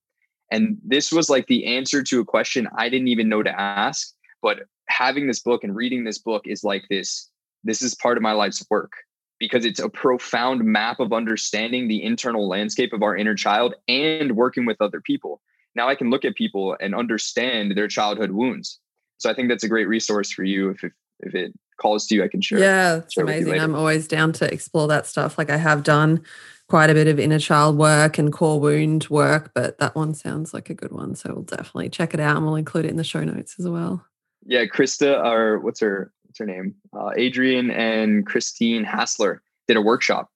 and 0.51 0.79
this 0.85 1.13
was 1.13 1.29
like 1.29 1.47
the 1.49 1.67
answer 1.67 2.03
to 2.03 2.21
a 2.21 2.25
question 2.25 2.69
i 2.77 2.89
didn't 2.89 3.09
even 3.09 3.29
know 3.29 3.43
to 3.43 3.61
ask 3.61 4.15
but 4.43 4.61
having 4.89 5.27
this 5.27 5.41
book 5.41 5.65
and 5.65 5.75
reading 5.75 6.05
this 6.05 6.19
book 6.19 6.43
is 6.47 6.63
like 6.63 6.85
this 6.89 7.31
this 7.65 7.83
is 7.83 7.95
part 7.95 8.17
of 8.17 8.23
my 8.23 8.33
life's 8.33 8.65
work 8.71 8.93
because 9.39 9.65
it's 9.65 9.81
a 9.81 9.89
profound 9.89 10.65
map 10.65 11.01
of 11.01 11.13
understanding 11.13 11.89
the 11.89 12.03
internal 12.03 12.49
landscape 12.49 12.93
of 12.93 13.03
our 13.03 13.17
inner 13.17 13.35
child 13.35 13.75
and 13.87 14.37
working 14.37 14.67
with 14.67 14.81
other 14.81 15.01
people. 15.01 15.41
Now 15.79 15.89
I 15.89 15.95
can 15.95 16.11
look 16.11 16.25
at 16.25 16.35
people 16.35 16.77
and 16.81 16.93
understand 16.93 17.77
their 17.77 17.87
childhood 17.87 18.33
wounds. 18.33 18.81
So 19.19 19.31
I 19.31 19.35
think 19.35 19.49
that's 19.49 19.63
a 19.63 19.69
great 19.69 19.87
resource 19.87 20.33
for 20.33 20.43
you 20.43 20.71
if, 20.71 20.83
if, 20.83 20.93
if 21.21 21.35
it 21.37 21.53
calls 21.81 22.05
to 22.09 22.17
you, 22.17 22.25
I 22.25 22.29
can 22.29 22.41
share. 22.41 22.59
Yeah, 22.59 22.97
it's 22.97 23.15
share 23.15 23.23
amazing. 23.23 23.61
I'm 23.61 23.77
always 23.77 24.09
down 24.09 24.33
to 24.35 24.53
explore 24.53 24.89
that 24.89 25.07
stuff. 25.07 25.39
Like 25.39 25.51
I 25.51 25.57
have 25.57 25.85
done 25.85 26.25
quite 26.69 26.91
a 26.91 26.95
bit 26.95 27.07
of 27.07 27.21
inner 27.21 27.39
child 27.39 27.79
work 27.79 28.19
and 28.19 28.33
core 28.33 28.59
wound 28.59 29.07
work, 29.09 29.53
but 29.55 29.79
that 29.79 29.95
one 29.95 30.15
sounds 30.15 30.53
like 30.53 30.69
a 30.69 30.75
good 30.75 30.91
one. 30.91 31.15
So 31.15 31.33
we'll 31.33 31.45
definitely 31.45 31.91
check 31.91 32.13
it 32.13 32.19
out 32.19 32.37
and 32.37 32.45
we'll 32.45 32.57
include 32.57 32.85
it 32.85 32.91
in 32.91 32.97
the 32.97 33.05
show 33.05 33.23
notes 33.23 33.55
as 33.61 33.69
well. 33.69 34.05
Yeah, 34.47 34.65
Krista, 34.65 35.25
or 35.25 35.61
what's 35.61 35.79
her 35.79 36.11
what's 36.25 36.41
her 36.41 36.47
name? 36.47 36.75
Uh, 36.93 37.13
Adrian 37.17 37.71
and 37.71 38.27
Christine 38.27 38.83
Hassler 38.83 39.43
did 39.69 39.77
a 39.77 39.81
workshop 39.81 40.29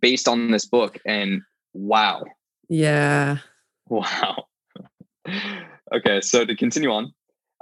based 0.00 0.26
on 0.26 0.50
this 0.50 0.66
book, 0.66 0.98
and 1.06 1.42
wow, 1.74 2.24
Yeah. 2.68 3.38
wow. 3.88 4.46
Okay, 5.94 6.20
so 6.20 6.44
to 6.44 6.56
continue 6.56 6.90
on, 6.90 7.12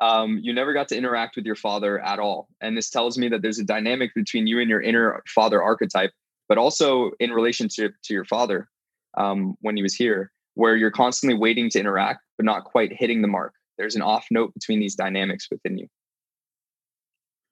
um, 0.00 0.38
you 0.42 0.52
never 0.52 0.72
got 0.72 0.88
to 0.88 0.96
interact 0.96 1.36
with 1.36 1.44
your 1.44 1.56
father 1.56 1.98
at 2.00 2.18
all, 2.18 2.48
and 2.60 2.76
this 2.76 2.90
tells 2.90 3.18
me 3.18 3.28
that 3.28 3.42
there's 3.42 3.58
a 3.58 3.64
dynamic 3.64 4.14
between 4.14 4.46
you 4.46 4.60
and 4.60 4.70
your 4.70 4.80
inner 4.80 5.22
father 5.26 5.62
archetype, 5.62 6.12
but 6.48 6.58
also 6.58 7.10
in 7.20 7.30
relationship 7.30 7.94
to 8.04 8.14
your 8.14 8.24
father 8.24 8.68
um, 9.16 9.56
when 9.60 9.76
he 9.76 9.82
was 9.82 9.94
here, 9.94 10.30
where 10.54 10.76
you're 10.76 10.90
constantly 10.90 11.38
waiting 11.38 11.68
to 11.70 11.80
interact 11.80 12.20
but 12.38 12.44
not 12.44 12.64
quite 12.64 12.92
hitting 12.92 13.20
the 13.20 13.28
mark. 13.28 13.52
There's 13.76 13.96
an 13.96 14.02
off 14.02 14.26
note 14.30 14.54
between 14.54 14.80
these 14.80 14.94
dynamics 14.94 15.48
within 15.50 15.76
you. 15.76 15.88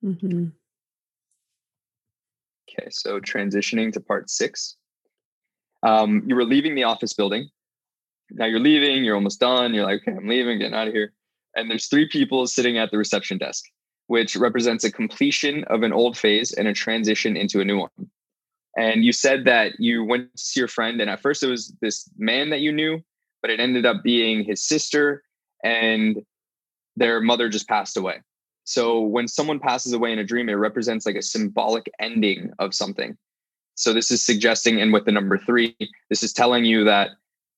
hmm 0.03 0.47
Okay, 2.69 2.89
so 2.91 3.21
transitioning 3.21 3.93
to 3.93 4.01
part 4.01 4.31
six. 4.31 4.77
Um, 5.83 6.23
you 6.27 6.35
were 6.35 6.45
leaving 6.45 6.75
the 6.75 6.85
office 6.85 7.13
building. 7.13 7.49
Now 8.31 8.47
you're 8.47 8.61
leaving, 8.61 9.05
you're 9.05 9.15
almost 9.15 9.41
done. 9.41 9.75
You're 9.75 9.85
like, 9.85 10.03
okay, 10.03 10.17
I'm 10.17 10.29
leaving, 10.29 10.59
getting 10.59 10.75
out 10.75 10.89
of 10.89 10.95
here. 10.95 11.13
And 11.55 11.71
there's 11.71 11.87
three 11.87 12.09
people 12.09 12.47
sitting 12.47 12.77
at 12.79 12.91
the 12.91 12.99
reception 12.99 13.39
desk, 13.39 13.65
which 14.09 14.37
represents 14.37 14.85
a 14.85 14.93
completion 14.93 15.65
of 15.65 15.83
an 15.83 15.93
old 15.93 16.19
phase 16.19 16.53
and 16.53 16.69
a 16.69 16.73
transition 16.73 17.37
into 17.37 17.61
a 17.61 17.65
new 17.65 17.79
one. 17.79 18.11
And 18.77 19.05
you 19.05 19.13
said 19.13 19.47
that 19.47 19.73
you 19.79 20.05
went 20.05 20.37
to 20.37 20.43
see 20.43 20.61
your 20.61 20.69
friend, 20.69 21.01
and 21.01 21.09
at 21.09 21.21
first 21.21 21.43
it 21.43 21.49
was 21.49 21.75
this 21.81 22.11
man 22.19 22.51
that 22.51 22.61
you 22.61 22.73
knew, 22.73 23.03
but 23.41 23.51
it 23.51 23.59
ended 23.59 23.87
up 23.87 24.03
being 24.03 24.45
his 24.45 24.63
sister, 24.63 25.23
and 25.65 26.23
their 26.95 27.21
mother 27.21 27.49
just 27.49 27.69
passed 27.69 27.97
away. 27.97 28.21
So 28.65 29.01
when 29.01 29.29
someone 29.29 29.61
passes 29.61 29.93
away 29.93 30.13
in 30.13 30.19
a 30.19 30.25
dream, 30.25 30.49
it 30.49 30.55
represents 30.55 31.07
like 31.07 31.17
a 31.17 31.23
symbolic 31.23 31.91
ending 32.01 32.53
of 32.59 32.75
something. 32.75 33.17
So 33.77 33.95
this 33.95 34.11
is 34.11 34.25
suggesting, 34.25 34.81
and 34.81 34.93
with 34.93 35.05
the 35.05 35.13
number 35.13 35.39
three, 35.39 35.77
this 36.11 36.23
is 36.23 36.33
telling 36.33 36.65
you 36.65 36.85
that 36.85 37.11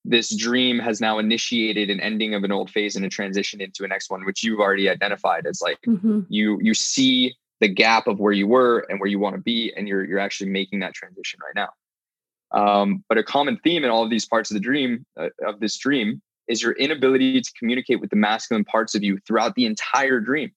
this 0.09 0.35
dream 0.35 0.79
has 0.79 1.01
now 1.01 1.19
initiated 1.19 1.91
an 1.91 2.01
ending 2.01 2.35
of 2.35 2.43
an 2.43 2.51
old 2.53 2.71
phase 2.71 2.97
and 2.97 3.05
a 3.05 3.09
transition 3.09 3.61
into 3.61 3.85
a 3.85 3.89
next 3.89 4.11
one, 4.11 4.25
which 4.25 4.43
you've 4.43 4.61
already 4.61 4.89
identified 4.89 5.47
as 5.47 5.61
like 5.61 5.79
hmm 5.85 6.21
you 6.29 6.59
you 6.61 6.75
see 6.75 7.35
the 7.61 7.69
gap 7.69 8.07
of 8.07 8.21
where 8.21 8.33
you 8.33 8.47
were 8.47 8.87
and 8.89 9.01
where 9.01 9.09
you 9.09 9.19
want 9.19 9.35
to 9.35 9.41
be, 9.41 9.73
and 9.77 9.89
you're 9.89 10.05
you're 10.05 10.19
actually 10.19 10.51
making 10.51 10.81
that 10.81 10.95
transition 10.95 11.39
right 11.45 11.55
now. 11.55 11.71
Um, 12.51 13.05
but 13.09 13.19
a 13.19 13.23
common 13.23 13.59
theme 13.63 13.85
in 13.85 13.91
all 13.91 14.05
of 14.05 14.11
these 14.11 14.27
parts 14.27 14.51
of 14.51 14.55
the 14.55 14.61
dream 14.61 15.05
uh, 15.21 15.29
of 15.47 15.61
this 15.61 15.77
dream 15.77 16.23
is 16.49 16.63
your 16.63 16.73
inability 16.73 17.41
to 17.41 17.53
communicate 17.59 18.01
with 18.01 18.11
the 18.11 18.17
masculine 18.17 18.65
parts 18.65 18.95
of 18.95 19.03
you 19.03 19.19
throughout 19.27 19.55
the 19.55 19.67
entire 19.67 20.21
dream. 20.21 20.51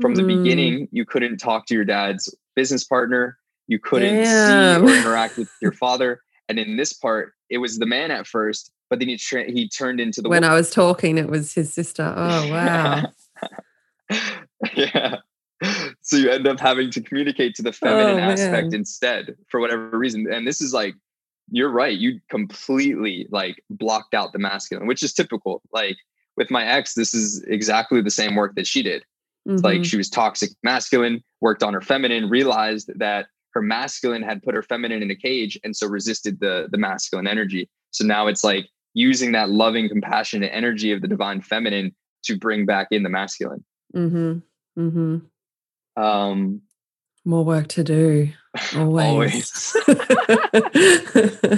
From 0.00 0.14
the 0.14 0.22
Mm. 0.22 0.26
beginning, 0.26 0.88
you 0.92 1.04
couldn't 1.04 1.38
talk 1.38 1.66
to 1.66 1.74
your 1.74 1.84
dad's 1.84 2.34
business 2.54 2.84
partner, 2.84 3.38
you 3.66 3.78
couldn't 3.78 4.18
Damn. 4.18 4.26
see 4.26 4.76
or 4.78 4.96
interact 4.96 5.36
with 5.36 5.48
your 5.60 5.72
father, 5.72 6.20
and 6.48 6.58
in 6.58 6.76
this 6.76 6.92
part, 6.92 7.34
it 7.50 7.58
was 7.58 7.78
the 7.78 7.86
man 7.86 8.10
at 8.10 8.26
first, 8.26 8.72
but 8.92 8.98
then 8.98 9.08
he 9.08 9.16
tra- 9.16 9.50
he 9.50 9.70
turned 9.70 10.00
into 10.00 10.20
the 10.20 10.28
When 10.28 10.42
woman. 10.42 10.50
I 10.50 10.54
was 10.54 10.68
talking, 10.68 11.16
it 11.16 11.28
was 11.28 11.54
his 11.54 11.72
sister. 11.72 12.12
Oh 12.14 12.52
wow. 12.52 13.04
yeah. 14.74 15.16
So 16.02 16.18
you 16.18 16.28
end 16.28 16.46
up 16.46 16.60
having 16.60 16.90
to 16.90 17.00
communicate 17.00 17.54
to 17.54 17.62
the 17.62 17.72
feminine 17.72 18.22
Oh, 18.22 18.32
aspect 18.32 18.74
instead 18.74 19.34
for 19.48 19.60
whatever 19.60 19.96
reason. 19.96 20.30
And 20.30 20.46
this 20.46 20.60
is 20.60 20.74
like, 20.74 20.92
you're 21.50 21.70
right. 21.70 21.96
You 21.96 22.20
completely 22.28 23.28
like 23.30 23.64
blocked 23.70 24.12
out 24.12 24.34
the 24.34 24.38
masculine, 24.38 24.86
which 24.86 25.02
is 25.02 25.14
typical. 25.14 25.62
Like 25.72 25.96
with 26.36 26.50
my 26.50 26.66
ex, 26.66 26.92
this 26.92 27.14
is 27.14 27.42
exactly 27.44 28.02
the 28.02 28.10
same 28.10 28.34
work 28.34 28.56
that 28.56 28.66
she 28.66 28.82
did. 28.82 29.06
It's 29.46 29.62
like 29.62 29.76
mm-hmm. 29.76 29.84
she 29.84 29.96
was 29.96 30.10
toxic 30.10 30.50
masculine, 30.62 31.24
worked 31.40 31.62
on 31.62 31.72
her 31.72 31.80
feminine, 31.80 32.28
realized 32.28 32.90
that 32.96 33.28
her 33.54 33.62
masculine 33.62 34.22
had 34.22 34.42
put 34.42 34.54
her 34.54 34.62
feminine 34.62 35.02
in 35.02 35.10
a 35.10 35.16
cage 35.16 35.58
and 35.64 35.74
so 35.74 35.86
resisted 35.86 36.40
the 36.40 36.68
the 36.70 36.76
masculine 36.76 37.26
energy. 37.26 37.70
So 37.92 38.04
now 38.04 38.26
it's 38.26 38.42
like 38.42 38.68
using 38.94 39.32
that 39.32 39.50
loving, 39.50 39.88
compassionate 39.88 40.50
energy 40.52 40.92
of 40.92 41.00
the 41.02 41.08
divine 41.08 41.40
feminine 41.40 41.94
to 42.24 42.36
bring 42.36 42.66
back 42.66 42.88
in 42.90 43.02
the 43.02 43.08
masculine. 43.08 43.64
Mhm. 43.94 44.42
Mhm. 44.78 45.22
Um 45.96 46.62
More 47.24 47.44
work 47.44 47.68
to 47.68 47.84
do. 47.84 48.28
Always. 48.76 49.76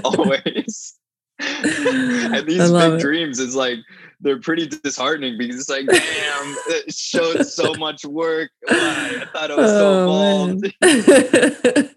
always. 0.05 0.95
and 1.41 2.47
these 2.47 2.71
big 2.71 2.93
it. 2.95 3.01
dreams 3.01 3.39
is 3.41 3.55
like 3.57 3.79
they're 4.21 4.39
pretty 4.41 4.67
disheartening 4.67 5.37
because 5.37 5.57
it's 5.61 5.69
like, 5.69 5.87
damn, 5.87 6.57
it 6.69 6.95
showed 6.95 7.45
so 7.47 7.75
much 7.79 8.05
work. 8.05 8.51
Why? 8.69 9.23
I 9.23 9.27
thought 9.33 9.51
I 9.51 9.57
was 9.57 9.71
so 9.71 10.07
Oh, 10.09 10.47
involved, 10.49 10.75
man. 10.81 11.91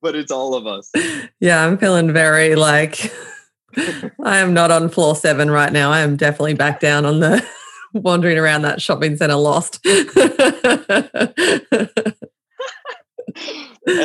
but 0.00 0.16
it's 0.16 0.32
all 0.32 0.54
of 0.54 0.66
us. 0.66 0.90
yeah, 1.40 1.64
I'm 1.64 1.76
feeling 1.78 2.12
very 2.12 2.54
like 2.56 3.12
I 3.76 4.38
am 4.38 4.54
not 4.54 4.70
on 4.70 4.88
floor 4.88 5.14
seven 5.14 5.50
right 5.50 5.72
now. 5.72 5.90
I 5.92 6.00
am 6.00 6.16
definitely 6.16 6.54
back 6.54 6.80
down 6.80 7.04
on 7.04 7.20
the 7.20 7.44
wandering 7.92 8.38
around 8.38 8.62
that 8.62 8.80
shopping 8.80 9.16
center 9.16 9.34
lost. 9.36 9.84
and 9.84 9.94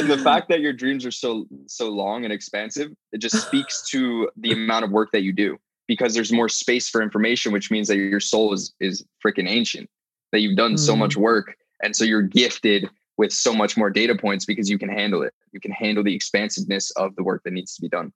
the 0.09 0.19
fact 0.23 0.49
that 0.49 0.59
your 0.59 0.73
dreams 0.73 1.05
are 1.05 1.11
so 1.11 1.45
so 1.67 1.89
long 1.89 2.23
and 2.23 2.33
expansive, 2.33 2.91
it 3.11 3.19
just 3.19 3.45
speaks 3.47 3.87
to 3.89 4.29
the 4.37 4.51
amount 4.51 4.85
of 4.85 4.91
work 4.91 5.11
that 5.11 5.23
you 5.23 5.33
do 5.33 5.57
because 5.87 6.13
there's 6.13 6.31
more 6.31 6.49
space 6.49 6.89
for 6.89 7.01
information, 7.01 7.51
which 7.51 7.71
means 7.71 7.87
that 7.87 7.97
your 7.97 8.19
soul 8.19 8.53
is 8.53 8.73
is 8.79 9.03
freaking 9.25 9.47
ancient. 9.47 9.89
That 10.31 10.39
you've 10.39 10.57
done 10.57 10.77
so 10.77 10.93
Mm. 10.95 10.99
much 10.99 11.15
work, 11.15 11.55
and 11.83 11.95
so 11.95 12.03
you're 12.03 12.23
gifted 12.23 12.89
with 13.17 13.31
so 13.31 13.53
much 13.53 13.77
more 13.77 13.91
data 13.91 14.15
points 14.15 14.45
because 14.45 14.67
you 14.69 14.79
can 14.79 14.89
handle 14.89 15.21
it. 15.21 15.33
You 15.51 15.59
can 15.59 15.71
handle 15.71 16.03
the 16.03 16.15
expansiveness 16.15 16.89
of 16.91 17.15
the 17.15 17.23
work 17.23 17.43
that 17.45 17.53
needs 17.53 17.75
to 17.75 17.81
be 17.81 17.87
done. 17.87 18.11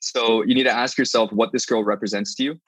So 0.00 0.42
you 0.42 0.54
need 0.54 0.64
to 0.64 0.72
ask 0.74 0.96
yourself 0.96 1.32
what 1.32 1.52
this 1.52 1.66
girl 1.66 1.84
represents 1.84 2.34
to 2.36 2.44
you, 2.44 2.60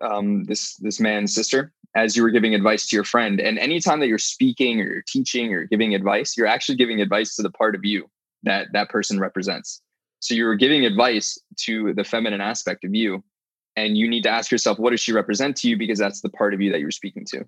um, 0.00 0.44
this 0.44 0.76
this 0.76 1.00
man's 1.00 1.34
sister, 1.34 1.72
as 1.94 2.16
you 2.16 2.22
were 2.22 2.30
giving 2.30 2.54
advice 2.54 2.86
to 2.88 2.96
your 2.96 3.04
friend. 3.04 3.40
And 3.40 3.58
anytime 3.58 4.00
that 4.00 4.08
you're 4.08 4.18
speaking 4.18 4.80
or 4.80 4.84
you're 4.84 5.04
teaching 5.06 5.52
or 5.52 5.64
giving 5.64 5.94
advice, 5.94 6.36
you're 6.36 6.46
actually 6.46 6.76
giving 6.76 7.00
advice 7.00 7.36
to 7.36 7.42
the 7.42 7.50
part 7.50 7.74
of 7.74 7.84
you 7.84 8.08
that 8.44 8.68
that 8.72 8.88
person 8.88 9.20
represents. 9.20 9.82
So 10.20 10.34
you're 10.34 10.56
giving 10.56 10.84
advice 10.84 11.38
to 11.58 11.94
the 11.94 12.04
feminine 12.04 12.40
aspect 12.40 12.84
of 12.84 12.94
you, 12.94 13.22
and 13.76 13.96
you 13.96 14.08
need 14.08 14.22
to 14.22 14.30
ask 14.30 14.50
yourself, 14.50 14.78
what 14.78 14.90
does 14.90 15.00
she 15.00 15.12
represent 15.12 15.56
to 15.58 15.68
you? 15.68 15.76
Because 15.76 15.98
that's 15.98 16.20
the 16.22 16.30
part 16.30 16.54
of 16.54 16.60
you 16.60 16.72
that 16.72 16.80
you're 16.80 16.90
speaking 16.90 17.24
to. 17.26 17.44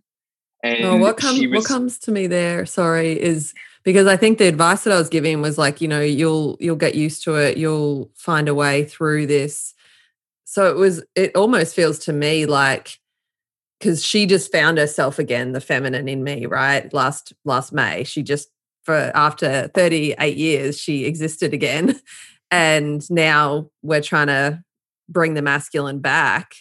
And 0.63 0.85
Oh, 0.85 0.97
what 0.97 1.17
comes 1.17 1.39
she 1.39 1.47
what 1.47 1.65
comes 1.65 1.99
to 2.01 2.11
me 2.13 2.27
there, 2.27 2.67
sorry, 2.67 3.21
is 3.21 3.55
because 3.83 4.07
I 4.07 4.17
think 4.17 4.39
the 4.39 4.47
advice 4.47 4.85
that 4.85 4.93
I 4.93 4.99
was 4.99 5.09
giving 5.09 5.41
was 5.41 5.59
like, 5.59 5.81
you 5.81 5.89
know, 5.89 6.01
you'll 6.01 6.57
you'll 6.61 6.77
get 6.77 6.95
used 6.95 7.25
to 7.25 7.37
it, 7.37 7.57
you'll 7.57 8.11
find 8.15 8.49
a 8.49 8.55
way 8.55 8.85
through 8.85 9.27
this. 9.27 9.75
So 10.45 10.71
it 10.71 10.77
was 10.77 11.03
it 11.15 11.35
almost 11.37 11.75
feels 11.75 11.99
to 12.01 12.13
me 12.13 12.47
like 12.47 12.99
because 13.79 14.05
she 14.05 14.27
just 14.27 14.53
found 14.53 14.79
herself 14.79 15.19
again, 15.19 15.53
the 15.53 15.61
feminine 15.61 16.09
in 16.09 16.23
me, 16.23 16.47
right? 16.47 16.93
Last 16.93 17.33
last 17.45 17.73
May. 17.73 18.05
She 18.05 18.23
just 18.23 18.49
for 18.83 19.11
after 19.15 19.69
38 19.75 20.37
years, 20.37 20.79
she 20.79 21.05
existed 21.05 21.53
again. 21.55 22.01
And 22.51 23.09
now 23.11 23.71
we're 23.83 24.01
trying 24.01 24.27
to 24.27 24.63
bring 25.09 25.35
the 25.35 25.43
masculine 25.43 26.01
back. 26.01 26.55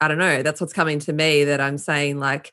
I 0.00 0.08
don't 0.08 0.18
know. 0.18 0.42
That's 0.42 0.60
what's 0.60 0.72
coming 0.72 0.98
to 1.00 1.12
me 1.12 1.44
that 1.44 1.60
I'm 1.60 1.78
saying, 1.78 2.18
like, 2.18 2.52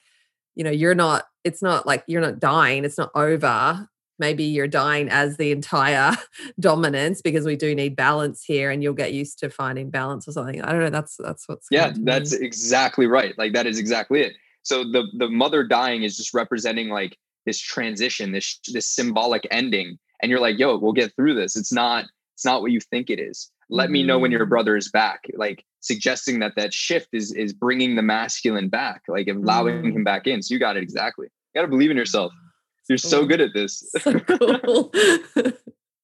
you 0.56 0.64
know, 0.64 0.72
you're 0.72 0.96
not, 0.96 1.24
it's 1.44 1.62
not 1.62 1.88
like 1.88 2.04
you're 2.08 2.22
not 2.22 2.40
dying, 2.40 2.84
it's 2.84 2.98
not 2.98 3.12
over. 3.16 3.88
Maybe 4.22 4.44
you're 4.46 4.68
dying 4.68 5.10
as 5.10 5.36
the 5.36 5.52
entire 5.52 6.16
dominance 6.60 7.22
because 7.22 7.46
we 7.46 7.56
do 7.58 7.76
need 7.76 7.96
balance 7.98 8.44
here 8.44 8.72
and 8.72 8.82
you'll 8.82 8.94
get 8.94 9.12
used 9.14 9.40
to 9.40 9.50
finding 9.50 9.90
balance 9.90 10.28
or 10.28 10.32
something. 10.32 10.62
I 10.62 10.72
don't 10.72 10.80
know. 10.82 10.90
That's 10.92 11.18
that's 11.18 11.48
what's 11.50 11.68
yeah 11.72 11.90
to 11.92 11.98
me. 12.00 12.06
that's 12.06 12.32
exactly 12.34 13.08
right 13.08 13.34
like 13.38 13.52
that 13.54 13.66
is 13.68 13.80
exactly 13.80 14.22
it 14.22 14.34
so 14.64 14.84
the 14.84 15.04
the 15.18 15.28
mother 15.28 15.64
dying 15.66 16.04
is 16.04 16.16
just 16.16 16.34
representing 16.34 16.90
like 16.90 17.18
this 17.48 17.60
transition 17.60 18.32
this 18.32 18.60
this 18.72 18.88
symbolic 18.88 19.48
ending 19.52 19.98
and 20.22 20.30
you're 20.30 20.40
like 20.40 20.60
yo 20.60 20.78
we'll 20.78 20.94
get 20.94 21.12
through 21.16 21.34
this 21.34 21.56
it's 21.56 21.74
not 21.74 22.06
it's 22.36 22.46
not 22.46 22.62
what 22.62 22.72
you 22.72 22.80
think 22.80 23.10
it 23.10 23.20
is 23.20 23.50
let 23.70 23.90
me 23.90 24.04
know 24.04 24.20
when 24.20 24.32
your 24.32 24.46
Mhm. 24.46 24.50
brother 24.50 24.76
is 24.78 24.90
back 24.92 25.22
like 25.36 25.64
suggesting 25.80 26.40
that 26.40 26.54
that 26.58 26.74
shift 26.74 27.10
is 27.14 27.34
is 27.34 27.54
bringing 27.54 27.96
the 27.96 28.02
masculine 28.04 28.70
back 28.70 29.02
like 29.08 29.28
allowing 29.28 29.82
Mm. 29.84 29.94
him 29.96 30.04
back 30.04 30.28
in 30.28 30.42
so 30.44 30.54
you 30.54 30.60
got 30.60 30.78
it 30.78 30.84
exactly 30.84 31.28
you 31.28 31.60
got 31.60 31.66
to 31.66 31.68
believe 31.76 31.90
in 31.92 31.98
yourself 31.98 32.32
you're 32.92 32.98
so 32.98 33.26
good 33.26 33.40
at 33.40 33.54
this. 33.54 33.90
so 34.02 34.20
cool. 34.20 34.92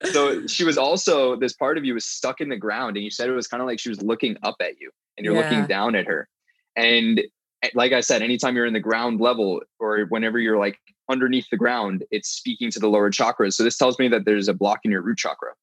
so 0.12 0.48
she 0.48 0.64
was 0.64 0.78
also 0.78 1.36
this 1.36 1.54
part 1.54 1.78
of 1.78 1.86
you 1.86 1.94
was 1.94 2.06
stuck 2.06 2.40
in 2.40 2.50
the 2.50 2.56
ground 2.56 2.96
and 2.96 3.04
you 3.04 3.12
said 3.12 3.30
it 3.30 3.34
was 3.34 3.48
kind 3.48 3.62
of 3.62 3.68
like 3.68 3.80
she 3.80 3.90
was 3.90 4.02
looking 4.02 4.38
up 4.44 4.56
at 4.62 4.80
you 4.80 4.90
and 5.18 5.26
you're 5.26 5.36
looking 5.36 5.66
down 5.66 5.96
at 5.96 6.06
her. 6.06 6.28
And 6.76 7.22
eh, 7.64 7.70
like 7.74 7.92
i 7.92 8.00
said 8.02 8.22
anytime 8.22 8.56
you're 8.56 8.66
in 8.66 8.74
the 8.74 8.80
ground 8.80 9.20
level 9.20 9.62
or 9.80 10.06
whenever 10.10 10.40
you're 10.40 10.60
like 10.60 10.78
underneath 11.10 11.50
the 11.50 11.58
ground 11.58 12.04
it's 12.12 12.30
speaking 12.30 12.70
to 12.72 12.80
the 12.80 12.88
lower 12.88 13.10
chakras. 13.12 13.54
So 13.54 13.64
this 13.64 13.78
tells 13.78 13.98
me 14.00 14.08
that 14.10 14.26
there's 14.26 14.48
a 14.48 14.54
block 14.54 14.80
in 14.84 14.92
your 14.92 15.02
root 15.02 15.18
chakra. 15.18 15.54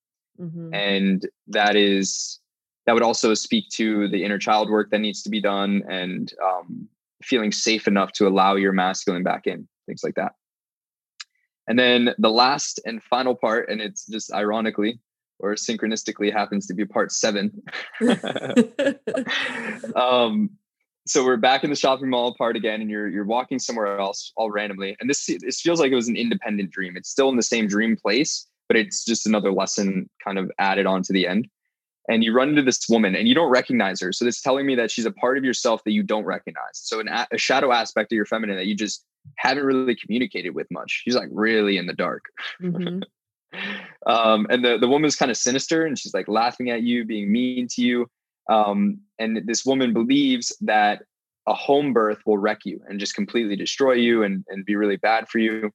Mhm. 0.41 0.75
and 0.75 1.29
that 1.47 1.77
is 1.77 2.41
that 2.87 2.93
would 2.93 3.05
also 3.05 3.35
speak 3.35 3.69
to 3.77 4.09
the 4.09 4.25
inner 4.25 4.39
child 4.39 4.69
work 4.69 4.91
that 4.91 4.99
needs 4.99 5.23
to 5.23 5.31
be 5.31 5.41
done 5.41 5.83
and 5.89 6.35
um, 6.43 6.89
feeling 7.23 7.53
safe 7.53 7.87
enough 7.87 8.11
to 8.13 8.27
allow 8.27 8.57
your 8.57 8.73
masculine 8.73 9.23
back 9.23 9.47
in 9.47 9.69
things 9.87 10.03
like 10.03 10.17
that 10.17 10.33
And 11.67 11.79
then 11.79 12.15
the 12.19 12.31
last 12.31 12.81
and 12.85 13.03
final 13.03 13.35
part, 13.35 13.69
and 13.69 13.81
it's 13.81 14.07
just 14.07 14.33
ironically 14.33 15.01
or 15.39 15.55
synchronistically 15.55 16.33
happens 16.33 16.67
to 16.67 16.75
be 16.75 16.85
part 16.85 17.13
seven. 17.13 17.63
um, 19.97 20.51
so 21.07 21.25
we're 21.25 21.37
back 21.37 21.65
in 21.65 21.71
the 21.71 21.77
shopping 21.77 22.09
mall 22.09 22.35
part 22.37 22.57
again, 22.57 22.81
and 22.81 22.91
you're 22.91 23.09
you're 23.09 23.25
walking 23.25 23.59
somewhere 23.59 23.99
else 23.99 24.33
all 24.37 24.51
randomly. 24.51 24.97
And 25.01 25.11
this 25.11 25.27
this 25.41 25.61
feels 25.61 25.81
like 25.81 25.93
it 25.93 25.97
was 25.97 26.09
an 26.09 26.17
independent 26.17 26.71
dream. 26.71 26.97
It's 26.97 27.11
still 27.11 27.29
in 27.29 27.37
the 27.37 27.43
same 27.43 27.67
dream 27.67 27.97
place, 27.97 28.47
but 28.69 28.77
it's 28.77 29.05
just 29.05 29.27
another 29.27 29.53
lesson 29.53 30.09
kind 30.23 30.39
of 30.39 30.51
added 30.59 30.87
on 30.87 31.03
to 31.03 31.13
the 31.13 31.27
end. 31.27 31.49
And 32.09 32.23
you 32.23 32.35
run 32.35 32.51
into 32.51 32.63
this 32.63 32.87
woman, 32.89 33.15
and 33.15 33.29
you 33.29 33.35
don't 33.35 33.51
recognize 33.51 34.01
her. 34.01 34.13
So 34.13 34.25
this 34.25 34.41
telling 34.41 34.67
me 34.67 34.75
that 34.77 34.91
she's 34.91 35.07
a 35.07 35.13
part 35.13 35.39
of 35.39 35.45
yourself 35.45 35.83
that 35.85 35.93
you 35.93 36.03
don't 36.03 36.25
recognize. 36.25 36.73
So 36.75 37.01
an, 37.01 37.09
a 37.09 37.39
shadow 37.39 37.73
aspect 37.73 38.13
of 38.13 38.17
your 38.17 38.27
feminine 38.27 38.57
that 38.57 38.67
you 38.67 38.75
just 38.75 39.05
haven't 39.37 39.65
really 39.65 39.97
communicated 39.97 40.51
with 40.51 40.67
much. 40.71 41.03
She's 41.05 41.15
like 41.15 41.29
really 41.33 41.77
in 41.77 41.87
the 41.87 41.93
dark. 41.93 42.25
Mm-hmm. 42.63 43.01
um, 44.07 44.47
and 44.51 44.65
the 44.65 44.79
the 44.79 44.89
woman's 44.89 45.17
kind 45.17 45.31
of 45.31 45.37
sinister, 45.37 45.85
and 45.85 45.99
she's 45.99 46.15
like 46.15 46.29
laughing 46.29 46.71
at 46.71 46.83
you, 46.83 47.05
being 47.05 47.31
mean 47.31 47.69
to 47.73 47.83
you. 47.83 48.07
Um, 48.51 48.99
and 49.19 49.43
this 49.47 49.65
woman 49.65 49.93
believes 49.93 50.55
that 50.61 51.03
a 51.47 51.55
home 51.55 51.93
birth 51.93 52.19
will 52.27 52.39
wreck 52.39 52.61
you 52.65 52.81
and 52.89 52.99
just 52.99 53.15
completely 53.15 53.57
destroy 53.57 53.93
you 53.93 54.23
and, 54.23 54.45
and 54.49 54.65
be 54.65 54.77
really 54.77 54.97
bad 54.97 55.29
for 55.29 55.39
you. 55.39 55.71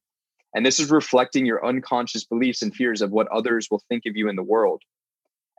And 0.55 0.65
this 0.65 0.79
is 0.79 0.89
reflecting 0.89 1.45
your 1.45 1.63
unconscious 1.63 2.23
beliefs 2.23 2.61
and 2.61 2.73
fears 2.73 3.01
of 3.01 3.11
what 3.11 3.27
others 3.27 3.67
will 3.69 3.83
think 3.87 4.03
of 4.07 4.15
you 4.15 4.29
in 4.29 4.35
the 4.35 4.43
world. 4.43 4.81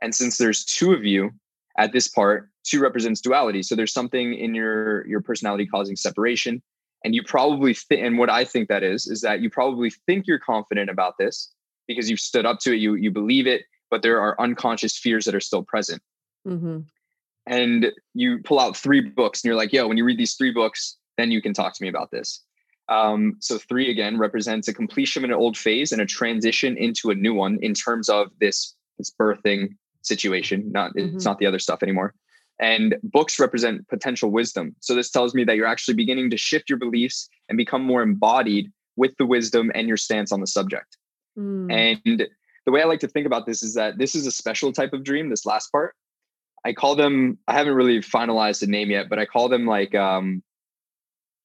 And 0.01 0.13
since 0.13 0.37
there's 0.37 0.65
two 0.65 0.91
of 0.91 1.05
you 1.05 1.31
at 1.77 1.93
this 1.93 2.07
part, 2.07 2.49
two 2.63 2.81
represents 2.81 3.21
duality. 3.21 3.63
So 3.63 3.75
there's 3.75 3.93
something 3.93 4.33
in 4.33 4.53
your 4.53 5.07
your 5.07 5.21
personality 5.21 5.65
causing 5.65 5.95
separation. 5.95 6.61
And 7.03 7.15
you 7.15 7.23
probably 7.23 7.73
think, 7.73 8.05
and 8.05 8.17
what 8.17 8.29
I 8.29 8.45
think 8.45 8.69
that 8.69 8.83
is, 8.83 9.07
is 9.07 9.21
that 9.21 9.41
you 9.41 9.49
probably 9.49 9.89
think 10.05 10.27
you're 10.27 10.39
confident 10.39 10.89
about 10.89 11.17
this 11.17 11.51
because 11.87 12.09
you've 12.09 12.19
stood 12.19 12.45
up 12.45 12.59
to 12.59 12.73
it, 12.73 12.77
you 12.77 12.95
you 12.95 13.11
believe 13.11 13.47
it, 13.47 13.63
but 13.89 14.01
there 14.01 14.21
are 14.21 14.39
unconscious 14.39 14.97
fears 14.97 15.25
that 15.25 15.35
are 15.35 15.41
still 15.41 15.63
present. 15.63 16.01
Mm-hmm 16.47 16.81
and 17.47 17.91
you 18.13 18.39
pull 18.39 18.59
out 18.59 18.77
three 18.77 19.01
books 19.01 19.41
and 19.41 19.49
you're 19.49 19.57
like, 19.57 19.73
yo, 19.73 19.87
when 19.87 19.97
you 19.97 20.05
read 20.05 20.19
these 20.19 20.35
three 20.35 20.51
books, 20.51 20.97
then 21.17 21.31
you 21.31 21.41
can 21.41 21.53
talk 21.53 21.73
to 21.73 21.83
me 21.83 21.89
about 21.89 22.11
this. 22.11 22.41
Um, 22.89 23.37
so 23.39 23.57
three 23.57 23.89
again 23.89 24.17
represents 24.17 24.67
a 24.67 24.73
completion 24.73 25.23
of 25.23 25.29
an 25.29 25.35
old 25.35 25.57
phase 25.57 25.91
and 25.91 26.01
a 26.01 26.05
transition 26.05 26.77
into 26.77 27.09
a 27.09 27.15
new 27.15 27.33
one 27.33 27.57
in 27.61 27.73
terms 27.73 28.09
of 28.09 28.27
this 28.39 28.75
this 28.97 29.11
birthing 29.11 29.75
situation. 30.01 30.71
Not 30.71 30.95
mm-hmm. 30.95 31.15
it's 31.15 31.25
not 31.25 31.39
the 31.39 31.45
other 31.45 31.59
stuff 31.59 31.83
anymore. 31.83 32.13
And 32.61 32.95
books 33.01 33.39
represent 33.39 33.87
potential 33.87 34.29
wisdom. 34.29 34.75
So 34.79 34.93
this 34.93 35.09
tells 35.09 35.33
me 35.33 35.43
that 35.45 35.55
you're 35.55 35.65
actually 35.65 35.95
beginning 35.95 36.29
to 36.29 36.37
shift 36.37 36.69
your 36.69 36.77
beliefs 36.77 37.27
and 37.49 37.57
become 37.57 37.83
more 37.83 38.03
embodied 38.03 38.71
with 38.95 39.17
the 39.17 39.25
wisdom 39.25 39.71
and 39.73 39.87
your 39.87 39.97
stance 39.97 40.31
on 40.31 40.41
the 40.41 40.47
subject. 40.47 40.97
Mm. 41.37 41.71
And 42.05 42.27
the 42.65 42.71
way 42.71 42.81
I 42.81 42.85
like 42.85 42.99
to 42.99 43.07
think 43.07 43.25
about 43.25 43.47
this 43.47 43.63
is 43.63 43.73
that 43.73 43.97
this 43.97 44.13
is 44.13 44.27
a 44.27 44.31
special 44.31 44.71
type 44.71 44.93
of 44.93 45.03
dream, 45.03 45.29
this 45.29 45.45
last 45.45 45.71
part, 45.71 45.95
I 46.63 46.73
call 46.73 46.95
them. 46.95 47.37
I 47.47 47.53
haven't 47.53 47.73
really 47.73 47.99
finalized 47.99 48.61
a 48.61 48.67
name 48.67 48.91
yet, 48.91 49.09
but 49.09 49.19
I 49.19 49.25
call 49.25 49.49
them 49.49 49.65
like 49.65 49.95
um, 49.95 50.43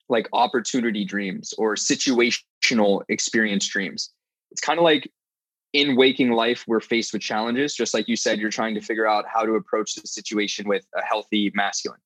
like 0.09 0.29
opportunity 0.33 1.05
dreams 1.05 1.55
or 1.57 1.75
situational 1.75 3.03
experience 3.09 3.67
dreams. 3.67 4.13
It's 4.51 4.61
kind 4.61 4.79
of 4.79 4.85
like 4.85 5.11
in 5.73 5.97
waking 5.97 6.31
life, 6.31 6.65
we're 6.67 6.81
faced 6.81 7.13
with 7.13 7.23
challenges. 7.23 7.75
Just 7.75 7.95
like 7.95 8.09
you 8.09 8.17
said, 8.17 8.39
you're 8.39 8.51
trying 8.51 8.75
to 8.75 8.81
figure 8.81 9.07
out 9.07 9.25
how 9.33 9.45
to 9.45 9.53
approach 9.53 9.95
the 9.95 10.07
situation 10.07 10.69
with 10.69 10.87
a 10.97 11.03
healthy 11.03 11.51
masculine. 11.55 12.01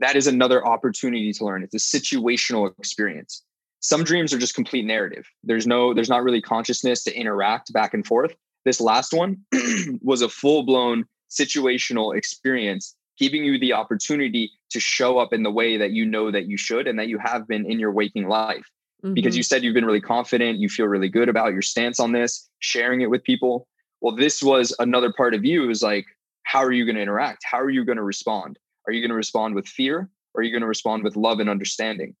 That 0.00 0.16
is 0.16 0.26
another 0.26 0.66
opportunity 0.66 1.32
to 1.32 1.44
learn. 1.44 1.62
It's 1.62 1.74
a 1.74 2.00
situational 2.00 2.72
experience. 2.78 3.42
Some 3.80 4.04
dreams 4.04 4.32
are 4.32 4.38
just 4.38 4.54
complete 4.54 4.84
narrative. 4.84 5.26
There's 5.44 5.66
no, 5.66 5.94
there's 5.94 6.08
not 6.08 6.24
really 6.24 6.42
consciousness 6.42 7.04
to 7.04 7.16
interact 7.16 7.72
back 7.72 7.94
and 7.94 8.06
forth. 8.06 8.34
This 8.64 8.80
last 8.80 9.12
one 9.12 9.38
was 10.02 10.22
a 10.22 10.28
full 10.28 10.64
blown 10.64 11.04
situational 11.30 12.16
experience 12.16 12.94
giving 13.18 13.44
you 13.44 13.58
the 13.58 13.72
opportunity 13.72 14.50
to 14.70 14.80
show 14.80 15.18
up 15.18 15.32
in 15.32 15.42
the 15.42 15.50
way 15.50 15.76
that 15.76 15.92
you 15.92 16.04
know 16.04 16.30
that 16.30 16.46
you 16.46 16.56
should 16.56 16.86
and 16.86 16.98
that 16.98 17.08
you 17.08 17.18
have 17.18 17.48
been 17.48 17.70
in 17.70 17.78
your 17.78 17.92
waking 17.92 18.28
life 18.28 18.66
mm-hmm. 19.06 19.14
because 19.14 19.36
you 19.36 19.42
said 19.42 19.62
you've 19.62 19.74
been 19.74 19.84
really 19.84 20.00
confident 20.00 20.58
you 20.58 20.68
feel 20.68 20.86
really 20.86 21.08
good 21.08 21.28
about 21.28 21.52
your 21.52 21.62
stance 21.62 22.00
on 22.00 22.12
this 22.12 22.48
sharing 22.58 23.00
it 23.00 23.10
with 23.10 23.22
people. 23.24 23.68
Well 24.00 24.14
this 24.14 24.42
was 24.42 24.74
another 24.78 25.12
part 25.12 25.34
of 25.34 25.44
you 25.44 25.70
is 25.70 25.82
like 25.82 26.06
how 26.42 26.62
are 26.62 26.72
you 26.72 26.84
going 26.84 26.96
to 26.96 27.02
interact? 27.02 27.44
How 27.44 27.58
are 27.58 27.70
you 27.70 27.84
going 27.84 27.96
to 27.96 28.04
respond? 28.04 28.58
Are 28.86 28.92
you 28.92 29.00
going 29.00 29.10
to 29.10 29.16
respond 29.16 29.54
with 29.54 29.66
fear 29.66 30.08
or 30.34 30.40
are 30.40 30.42
you 30.42 30.52
going 30.52 30.60
to 30.60 30.68
respond 30.68 31.02
with 31.02 31.16
love 31.16 31.40
and 31.40 31.50
understanding? 31.50 32.14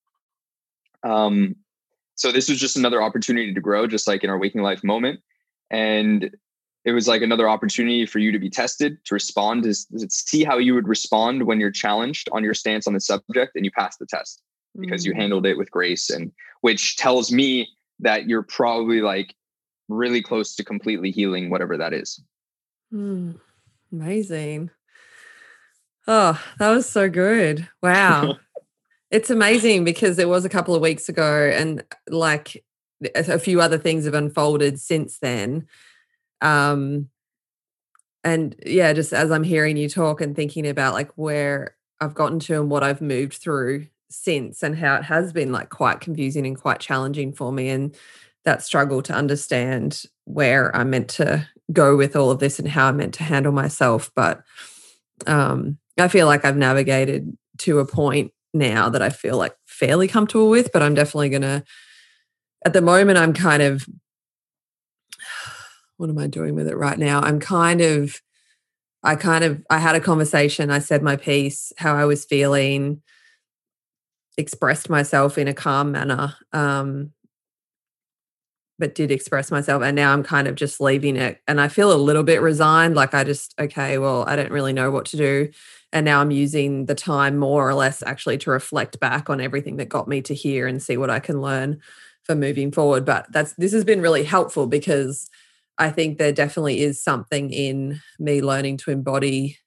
Um 1.02 1.56
so 2.14 2.32
this 2.32 2.48
was 2.48 2.58
just 2.58 2.76
another 2.76 3.02
opportunity 3.02 3.52
to 3.52 3.60
grow 3.60 3.86
just 3.86 4.08
like 4.08 4.24
in 4.24 4.30
our 4.30 4.38
waking 4.38 4.62
life 4.62 4.82
moment. 4.82 5.20
And 5.70 6.34
it 6.86 6.92
was 6.92 7.08
like 7.08 7.20
another 7.20 7.48
opportunity 7.48 8.06
for 8.06 8.20
you 8.20 8.32
to 8.32 8.38
be 8.38 8.48
tested 8.48 9.04
to 9.04 9.14
respond 9.14 9.64
to 9.64 9.74
see 10.08 10.44
how 10.44 10.56
you 10.56 10.72
would 10.72 10.88
respond 10.88 11.42
when 11.42 11.60
you're 11.60 11.70
challenged 11.70 12.28
on 12.32 12.44
your 12.44 12.54
stance 12.54 12.86
on 12.86 12.94
the 12.94 13.00
subject 13.00 13.52
and 13.56 13.64
you 13.64 13.72
pass 13.72 13.96
the 13.98 14.06
test 14.06 14.40
because 14.78 15.02
mm-hmm. 15.02 15.14
you 15.14 15.20
handled 15.20 15.46
it 15.46 15.58
with 15.58 15.70
grace 15.70 16.10
and 16.10 16.32
which 16.60 16.96
tells 16.96 17.32
me 17.32 17.68
that 18.00 18.28
you're 18.28 18.42
probably 18.42 19.00
like 19.00 19.34
really 19.88 20.22
close 20.22 20.54
to 20.56 20.64
completely 20.64 21.10
healing 21.10 21.50
whatever 21.50 21.76
that 21.76 21.92
is. 21.92 22.20
Mm, 22.92 23.38
amazing. 23.92 24.70
Oh 26.06 26.40
that 26.58 26.70
was 26.70 26.88
so 26.88 27.08
good. 27.08 27.68
Wow. 27.82 28.36
It's 29.08 29.30
amazing 29.30 29.84
because 29.84 30.18
it 30.18 30.28
was 30.28 30.44
a 30.44 30.48
couple 30.48 30.74
of 30.74 30.82
weeks 30.82 31.08
ago 31.08 31.48
and 31.54 31.84
like 32.08 32.64
a 33.14 33.38
few 33.38 33.60
other 33.60 33.78
things 33.78 34.04
have 34.04 34.14
unfolded 34.14 34.80
since 34.80 35.20
then. 35.20 35.68
Um 36.40 37.08
and 38.26 38.56
yeah 38.66 38.92
just 38.92 39.12
as 39.12 39.30
i'm 39.30 39.44
hearing 39.44 39.76
you 39.76 39.88
talk 39.88 40.20
and 40.20 40.34
thinking 40.34 40.66
about 40.66 40.92
like 40.92 41.10
where 41.14 41.76
i've 42.00 42.14
gotten 42.14 42.40
to 42.40 42.60
and 42.60 42.70
what 42.70 42.82
i've 42.82 43.00
moved 43.00 43.34
through 43.34 43.86
since 44.10 44.62
and 44.62 44.76
how 44.76 44.96
it 44.96 45.04
has 45.04 45.32
been 45.32 45.52
like 45.52 45.70
quite 45.70 46.00
confusing 46.00 46.46
and 46.46 46.60
quite 46.60 46.80
challenging 46.80 47.32
for 47.32 47.52
me 47.52 47.68
and 47.68 47.94
that 48.44 48.62
struggle 48.62 49.02
to 49.02 49.12
understand 49.12 50.04
where 50.24 50.74
i'm 50.76 50.90
meant 50.90 51.08
to 51.08 51.46
go 51.72 51.96
with 51.96 52.14
all 52.14 52.30
of 52.30 52.38
this 52.38 52.58
and 52.58 52.68
how 52.68 52.86
i'm 52.86 52.96
meant 52.96 53.14
to 53.14 53.24
handle 53.24 53.52
myself 53.52 54.10
but 54.14 54.42
um 55.26 55.78
i 55.98 56.08
feel 56.08 56.26
like 56.26 56.44
i've 56.44 56.56
navigated 56.56 57.36
to 57.58 57.78
a 57.80 57.86
point 57.86 58.32
now 58.54 58.88
that 58.88 59.02
i 59.02 59.10
feel 59.10 59.36
like 59.36 59.56
fairly 59.66 60.06
comfortable 60.06 60.48
with 60.48 60.70
but 60.72 60.82
i'm 60.82 60.94
definitely 60.94 61.28
going 61.28 61.42
to 61.42 61.64
at 62.64 62.72
the 62.72 62.80
moment 62.80 63.18
i'm 63.18 63.32
kind 63.32 63.62
of 63.62 63.86
what 65.96 66.10
am 66.10 66.18
I 66.18 66.26
doing 66.26 66.54
with 66.54 66.68
it 66.68 66.76
right 66.76 66.98
now? 66.98 67.20
I'm 67.20 67.40
kind 67.40 67.80
of, 67.80 68.20
I 69.02 69.16
kind 69.16 69.44
of, 69.44 69.64
I 69.70 69.78
had 69.78 69.94
a 69.94 70.00
conversation. 70.00 70.70
I 70.70 70.78
said 70.78 71.02
my 71.02 71.16
piece, 71.16 71.72
how 71.78 71.94
I 71.94 72.04
was 72.04 72.24
feeling, 72.24 73.02
expressed 74.36 74.90
myself 74.90 75.38
in 75.38 75.48
a 75.48 75.54
calm 75.54 75.92
manner, 75.92 76.34
um, 76.52 77.12
but 78.78 78.94
did 78.94 79.10
express 79.10 79.50
myself. 79.50 79.82
And 79.82 79.96
now 79.96 80.12
I'm 80.12 80.22
kind 80.22 80.46
of 80.46 80.54
just 80.54 80.80
leaving 80.80 81.16
it. 81.16 81.40
And 81.48 81.60
I 81.60 81.68
feel 81.68 81.92
a 81.92 81.96
little 81.96 82.22
bit 82.22 82.42
resigned. 82.42 82.94
Like 82.94 83.14
I 83.14 83.24
just, 83.24 83.54
okay, 83.58 83.96
well, 83.96 84.24
I 84.28 84.36
don't 84.36 84.52
really 84.52 84.74
know 84.74 84.90
what 84.90 85.06
to 85.06 85.16
do. 85.16 85.50
And 85.92 86.04
now 86.04 86.20
I'm 86.20 86.30
using 86.30 86.84
the 86.84 86.94
time 86.94 87.38
more 87.38 87.66
or 87.66 87.74
less 87.74 88.02
actually 88.02 88.36
to 88.38 88.50
reflect 88.50 89.00
back 89.00 89.30
on 89.30 89.40
everything 89.40 89.76
that 89.76 89.88
got 89.88 90.08
me 90.08 90.20
to 90.22 90.34
here 90.34 90.66
and 90.66 90.82
see 90.82 90.98
what 90.98 91.08
I 91.08 91.20
can 91.20 91.40
learn 91.40 91.80
for 92.24 92.34
moving 92.34 92.70
forward. 92.70 93.06
But 93.06 93.26
that's, 93.32 93.54
this 93.54 93.72
has 93.72 93.84
been 93.84 94.02
really 94.02 94.24
helpful 94.24 94.66
because 94.66 95.30
I 95.78 95.90
think 95.90 96.18
there 96.18 96.32
definitely 96.32 96.80
is 96.80 97.02
something 97.02 97.50
in 97.50 98.00
me 98.18 98.42
learning 98.42 98.78
to 98.78 98.90
embody 98.90 99.58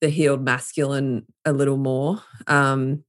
the 0.00 0.08
healed 0.08 0.42
masculine 0.42 1.26
a 1.44 1.52
little 1.52 1.76
more. 1.76 2.22
Um, 2.46 3.04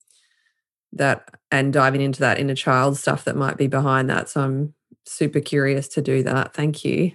that 0.93 1.29
and 1.51 1.73
diving 1.73 2.01
into 2.01 2.19
that 2.21 2.39
inner 2.39 2.55
child 2.55 2.97
stuff 2.97 3.25
that 3.25 3.35
might 3.35 3.57
be 3.57 3.67
behind 3.67 4.09
that. 4.09 4.29
So 4.29 4.41
I'm 4.41 4.73
super 5.05 5.39
curious 5.39 5.87
to 5.89 6.01
do 6.01 6.23
that. 6.23 6.53
Thank 6.53 6.85
you. 6.85 7.11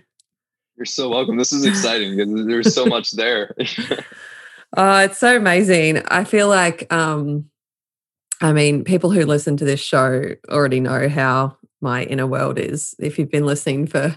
You're 0.77 0.87
so 0.87 1.09
welcome. 1.09 1.37
This 1.37 1.53
is 1.53 1.65
exciting 1.65 2.17
because 2.17 2.47
there's 2.47 2.75
so 2.75 2.87
much 2.87 3.13
there. 3.13 3.55
oh, 4.77 4.99
it's 4.99 5.19
so 5.19 5.37
amazing. 5.37 5.99
I 6.09 6.25
feel 6.25 6.49
like 6.49 6.93
um 6.93 7.51
I 8.41 8.53
mean, 8.53 8.85
people 8.85 9.11
who 9.11 9.25
listen 9.25 9.57
to 9.59 9.65
this 9.65 9.81
show 9.81 10.35
already 10.49 10.81
know 10.81 11.09
how 11.09 11.57
my 11.81 12.03
inner 12.03 12.27
world 12.27 12.59
is. 12.59 12.95
If 12.99 13.19
you've 13.19 13.31
been 13.31 13.47
listening 13.47 13.87
for 13.87 14.17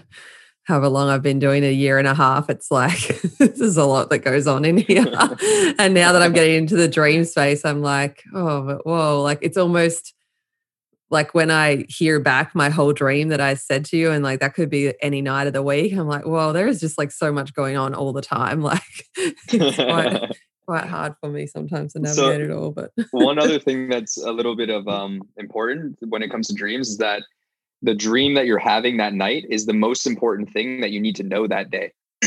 however 0.68 0.90
long 0.90 1.08
I've 1.08 1.22
been 1.22 1.38
doing 1.38 1.64
a 1.64 1.72
year 1.72 1.98
and 1.98 2.06
a 2.06 2.14
half, 2.14 2.50
it's 2.50 2.70
like 2.70 3.22
there's 3.38 3.78
a 3.78 3.86
lot 3.86 4.10
that 4.10 4.18
goes 4.18 4.46
on 4.46 4.66
in 4.66 4.76
here. 4.76 5.06
and 5.78 5.94
now 5.94 6.12
that 6.12 6.20
I'm 6.20 6.34
getting 6.34 6.56
into 6.56 6.76
the 6.76 6.88
dream 6.88 7.24
space, 7.24 7.64
I'm 7.64 7.80
like, 7.80 8.22
oh, 8.34 8.62
but 8.62 8.86
whoa, 8.86 9.22
like 9.22 9.38
it's 9.40 9.56
almost 9.56 10.12
like 11.10 11.32
when 11.32 11.50
I 11.50 11.86
hear 11.88 12.20
back 12.20 12.54
my 12.54 12.68
whole 12.68 12.92
dream 12.92 13.28
that 13.28 13.40
I 13.40 13.54
said 13.54 13.86
to 13.86 13.96
you, 13.96 14.10
and 14.10 14.22
like 14.22 14.40
that 14.40 14.52
could 14.52 14.68
be 14.68 14.92
any 15.00 15.22
night 15.22 15.46
of 15.46 15.54
the 15.54 15.62
week, 15.62 15.94
I'm 15.94 16.06
like, 16.06 16.26
well, 16.26 16.52
there 16.52 16.68
is 16.68 16.80
just 16.80 16.98
like 16.98 17.12
so 17.12 17.32
much 17.32 17.54
going 17.54 17.78
on 17.78 17.94
all 17.94 18.12
the 18.12 18.22
time. 18.22 18.60
Like 18.68 18.82
it's 19.16 19.76
quite, 19.76 20.36
quite 20.66 20.84
hard 20.84 21.14
for 21.22 21.30
me 21.30 21.46
sometimes 21.46 21.94
to 21.94 22.00
navigate 22.00 22.16
so, 22.16 22.30
it 22.30 22.50
all. 22.50 22.72
But 22.72 22.90
one 23.12 23.38
other 23.38 23.58
thing 23.58 23.88
that's 23.88 24.18
a 24.22 24.32
little 24.32 24.54
bit 24.54 24.68
of 24.68 24.86
um 24.86 25.22
important 25.38 25.96
when 26.08 26.22
it 26.22 26.30
comes 26.30 26.48
to 26.48 26.54
dreams 26.54 26.90
is 26.90 26.98
that 26.98 27.22
the 27.82 27.94
dream 27.94 28.34
that 28.34 28.46
you're 28.46 28.58
having 28.58 28.96
that 28.96 29.14
night 29.14 29.44
is 29.48 29.66
the 29.66 29.72
most 29.72 30.06
important 30.06 30.52
thing 30.52 30.80
that 30.80 30.90
you 30.90 31.00
need 31.00 31.16
to 31.16 31.22
know 31.22 31.46
that 31.46 31.70
day. 31.70 31.92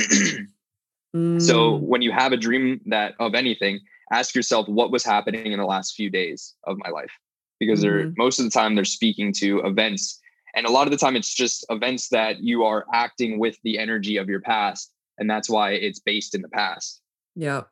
mm. 1.16 1.42
So 1.42 1.76
when 1.76 2.02
you 2.02 2.12
have 2.12 2.32
a 2.32 2.38
dream 2.38 2.82
that 2.86 3.16
of 3.20 3.36
anything, 3.36 3.82
ask 4.12 4.36
yourself 4.36 4.68
what 4.68 4.92
was 4.92 5.04
happening 5.04 5.52
in 5.52 5.60
the 5.60 5.66
last 5.66 5.96
few 5.96 6.10
days 6.10 6.54
of 6.66 6.78
my 6.78 6.90
life 6.90 7.12
because 7.60 7.80
mm-hmm. 7.80 7.98
they're 7.98 8.14
most 8.18 8.40
of 8.40 8.46
the 8.46 8.52
time 8.52 8.76
they're 8.76 8.86
speaking 8.86 9.32
to 9.32 9.60
events 9.60 10.20
and 10.54 10.66
a 10.66 10.72
lot 10.72 10.86
of 10.86 10.92
the 10.92 10.98
time 10.98 11.16
it's 11.16 11.34
just 11.34 11.66
events 11.70 12.10
that 12.10 12.40
you 12.40 12.64
are 12.66 12.86
acting 12.94 13.40
with 13.40 13.58
the 13.64 13.80
energy 13.80 14.18
of 14.18 14.28
your 14.28 14.42
past 14.42 14.92
and 15.18 15.30
that's 15.30 15.50
why 15.50 15.72
it's 15.72 16.00
based 16.00 16.36
in 16.36 16.42
the 16.42 16.50
past 16.50 17.02
yep 17.36 17.70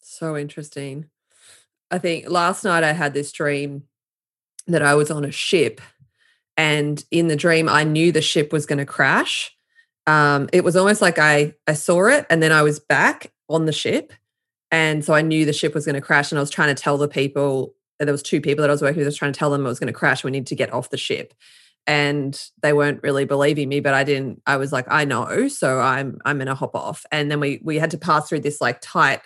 so 0.00 0.36
interesting 0.36 1.08
i 1.90 1.98
think 1.98 2.28
last 2.28 2.64
night 2.64 2.82
i 2.82 2.92
had 2.92 3.14
this 3.14 3.30
dream 3.30 3.84
that 4.66 4.82
i 4.82 4.94
was 4.94 5.10
on 5.10 5.24
a 5.24 5.30
ship 5.30 5.80
and 6.60 7.04
in 7.10 7.28
the 7.28 7.36
dream 7.36 7.68
i 7.68 7.84
knew 7.84 8.12
the 8.12 8.20
ship 8.22 8.52
was 8.52 8.66
going 8.66 8.78
to 8.78 8.86
crash 8.86 9.54
um, 10.06 10.48
it 10.52 10.64
was 10.64 10.76
almost 10.76 11.00
like 11.00 11.18
i 11.18 11.54
i 11.66 11.72
saw 11.72 12.06
it 12.06 12.26
and 12.30 12.42
then 12.42 12.52
i 12.52 12.62
was 12.62 12.78
back 12.78 13.32
on 13.48 13.66
the 13.66 13.72
ship 13.72 14.12
and 14.70 15.04
so 15.04 15.14
i 15.14 15.22
knew 15.22 15.44
the 15.44 15.52
ship 15.52 15.74
was 15.74 15.84
going 15.84 15.94
to 15.94 16.00
crash 16.00 16.30
and 16.30 16.38
i 16.38 16.42
was 16.42 16.50
trying 16.50 16.74
to 16.74 16.82
tell 16.82 16.98
the 16.98 17.08
people 17.08 17.74
there 18.06 18.12
was 18.12 18.22
two 18.22 18.40
people 18.40 18.62
that 18.62 18.70
I 18.70 18.72
was 18.72 18.82
working 18.82 18.98
with. 18.98 19.06
I 19.06 19.08
was 19.08 19.16
trying 19.16 19.32
to 19.32 19.38
tell 19.38 19.50
them 19.50 19.64
it 19.64 19.68
was 19.68 19.78
going 19.78 19.92
to 19.92 19.98
crash. 19.98 20.24
We 20.24 20.30
need 20.30 20.46
to 20.48 20.56
get 20.56 20.72
off 20.72 20.90
the 20.90 20.96
ship, 20.96 21.34
and 21.86 22.40
they 22.62 22.72
weren't 22.72 23.02
really 23.02 23.24
believing 23.24 23.68
me. 23.68 23.80
But 23.80 23.94
I 23.94 24.04
didn't. 24.04 24.42
I 24.46 24.56
was 24.56 24.72
like, 24.72 24.86
I 24.88 25.04
know, 25.04 25.48
so 25.48 25.80
I'm 25.80 26.18
I'm 26.24 26.38
going 26.38 26.46
to 26.46 26.54
hop 26.54 26.74
off. 26.74 27.04
And 27.12 27.30
then 27.30 27.40
we 27.40 27.60
we 27.62 27.78
had 27.78 27.90
to 27.92 27.98
pass 27.98 28.28
through 28.28 28.40
this 28.40 28.60
like 28.60 28.80
tight 28.80 29.20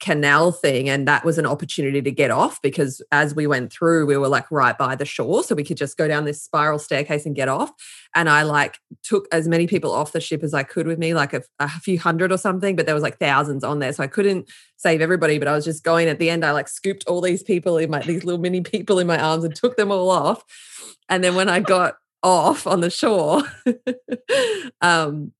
canal 0.00 0.50
thing 0.50 0.88
and 0.88 1.06
that 1.06 1.24
was 1.24 1.38
an 1.38 1.46
opportunity 1.46 2.02
to 2.02 2.10
get 2.10 2.30
off 2.30 2.60
because 2.62 3.00
as 3.12 3.34
we 3.34 3.46
went 3.46 3.72
through 3.72 4.04
we 4.04 4.16
were 4.16 4.28
like 4.28 4.50
right 4.50 4.76
by 4.76 4.94
the 4.96 5.04
shore 5.04 5.42
so 5.42 5.54
we 5.54 5.62
could 5.62 5.76
just 5.76 5.96
go 5.96 6.08
down 6.08 6.24
this 6.24 6.42
spiral 6.42 6.78
staircase 6.78 7.24
and 7.24 7.36
get 7.36 7.48
off. 7.48 7.72
And 8.14 8.28
i 8.28 8.42
like 8.42 8.78
took 9.02 9.26
as 9.30 9.48
many 9.48 9.66
people 9.66 9.92
off 9.92 10.12
the 10.12 10.20
ship 10.20 10.42
as 10.42 10.52
i 10.52 10.62
could 10.62 10.86
with 10.86 10.98
me 10.98 11.14
like 11.14 11.32
a, 11.32 11.42
a 11.60 11.68
few 11.68 11.98
hundred 11.98 12.32
or 12.32 12.38
something 12.38 12.74
but 12.76 12.86
there 12.86 12.94
was 12.94 13.02
like 13.02 13.18
thousands 13.18 13.62
on 13.62 13.78
there 13.78 13.92
so 13.92 14.02
i 14.02 14.06
couldn't 14.08 14.50
save 14.76 15.00
everybody 15.00 15.38
but 15.38 15.48
i 15.48 15.52
was 15.52 15.64
just 15.64 15.84
going. 15.84 16.08
At 16.08 16.18
the 16.18 16.28
end 16.28 16.44
i 16.44 16.50
like 16.50 16.68
scooped 16.68 17.04
all 17.06 17.20
these 17.20 17.42
people 17.42 17.78
in 17.78 17.90
my 17.90 18.00
these 18.00 18.24
little 18.24 18.40
mini 18.40 18.60
people 18.62 18.98
in 18.98 19.06
my 19.06 19.18
arms 19.18 19.44
and 19.44 19.54
took 19.54 19.76
them 19.76 19.90
all 19.90 20.10
off. 20.10 20.44
And 21.08 21.22
then 21.22 21.34
when 21.34 21.48
i 21.48 21.60
got 21.60 21.94
off 22.22 22.66
on 22.66 22.80
the 22.80 22.90
shore 22.90 23.42
um 24.80 25.32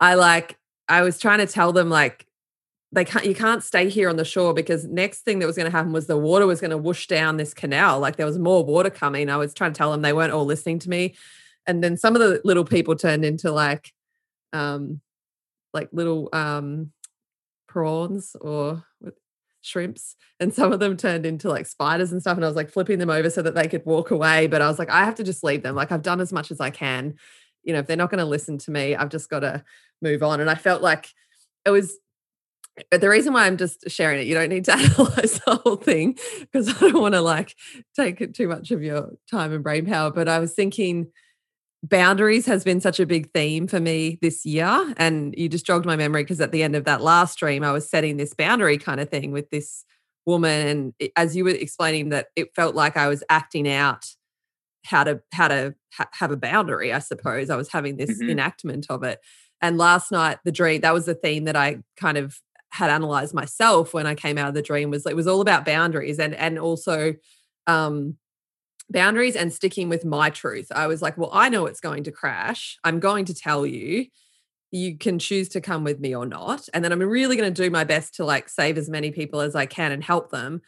i 0.00 0.14
like 0.14 0.58
i 0.88 1.02
was 1.02 1.18
trying 1.18 1.38
to 1.38 1.46
tell 1.46 1.72
them 1.72 1.90
like 1.90 2.27
they 2.92 3.04
can't 3.04 3.26
you 3.26 3.34
can't 3.34 3.62
stay 3.62 3.88
here 3.88 4.08
on 4.08 4.16
the 4.16 4.24
shore 4.24 4.54
because 4.54 4.86
next 4.86 5.20
thing 5.20 5.38
that 5.38 5.46
was 5.46 5.56
going 5.56 5.70
to 5.70 5.76
happen 5.76 5.92
was 5.92 6.06
the 6.06 6.16
water 6.16 6.46
was 6.46 6.60
going 6.60 6.70
to 6.70 6.78
whoosh 6.78 7.06
down 7.06 7.36
this 7.36 7.52
canal. 7.52 8.00
Like 8.00 8.16
there 8.16 8.26
was 8.26 8.38
more 8.38 8.64
water 8.64 8.90
coming. 8.90 9.28
I 9.28 9.36
was 9.36 9.52
trying 9.52 9.72
to 9.72 9.78
tell 9.78 9.92
them 9.92 10.02
they 10.02 10.12
weren't 10.12 10.32
all 10.32 10.46
listening 10.46 10.78
to 10.80 10.90
me. 10.90 11.14
And 11.66 11.84
then 11.84 11.98
some 11.98 12.16
of 12.16 12.20
the 12.20 12.40
little 12.44 12.64
people 12.64 12.96
turned 12.96 13.24
into 13.24 13.52
like 13.52 13.92
um 14.54 15.00
like 15.74 15.90
little 15.92 16.30
um 16.32 16.92
prawns 17.66 18.34
or 18.40 18.84
shrimps. 19.60 20.16
And 20.40 20.54
some 20.54 20.72
of 20.72 20.80
them 20.80 20.96
turned 20.96 21.26
into 21.26 21.50
like 21.50 21.66
spiders 21.66 22.10
and 22.10 22.22
stuff. 22.22 22.38
And 22.38 22.44
i 22.44 22.48
was 22.48 22.56
like 22.56 22.70
flipping 22.70 22.98
them 22.98 23.10
over 23.10 23.28
so 23.28 23.42
that 23.42 23.54
they 23.54 23.68
could 23.68 23.84
walk 23.84 24.10
away. 24.10 24.46
But 24.46 24.62
i 24.62 24.66
was 24.66 24.78
like 24.78 24.88
i 24.88 25.04
have 25.04 25.16
to 25.16 25.24
just 25.24 25.44
leave 25.44 25.62
them. 25.62 25.74
Like 25.74 25.92
i've 25.92 26.02
done 26.02 26.22
as 26.22 26.32
much 26.32 26.50
as 26.50 26.58
i 26.58 26.70
can. 26.70 27.16
You 27.64 27.74
know 27.74 27.80
if 27.80 27.86
they're 27.86 27.98
not 27.98 28.10
going 28.10 28.18
to 28.18 28.24
listen 28.24 28.56
to 28.58 28.70
me 28.70 28.96
i've 28.96 29.10
just 29.10 29.28
got 29.28 29.40
to 29.40 29.62
move 30.00 30.22
on. 30.22 30.40
And 30.40 30.48
i 30.48 30.54
felt 30.54 30.80
like 30.80 31.10
it 31.66 31.70
was 31.70 31.98
but 32.90 33.00
the 33.00 33.08
reason 33.08 33.32
why 33.32 33.46
I'm 33.46 33.56
just 33.56 33.90
sharing 33.90 34.20
it, 34.20 34.26
you 34.26 34.34
don't 34.34 34.48
need 34.48 34.64
to 34.66 34.72
analyze 34.76 35.40
the 35.44 35.60
whole 35.64 35.76
thing 35.76 36.18
because 36.40 36.68
I 36.68 36.90
don't 36.90 37.00
want 37.00 37.14
to 37.14 37.20
like 37.20 37.54
take 37.96 38.34
too 38.34 38.48
much 38.48 38.70
of 38.70 38.82
your 38.82 39.10
time 39.30 39.52
and 39.52 39.62
brain 39.62 39.86
power. 39.86 40.10
But 40.10 40.28
I 40.28 40.38
was 40.38 40.54
thinking 40.54 41.08
boundaries 41.82 42.46
has 42.46 42.64
been 42.64 42.80
such 42.80 42.98
a 42.98 43.06
big 43.06 43.32
theme 43.32 43.66
for 43.66 43.80
me 43.80 44.18
this 44.20 44.44
year. 44.44 44.94
And 44.96 45.34
you 45.36 45.48
just 45.48 45.66
jogged 45.66 45.86
my 45.86 45.96
memory 45.96 46.24
because 46.24 46.40
at 46.40 46.52
the 46.52 46.62
end 46.62 46.74
of 46.74 46.84
that 46.84 47.02
last 47.02 47.34
stream, 47.34 47.62
I 47.62 47.72
was 47.72 47.88
setting 47.88 48.16
this 48.16 48.34
boundary 48.34 48.78
kind 48.78 49.00
of 49.00 49.08
thing 49.08 49.32
with 49.32 49.50
this 49.50 49.84
woman. 50.26 50.94
And 51.00 51.10
as 51.16 51.36
you 51.36 51.44
were 51.44 51.50
explaining 51.50 52.10
that, 52.10 52.28
it 52.36 52.54
felt 52.54 52.74
like 52.74 52.96
I 52.96 53.08
was 53.08 53.22
acting 53.28 53.68
out 53.68 54.06
how 54.84 55.04
to 55.04 55.20
how 55.32 55.48
to 55.48 55.74
ha- 55.94 56.08
have 56.12 56.30
a 56.30 56.36
boundary. 56.36 56.92
I 56.92 56.98
suppose 56.98 57.50
I 57.50 57.56
was 57.56 57.70
having 57.70 57.96
this 57.96 58.18
mm-hmm. 58.18 58.30
enactment 58.30 58.86
of 58.88 59.02
it. 59.02 59.20
And 59.60 59.76
last 59.76 60.12
night, 60.12 60.38
the 60.44 60.52
dream 60.52 60.82
that 60.82 60.94
was 60.94 61.06
the 61.06 61.14
theme 61.14 61.44
that 61.44 61.56
I 61.56 61.78
kind 61.96 62.16
of 62.16 62.40
had 62.70 62.90
analyzed 62.90 63.34
myself 63.34 63.94
when 63.94 64.06
I 64.06 64.14
came 64.14 64.38
out 64.38 64.48
of 64.48 64.54
the 64.54 64.62
dream 64.62 64.90
was 64.90 65.06
it 65.06 65.16
was 65.16 65.26
all 65.26 65.40
about 65.40 65.64
boundaries 65.64 66.18
and 66.18 66.34
and 66.34 66.58
also 66.58 67.14
um 67.66 68.16
boundaries 68.90 69.36
and 69.36 69.52
sticking 69.52 69.88
with 69.88 70.04
my 70.04 70.30
truth. 70.30 70.68
I 70.74 70.86
was 70.86 71.02
like, 71.02 71.18
well, 71.18 71.30
I 71.32 71.48
know 71.48 71.66
it's 71.66 71.80
going 71.80 72.04
to 72.04 72.12
crash. 72.12 72.78
I'm 72.84 73.00
going 73.00 73.24
to 73.26 73.34
tell 73.34 73.66
you. 73.66 74.06
You 74.70 74.98
can 74.98 75.18
choose 75.18 75.48
to 75.50 75.62
come 75.62 75.82
with 75.82 75.98
me 75.98 76.14
or 76.14 76.26
not. 76.26 76.68
And 76.74 76.84
then 76.84 76.92
I'm 76.92 77.00
really 77.00 77.36
going 77.36 77.52
to 77.52 77.62
do 77.62 77.70
my 77.70 77.84
best 77.84 78.16
to 78.16 78.24
like 78.26 78.50
save 78.50 78.76
as 78.76 78.90
many 78.90 79.10
people 79.10 79.40
as 79.40 79.56
I 79.56 79.64
can 79.64 79.92
and 79.92 80.04
help 80.04 80.30
them. 80.30 80.60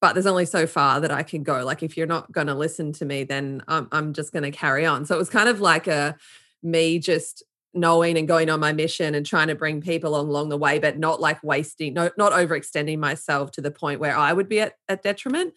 But 0.00 0.12
there's 0.12 0.26
only 0.26 0.46
so 0.46 0.68
far 0.68 1.00
that 1.00 1.10
I 1.10 1.24
can 1.24 1.42
go. 1.42 1.64
Like 1.64 1.82
if 1.82 1.96
you're 1.96 2.06
not 2.06 2.30
going 2.30 2.46
to 2.46 2.54
listen 2.54 2.92
to 2.94 3.04
me, 3.04 3.24
then 3.24 3.62
I'm 3.66 3.88
I'm 3.90 4.12
just 4.12 4.32
going 4.32 4.44
to 4.44 4.52
carry 4.52 4.86
on. 4.86 5.04
So 5.04 5.16
it 5.16 5.18
was 5.18 5.28
kind 5.28 5.48
of 5.48 5.60
like 5.60 5.88
a 5.88 6.16
me 6.62 7.00
just 7.00 7.42
knowing 7.72 8.18
and 8.18 8.26
going 8.26 8.50
on 8.50 8.60
my 8.60 8.72
mission 8.72 9.14
and 9.14 9.24
trying 9.24 9.48
to 9.48 9.54
bring 9.54 9.80
people 9.80 10.18
along 10.18 10.48
the 10.48 10.56
way, 10.56 10.78
but 10.78 10.98
not 10.98 11.20
like 11.20 11.42
wasting, 11.42 11.94
no, 11.94 12.10
not 12.16 12.32
overextending 12.32 12.98
myself 12.98 13.52
to 13.52 13.60
the 13.60 13.70
point 13.70 14.00
where 14.00 14.16
I 14.16 14.32
would 14.32 14.48
be 14.48 14.60
at, 14.60 14.74
at 14.88 15.02
detriment, 15.02 15.54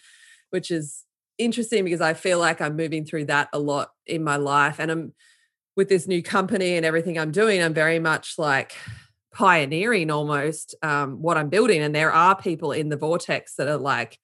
which 0.52 0.70
is 0.70 1.04
interesting 1.38 1.84
because 1.84 2.02
I 2.02 2.14
feel 2.14 2.40
like 2.40 2.62
I'm 2.62 2.76
moving 2.76 3.06
through 3.06 3.26
that 3.26 3.50
a 3.52 3.60
lot 3.60 3.90
in 4.06 4.24
my 4.24 4.36
life. 4.36 4.80
And 4.80 4.92
I'm 4.92 5.14
with 5.76 5.90
this 5.90 6.08
new 6.08 6.22
company 6.22 6.76
and 6.76 6.86
everything 6.86 7.18
I'm 7.18 7.32
doing, 7.32 7.62
I'm 7.64 7.74
very 7.74 8.00
much 8.00 8.36
like 8.38 8.74
pioneering 9.34 10.12
almost 10.12 10.76
um, 10.84 11.22
what 11.22 11.38
I'm 11.38 11.50
building. 11.50 11.82
And 11.82 11.96
there 11.96 12.12
are 12.12 12.36
people 12.36 12.72
in 12.72 12.90
the 12.90 12.98
vortex 12.98 13.56
that 13.56 13.68
are 13.68 13.78
like, 13.78 14.20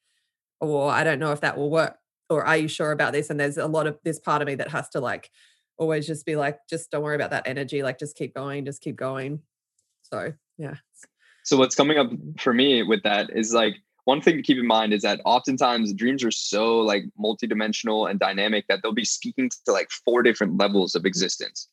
or 0.62 0.86
oh, 0.86 0.88
I 0.90 1.04
don't 1.04 1.20
know 1.20 1.32
if 1.32 1.42
that 1.42 1.58
will 1.58 1.72
work. 1.72 1.96
Or 2.30 2.46
are 2.46 2.58
you 2.58 2.68
sure 2.68 2.92
about 2.92 3.14
this? 3.14 3.32
And 3.32 3.40
there's 3.40 3.58
a 3.58 3.66
lot 3.66 3.88
of 3.88 3.98
this 4.04 4.20
part 4.20 4.44
of 4.44 4.48
me 4.48 4.54
that 4.56 4.70
has 4.70 4.88
to 4.90 5.00
like 5.00 5.32
always 5.80 6.06
just 6.06 6.26
be 6.26 6.36
like, 6.36 6.60
just 6.70 6.92
don't 6.92 7.02
worry 7.02 7.16
about 7.16 7.32
that 7.32 7.48
energy. 7.48 7.82
Like, 7.82 7.98
just 7.98 8.16
keep 8.16 8.36
going, 8.36 8.66
just 8.66 8.82
keep 8.82 8.96
going. 8.96 9.42
So, 10.02 10.34
yeah. 10.58 10.76
So, 11.44 11.58
what's 11.58 11.76
coming 11.76 11.98
up 11.98 12.12
for 12.40 12.54
me 12.54 12.84
with 12.84 13.02
that 13.04 13.30
is 13.36 13.54
like, 13.54 13.76
one 14.06 14.22
thing 14.22 14.38
to 14.38 14.42
keep 14.42 14.58
in 14.58 14.66
mind 14.66 14.92
is 14.92 15.04
that 15.04 15.22
oftentimes 15.24 15.94
dreams 15.94 16.24
are 16.24 16.32
so 16.32 16.80
like 16.80 17.04
multidimensional 17.24 18.10
and 18.10 18.20
dynamic 18.20 18.66
that 18.68 18.80
they'll 18.82 18.92
be 18.92 19.06
speaking 19.06 19.52
to 19.66 19.72
like 19.72 19.90
four 20.04 20.24
different 20.24 20.58
levels 20.58 20.96
of 20.96 21.06
existence. 21.06 21.68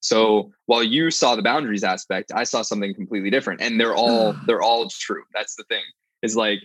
So 0.00 0.52
while 0.66 0.82
you 0.82 1.10
saw 1.10 1.34
the 1.34 1.42
boundaries 1.42 1.84
aspect, 1.84 2.30
I 2.34 2.44
saw 2.44 2.62
something 2.62 2.94
completely 2.94 3.30
different, 3.30 3.60
and 3.60 3.80
they're 3.80 3.94
all 3.94 4.34
ah. 4.36 4.42
they're 4.46 4.62
all 4.62 4.88
true. 4.88 5.22
That's 5.34 5.56
the 5.56 5.64
thing. 5.64 5.82
Is 6.22 6.36
like 6.36 6.60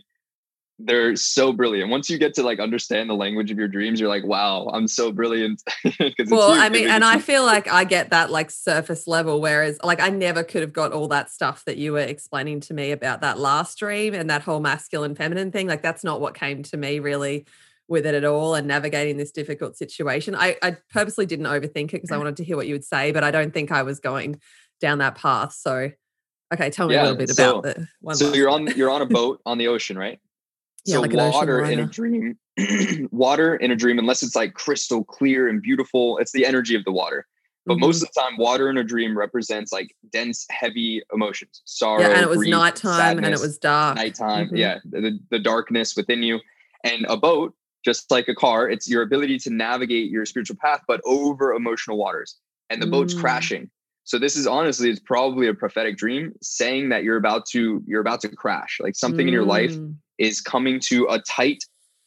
they're 0.80 1.16
so 1.16 1.54
brilliant. 1.54 1.90
Once 1.90 2.10
you 2.10 2.18
get 2.18 2.34
to 2.36 2.44
like 2.44 2.60
understand 2.60 3.10
the 3.10 3.16
language 3.16 3.52
of 3.52 3.58
your 3.58 3.68
dreams, 3.68 4.00
you're 4.00 4.10
like, 4.10 4.26
wow, 4.26 4.70
I'm 4.74 4.88
so 4.88 5.12
brilliant. 5.12 5.62
well, 6.30 6.52
I 6.52 6.70
mean, 6.70 6.90
and 6.90 7.04
I 7.04 7.20
feel 7.20 7.46
like 7.46 7.68
I 7.68 7.84
get 7.84 8.10
that 8.10 8.32
like 8.32 8.50
surface 8.50 9.08
level, 9.08 9.40
whereas 9.40 9.78
like 9.84 10.02
I 10.02 10.10
never 10.10 10.44
could 10.44 10.62
have 10.62 10.74
got 10.74 10.92
all 10.92 11.08
that 11.10 11.30
stuff 11.30 11.64
that 11.66 11.78
you 11.78 11.94
were 11.94 12.00
explaining 12.00 12.60
to 12.62 12.74
me 12.74 12.92
about 12.92 13.22
that 13.22 13.40
last 13.40 13.78
dream 13.78 14.14
and 14.14 14.30
that 14.30 14.42
whole 14.42 14.60
masculine 14.60 15.16
feminine 15.16 15.52
thing. 15.52 15.68
Like 15.68 15.82
that's 15.82 16.04
not 16.04 16.20
what 16.20 16.34
came 16.34 16.64
to 16.64 16.78
me 16.78 17.00
really 17.00 17.46
with 17.88 18.06
it 18.06 18.16
at 18.16 18.26
all 18.26 18.56
and 18.56 18.68
navigating 18.68 19.18
this 19.18 19.32
difficult 19.32 19.78
situation. 19.78 20.36
I, 20.36 20.58
I 20.64 20.78
purposely 20.92 21.26
didn't 21.26 21.46
overthink 21.46 21.86
it 21.86 21.92
because 21.94 22.12
I 22.12 22.16
mm. 22.16 22.20
wanted 22.20 22.38
to 22.38 22.44
hear 22.44 22.56
what 22.56 22.68
you 22.68 22.74
would 22.74 22.86
say, 22.86 23.12
but 23.12 23.24
I 23.24 23.32
don't 23.32 23.54
think 23.54 23.72
I 23.72 23.84
was 23.84 24.00
going 24.00 24.40
down 24.82 25.00
that 25.00 25.16
path. 25.16 25.54
So 25.54 25.92
okay, 26.54 26.70
tell 26.70 26.88
me 26.88 26.96
yeah, 26.96 27.02
a 27.02 27.04
little 27.04 27.18
bit 27.18 27.30
so, 27.30 27.60
about 27.60 27.64
the 27.76 27.88
one. 28.02 28.16
So 28.16 28.34
you're 28.34 28.50
on 28.56 28.68
you're 28.76 28.90
on 28.90 29.02
a 29.02 29.06
boat 29.06 29.42
on 29.46 29.58
the 29.58 29.68
ocean, 29.68 29.98
right? 29.98 30.20
Yeah, 30.86 30.96
so 30.96 31.02
like 31.02 31.14
water 31.14 31.64
in 31.64 31.80
a 31.80 31.86
dream, 31.86 32.38
water 33.12 33.56
in 33.56 33.72
a 33.72 33.76
dream, 33.76 34.00
unless 34.00 34.22
it's 34.22 34.36
like 34.36 34.54
crystal 34.54 35.04
clear 35.04 35.48
and 35.48 35.62
beautiful, 35.62 36.18
it's 36.18 36.34
the 36.34 36.46
energy 36.46 36.76
of 36.76 36.84
the 36.84 36.92
water. 36.92 37.26
But 37.66 37.76
mm-hmm. 37.76 37.82
most 37.82 38.04
of 38.04 38.10
the 38.14 38.20
time, 38.20 38.38
water 38.38 38.70
in 38.70 38.78
a 38.78 38.84
dream 38.84 39.18
represents 39.18 39.72
like 39.72 39.96
dense, 40.12 40.46
heavy 40.50 41.02
emotions, 41.14 41.62
sorrow. 41.64 42.02
Yeah, 42.02 42.10
and 42.10 42.22
it 42.22 42.30
was 42.30 42.40
grief, 42.40 42.52
nighttime 42.52 42.98
sadness, 42.98 43.26
and 43.26 43.34
it 43.34 43.40
was 43.40 43.58
dark. 43.58 43.96
Nighttime, 43.96 44.48
mm-hmm. 44.48 44.58
yeah, 44.58 44.80
the, 44.84 45.18
the 45.30 45.40
darkness 45.40 45.96
within 45.96 46.22
you. 46.24 46.42
And 46.84 47.06
a 47.08 47.16
boat, 47.16 47.54
just 47.86 48.12
like 48.12 48.28
a 48.28 48.36
car, 48.36 48.70
it's 48.70 48.90
your 48.90 49.02
ability 49.02 49.40
to 49.40 49.50
navigate 49.50 50.12
your 50.12 50.26
spiritual 50.26 50.58
path, 50.58 50.82
but 50.88 51.00
over 51.06 51.54
emotional 51.54 51.98
waters. 51.98 52.38
And 52.70 52.82
the 52.82 52.88
mm. 52.88 52.92
boat's 52.92 53.14
crashing. 53.14 53.70
So 54.04 54.20
this 54.20 54.36
is 54.36 54.48
honestly, 54.48 54.90
it's 54.90 55.00
probably 55.00 55.48
a 55.48 55.54
prophetic 55.54 55.96
dream 55.96 56.34
saying 56.42 56.90
that 56.90 57.04
you're 57.04 57.18
about 57.18 57.46
to 57.48 57.82
you're 57.86 58.02
about 58.02 58.20
to 58.22 58.30
crash. 58.30 58.80
Like 58.82 58.96
something 58.96 59.26
mm. 59.26 59.30
in 59.30 59.34
your 59.34 59.46
life 59.46 59.72
mm 59.72 59.96
is 60.18 60.42
coming 60.42 60.80
to 60.80 61.06
a 61.10 61.20
tight 61.20 61.64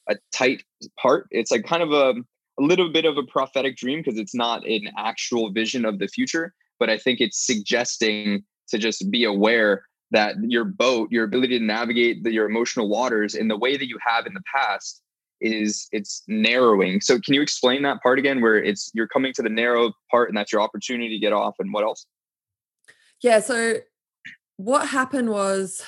a 0.08 0.16
tight 0.32 0.62
part 1.00 1.26
it's 1.30 1.50
like 1.50 1.64
kind 1.64 1.82
of 1.82 1.92
a, 1.92 2.14
a 2.58 2.62
little 2.62 2.92
bit 2.92 3.04
of 3.04 3.16
a 3.16 3.22
prophetic 3.24 3.76
dream 3.76 4.00
because 4.00 4.18
it's 4.18 4.34
not 4.34 4.66
an 4.66 4.88
actual 4.96 5.50
vision 5.50 5.84
of 5.84 5.98
the 5.98 6.08
future 6.08 6.54
but 6.78 6.88
i 6.90 6.96
think 6.96 7.20
it's 7.20 7.44
suggesting 7.44 8.44
to 8.68 8.78
just 8.78 9.10
be 9.10 9.24
aware 9.24 9.84
that 10.12 10.36
your 10.42 10.64
boat 10.64 11.10
your 11.10 11.24
ability 11.24 11.58
to 11.58 11.64
navigate 11.64 12.22
the, 12.22 12.32
your 12.32 12.48
emotional 12.48 12.88
waters 12.88 13.34
in 13.34 13.48
the 13.48 13.58
way 13.58 13.76
that 13.76 13.88
you 13.88 13.98
have 14.04 14.26
in 14.26 14.34
the 14.34 14.42
past 14.54 15.02
is 15.40 15.88
it's 15.92 16.22
narrowing. 16.28 17.00
So 17.00 17.20
can 17.20 17.34
you 17.34 17.42
explain 17.42 17.82
that 17.82 18.02
part 18.02 18.18
again 18.18 18.40
where 18.40 18.56
it's 18.56 18.90
you're 18.94 19.08
coming 19.08 19.32
to 19.34 19.42
the 19.42 19.48
narrow 19.48 19.92
part 20.10 20.28
and 20.28 20.36
that's 20.36 20.52
your 20.52 20.60
opportunity 20.60 21.10
to 21.10 21.18
get 21.18 21.32
off 21.32 21.56
and 21.58 21.72
what 21.72 21.84
else? 21.84 22.06
Yeah, 23.22 23.40
so 23.40 23.78
what 24.56 24.88
happened 24.88 25.30
was 25.30 25.82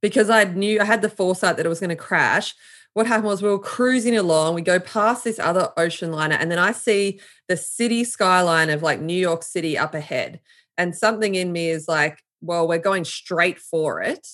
because 0.00 0.30
I 0.30 0.44
knew 0.44 0.80
I 0.80 0.84
had 0.84 1.02
the 1.02 1.10
foresight 1.10 1.56
that 1.56 1.66
it 1.66 1.68
was 1.68 1.80
going 1.80 1.90
to 1.90 1.96
crash. 1.96 2.54
What 2.94 3.06
happened 3.06 3.26
was 3.26 3.42
we 3.42 3.50
were 3.50 3.58
cruising 3.58 4.16
along, 4.16 4.54
we 4.54 4.62
go 4.62 4.80
past 4.80 5.24
this 5.24 5.38
other 5.38 5.70
ocean 5.76 6.10
liner, 6.10 6.34
and 6.34 6.50
then 6.50 6.58
I 6.58 6.72
see 6.72 7.20
the 7.46 7.56
city 7.56 8.04
skyline 8.04 8.70
of 8.70 8.82
like 8.82 9.00
New 9.00 9.18
York 9.18 9.42
City 9.42 9.76
up 9.78 9.94
ahead. 9.94 10.40
And 10.76 10.96
something 10.96 11.34
in 11.34 11.52
me 11.52 11.70
is 11.70 11.88
like, 11.88 12.22
well, 12.40 12.66
we're 12.66 12.78
going 12.78 13.04
straight 13.04 13.58
for 13.58 14.00
it. 14.00 14.26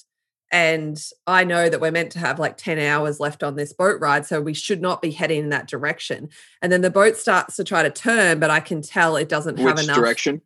And 0.53 1.03
I 1.27 1.43
know 1.43 1.69
that 1.69 1.81
we're 1.81 1.91
meant 1.91 2.13
to 2.13 2.21
have 2.21 2.39
like 2.39 2.57
10 2.57 2.79
hours 2.79 3.19
left 3.19 3.43
on 3.43 3.57
this 3.57 3.73
boat 3.73 4.01
ride. 4.01 4.25
So 4.25 4.41
we 4.41 4.55
should 4.55 4.81
not 4.81 5.03
be 5.03 5.11
heading 5.11 5.41
in 5.41 5.49
that 5.49 5.67
direction. 5.67 6.29
And 6.63 6.71
then 6.71 6.81
the 6.81 6.91
boat 6.91 7.17
starts 7.17 7.57
to 7.57 7.65
try 7.65 7.83
to 7.83 7.91
turn, 7.91 8.39
but 8.39 8.51
I 8.51 8.61
can 8.61 8.81
tell 8.81 9.17
it 9.17 9.29
doesn't 9.29 9.57
Which 9.57 9.67
have 9.67 9.79
enough. 9.81 9.97
direction? 9.97 10.43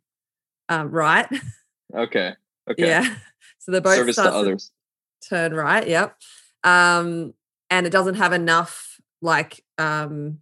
Um, 0.67 0.89
right. 0.89 1.27
Okay. 1.91 2.35
Okay. 2.69 2.87
Yeah. 2.87 3.15
So 3.57 3.71
the 3.71 3.81
boat 3.81 3.95
Service 3.95 4.15
starts 4.15 4.29
to 4.29 4.37
others. 4.37 4.71
Turn 5.27 5.53
right. 5.53 5.87
Yep. 5.87 6.15
Um, 6.63 7.33
and 7.69 7.85
it 7.85 7.91
doesn't 7.91 8.15
have 8.15 8.33
enough 8.33 8.99
like 9.21 9.63
um 9.77 10.39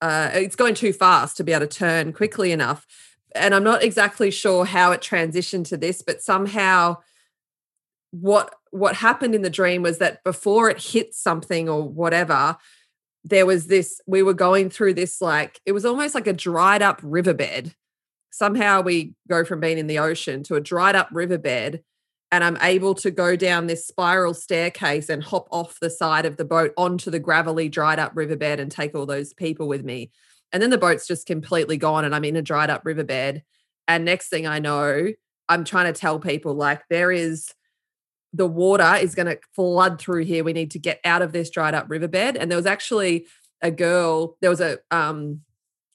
uh 0.00 0.30
it's 0.34 0.56
going 0.56 0.74
too 0.74 0.92
fast 0.92 1.36
to 1.36 1.44
be 1.44 1.52
able 1.52 1.66
to 1.66 1.78
turn 1.78 2.12
quickly 2.12 2.52
enough. 2.52 2.86
And 3.34 3.54
I'm 3.54 3.64
not 3.64 3.82
exactly 3.82 4.30
sure 4.30 4.64
how 4.64 4.92
it 4.92 5.00
transitioned 5.00 5.66
to 5.68 5.76
this, 5.76 6.02
but 6.02 6.22
somehow 6.22 6.98
what 8.12 8.54
what 8.70 8.96
happened 8.96 9.34
in 9.34 9.42
the 9.42 9.50
dream 9.50 9.82
was 9.82 9.98
that 9.98 10.22
before 10.24 10.70
it 10.70 10.82
hit 10.82 11.14
something 11.14 11.68
or 11.68 11.82
whatever, 11.88 12.56
there 13.24 13.46
was 13.46 13.66
this, 13.66 14.00
we 14.06 14.22
were 14.22 14.34
going 14.34 14.68
through 14.68 14.94
this 14.94 15.20
like 15.20 15.60
it 15.64 15.72
was 15.72 15.84
almost 15.84 16.14
like 16.14 16.26
a 16.26 16.32
dried 16.32 16.82
up 16.82 17.00
riverbed. 17.02 17.74
Somehow 18.30 18.82
we 18.82 19.14
go 19.28 19.44
from 19.44 19.60
being 19.60 19.78
in 19.78 19.86
the 19.86 19.98
ocean 19.98 20.42
to 20.44 20.56
a 20.56 20.60
dried 20.60 20.96
up 20.96 21.08
riverbed 21.12 21.82
and 22.34 22.42
I'm 22.42 22.58
able 22.62 22.96
to 22.96 23.12
go 23.12 23.36
down 23.36 23.68
this 23.68 23.86
spiral 23.86 24.34
staircase 24.34 25.08
and 25.08 25.22
hop 25.22 25.46
off 25.52 25.78
the 25.78 25.88
side 25.88 26.26
of 26.26 26.36
the 26.36 26.44
boat 26.44 26.72
onto 26.76 27.08
the 27.08 27.20
gravelly, 27.20 27.68
dried 27.68 28.00
up 28.00 28.10
riverbed 28.16 28.58
and 28.58 28.72
take 28.72 28.92
all 28.92 29.06
those 29.06 29.32
people 29.32 29.68
with 29.68 29.84
me. 29.84 30.10
And 30.50 30.60
then 30.60 30.70
the 30.70 30.78
boat's 30.78 31.06
just 31.06 31.28
completely 31.28 31.76
gone 31.76 32.04
and 32.04 32.12
I'm 32.12 32.24
in 32.24 32.34
a 32.34 32.42
dried 32.42 32.70
up 32.70 32.84
riverbed. 32.84 33.44
And 33.86 34.04
next 34.04 34.30
thing 34.30 34.48
I 34.48 34.58
know, 34.58 35.12
I'm 35.48 35.62
trying 35.62 35.92
to 35.92 35.98
tell 35.98 36.18
people 36.18 36.54
like 36.54 36.82
there 36.90 37.12
is 37.12 37.54
the 38.32 38.48
water 38.48 38.96
is 38.96 39.14
going 39.14 39.26
to 39.26 39.38
flood 39.54 40.00
through 40.00 40.24
here. 40.24 40.42
We 40.42 40.54
need 40.54 40.72
to 40.72 40.80
get 40.80 40.98
out 41.04 41.22
of 41.22 41.32
this 41.32 41.50
dried 41.50 41.74
up 41.74 41.86
riverbed. 41.88 42.36
And 42.36 42.50
there 42.50 42.58
was 42.58 42.66
actually 42.66 43.26
a 43.62 43.70
girl, 43.70 44.38
there 44.40 44.50
was 44.50 44.60
a 44.60 44.78
um 44.90 45.42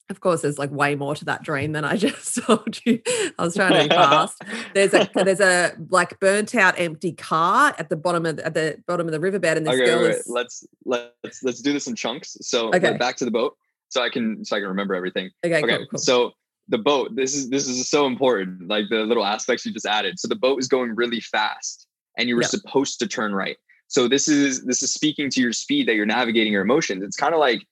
of 0.10 0.22
course, 0.22 0.42
there's 0.42 0.58
like 0.58 0.72
way 0.72 0.96
more 0.96 1.16
to 1.16 1.26
that 1.26 1.44
dream 1.44 1.72
than 1.74 1.86
I 1.86 1.96
just 2.08 2.44
told 2.44 2.80
you. 2.86 3.02
I 3.38 3.44
was 3.44 3.56
trying 3.56 3.74
to 3.74 3.84
be 3.84 3.90
fast. 3.96 4.42
There's 4.74 4.94
a 4.94 5.10
there's 5.16 5.40
a 5.40 5.74
like 5.90 6.20
burnt 6.20 6.56
out 6.56 6.80
empty 6.80 7.14
car 7.14 7.76
at 7.78 7.90
the 7.90 7.96
bottom 7.96 8.26
of 8.26 8.38
the, 8.38 8.46
at 8.46 8.54
the 8.54 8.82
bottom 8.88 9.08
of 9.08 9.12
the 9.12 9.20
riverbed, 9.20 9.58
and 9.58 9.66
this 9.68 9.76
Okay, 9.76 9.86
girl 9.86 10.04
wait, 10.04 10.16
is 10.16 10.24
let's 10.28 10.66
let's 10.86 11.44
let's 11.44 11.62
do 11.62 11.74
this 11.74 11.88
in 11.88 11.96
chunks. 11.96 12.38
So 12.42 12.74
Okay. 12.74 12.98
back 12.98 13.18
to 13.18 13.26
the 13.26 13.32
boat, 13.32 13.56
so 13.90 14.02
I 14.02 14.10
can 14.10 14.44
so 14.44 14.56
I 14.56 14.60
can 14.60 14.70
remember 14.70 14.96
everything. 14.96 15.30
okay, 15.46 15.64
Okay, 15.64 15.78
cool, 15.78 15.86
cool. 15.92 16.00
so 16.00 16.32
the 16.70 16.78
boat. 16.78 17.16
This 17.16 17.36
is 17.36 17.50
this 17.50 17.68
is 17.68 17.90
so 17.90 18.06
important. 18.06 18.68
Like 18.68 18.86
the 18.90 19.00
little 19.00 19.26
aspects 19.26 19.66
you 19.66 19.74
just 19.74 19.86
added. 19.86 20.20
So 20.20 20.28
the 20.28 20.36
boat 20.36 20.60
is 20.60 20.68
going 20.68 20.96
really 20.96 21.20
fast, 21.20 21.88
and 22.18 22.28
you 22.30 22.36
were 22.36 22.42
Yeah. 22.42 22.48
supposed 22.48 23.00
to 23.00 23.08
turn 23.08 23.34
right. 23.34 23.58
So 23.88 24.08
this 24.08 24.28
is 24.28 24.64
this 24.66 24.82
is 24.84 24.94
speaking 24.94 25.30
to 25.32 25.42
your 25.42 25.54
speed 25.54 25.88
that 25.88 25.96
you're 25.96 26.06
navigating 26.06 26.54
your 26.54 26.62
emotions. 26.62 27.04
It's 27.04 27.18
kind 27.18 27.34
of 27.34 27.40
like 27.40 27.64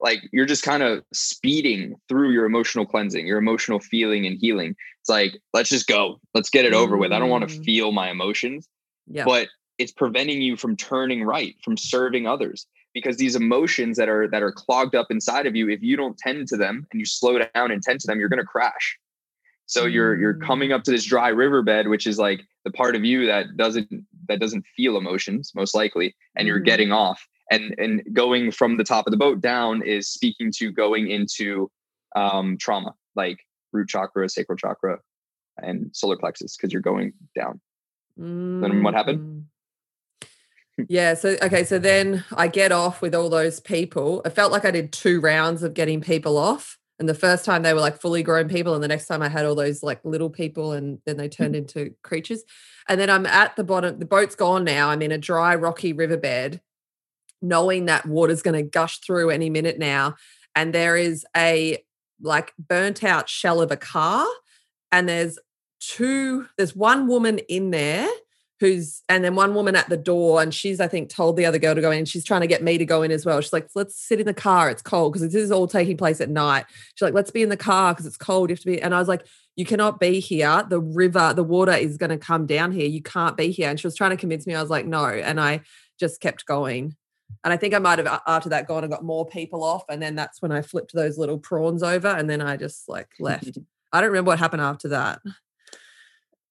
like 0.00 0.20
you're 0.32 0.46
just 0.46 0.62
kind 0.62 0.82
of 0.82 1.02
speeding 1.12 1.96
through 2.08 2.30
your 2.30 2.44
emotional 2.44 2.84
cleansing, 2.86 3.26
your 3.26 3.38
emotional 3.38 3.80
feeling 3.80 4.26
and 4.26 4.38
healing. 4.38 4.76
It's 5.00 5.08
like 5.08 5.40
let's 5.52 5.68
just 5.70 5.86
go, 5.86 6.20
let's 6.34 6.50
get 6.50 6.64
it 6.64 6.74
over 6.74 6.96
with. 6.96 7.12
I 7.12 7.18
don't 7.18 7.30
want 7.30 7.48
to 7.48 7.54
Mm. 7.54 7.64
feel 7.64 7.92
my 7.92 8.10
emotions 8.10 8.68
yeah, 9.06 9.24
but 9.24 9.48
it's 9.78 9.92
preventing 9.92 10.40
you 10.40 10.56
from 10.56 10.76
turning 10.76 11.22
right 11.24 11.56
from 11.62 11.76
serving 11.76 12.26
others 12.26 12.66
because 12.94 13.16
these 13.16 13.34
emotions 13.36 13.96
that 13.96 14.08
are 14.08 14.28
that 14.28 14.42
are 14.42 14.52
clogged 14.52 14.94
up 14.94 15.08
inside 15.10 15.46
of 15.46 15.56
you 15.56 15.68
if 15.68 15.82
you 15.82 15.96
don't 15.96 16.16
tend 16.16 16.46
to 16.48 16.56
them 16.56 16.86
and 16.90 17.00
you 17.00 17.04
slow 17.06 17.38
down 17.38 17.70
and 17.70 17.82
tend 17.82 18.00
to 18.00 18.06
them 18.06 18.18
you're 18.20 18.28
going 18.28 18.40
to 18.40 18.46
crash 18.46 18.98
so 19.66 19.84
you're 19.84 20.16
you're 20.16 20.34
coming 20.34 20.72
up 20.72 20.84
to 20.84 20.90
this 20.90 21.04
dry 21.04 21.28
riverbed 21.28 21.88
which 21.88 22.06
is 22.06 22.18
like 22.18 22.42
the 22.64 22.70
part 22.70 22.94
of 22.96 23.04
you 23.04 23.26
that 23.26 23.56
doesn't 23.56 24.06
that 24.28 24.38
doesn't 24.40 24.64
feel 24.76 24.96
emotions 24.96 25.52
most 25.54 25.74
likely 25.74 26.14
and 26.36 26.46
you're 26.48 26.60
Mhm. 26.60 26.64
getting 26.64 26.92
off 26.92 27.26
and 27.50 27.74
and 27.78 28.02
going 28.12 28.50
from 28.50 28.76
the 28.76 28.84
top 28.84 29.06
of 29.06 29.10
the 29.10 29.16
boat 29.16 29.40
down 29.40 29.82
is 29.82 30.08
speaking 30.08 30.52
to 30.56 30.70
going 30.70 31.10
into 31.10 31.70
um 32.16 32.56
trauma 32.58 32.94
like 33.16 33.38
root 33.72 33.88
chakra 33.88 34.28
sacral 34.28 34.56
chakra 34.56 34.98
and 35.58 35.90
solar 35.92 36.16
plexus 36.16 36.56
because 36.56 36.72
you're 36.72 36.82
going 36.82 37.12
down 37.36 37.60
then 38.16 38.82
what 38.82 38.94
happened? 38.94 39.18
Mm. 39.20 39.44
Yeah. 40.88 41.14
So, 41.14 41.36
okay. 41.42 41.64
So 41.64 41.78
then 41.78 42.24
I 42.32 42.48
get 42.48 42.72
off 42.72 43.00
with 43.00 43.14
all 43.14 43.28
those 43.28 43.60
people. 43.60 44.22
It 44.24 44.30
felt 44.30 44.52
like 44.52 44.64
I 44.64 44.70
did 44.70 44.92
two 44.92 45.20
rounds 45.20 45.62
of 45.62 45.74
getting 45.74 46.00
people 46.00 46.36
off. 46.36 46.78
And 46.98 47.08
the 47.08 47.14
first 47.14 47.44
time 47.44 47.62
they 47.62 47.74
were 47.74 47.80
like 47.80 48.00
fully 48.00 48.22
grown 48.22 48.48
people. 48.48 48.74
And 48.74 48.82
the 48.82 48.88
next 48.88 49.06
time 49.06 49.22
I 49.22 49.28
had 49.28 49.44
all 49.44 49.54
those 49.54 49.82
like 49.82 50.00
little 50.04 50.30
people 50.30 50.72
and 50.72 51.00
then 51.06 51.16
they 51.16 51.28
turned 51.28 51.56
into 51.56 51.94
creatures. 52.02 52.42
And 52.88 53.00
then 53.00 53.10
I'm 53.10 53.26
at 53.26 53.56
the 53.56 53.64
bottom. 53.64 53.98
The 53.98 54.04
boat's 54.04 54.36
gone 54.36 54.64
now. 54.64 54.90
I'm 54.90 55.02
in 55.02 55.12
a 55.12 55.18
dry, 55.18 55.54
rocky 55.54 55.92
riverbed, 55.92 56.60
knowing 57.44 57.86
that 57.86 58.06
water's 58.06 58.42
going 58.42 58.56
to 58.56 58.68
gush 58.68 58.98
through 58.98 59.30
any 59.30 59.50
minute 59.50 59.78
now. 59.78 60.16
And 60.56 60.72
there 60.72 60.96
is 60.96 61.26
a 61.36 61.78
like 62.20 62.52
burnt 62.58 63.04
out 63.04 63.28
shell 63.28 63.60
of 63.60 63.70
a 63.70 63.76
car. 63.76 64.26
And 64.90 65.08
there's 65.08 65.38
two, 65.80 66.46
there's 66.56 66.74
one 66.74 67.06
woman 67.06 67.38
in 67.48 67.70
there 67.70 68.08
who's 68.60 69.02
and 69.08 69.24
then 69.24 69.34
one 69.34 69.54
woman 69.54 69.74
at 69.74 69.88
the 69.88 69.96
door 69.96 70.40
and 70.40 70.54
she's 70.54 70.80
i 70.80 70.86
think 70.86 71.08
told 71.08 71.36
the 71.36 71.44
other 71.44 71.58
girl 71.58 71.74
to 71.74 71.80
go 71.80 71.90
in 71.90 72.04
she's 72.04 72.24
trying 72.24 72.40
to 72.40 72.46
get 72.46 72.62
me 72.62 72.78
to 72.78 72.84
go 72.84 73.02
in 73.02 73.10
as 73.10 73.26
well 73.26 73.40
she's 73.40 73.52
like 73.52 73.68
let's 73.74 74.00
sit 74.00 74.20
in 74.20 74.26
the 74.26 74.34
car 74.34 74.70
it's 74.70 74.80
cold 74.80 75.12
because 75.12 75.32
this 75.32 75.42
is 75.42 75.50
all 75.50 75.66
taking 75.66 75.96
place 75.96 76.20
at 76.20 76.30
night 76.30 76.64
she's 76.94 77.02
like 77.02 77.14
let's 77.14 77.30
be 77.30 77.42
in 77.42 77.48
the 77.48 77.56
car 77.56 77.92
because 77.92 78.06
it's 78.06 78.16
cold 78.16 78.48
you 78.48 78.54
have 78.54 78.60
to 78.60 78.66
be 78.66 78.80
and 78.80 78.94
i 78.94 78.98
was 78.98 79.08
like 79.08 79.26
you 79.56 79.64
cannot 79.64 79.98
be 79.98 80.20
here 80.20 80.64
the 80.68 80.80
river 80.80 81.34
the 81.34 81.44
water 81.44 81.72
is 81.72 81.96
going 81.96 82.10
to 82.10 82.18
come 82.18 82.46
down 82.46 82.70
here 82.70 82.86
you 82.86 83.02
can't 83.02 83.36
be 83.36 83.50
here 83.50 83.68
and 83.68 83.80
she 83.80 83.86
was 83.86 83.96
trying 83.96 84.10
to 84.10 84.16
convince 84.16 84.46
me 84.46 84.54
i 84.54 84.60
was 84.60 84.70
like 84.70 84.86
no 84.86 85.04
and 85.04 85.40
i 85.40 85.60
just 85.98 86.20
kept 86.20 86.46
going 86.46 86.94
and 87.42 87.52
i 87.52 87.56
think 87.56 87.74
i 87.74 87.78
might 87.78 87.98
have 87.98 88.20
after 88.26 88.48
that 88.48 88.68
gone 88.68 88.84
and 88.84 88.92
got 88.92 89.04
more 89.04 89.26
people 89.26 89.64
off 89.64 89.84
and 89.88 90.00
then 90.00 90.14
that's 90.14 90.40
when 90.40 90.52
i 90.52 90.62
flipped 90.62 90.92
those 90.92 91.18
little 91.18 91.38
prawns 91.38 91.82
over 91.82 92.08
and 92.08 92.28
then 92.30 92.40
i 92.40 92.56
just 92.56 92.88
like 92.88 93.08
left 93.18 93.58
i 93.92 94.00
don't 94.00 94.10
remember 94.10 94.28
what 94.30 94.38
happened 94.38 94.62
after 94.62 94.88
that 94.88 95.20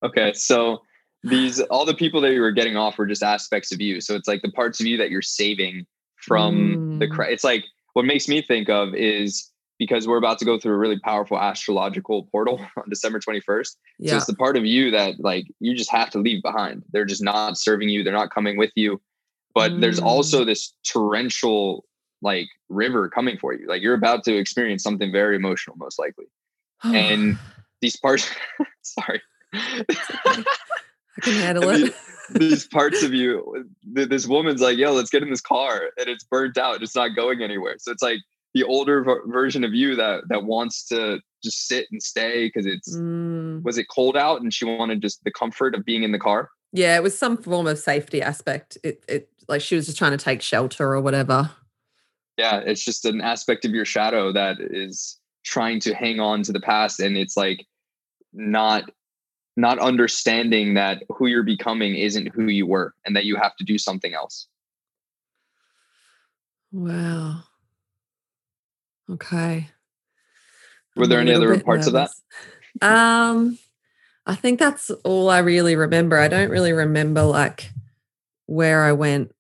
Okay, 0.04 0.34
so 0.34 0.82
these 1.24 1.62
all 1.62 1.86
the 1.86 1.94
people 1.94 2.20
that 2.22 2.34
you 2.34 2.42
were 2.42 2.52
getting 2.52 2.76
off 2.76 2.98
were 2.98 3.06
just 3.06 3.24
aspects 3.24 3.72
of 3.72 3.80
you. 3.80 4.02
So 4.02 4.16
it's 4.16 4.28
like 4.28 4.42
the 4.42 4.52
parts 4.52 4.80
of 4.82 4.86
you 4.86 4.98
that 4.98 5.10
you're 5.10 5.22
saving 5.22 5.86
from 6.18 6.98
the 7.00 7.08
Mm. 7.08 7.12
cra- 7.12 7.32
it's 7.32 7.44
like 7.44 7.64
what 7.94 8.06
makes 8.06 8.28
me 8.28 8.42
think 8.42 8.70
of 8.70 8.94
is 8.96 9.50
because 9.80 10.08
we're 10.08 10.18
about 10.18 10.40
to 10.40 10.46
go 10.46 10.60
through 10.60 10.74
a 10.74 10.78
really 10.78 11.00
powerful 11.00 11.40
astrological 11.40 12.26
portal 12.32 12.60
on 12.78 12.90
December 12.90 13.20
21st. 13.20 13.68
So 13.68 13.78
yeah 14.00 14.18
it's 14.18 14.26
the 14.26 14.36
part 14.36 14.58
of 14.58 14.66
you 14.66 14.92
that 14.92 15.20
like 15.20 15.46
you 15.60 15.74
just 15.76 15.92
have 15.92 16.10
to 16.12 16.20
leave 16.20 16.42
behind. 16.44 16.84
They're 16.92 17.06
just 17.06 17.24
not 17.24 17.58
serving 17.58 17.90
you, 17.90 18.04
they're 18.04 18.14
not 18.14 18.32
coming 18.34 18.58
with 18.58 18.72
you. 18.76 19.02
But 19.56 19.82
there's 19.82 20.00
Mm. 20.00 20.06
also 20.06 20.44
this 20.46 20.74
torrential 20.84 21.86
like 22.22 22.48
river 22.70 23.10
coming 23.10 23.38
for 23.38 23.54
you. 23.54 23.68
Like 23.68 23.82
you're 23.82 23.94
about 23.94 24.24
to 24.24 24.36
experience 24.36 24.82
something 24.84 25.12
very 25.12 25.36
emotional 25.36 25.76
most 25.78 26.00
likely. 26.00 26.26
and 26.84 27.38
these 27.82 27.96
parts 27.98 28.30
sorry 28.82 29.22
I 29.54 29.86
can 31.22 31.34
handle 31.34 31.70
And 31.70 31.84
it. 31.86 31.96
the- 32.30 32.40
these 32.40 32.66
parts 32.68 33.04
of 33.04 33.14
you 33.14 33.68
th- 33.96 34.08
this 34.10 34.26
woman's 34.26 34.62
like 34.62 34.78
yo 34.78 34.94
let's 34.94 35.10
get 35.10 35.22
in 35.22 35.30
this 35.30 35.42
car 35.42 35.90
and 35.98 36.08
it's 36.08 36.24
burnt 36.24 36.58
out 36.58 36.82
it's 36.82 36.96
not 36.96 37.10
going 37.10 37.42
anywhere 37.44 37.76
so 37.78 37.92
it's 37.92 38.02
like 38.02 38.20
the 38.54 38.64
older 38.64 39.04
ver- 39.04 39.22
version 39.28 39.64
of 39.66 39.74
you 39.74 39.96
that 39.98 40.22
that 40.30 40.46
wants 40.46 40.86
to 40.88 41.20
just 41.44 41.68
sit 41.68 41.86
and 41.92 42.02
stay 42.02 42.46
because 42.48 42.66
it's 42.66 42.96
Mm. 42.96 43.62
was 43.64 43.78
it 43.78 43.88
cold 43.90 44.16
out 44.18 44.42
and 44.42 44.54
she 44.54 44.64
wanted 44.66 45.02
just 45.02 45.22
the 45.26 45.32
comfort 45.32 45.76
of 45.76 45.84
being 45.86 46.04
in 46.04 46.12
the 46.14 46.20
car 46.20 46.50
Yeah, 46.72 46.96
it 46.96 47.04
was 47.04 47.16
some 47.18 47.38
form 47.38 47.68
of 47.68 47.78
safety 47.78 48.20
aspect. 48.22 48.78
It, 48.84 49.04
it 49.08 49.30
like 49.48 49.61
she 49.61 49.76
was 49.76 49.86
just 49.86 49.98
trying 49.98 50.11
to 50.11 50.24
take 50.24 50.41
shelter 50.41 50.91
or 50.94 51.02
whatever. 51.02 51.49
yeah 52.38 52.60
it's 52.60 52.84
just 52.84 53.06
an 53.06 53.22
aspect 53.22 53.65
of 53.65 53.72
your 53.72 53.86
shadow 53.86 54.32
that 54.32 54.57
is 54.60 55.20
trying 55.44 55.80
to 55.80 55.94
hang 55.94 56.20
on 56.20 56.41
to 56.44 56.52
the 56.52 56.60
past 56.61 56.99
and 56.99 57.18
it's 57.18 57.36
like 57.38 57.65
not 58.34 58.90
not 59.56 59.78
understanding 59.80 60.74
that 60.74 61.03
who 61.10 61.28
you're 61.28 61.44
becoming 61.44 61.95
isn't 61.95 62.28
who 62.30 62.48
you 62.48 62.65
were 62.65 62.94
and 63.06 63.15
that 63.15 63.26
you 63.26 63.36
have 63.36 63.56
to 63.56 63.64
do 63.64 63.78
something 63.78 64.14
else 64.14 64.48
Wow. 66.72 67.44
Okay. 69.07 69.70
were 70.95 71.06
there 71.06 71.20
any 71.20 71.32
other 71.34 71.60
parts 71.60 71.86
of 71.86 71.94
that. 71.94 72.10
Um, 72.82 73.60
I 74.26 74.34
think 74.34 74.57
that's 74.57 74.90
all 75.03 75.30
I 75.30 75.38
really 75.40 75.76
remember. 75.76 76.18
I 76.18 76.28
don't 76.28 76.49
really 76.49 76.74
remember 76.74 77.22
like 77.22 77.70
where 78.45 78.84
I 78.84 78.91
went 78.91 79.32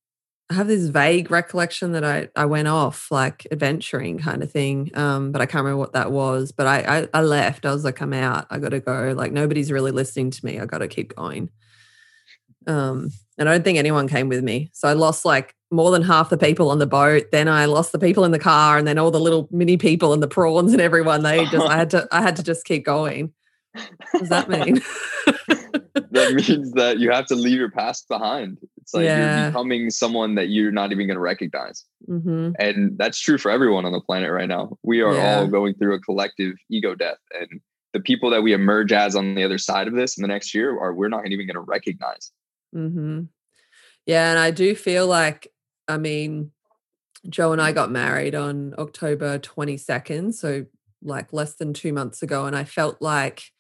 I 0.49 0.55
have 0.55 0.67
this 0.67 0.87
vague 0.87 1.31
recollection 1.31 1.93
that 1.93 2.03
I, 2.03 2.29
I 2.35 2.45
went 2.45 2.67
off 2.67 3.09
like 3.09 3.47
adventuring 3.49 4.19
kind 4.19 4.43
of 4.43 4.51
thing. 4.51 4.91
Um, 4.93 5.31
but 5.31 5.41
I 5.41 5.45
can't 5.45 5.63
remember 5.63 5.79
what 5.79 5.93
that 5.93 6.11
was. 6.11 6.51
But 6.51 6.67
I, 6.67 6.99
I, 6.99 7.07
I 7.13 7.21
left. 7.21 7.65
I 7.65 7.71
was 7.71 7.83
like, 7.83 8.01
I'm 8.01 8.13
out. 8.13 8.45
I 8.51 8.59
gotta 8.59 8.79
go. 8.79 9.13
Like 9.15 9.31
nobody's 9.31 9.71
really 9.71 9.91
listening 9.91 10.31
to 10.31 10.45
me. 10.45 10.59
I 10.59 10.65
gotta 10.65 10.87
keep 10.87 11.15
going. 11.15 11.49
Um, 12.67 13.09
and 13.37 13.49
I 13.49 13.53
don't 13.53 13.63
think 13.63 13.77
anyone 13.77 14.07
came 14.07 14.29
with 14.29 14.43
me. 14.43 14.69
So 14.73 14.87
I 14.87 14.93
lost 14.93 15.25
like 15.25 15.55
more 15.71 15.91
than 15.91 16.03
half 16.03 16.29
the 16.29 16.37
people 16.37 16.69
on 16.69 16.79
the 16.79 16.85
boat. 16.85 17.31
Then 17.31 17.47
I 17.47 17.65
lost 17.65 17.91
the 17.91 17.99
people 17.99 18.23
in 18.23 18.31
the 18.31 18.39
car 18.39 18.77
and 18.77 18.87
then 18.87 18.99
all 18.99 19.11
the 19.11 19.19
little 19.19 19.47
mini 19.49 19.77
people 19.77 20.13
and 20.13 20.21
the 20.21 20.27
prawns 20.27 20.71
and 20.71 20.81
everyone. 20.81 21.23
They 21.23 21.45
just 21.45 21.67
I 21.67 21.77
had 21.77 21.89
to 21.91 22.07
I 22.11 22.21
had 22.21 22.35
to 22.35 22.43
just 22.43 22.65
keep 22.65 22.85
going. 22.85 23.33
What 23.73 24.19
does 24.19 24.29
that 24.29 24.49
mean? 24.49 24.81
that 26.11 26.33
means 26.33 26.71
that 26.73 26.99
you 26.99 27.11
have 27.11 27.25
to 27.27 27.35
leave 27.35 27.57
your 27.57 27.71
past 27.71 28.07
behind. 28.07 28.57
It's 28.81 28.93
like 28.93 29.05
yeah. 29.05 29.43
you're 29.43 29.51
becoming 29.51 29.89
someone 29.89 30.35
that 30.35 30.49
you're 30.49 30.71
not 30.71 30.91
even 30.91 31.07
going 31.07 31.15
to 31.15 31.21
recognize. 31.21 31.85
Mm-hmm. 32.07 32.51
And 32.59 32.97
that's 32.97 33.19
true 33.19 33.37
for 33.37 33.49
everyone 33.49 33.85
on 33.85 33.93
the 33.93 34.01
planet 34.01 34.31
right 34.31 34.47
now. 34.47 34.77
We 34.83 35.01
are 35.01 35.13
yeah. 35.13 35.39
all 35.39 35.47
going 35.47 35.73
through 35.75 35.95
a 35.95 35.99
collective 35.99 36.55
ego 36.69 36.93
death. 36.93 37.17
And 37.39 37.61
the 37.93 37.99
people 37.99 38.29
that 38.31 38.43
we 38.43 38.53
emerge 38.53 38.91
as 38.91 39.15
on 39.15 39.35
the 39.35 39.43
other 39.43 39.57
side 39.57 39.87
of 39.87 39.93
this 39.93 40.17
in 40.17 40.21
the 40.21 40.27
next 40.27 40.53
year 40.53 40.77
are 40.77 40.93
we're 40.93 41.09
not 41.09 41.25
even 41.27 41.47
going 41.47 41.55
to 41.55 41.61
recognize. 41.61 42.31
Mm-hmm. 42.75 43.21
Yeah. 44.05 44.29
And 44.31 44.39
I 44.39 44.51
do 44.51 44.75
feel 44.75 45.07
like, 45.07 45.47
I 45.87 45.97
mean, 45.97 46.51
Joe 47.29 47.53
and 47.53 47.61
I 47.61 47.71
got 47.71 47.91
married 47.91 48.35
on 48.35 48.75
October 48.77 49.39
22nd. 49.39 50.33
So, 50.33 50.65
like 51.01 51.33
less 51.33 51.55
than 51.55 51.73
two 51.73 51.91
months 51.91 52.21
ago. 52.21 52.45
And 52.45 52.55
I 52.55 52.63
felt 52.63 53.01
like, 53.01 53.52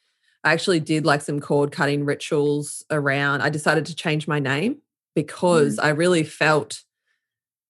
I 0.43 0.51
actually 0.53 0.79
did 0.79 1.05
like 1.05 1.21
some 1.21 1.39
cord 1.39 1.71
cutting 1.71 2.05
rituals 2.05 2.83
around. 2.91 3.41
I 3.41 3.49
decided 3.49 3.85
to 3.87 3.95
change 3.95 4.27
my 4.27 4.39
name 4.39 4.77
because 5.15 5.77
mm. 5.77 5.83
I 5.83 5.89
really 5.89 6.23
felt 6.23 6.83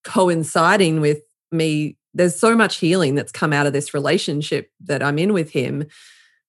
coinciding 0.03 1.01
with 1.01 1.21
me. 1.51 1.97
There's 2.13 2.35
so 2.35 2.55
much 2.55 2.77
healing 2.77 3.15
that's 3.15 3.31
come 3.31 3.53
out 3.53 3.67
of 3.67 3.73
this 3.73 3.93
relationship 3.93 4.71
that 4.81 5.03
I'm 5.03 5.17
in 5.17 5.33
with 5.33 5.51
him, 5.51 5.85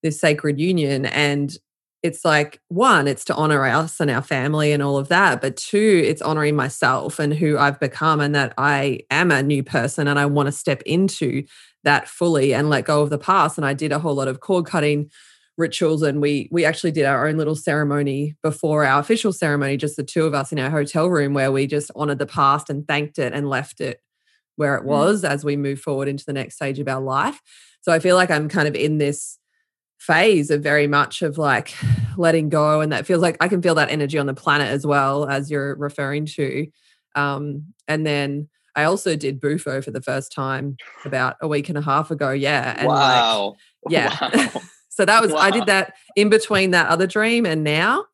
this 0.02 0.20
sacred 0.20 0.58
union. 0.58 1.06
And 1.06 1.56
it's 2.02 2.24
like, 2.24 2.60
one, 2.68 3.08
it's 3.08 3.24
to 3.26 3.34
honor 3.34 3.64
us 3.64 3.98
and 3.98 4.10
our 4.10 4.20
family 4.20 4.72
and 4.72 4.82
all 4.82 4.98
of 4.98 5.08
that. 5.08 5.40
But 5.40 5.56
two, 5.56 6.02
it's 6.04 6.20
honoring 6.20 6.54
myself 6.54 7.18
and 7.18 7.32
who 7.32 7.56
I've 7.56 7.80
become 7.80 8.20
and 8.20 8.34
that 8.34 8.52
I 8.58 9.00
am 9.10 9.30
a 9.30 9.42
new 9.42 9.62
person 9.62 10.06
and 10.06 10.18
I 10.18 10.26
want 10.26 10.46
to 10.46 10.52
step 10.52 10.82
into 10.82 11.44
that 11.82 12.08
fully 12.08 12.52
and 12.52 12.68
let 12.68 12.84
go 12.84 13.00
of 13.00 13.08
the 13.08 13.18
past. 13.18 13.56
And 13.56 13.66
I 13.66 13.72
did 13.72 13.92
a 13.92 13.98
whole 13.98 14.14
lot 14.14 14.28
of 14.28 14.40
cord 14.40 14.66
cutting 14.66 15.10
rituals 15.56 16.02
and 16.02 16.20
we 16.20 16.48
we 16.50 16.64
actually 16.64 16.90
did 16.90 17.04
our 17.04 17.28
own 17.28 17.36
little 17.36 17.54
ceremony 17.54 18.34
before 18.42 18.84
our 18.84 19.00
official 19.00 19.32
ceremony 19.32 19.76
just 19.76 19.96
the 19.96 20.02
two 20.02 20.24
of 20.24 20.34
us 20.34 20.50
in 20.50 20.58
our 20.58 20.70
hotel 20.70 21.08
room 21.08 21.32
where 21.32 21.52
we 21.52 21.66
just 21.66 21.90
honored 21.94 22.18
the 22.18 22.26
past 22.26 22.68
and 22.68 22.88
thanked 22.88 23.18
it 23.18 23.32
and 23.32 23.48
left 23.48 23.80
it 23.80 24.00
where 24.56 24.74
it 24.74 24.82
mm. 24.82 24.86
was 24.86 25.22
mm. 25.22 25.28
as 25.28 25.44
we 25.44 25.56
move 25.56 25.80
forward 25.80 26.08
into 26.08 26.24
the 26.24 26.32
next 26.32 26.56
stage 26.56 26.80
of 26.80 26.88
our 26.88 27.00
life 27.00 27.40
so 27.82 27.92
i 27.92 28.00
feel 28.00 28.16
like 28.16 28.32
i'm 28.32 28.48
kind 28.48 28.66
of 28.66 28.74
in 28.74 28.98
this 28.98 29.38
phase 29.98 30.50
of 30.50 30.60
very 30.60 30.88
much 30.88 31.22
of 31.22 31.38
like 31.38 31.72
letting 32.16 32.48
go 32.48 32.80
and 32.80 32.90
that 32.90 33.06
feels 33.06 33.22
like 33.22 33.36
i 33.40 33.46
can 33.46 33.62
feel 33.62 33.76
that 33.76 33.90
energy 33.90 34.18
on 34.18 34.26
the 34.26 34.34
planet 34.34 34.68
as 34.68 34.84
well 34.84 35.24
as 35.26 35.50
you're 35.50 35.76
referring 35.76 36.26
to 36.26 36.66
um, 37.14 37.64
and 37.86 38.04
then 38.04 38.48
i 38.74 38.82
also 38.82 39.14
did 39.14 39.40
bufo 39.40 39.80
for 39.80 39.92
the 39.92 40.02
first 40.02 40.32
time 40.32 40.76
about 41.04 41.36
a 41.40 41.46
week 41.46 41.68
and 41.68 41.78
a 41.78 41.82
half 41.82 42.10
ago 42.10 42.32
yeah 42.32 42.74
and 42.76 42.88
wow. 42.88 43.50
like 43.50 43.56
yeah 43.92 44.18
wow. 44.20 44.60
So 44.94 45.04
that 45.04 45.20
was 45.20 45.32
wow. 45.32 45.40
I 45.40 45.50
did 45.50 45.66
that 45.66 45.94
in 46.14 46.28
between 46.28 46.70
that 46.70 46.88
other 46.88 47.06
dream 47.06 47.46
and 47.46 47.64
now. 47.64 48.06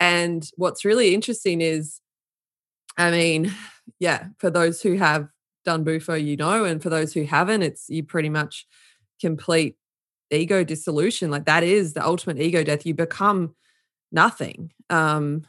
And 0.00 0.48
what's 0.56 0.84
really 0.84 1.14
interesting 1.14 1.60
is, 1.60 2.00
I 2.96 3.12
mean, 3.12 3.54
yeah, 4.00 4.26
for 4.38 4.50
those 4.50 4.82
who 4.82 4.96
have 4.96 5.28
done 5.64 5.84
Bufo, 5.84 6.14
you 6.14 6.36
know, 6.36 6.64
and 6.64 6.82
for 6.82 6.90
those 6.90 7.12
who 7.12 7.22
haven't, 7.22 7.62
it's 7.62 7.88
you 7.88 8.02
pretty 8.02 8.30
much 8.30 8.66
complete 9.20 9.76
ego 10.30 10.64
dissolution. 10.64 11.30
Like 11.30 11.44
that 11.44 11.62
is 11.62 11.94
the 11.94 12.04
ultimate 12.04 12.40
ego 12.40 12.64
death. 12.64 12.84
You 12.84 12.94
become 12.94 13.54
nothing. 14.10 14.72
Um, 14.90 15.46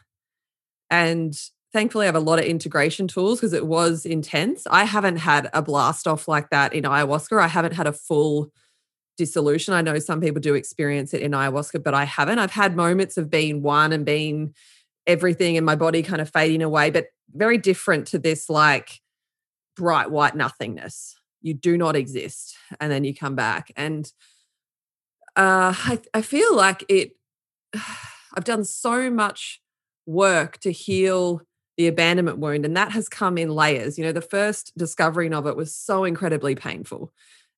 and 0.91 1.35
thankfully, 1.73 2.05
I 2.05 2.07
have 2.07 2.15
a 2.15 2.19
lot 2.19 2.37
of 2.37 2.45
integration 2.45 3.07
tools 3.07 3.39
because 3.39 3.53
it 3.53 3.65
was 3.65 4.05
intense. 4.05 4.67
I 4.69 4.83
haven't 4.83 5.17
had 5.17 5.49
a 5.51 5.63
blast 5.63 6.07
off 6.07 6.27
like 6.27 6.51
that 6.51 6.73
in 6.73 6.83
ayahuasca. 6.83 7.41
I 7.41 7.47
haven't 7.47 7.73
had 7.73 7.87
a 7.87 7.93
full 7.93 8.51
dissolution. 9.19 9.73
I 9.73 9.81
know 9.81 9.99
some 9.99 10.21
people 10.21 10.39
do 10.39 10.55
experience 10.55 11.13
it 11.13 11.21
in 11.21 11.31
ayahuasca, 11.31 11.83
but 11.83 11.93
I 11.93 12.05
haven't. 12.05 12.39
I've 12.39 12.51
had 12.51 12.75
moments 12.75 13.17
of 13.17 13.29
being 13.29 13.61
one 13.61 13.91
and 13.91 14.05
being 14.05 14.55
everything 15.05 15.57
and 15.57 15.65
my 15.65 15.75
body 15.75 16.01
kind 16.01 16.21
of 16.21 16.31
fading 16.31 16.61
away, 16.61 16.89
but 16.89 17.07
very 17.33 17.57
different 17.57 18.07
to 18.07 18.17
this 18.17 18.49
like 18.49 19.01
bright 19.75 20.09
white 20.09 20.35
nothingness. 20.35 21.15
You 21.41 21.53
do 21.53 21.77
not 21.77 21.97
exist. 21.97 22.55
And 22.79 22.89
then 22.89 23.03
you 23.03 23.13
come 23.13 23.35
back. 23.35 23.73
And 23.75 24.11
uh, 25.35 25.73
I, 25.75 25.99
I 26.13 26.21
feel 26.21 26.55
like 26.55 26.85
it, 26.87 27.11
I've 28.33 28.45
done 28.45 28.63
so 28.63 29.09
much 29.09 29.61
work 30.05 30.59
to 30.59 30.71
heal 30.71 31.41
the 31.75 31.87
abandonment 31.87 32.37
wound, 32.37 32.65
and 32.65 32.75
that 32.77 32.91
has 32.91 33.09
come 33.09 33.37
in 33.37 33.49
layers. 33.49 33.97
You 33.97 34.05
know, 34.05 34.11
the 34.11 34.21
first 34.21 34.77
discovering 34.77 35.33
of 35.33 35.47
it 35.47 35.55
was 35.55 35.73
so 35.73 36.03
incredibly 36.03 36.55
painful 36.55 37.11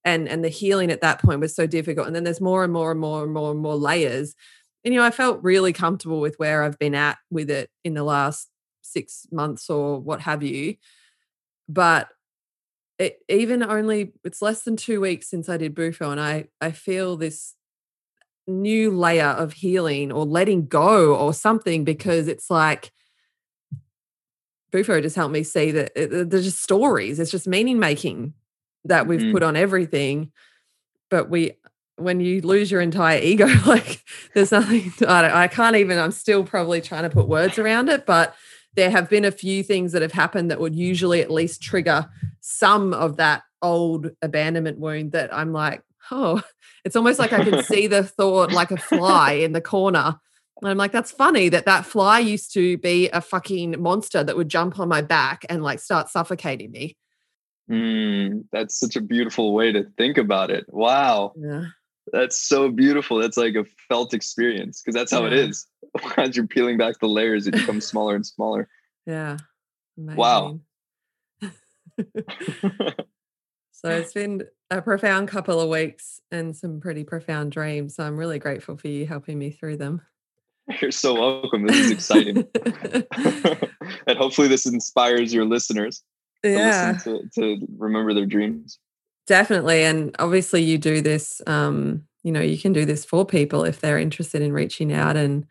and 0.03 0.27
and 0.27 0.43
the 0.43 0.49
healing 0.49 0.91
at 0.91 1.01
that 1.01 1.21
point 1.21 1.39
was 1.39 1.55
so 1.55 1.67
difficult 1.67 2.07
and 2.07 2.15
then 2.15 2.23
there's 2.23 2.41
more 2.41 2.63
and 2.63 2.73
more 2.73 2.91
and 2.91 2.99
more 2.99 3.23
and 3.23 3.33
more 3.33 3.51
and 3.51 3.59
more 3.59 3.75
layers 3.75 4.35
and 4.83 4.93
you 4.93 4.99
know 4.99 5.05
i 5.05 5.11
felt 5.11 5.43
really 5.43 5.73
comfortable 5.73 6.19
with 6.19 6.35
where 6.37 6.63
i've 6.63 6.79
been 6.79 6.95
at 6.95 7.17
with 7.29 7.49
it 7.49 7.69
in 7.83 7.93
the 7.93 8.03
last 8.03 8.49
six 8.81 9.27
months 9.31 9.69
or 9.69 9.99
what 9.99 10.21
have 10.21 10.43
you 10.43 10.75
but 11.69 12.09
it, 12.97 13.19
even 13.29 13.63
only 13.63 14.13
it's 14.23 14.41
less 14.41 14.63
than 14.63 14.75
two 14.75 14.99
weeks 15.01 15.29
since 15.29 15.49
i 15.49 15.57
did 15.57 15.75
bufo 15.75 16.11
and 16.11 16.19
i 16.19 16.45
i 16.59 16.71
feel 16.71 17.15
this 17.15 17.55
new 18.47 18.91
layer 18.91 19.27
of 19.27 19.53
healing 19.53 20.11
or 20.11 20.25
letting 20.25 20.65
go 20.67 21.15
or 21.15 21.33
something 21.33 21.83
because 21.83 22.27
it's 22.27 22.49
like 22.49 22.91
bufo 24.71 24.99
just 24.99 25.15
helped 25.15 25.33
me 25.33 25.43
see 25.43 25.71
that 25.71 25.91
eh, 25.95 26.07
it, 26.11 26.29
they're 26.29 26.41
just 26.41 26.61
stories 26.61 27.19
it's 27.19 27.31
just 27.31 27.47
meaning 27.47 27.79
making 27.79 28.33
that 28.85 29.07
we've 29.07 29.21
mm. 29.21 29.31
put 29.31 29.43
on 29.43 29.55
everything 29.55 30.31
but 31.09 31.29
we 31.29 31.51
when 31.97 32.19
you 32.19 32.41
lose 32.41 32.71
your 32.71 32.81
entire 32.81 33.19
ego 33.21 33.47
like 33.65 34.03
there's 34.33 34.51
nothing 34.51 34.91
I, 35.07 35.43
I 35.43 35.47
can't 35.47 35.75
even 35.75 35.97
i'm 35.97 36.11
still 36.11 36.43
probably 36.43 36.81
trying 36.81 37.03
to 37.03 37.09
put 37.09 37.27
words 37.27 37.59
around 37.59 37.89
it 37.89 38.05
but 38.05 38.35
there 38.75 38.89
have 38.89 39.09
been 39.09 39.25
a 39.25 39.31
few 39.31 39.63
things 39.63 39.91
that 39.91 40.01
have 40.01 40.13
happened 40.13 40.49
that 40.49 40.59
would 40.59 40.75
usually 40.75 41.21
at 41.21 41.29
least 41.29 41.61
trigger 41.61 42.09
some 42.39 42.93
of 42.93 43.17
that 43.17 43.43
old 43.61 44.09
abandonment 44.21 44.79
wound 44.79 45.11
that 45.11 45.33
i'm 45.33 45.53
like 45.53 45.83
oh 46.09 46.41
it's 46.85 46.95
almost 46.95 47.19
like 47.19 47.33
i 47.33 47.43
can 47.43 47.63
see 47.63 47.87
the 47.87 48.03
thought 48.03 48.51
like 48.51 48.71
a 48.71 48.77
fly 48.77 49.33
in 49.33 49.51
the 49.51 49.61
corner 49.61 50.19
and 50.61 50.69
I'm 50.69 50.77
like, 50.77 50.91
that's 50.91 51.11
funny 51.11 51.49
that 51.49 51.65
that 51.65 51.85
fly 51.85 52.19
used 52.19 52.53
to 52.53 52.77
be 52.77 53.09
a 53.09 53.19
fucking 53.19 53.81
monster 53.81 54.23
that 54.23 54.37
would 54.37 54.49
jump 54.49 54.79
on 54.79 54.87
my 54.87 55.01
back 55.01 55.43
and 55.49 55.63
like 55.63 55.79
start 55.79 56.09
suffocating 56.09 56.71
me. 56.71 56.97
Mm, 57.71 58.43
that's 58.51 58.77
such 58.77 58.97
a 58.97 59.01
beautiful 59.01 59.53
way 59.53 59.71
to 59.71 59.85
think 59.97 60.17
about 60.17 60.51
it. 60.51 60.65
Wow. 60.67 61.33
Yeah. 61.37 61.65
That's 62.11 62.37
so 62.37 62.69
beautiful. 62.69 63.17
That's 63.17 63.37
like 63.37 63.55
a 63.55 63.63
felt 63.87 64.13
experience 64.13 64.81
because 64.81 64.93
that's 64.93 65.11
how 65.11 65.21
yeah. 65.21 65.27
it 65.27 65.33
is. 65.33 65.67
As 66.17 66.35
you're 66.35 66.47
peeling 66.47 66.77
back 66.77 66.99
the 66.99 67.07
layers, 67.07 67.47
it 67.47 67.53
becomes 67.53 67.85
smaller 67.85 68.15
and 68.15 68.25
smaller. 68.25 68.67
Yeah. 69.05 69.37
Amazing. 69.97 70.17
Wow. 70.17 70.59
so 73.71 73.89
it's 73.89 74.13
been 74.13 74.43
a 74.69 74.81
profound 74.81 75.29
couple 75.29 75.61
of 75.61 75.69
weeks 75.69 76.19
and 76.29 76.55
some 76.55 76.81
pretty 76.81 77.05
profound 77.05 77.53
dreams. 77.53 77.95
So 77.95 78.03
I'm 78.03 78.17
really 78.17 78.39
grateful 78.39 78.75
for 78.75 78.89
you 78.89 79.05
helping 79.05 79.39
me 79.39 79.51
through 79.51 79.77
them. 79.77 80.01
You're 80.81 80.91
so 80.91 81.13
welcome. 81.13 81.67
This 81.67 81.77
is 81.77 81.91
exciting. 81.91 82.47
and 84.07 84.17
hopefully, 84.17 84.47
this 84.47 84.65
inspires 84.65 85.33
your 85.33 85.45
listeners 85.45 86.03
yeah. 86.43 86.97
to, 87.03 87.21
to 87.35 87.67
remember 87.77 88.13
their 88.13 88.25
dreams. 88.25 88.79
Definitely. 89.27 89.83
And 89.83 90.15
obviously 90.19 90.61
you 90.61 90.77
do 90.77 91.01
this, 91.01 91.41
um, 91.47 92.03
you 92.23 92.31
know, 92.31 92.41
you 92.41 92.57
can 92.57 92.73
do 92.73 92.85
this 92.85 93.05
for 93.05 93.25
people 93.25 93.63
if 93.63 93.79
they're 93.79 93.99
interested 93.99 94.41
in 94.41 94.53
reaching 94.53 94.91
out 94.91 95.15
and 95.15 95.45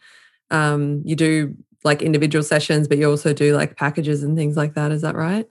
um, 0.50 1.02
you 1.04 1.16
do 1.16 1.56
like 1.84 2.02
individual 2.02 2.42
sessions, 2.42 2.88
but 2.88 2.98
you 2.98 3.08
also 3.08 3.32
do 3.32 3.54
like 3.56 3.76
packages 3.76 4.22
and 4.22 4.36
things 4.36 4.56
like 4.56 4.74
that. 4.74 4.92
Is 4.92 5.02
that 5.02 5.14
right? 5.14 5.46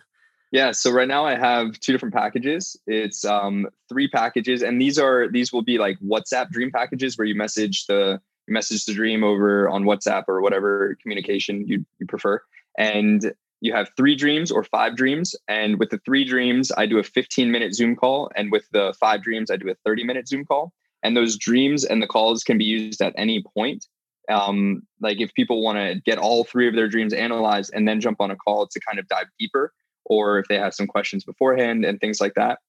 Yeah. 0.52 0.72
So 0.72 0.92
right 0.92 1.08
now 1.08 1.26
I 1.26 1.38
have 1.38 1.80
two 1.80 1.92
different 1.92 2.14
packages. 2.14 2.76
It's 2.88 3.24
um, 3.24 3.68
three 3.88 4.08
packages, 4.08 4.64
and 4.64 4.82
these 4.82 4.98
are 4.98 5.28
these 5.28 5.54
will 5.54 5.62
be 5.62 5.78
like 5.78 6.00
WhatsApp 6.00 6.50
dream 6.50 6.72
packages 6.72 7.18
where 7.18 7.28
you 7.28 7.36
message 7.36 7.86
the 7.86 8.20
you 8.48 8.54
message 8.54 8.86
the 8.86 8.94
dream 8.94 9.24
over 9.24 9.70
on 9.70 9.84
WhatsApp 9.84 10.24
or 10.28 10.42
whatever 10.42 10.98
communication 11.02 11.68
you, 11.68 11.86
you 12.00 12.08
prefer. 12.08 12.42
And 12.78 13.32
you 13.62 13.74
have 13.74 13.90
three 13.98 14.16
dreams 14.16 14.52
or 14.52 14.64
five 14.64 14.96
dreams. 14.96 15.36
And 15.48 15.80
with 15.80 15.90
the 15.90 16.00
three 16.00 16.24
dreams, 16.24 16.72
I 16.78 16.86
do 16.86 16.98
a 17.00 17.04
15 17.04 17.52
minute 17.52 17.74
Zoom 17.74 17.96
call. 17.96 18.32
And 18.36 18.52
with 18.52 18.66
the 18.72 18.94
five 19.00 19.22
dreams, 19.22 19.52
I 19.52 19.58
do 19.58 19.70
a 19.70 19.76
30 19.86 20.04
minute 20.04 20.28
Zoom 20.28 20.46
call. 20.46 20.72
And 21.04 21.16
those 21.16 21.38
dreams 21.38 21.86
and 21.86 22.02
the 22.02 22.08
calls 22.08 22.44
can 22.44 22.58
be 22.58 22.66
used 22.66 23.02
at 23.02 23.14
any 23.18 23.44
point. 23.56 23.86
Um, 24.30 24.84
like 25.02 25.20
if 25.20 25.34
people 25.34 25.64
want 25.64 25.78
to 25.78 26.02
get 26.06 26.20
all 26.20 26.44
three 26.44 26.68
of 26.68 26.76
their 26.76 26.88
dreams 26.88 27.14
analyzed 27.14 27.72
and 27.74 27.88
then 27.88 28.00
jump 28.00 28.22
on 28.22 28.32
a 28.32 28.36
call 28.36 28.68
to 28.68 28.80
kind 28.80 29.00
of 29.00 29.08
dive 29.08 29.26
deeper, 29.40 29.74
or 30.06 30.40
if 30.40 30.48
they 30.48 30.58
have 30.58 30.74
some 30.74 30.88
questions 30.88 31.24
beforehand 31.24 31.84
and 31.84 32.00
things 32.00 32.22
like 32.22 32.36
that. 32.36 32.60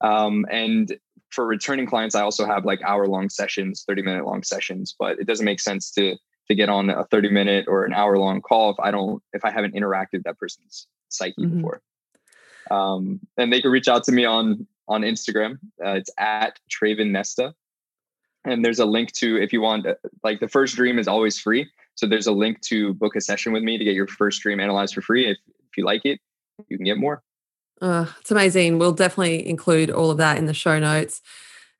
Um, 0.00 0.46
and 0.50 0.96
for 1.30 1.46
returning 1.46 1.86
clients, 1.86 2.14
I 2.14 2.22
also 2.22 2.46
have 2.46 2.64
like 2.64 2.80
hour 2.82 3.06
long 3.06 3.28
sessions, 3.28 3.84
30 3.86 4.02
minute 4.02 4.24
long 4.24 4.42
sessions, 4.42 4.94
but 4.98 5.18
it 5.18 5.26
doesn't 5.26 5.44
make 5.44 5.60
sense 5.60 5.90
to 5.92 6.16
to 6.50 6.54
get 6.56 6.68
on 6.68 6.90
a 6.90 7.04
30 7.04 7.30
minute 7.30 7.66
or 7.68 7.84
an 7.84 7.94
hour 7.94 8.18
long 8.18 8.42
call 8.42 8.70
if 8.70 8.80
I 8.80 8.90
don't 8.90 9.22
if 9.32 9.44
I 9.44 9.50
haven't 9.50 9.74
interacted 9.74 10.14
with 10.14 10.24
that 10.24 10.38
person's 10.38 10.88
psyche 11.08 11.34
mm-hmm. 11.40 11.56
before. 11.56 11.80
Um, 12.70 13.20
and 13.36 13.52
they 13.52 13.62
can 13.62 13.70
reach 13.70 13.88
out 13.88 14.04
to 14.04 14.12
me 14.12 14.24
on 14.24 14.66
on 14.88 15.02
Instagram. 15.02 15.58
Uh, 15.84 15.92
it's 15.92 16.10
at 16.18 16.58
Traven 16.68 17.10
Nesta. 17.10 17.54
And 18.44 18.64
there's 18.64 18.78
a 18.78 18.84
link 18.84 19.12
to 19.12 19.40
if 19.40 19.52
you 19.52 19.60
want 19.60 19.86
uh, 19.86 19.94
like 20.24 20.40
the 20.40 20.48
first 20.48 20.74
dream 20.74 20.98
is 20.98 21.06
always 21.06 21.38
free. 21.38 21.70
So 21.94 22.06
there's 22.06 22.26
a 22.26 22.32
link 22.32 22.60
to 22.62 22.94
book 22.94 23.14
a 23.14 23.20
session 23.20 23.52
with 23.52 23.62
me 23.62 23.78
to 23.78 23.84
get 23.84 23.94
your 23.94 24.08
first 24.08 24.42
dream 24.42 24.58
analyzed 24.58 24.94
for 24.94 25.02
free. 25.02 25.30
If 25.30 25.38
if 25.46 25.76
you 25.76 25.84
like 25.84 26.04
it, 26.04 26.20
you 26.68 26.76
can 26.76 26.84
get 26.84 26.98
more. 26.98 27.22
Uh, 27.80 28.06
it's 28.20 28.30
amazing. 28.32 28.78
We'll 28.78 28.92
definitely 28.92 29.48
include 29.48 29.90
all 29.90 30.10
of 30.10 30.18
that 30.18 30.36
in 30.36 30.46
the 30.46 30.54
show 30.54 30.78
notes. 30.80 31.22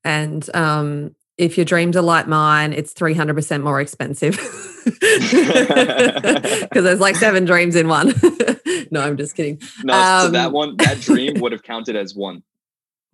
And 0.05 0.49
um, 0.55 1.15
if 1.41 1.57
your 1.57 1.65
dreams 1.65 1.97
are 1.97 2.03
like 2.03 2.29
mine, 2.29 2.75
it's 2.75 2.93
300% 2.93 3.63
more 3.63 3.81
expensive 3.81 4.37
because 4.85 6.85
there's 6.85 7.01
like 7.01 7.17
seven 7.17 7.47
dreams 7.47 7.77
in 7.77 7.89
one. 7.89 8.13
no, 8.91 9.01
I'm 9.01 9.17
just 9.17 9.35
kidding. 9.35 9.59
No, 9.83 9.95
um, 9.95 10.27
so 10.27 10.33
that 10.33 10.49
um, 10.49 10.53
one, 10.53 10.77
that 10.77 11.01
dream 11.01 11.35
would 11.41 11.53
have 11.53 11.63
counted 11.63 11.97
as 11.97 12.15
one. 12.15 12.43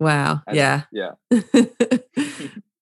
Wow. 0.01 0.41
As, 0.45 0.57
yeah. 0.57 0.83
Yeah. 0.91 1.11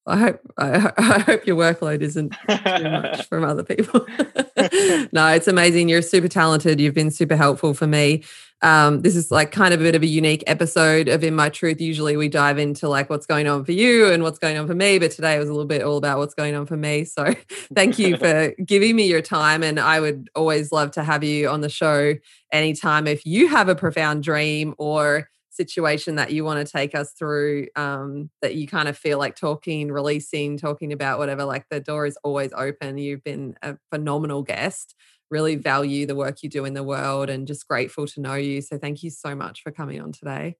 I 0.07 0.17
hope 0.17 0.39
I, 0.57 0.91
I, 0.97 1.19
hope 1.19 1.47
your 1.47 1.55
workload 1.55 2.01
isn't 2.01 2.35
too 2.47 2.89
much 2.89 3.25
from 3.29 3.43
other 3.43 3.63
people. 3.63 4.05
no, 5.11 5.27
it's 5.27 5.47
amazing. 5.47 5.89
You're 5.89 6.01
super 6.01 6.27
talented. 6.27 6.79
You've 6.79 6.93
been 6.93 7.11
super 7.11 7.35
helpful 7.35 7.73
for 7.73 7.87
me. 7.87 8.23
Um, 8.61 9.01
this 9.01 9.15
is 9.15 9.31
like 9.31 9.51
kind 9.51 9.73
of 9.73 9.81
a 9.81 9.83
bit 9.83 9.95
of 9.95 10.01
a 10.01 10.07
unique 10.07 10.43
episode 10.47 11.07
of 11.07 11.23
In 11.23 11.35
My 11.35 11.49
Truth. 11.49 11.81
Usually 11.81 12.17
we 12.17 12.29
dive 12.29 12.57
into 12.57 12.87
like 12.87 13.09
what's 13.09 13.25
going 13.25 13.47
on 13.47 13.65
for 13.65 13.73
you 13.73 14.07
and 14.07 14.23
what's 14.23 14.39
going 14.39 14.57
on 14.57 14.65
for 14.65 14.73
me, 14.73 14.97
but 14.97 15.11
today 15.11 15.37
was 15.37 15.49
a 15.49 15.51
little 15.51 15.67
bit 15.67 15.81
all 15.81 15.97
about 15.97 16.19
what's 16.19 16.33
going 16.33 16.55
on 16.55 16.65
for 16.65 16.77
me. 16.77 17.03
So 17.03 17.35
thank 17.73 17.99
you 17.99 18.17
for 18.17 18.53
giving 18.65 18.95
me 18.95 19.07
your 19.07 19.21
time. 19.21 19.61
And 19.61 19.79
I 19.79 19.99
would 19.99 20.29
always 20.35 20.71
love 20.71 20.91
to 20.91 21.03
have 21.03 21.23
you 21.23 21.49
on 21.49 21.61
the 21.61 21.69
show 21.69 22.15
anytime 22.51 23.07
if 23.07 23.25
you 23.25 23.49
have 23.49 23.69
a 23.69 23.75
profound 23.75 24.23
dream 24.23 24.73
or 24.77 25.29
situation 25.55 26.15
that 26.15 26.31
you 26.31 26.43
want 26.43 26.65
to 26.65 26.71
take 26.71 26.93
us 26.93 27.11
through 27.11 27.67
um, 27.75 28.29
that 28.41 28.55
you 28.55 28.67
kind 28.67 28.87
of 28.87 28.97
feel 28.97 29.17
like 29.17 29.35
talking, 29.35 29.91
releasing, 29.91 30.57
talking 30.57 30.91
about 30.91 31.19
whatever, 31.19 31.45
like 31.45 31.65
the 31.69 31.79
door 31.79 32.05
is 32.05 32.17
always 32.23 32.51
open. 32.53 32.97
You've 32.97 33.23
been 33.23 33.55
a 33.61 33.77
phenomenal 33.91 34.43
guest. 34.43 34.95
Really 35.31 35.55
value 35.55 36.05
the 36.05 36.15
work 36.15 36.43
you 36.43 36.49
do 36.49 36.65
in 36.65 36.73
the 36.73 36.83
world 36.83 37.29
and 37.29 37.47
just 37.47 37.67
grateful 37.67 38.05
to 38.07 38.21
know 38.21 38.35
you. 38.35 38.61
So 38.61 38.77
thank 38.77 39.01
you 39.01 39.09
so 39.09 39.35
much 39.35 39.63
for 39.63 39.71
coming 39.71 39.99
on 39.99 40.11
today. 40.11 40.55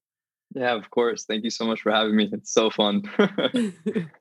Yeah, 0.53 0.73
of 0.73 0.89
course. 0.89 1.25
Thank 1.25 1.43
you 1.43 1.49
so 1.49 1.65
much 1.65 1.81
for 1.81 1.91
having 1.91 2.15
me. 2.15 2.29
It's 2.31 2.53
so 2.53 2.69
fun. 2.69 3.03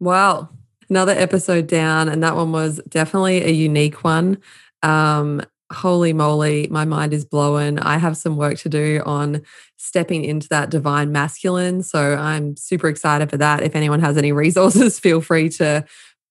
wow. 0.00 0.48
another 0.88 1.12
episode 1.12 1.66
down, 1.66 2.08
and 2.08 2.22
that 2.22 2.34
one 2.34 2.52
was 2.52 2.80
definitely 2.88 3.44
a 3.44 3.50
unique 3.50 4.02
one. 4.04 4.38
Um, 4.82 5.42
holy 5.72 6.12
moly, 6.12 6.68
my 6.70 6.84
mind 6.84 7.12
is 7.12 7.24
blown. 7.24 7.78
I 7.78 7.98
have 7.98 8.16
some 8.16 8.36
work 8.36 8.58
to 8.58 8.68
do 8.68 9.02
on 9.04 9.42
stepping 9.76 10.24
into 10.24 10.48
that 10.48 10.70
divine 10.70 11.12
masculine. 11.12 11.82
So 11.82 12.16
I'm 12.16 12.56
super 12.56 12.88
excited 12.88 13.30
for 13.30 13.36
that. 13.36 13.62
If 13.62 13.76
anyone 13.76 14.00
has 14.00 14.16
any 14.16 14.32
resources, 14.44 14.98
feel 14.98 15.20
free 15.20 15.48
to 15.50 15.84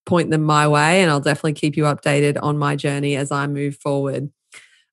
point 0.05 0.31
them 0.31 0.43
my 0.43 0.68
way, 0.68 1.01
and 1.01 1.11
I'll 1.11 1.19
definitely 1.19 1.53
keep 1.53 1.76
you 1.76 1.84
updated 1.84 2.38
on 2.41 2.57
my 2.57 2.76
journey 2.76 3.15
as 3.15 3.31
I 3.31 3.45
move 3.45 3.76
forward. 3.76 4.31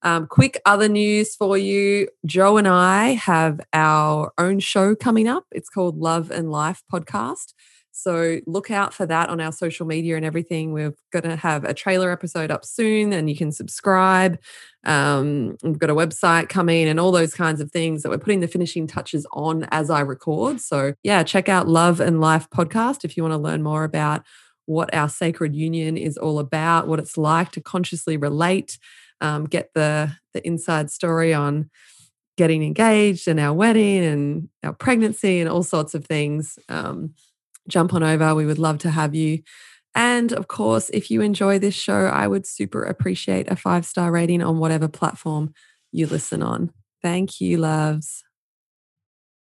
Um, 0.03 0.27
quick 0.27 0.61
other 0.67 0.87
news 0.87 1.35
for 1.35 1.57
you 1.57 2.09
Joe 2.27 2.59
and 2.59 2.69
I 2.69 3.15
have 3.15 3.59
our 3.73 4.35
own 4.37 4.61
show 4.61 4.95
coming 4.95 5.27
up. 5.27 5.45
It's 5.51 5.71
called 5.71 5.97
Love 5.97 6.31
and 6.31 6.51
Life 6.51 6.83
Podcast. 6.93 7.55
So 7.97 8.41
look 8.47 8.73
out 8.73 8.93
for 8.93 9.07
that 9.07 9.29
on 9.29 9.41
our 9.41 9.53
social 9.53 9.87
media 9.87 10.17
and 10.17 10.25
everything. 10.25 10.73
We're 10.73 10.95
going 11.13 11.29
to 11.29 11.37
have 11.37 11.63
a 11.63 11.73
trailer 11.73 12.11
episode 12.11 12.51
up 12.51 12.65
soon 12.65 13.13
and 13.13 13.31
you 13.31 13.37
can 13.37 13.53
subscribe. 13.53 14.41
Um, 14.85 15.57
we've 15.63 15.79
got 15.79 15.91
a 15.91 15.95
website 15.95 16.49
coming 16.49 16.89
and 16.89 16.99
all 16.99 17.13
those 17.13 17.35
kinds 17.35 17.61
of 17.61 17.71
things 17.71 18.03
that 18.03 18.11
we're 18.11 18.19
putting 18.19 18.41
the 18.41 18.49
finishing 18.49 18.89
touches 18.89 19.27
on 19.33 19.69
as 19.71 19.91
I 19.91 20.01
record. 20.01 20.61
So, 20.61 20.95
yeah, 21.05 21.23
check 21.23 21.49
out 21.49 21.69
Love 21.69 22.01
and 22.01 22.21
Life 22.21 22.51
podcast 22.51 23.05
if 23.05 23.17
you 23.17 23.23
want 23.23 23.33
to 23.33 23.39
learn 23.39 23.63
more 23.63 23.85
about 23.85 24.25
what 24.67 24.93
our 24.93 25.09
sacred 25.09 25.55
union 25.55 25.97
is 25.97 26.19
all 26.19 26.41
about, 26.41 26.89
what 26.89 26.99
it's 26.99 27.17
like 27.17 27.53
to 27.53 27.61
consciously 27.61 28.17
relate, 28.17 28.77
um, 29.21 29.45
get 29.45 29.71
the, 29.73 30.11
the 30.33 30.45
inside 30.45 30.91
story 30.91 31.33
on 31.33 31.71
getting 32.37 32.65
engaged 32.65 33.29
and 33.29 33.39
our 33.39 33.55
wedding 33.55 34.05
and 34.05 34.49
our 34.65 34.73
pregnancy 34.73 35.39
and 35.39 35.49
all 35.49 35.63
sorts 35.63 35.95
of 35.95 36.05
things. 36.05 36.59
Um, 36.69 37.15
jump 37.69 37.95
on 37.95 38.03
over. 38.03 38.35
We 38.35 38.47
would 38.47 38.59
love 38.59 38.79
to 38.79 38.91
have 38.91 39.15
you. 39.15 39.43
And 39.95 40.33
of 40.33 40.49
course, 40.49 40.91
if 40.93 41.11
you 41.11 41.21
enjoy 41.21 41.59
this 41.59 41.75
show, 41.75 42.07
I 42.07 42.27
would 42.27 42.47
super 42.47 42.83
appreciate 42.83 43.51
a 43.51 43.57
five 43.57 43.87
star 43.87 44.11
rating 44.11 44.43
on 44.43 44.59
whatever 44.59 44.89
platform 44.89 45.55
you 45.93 46.07
listen 46.07 46.43
on. 46.43 46.73
Thank 47.03 47.41
you, 47.41 47.59
loves. 47.59 48.25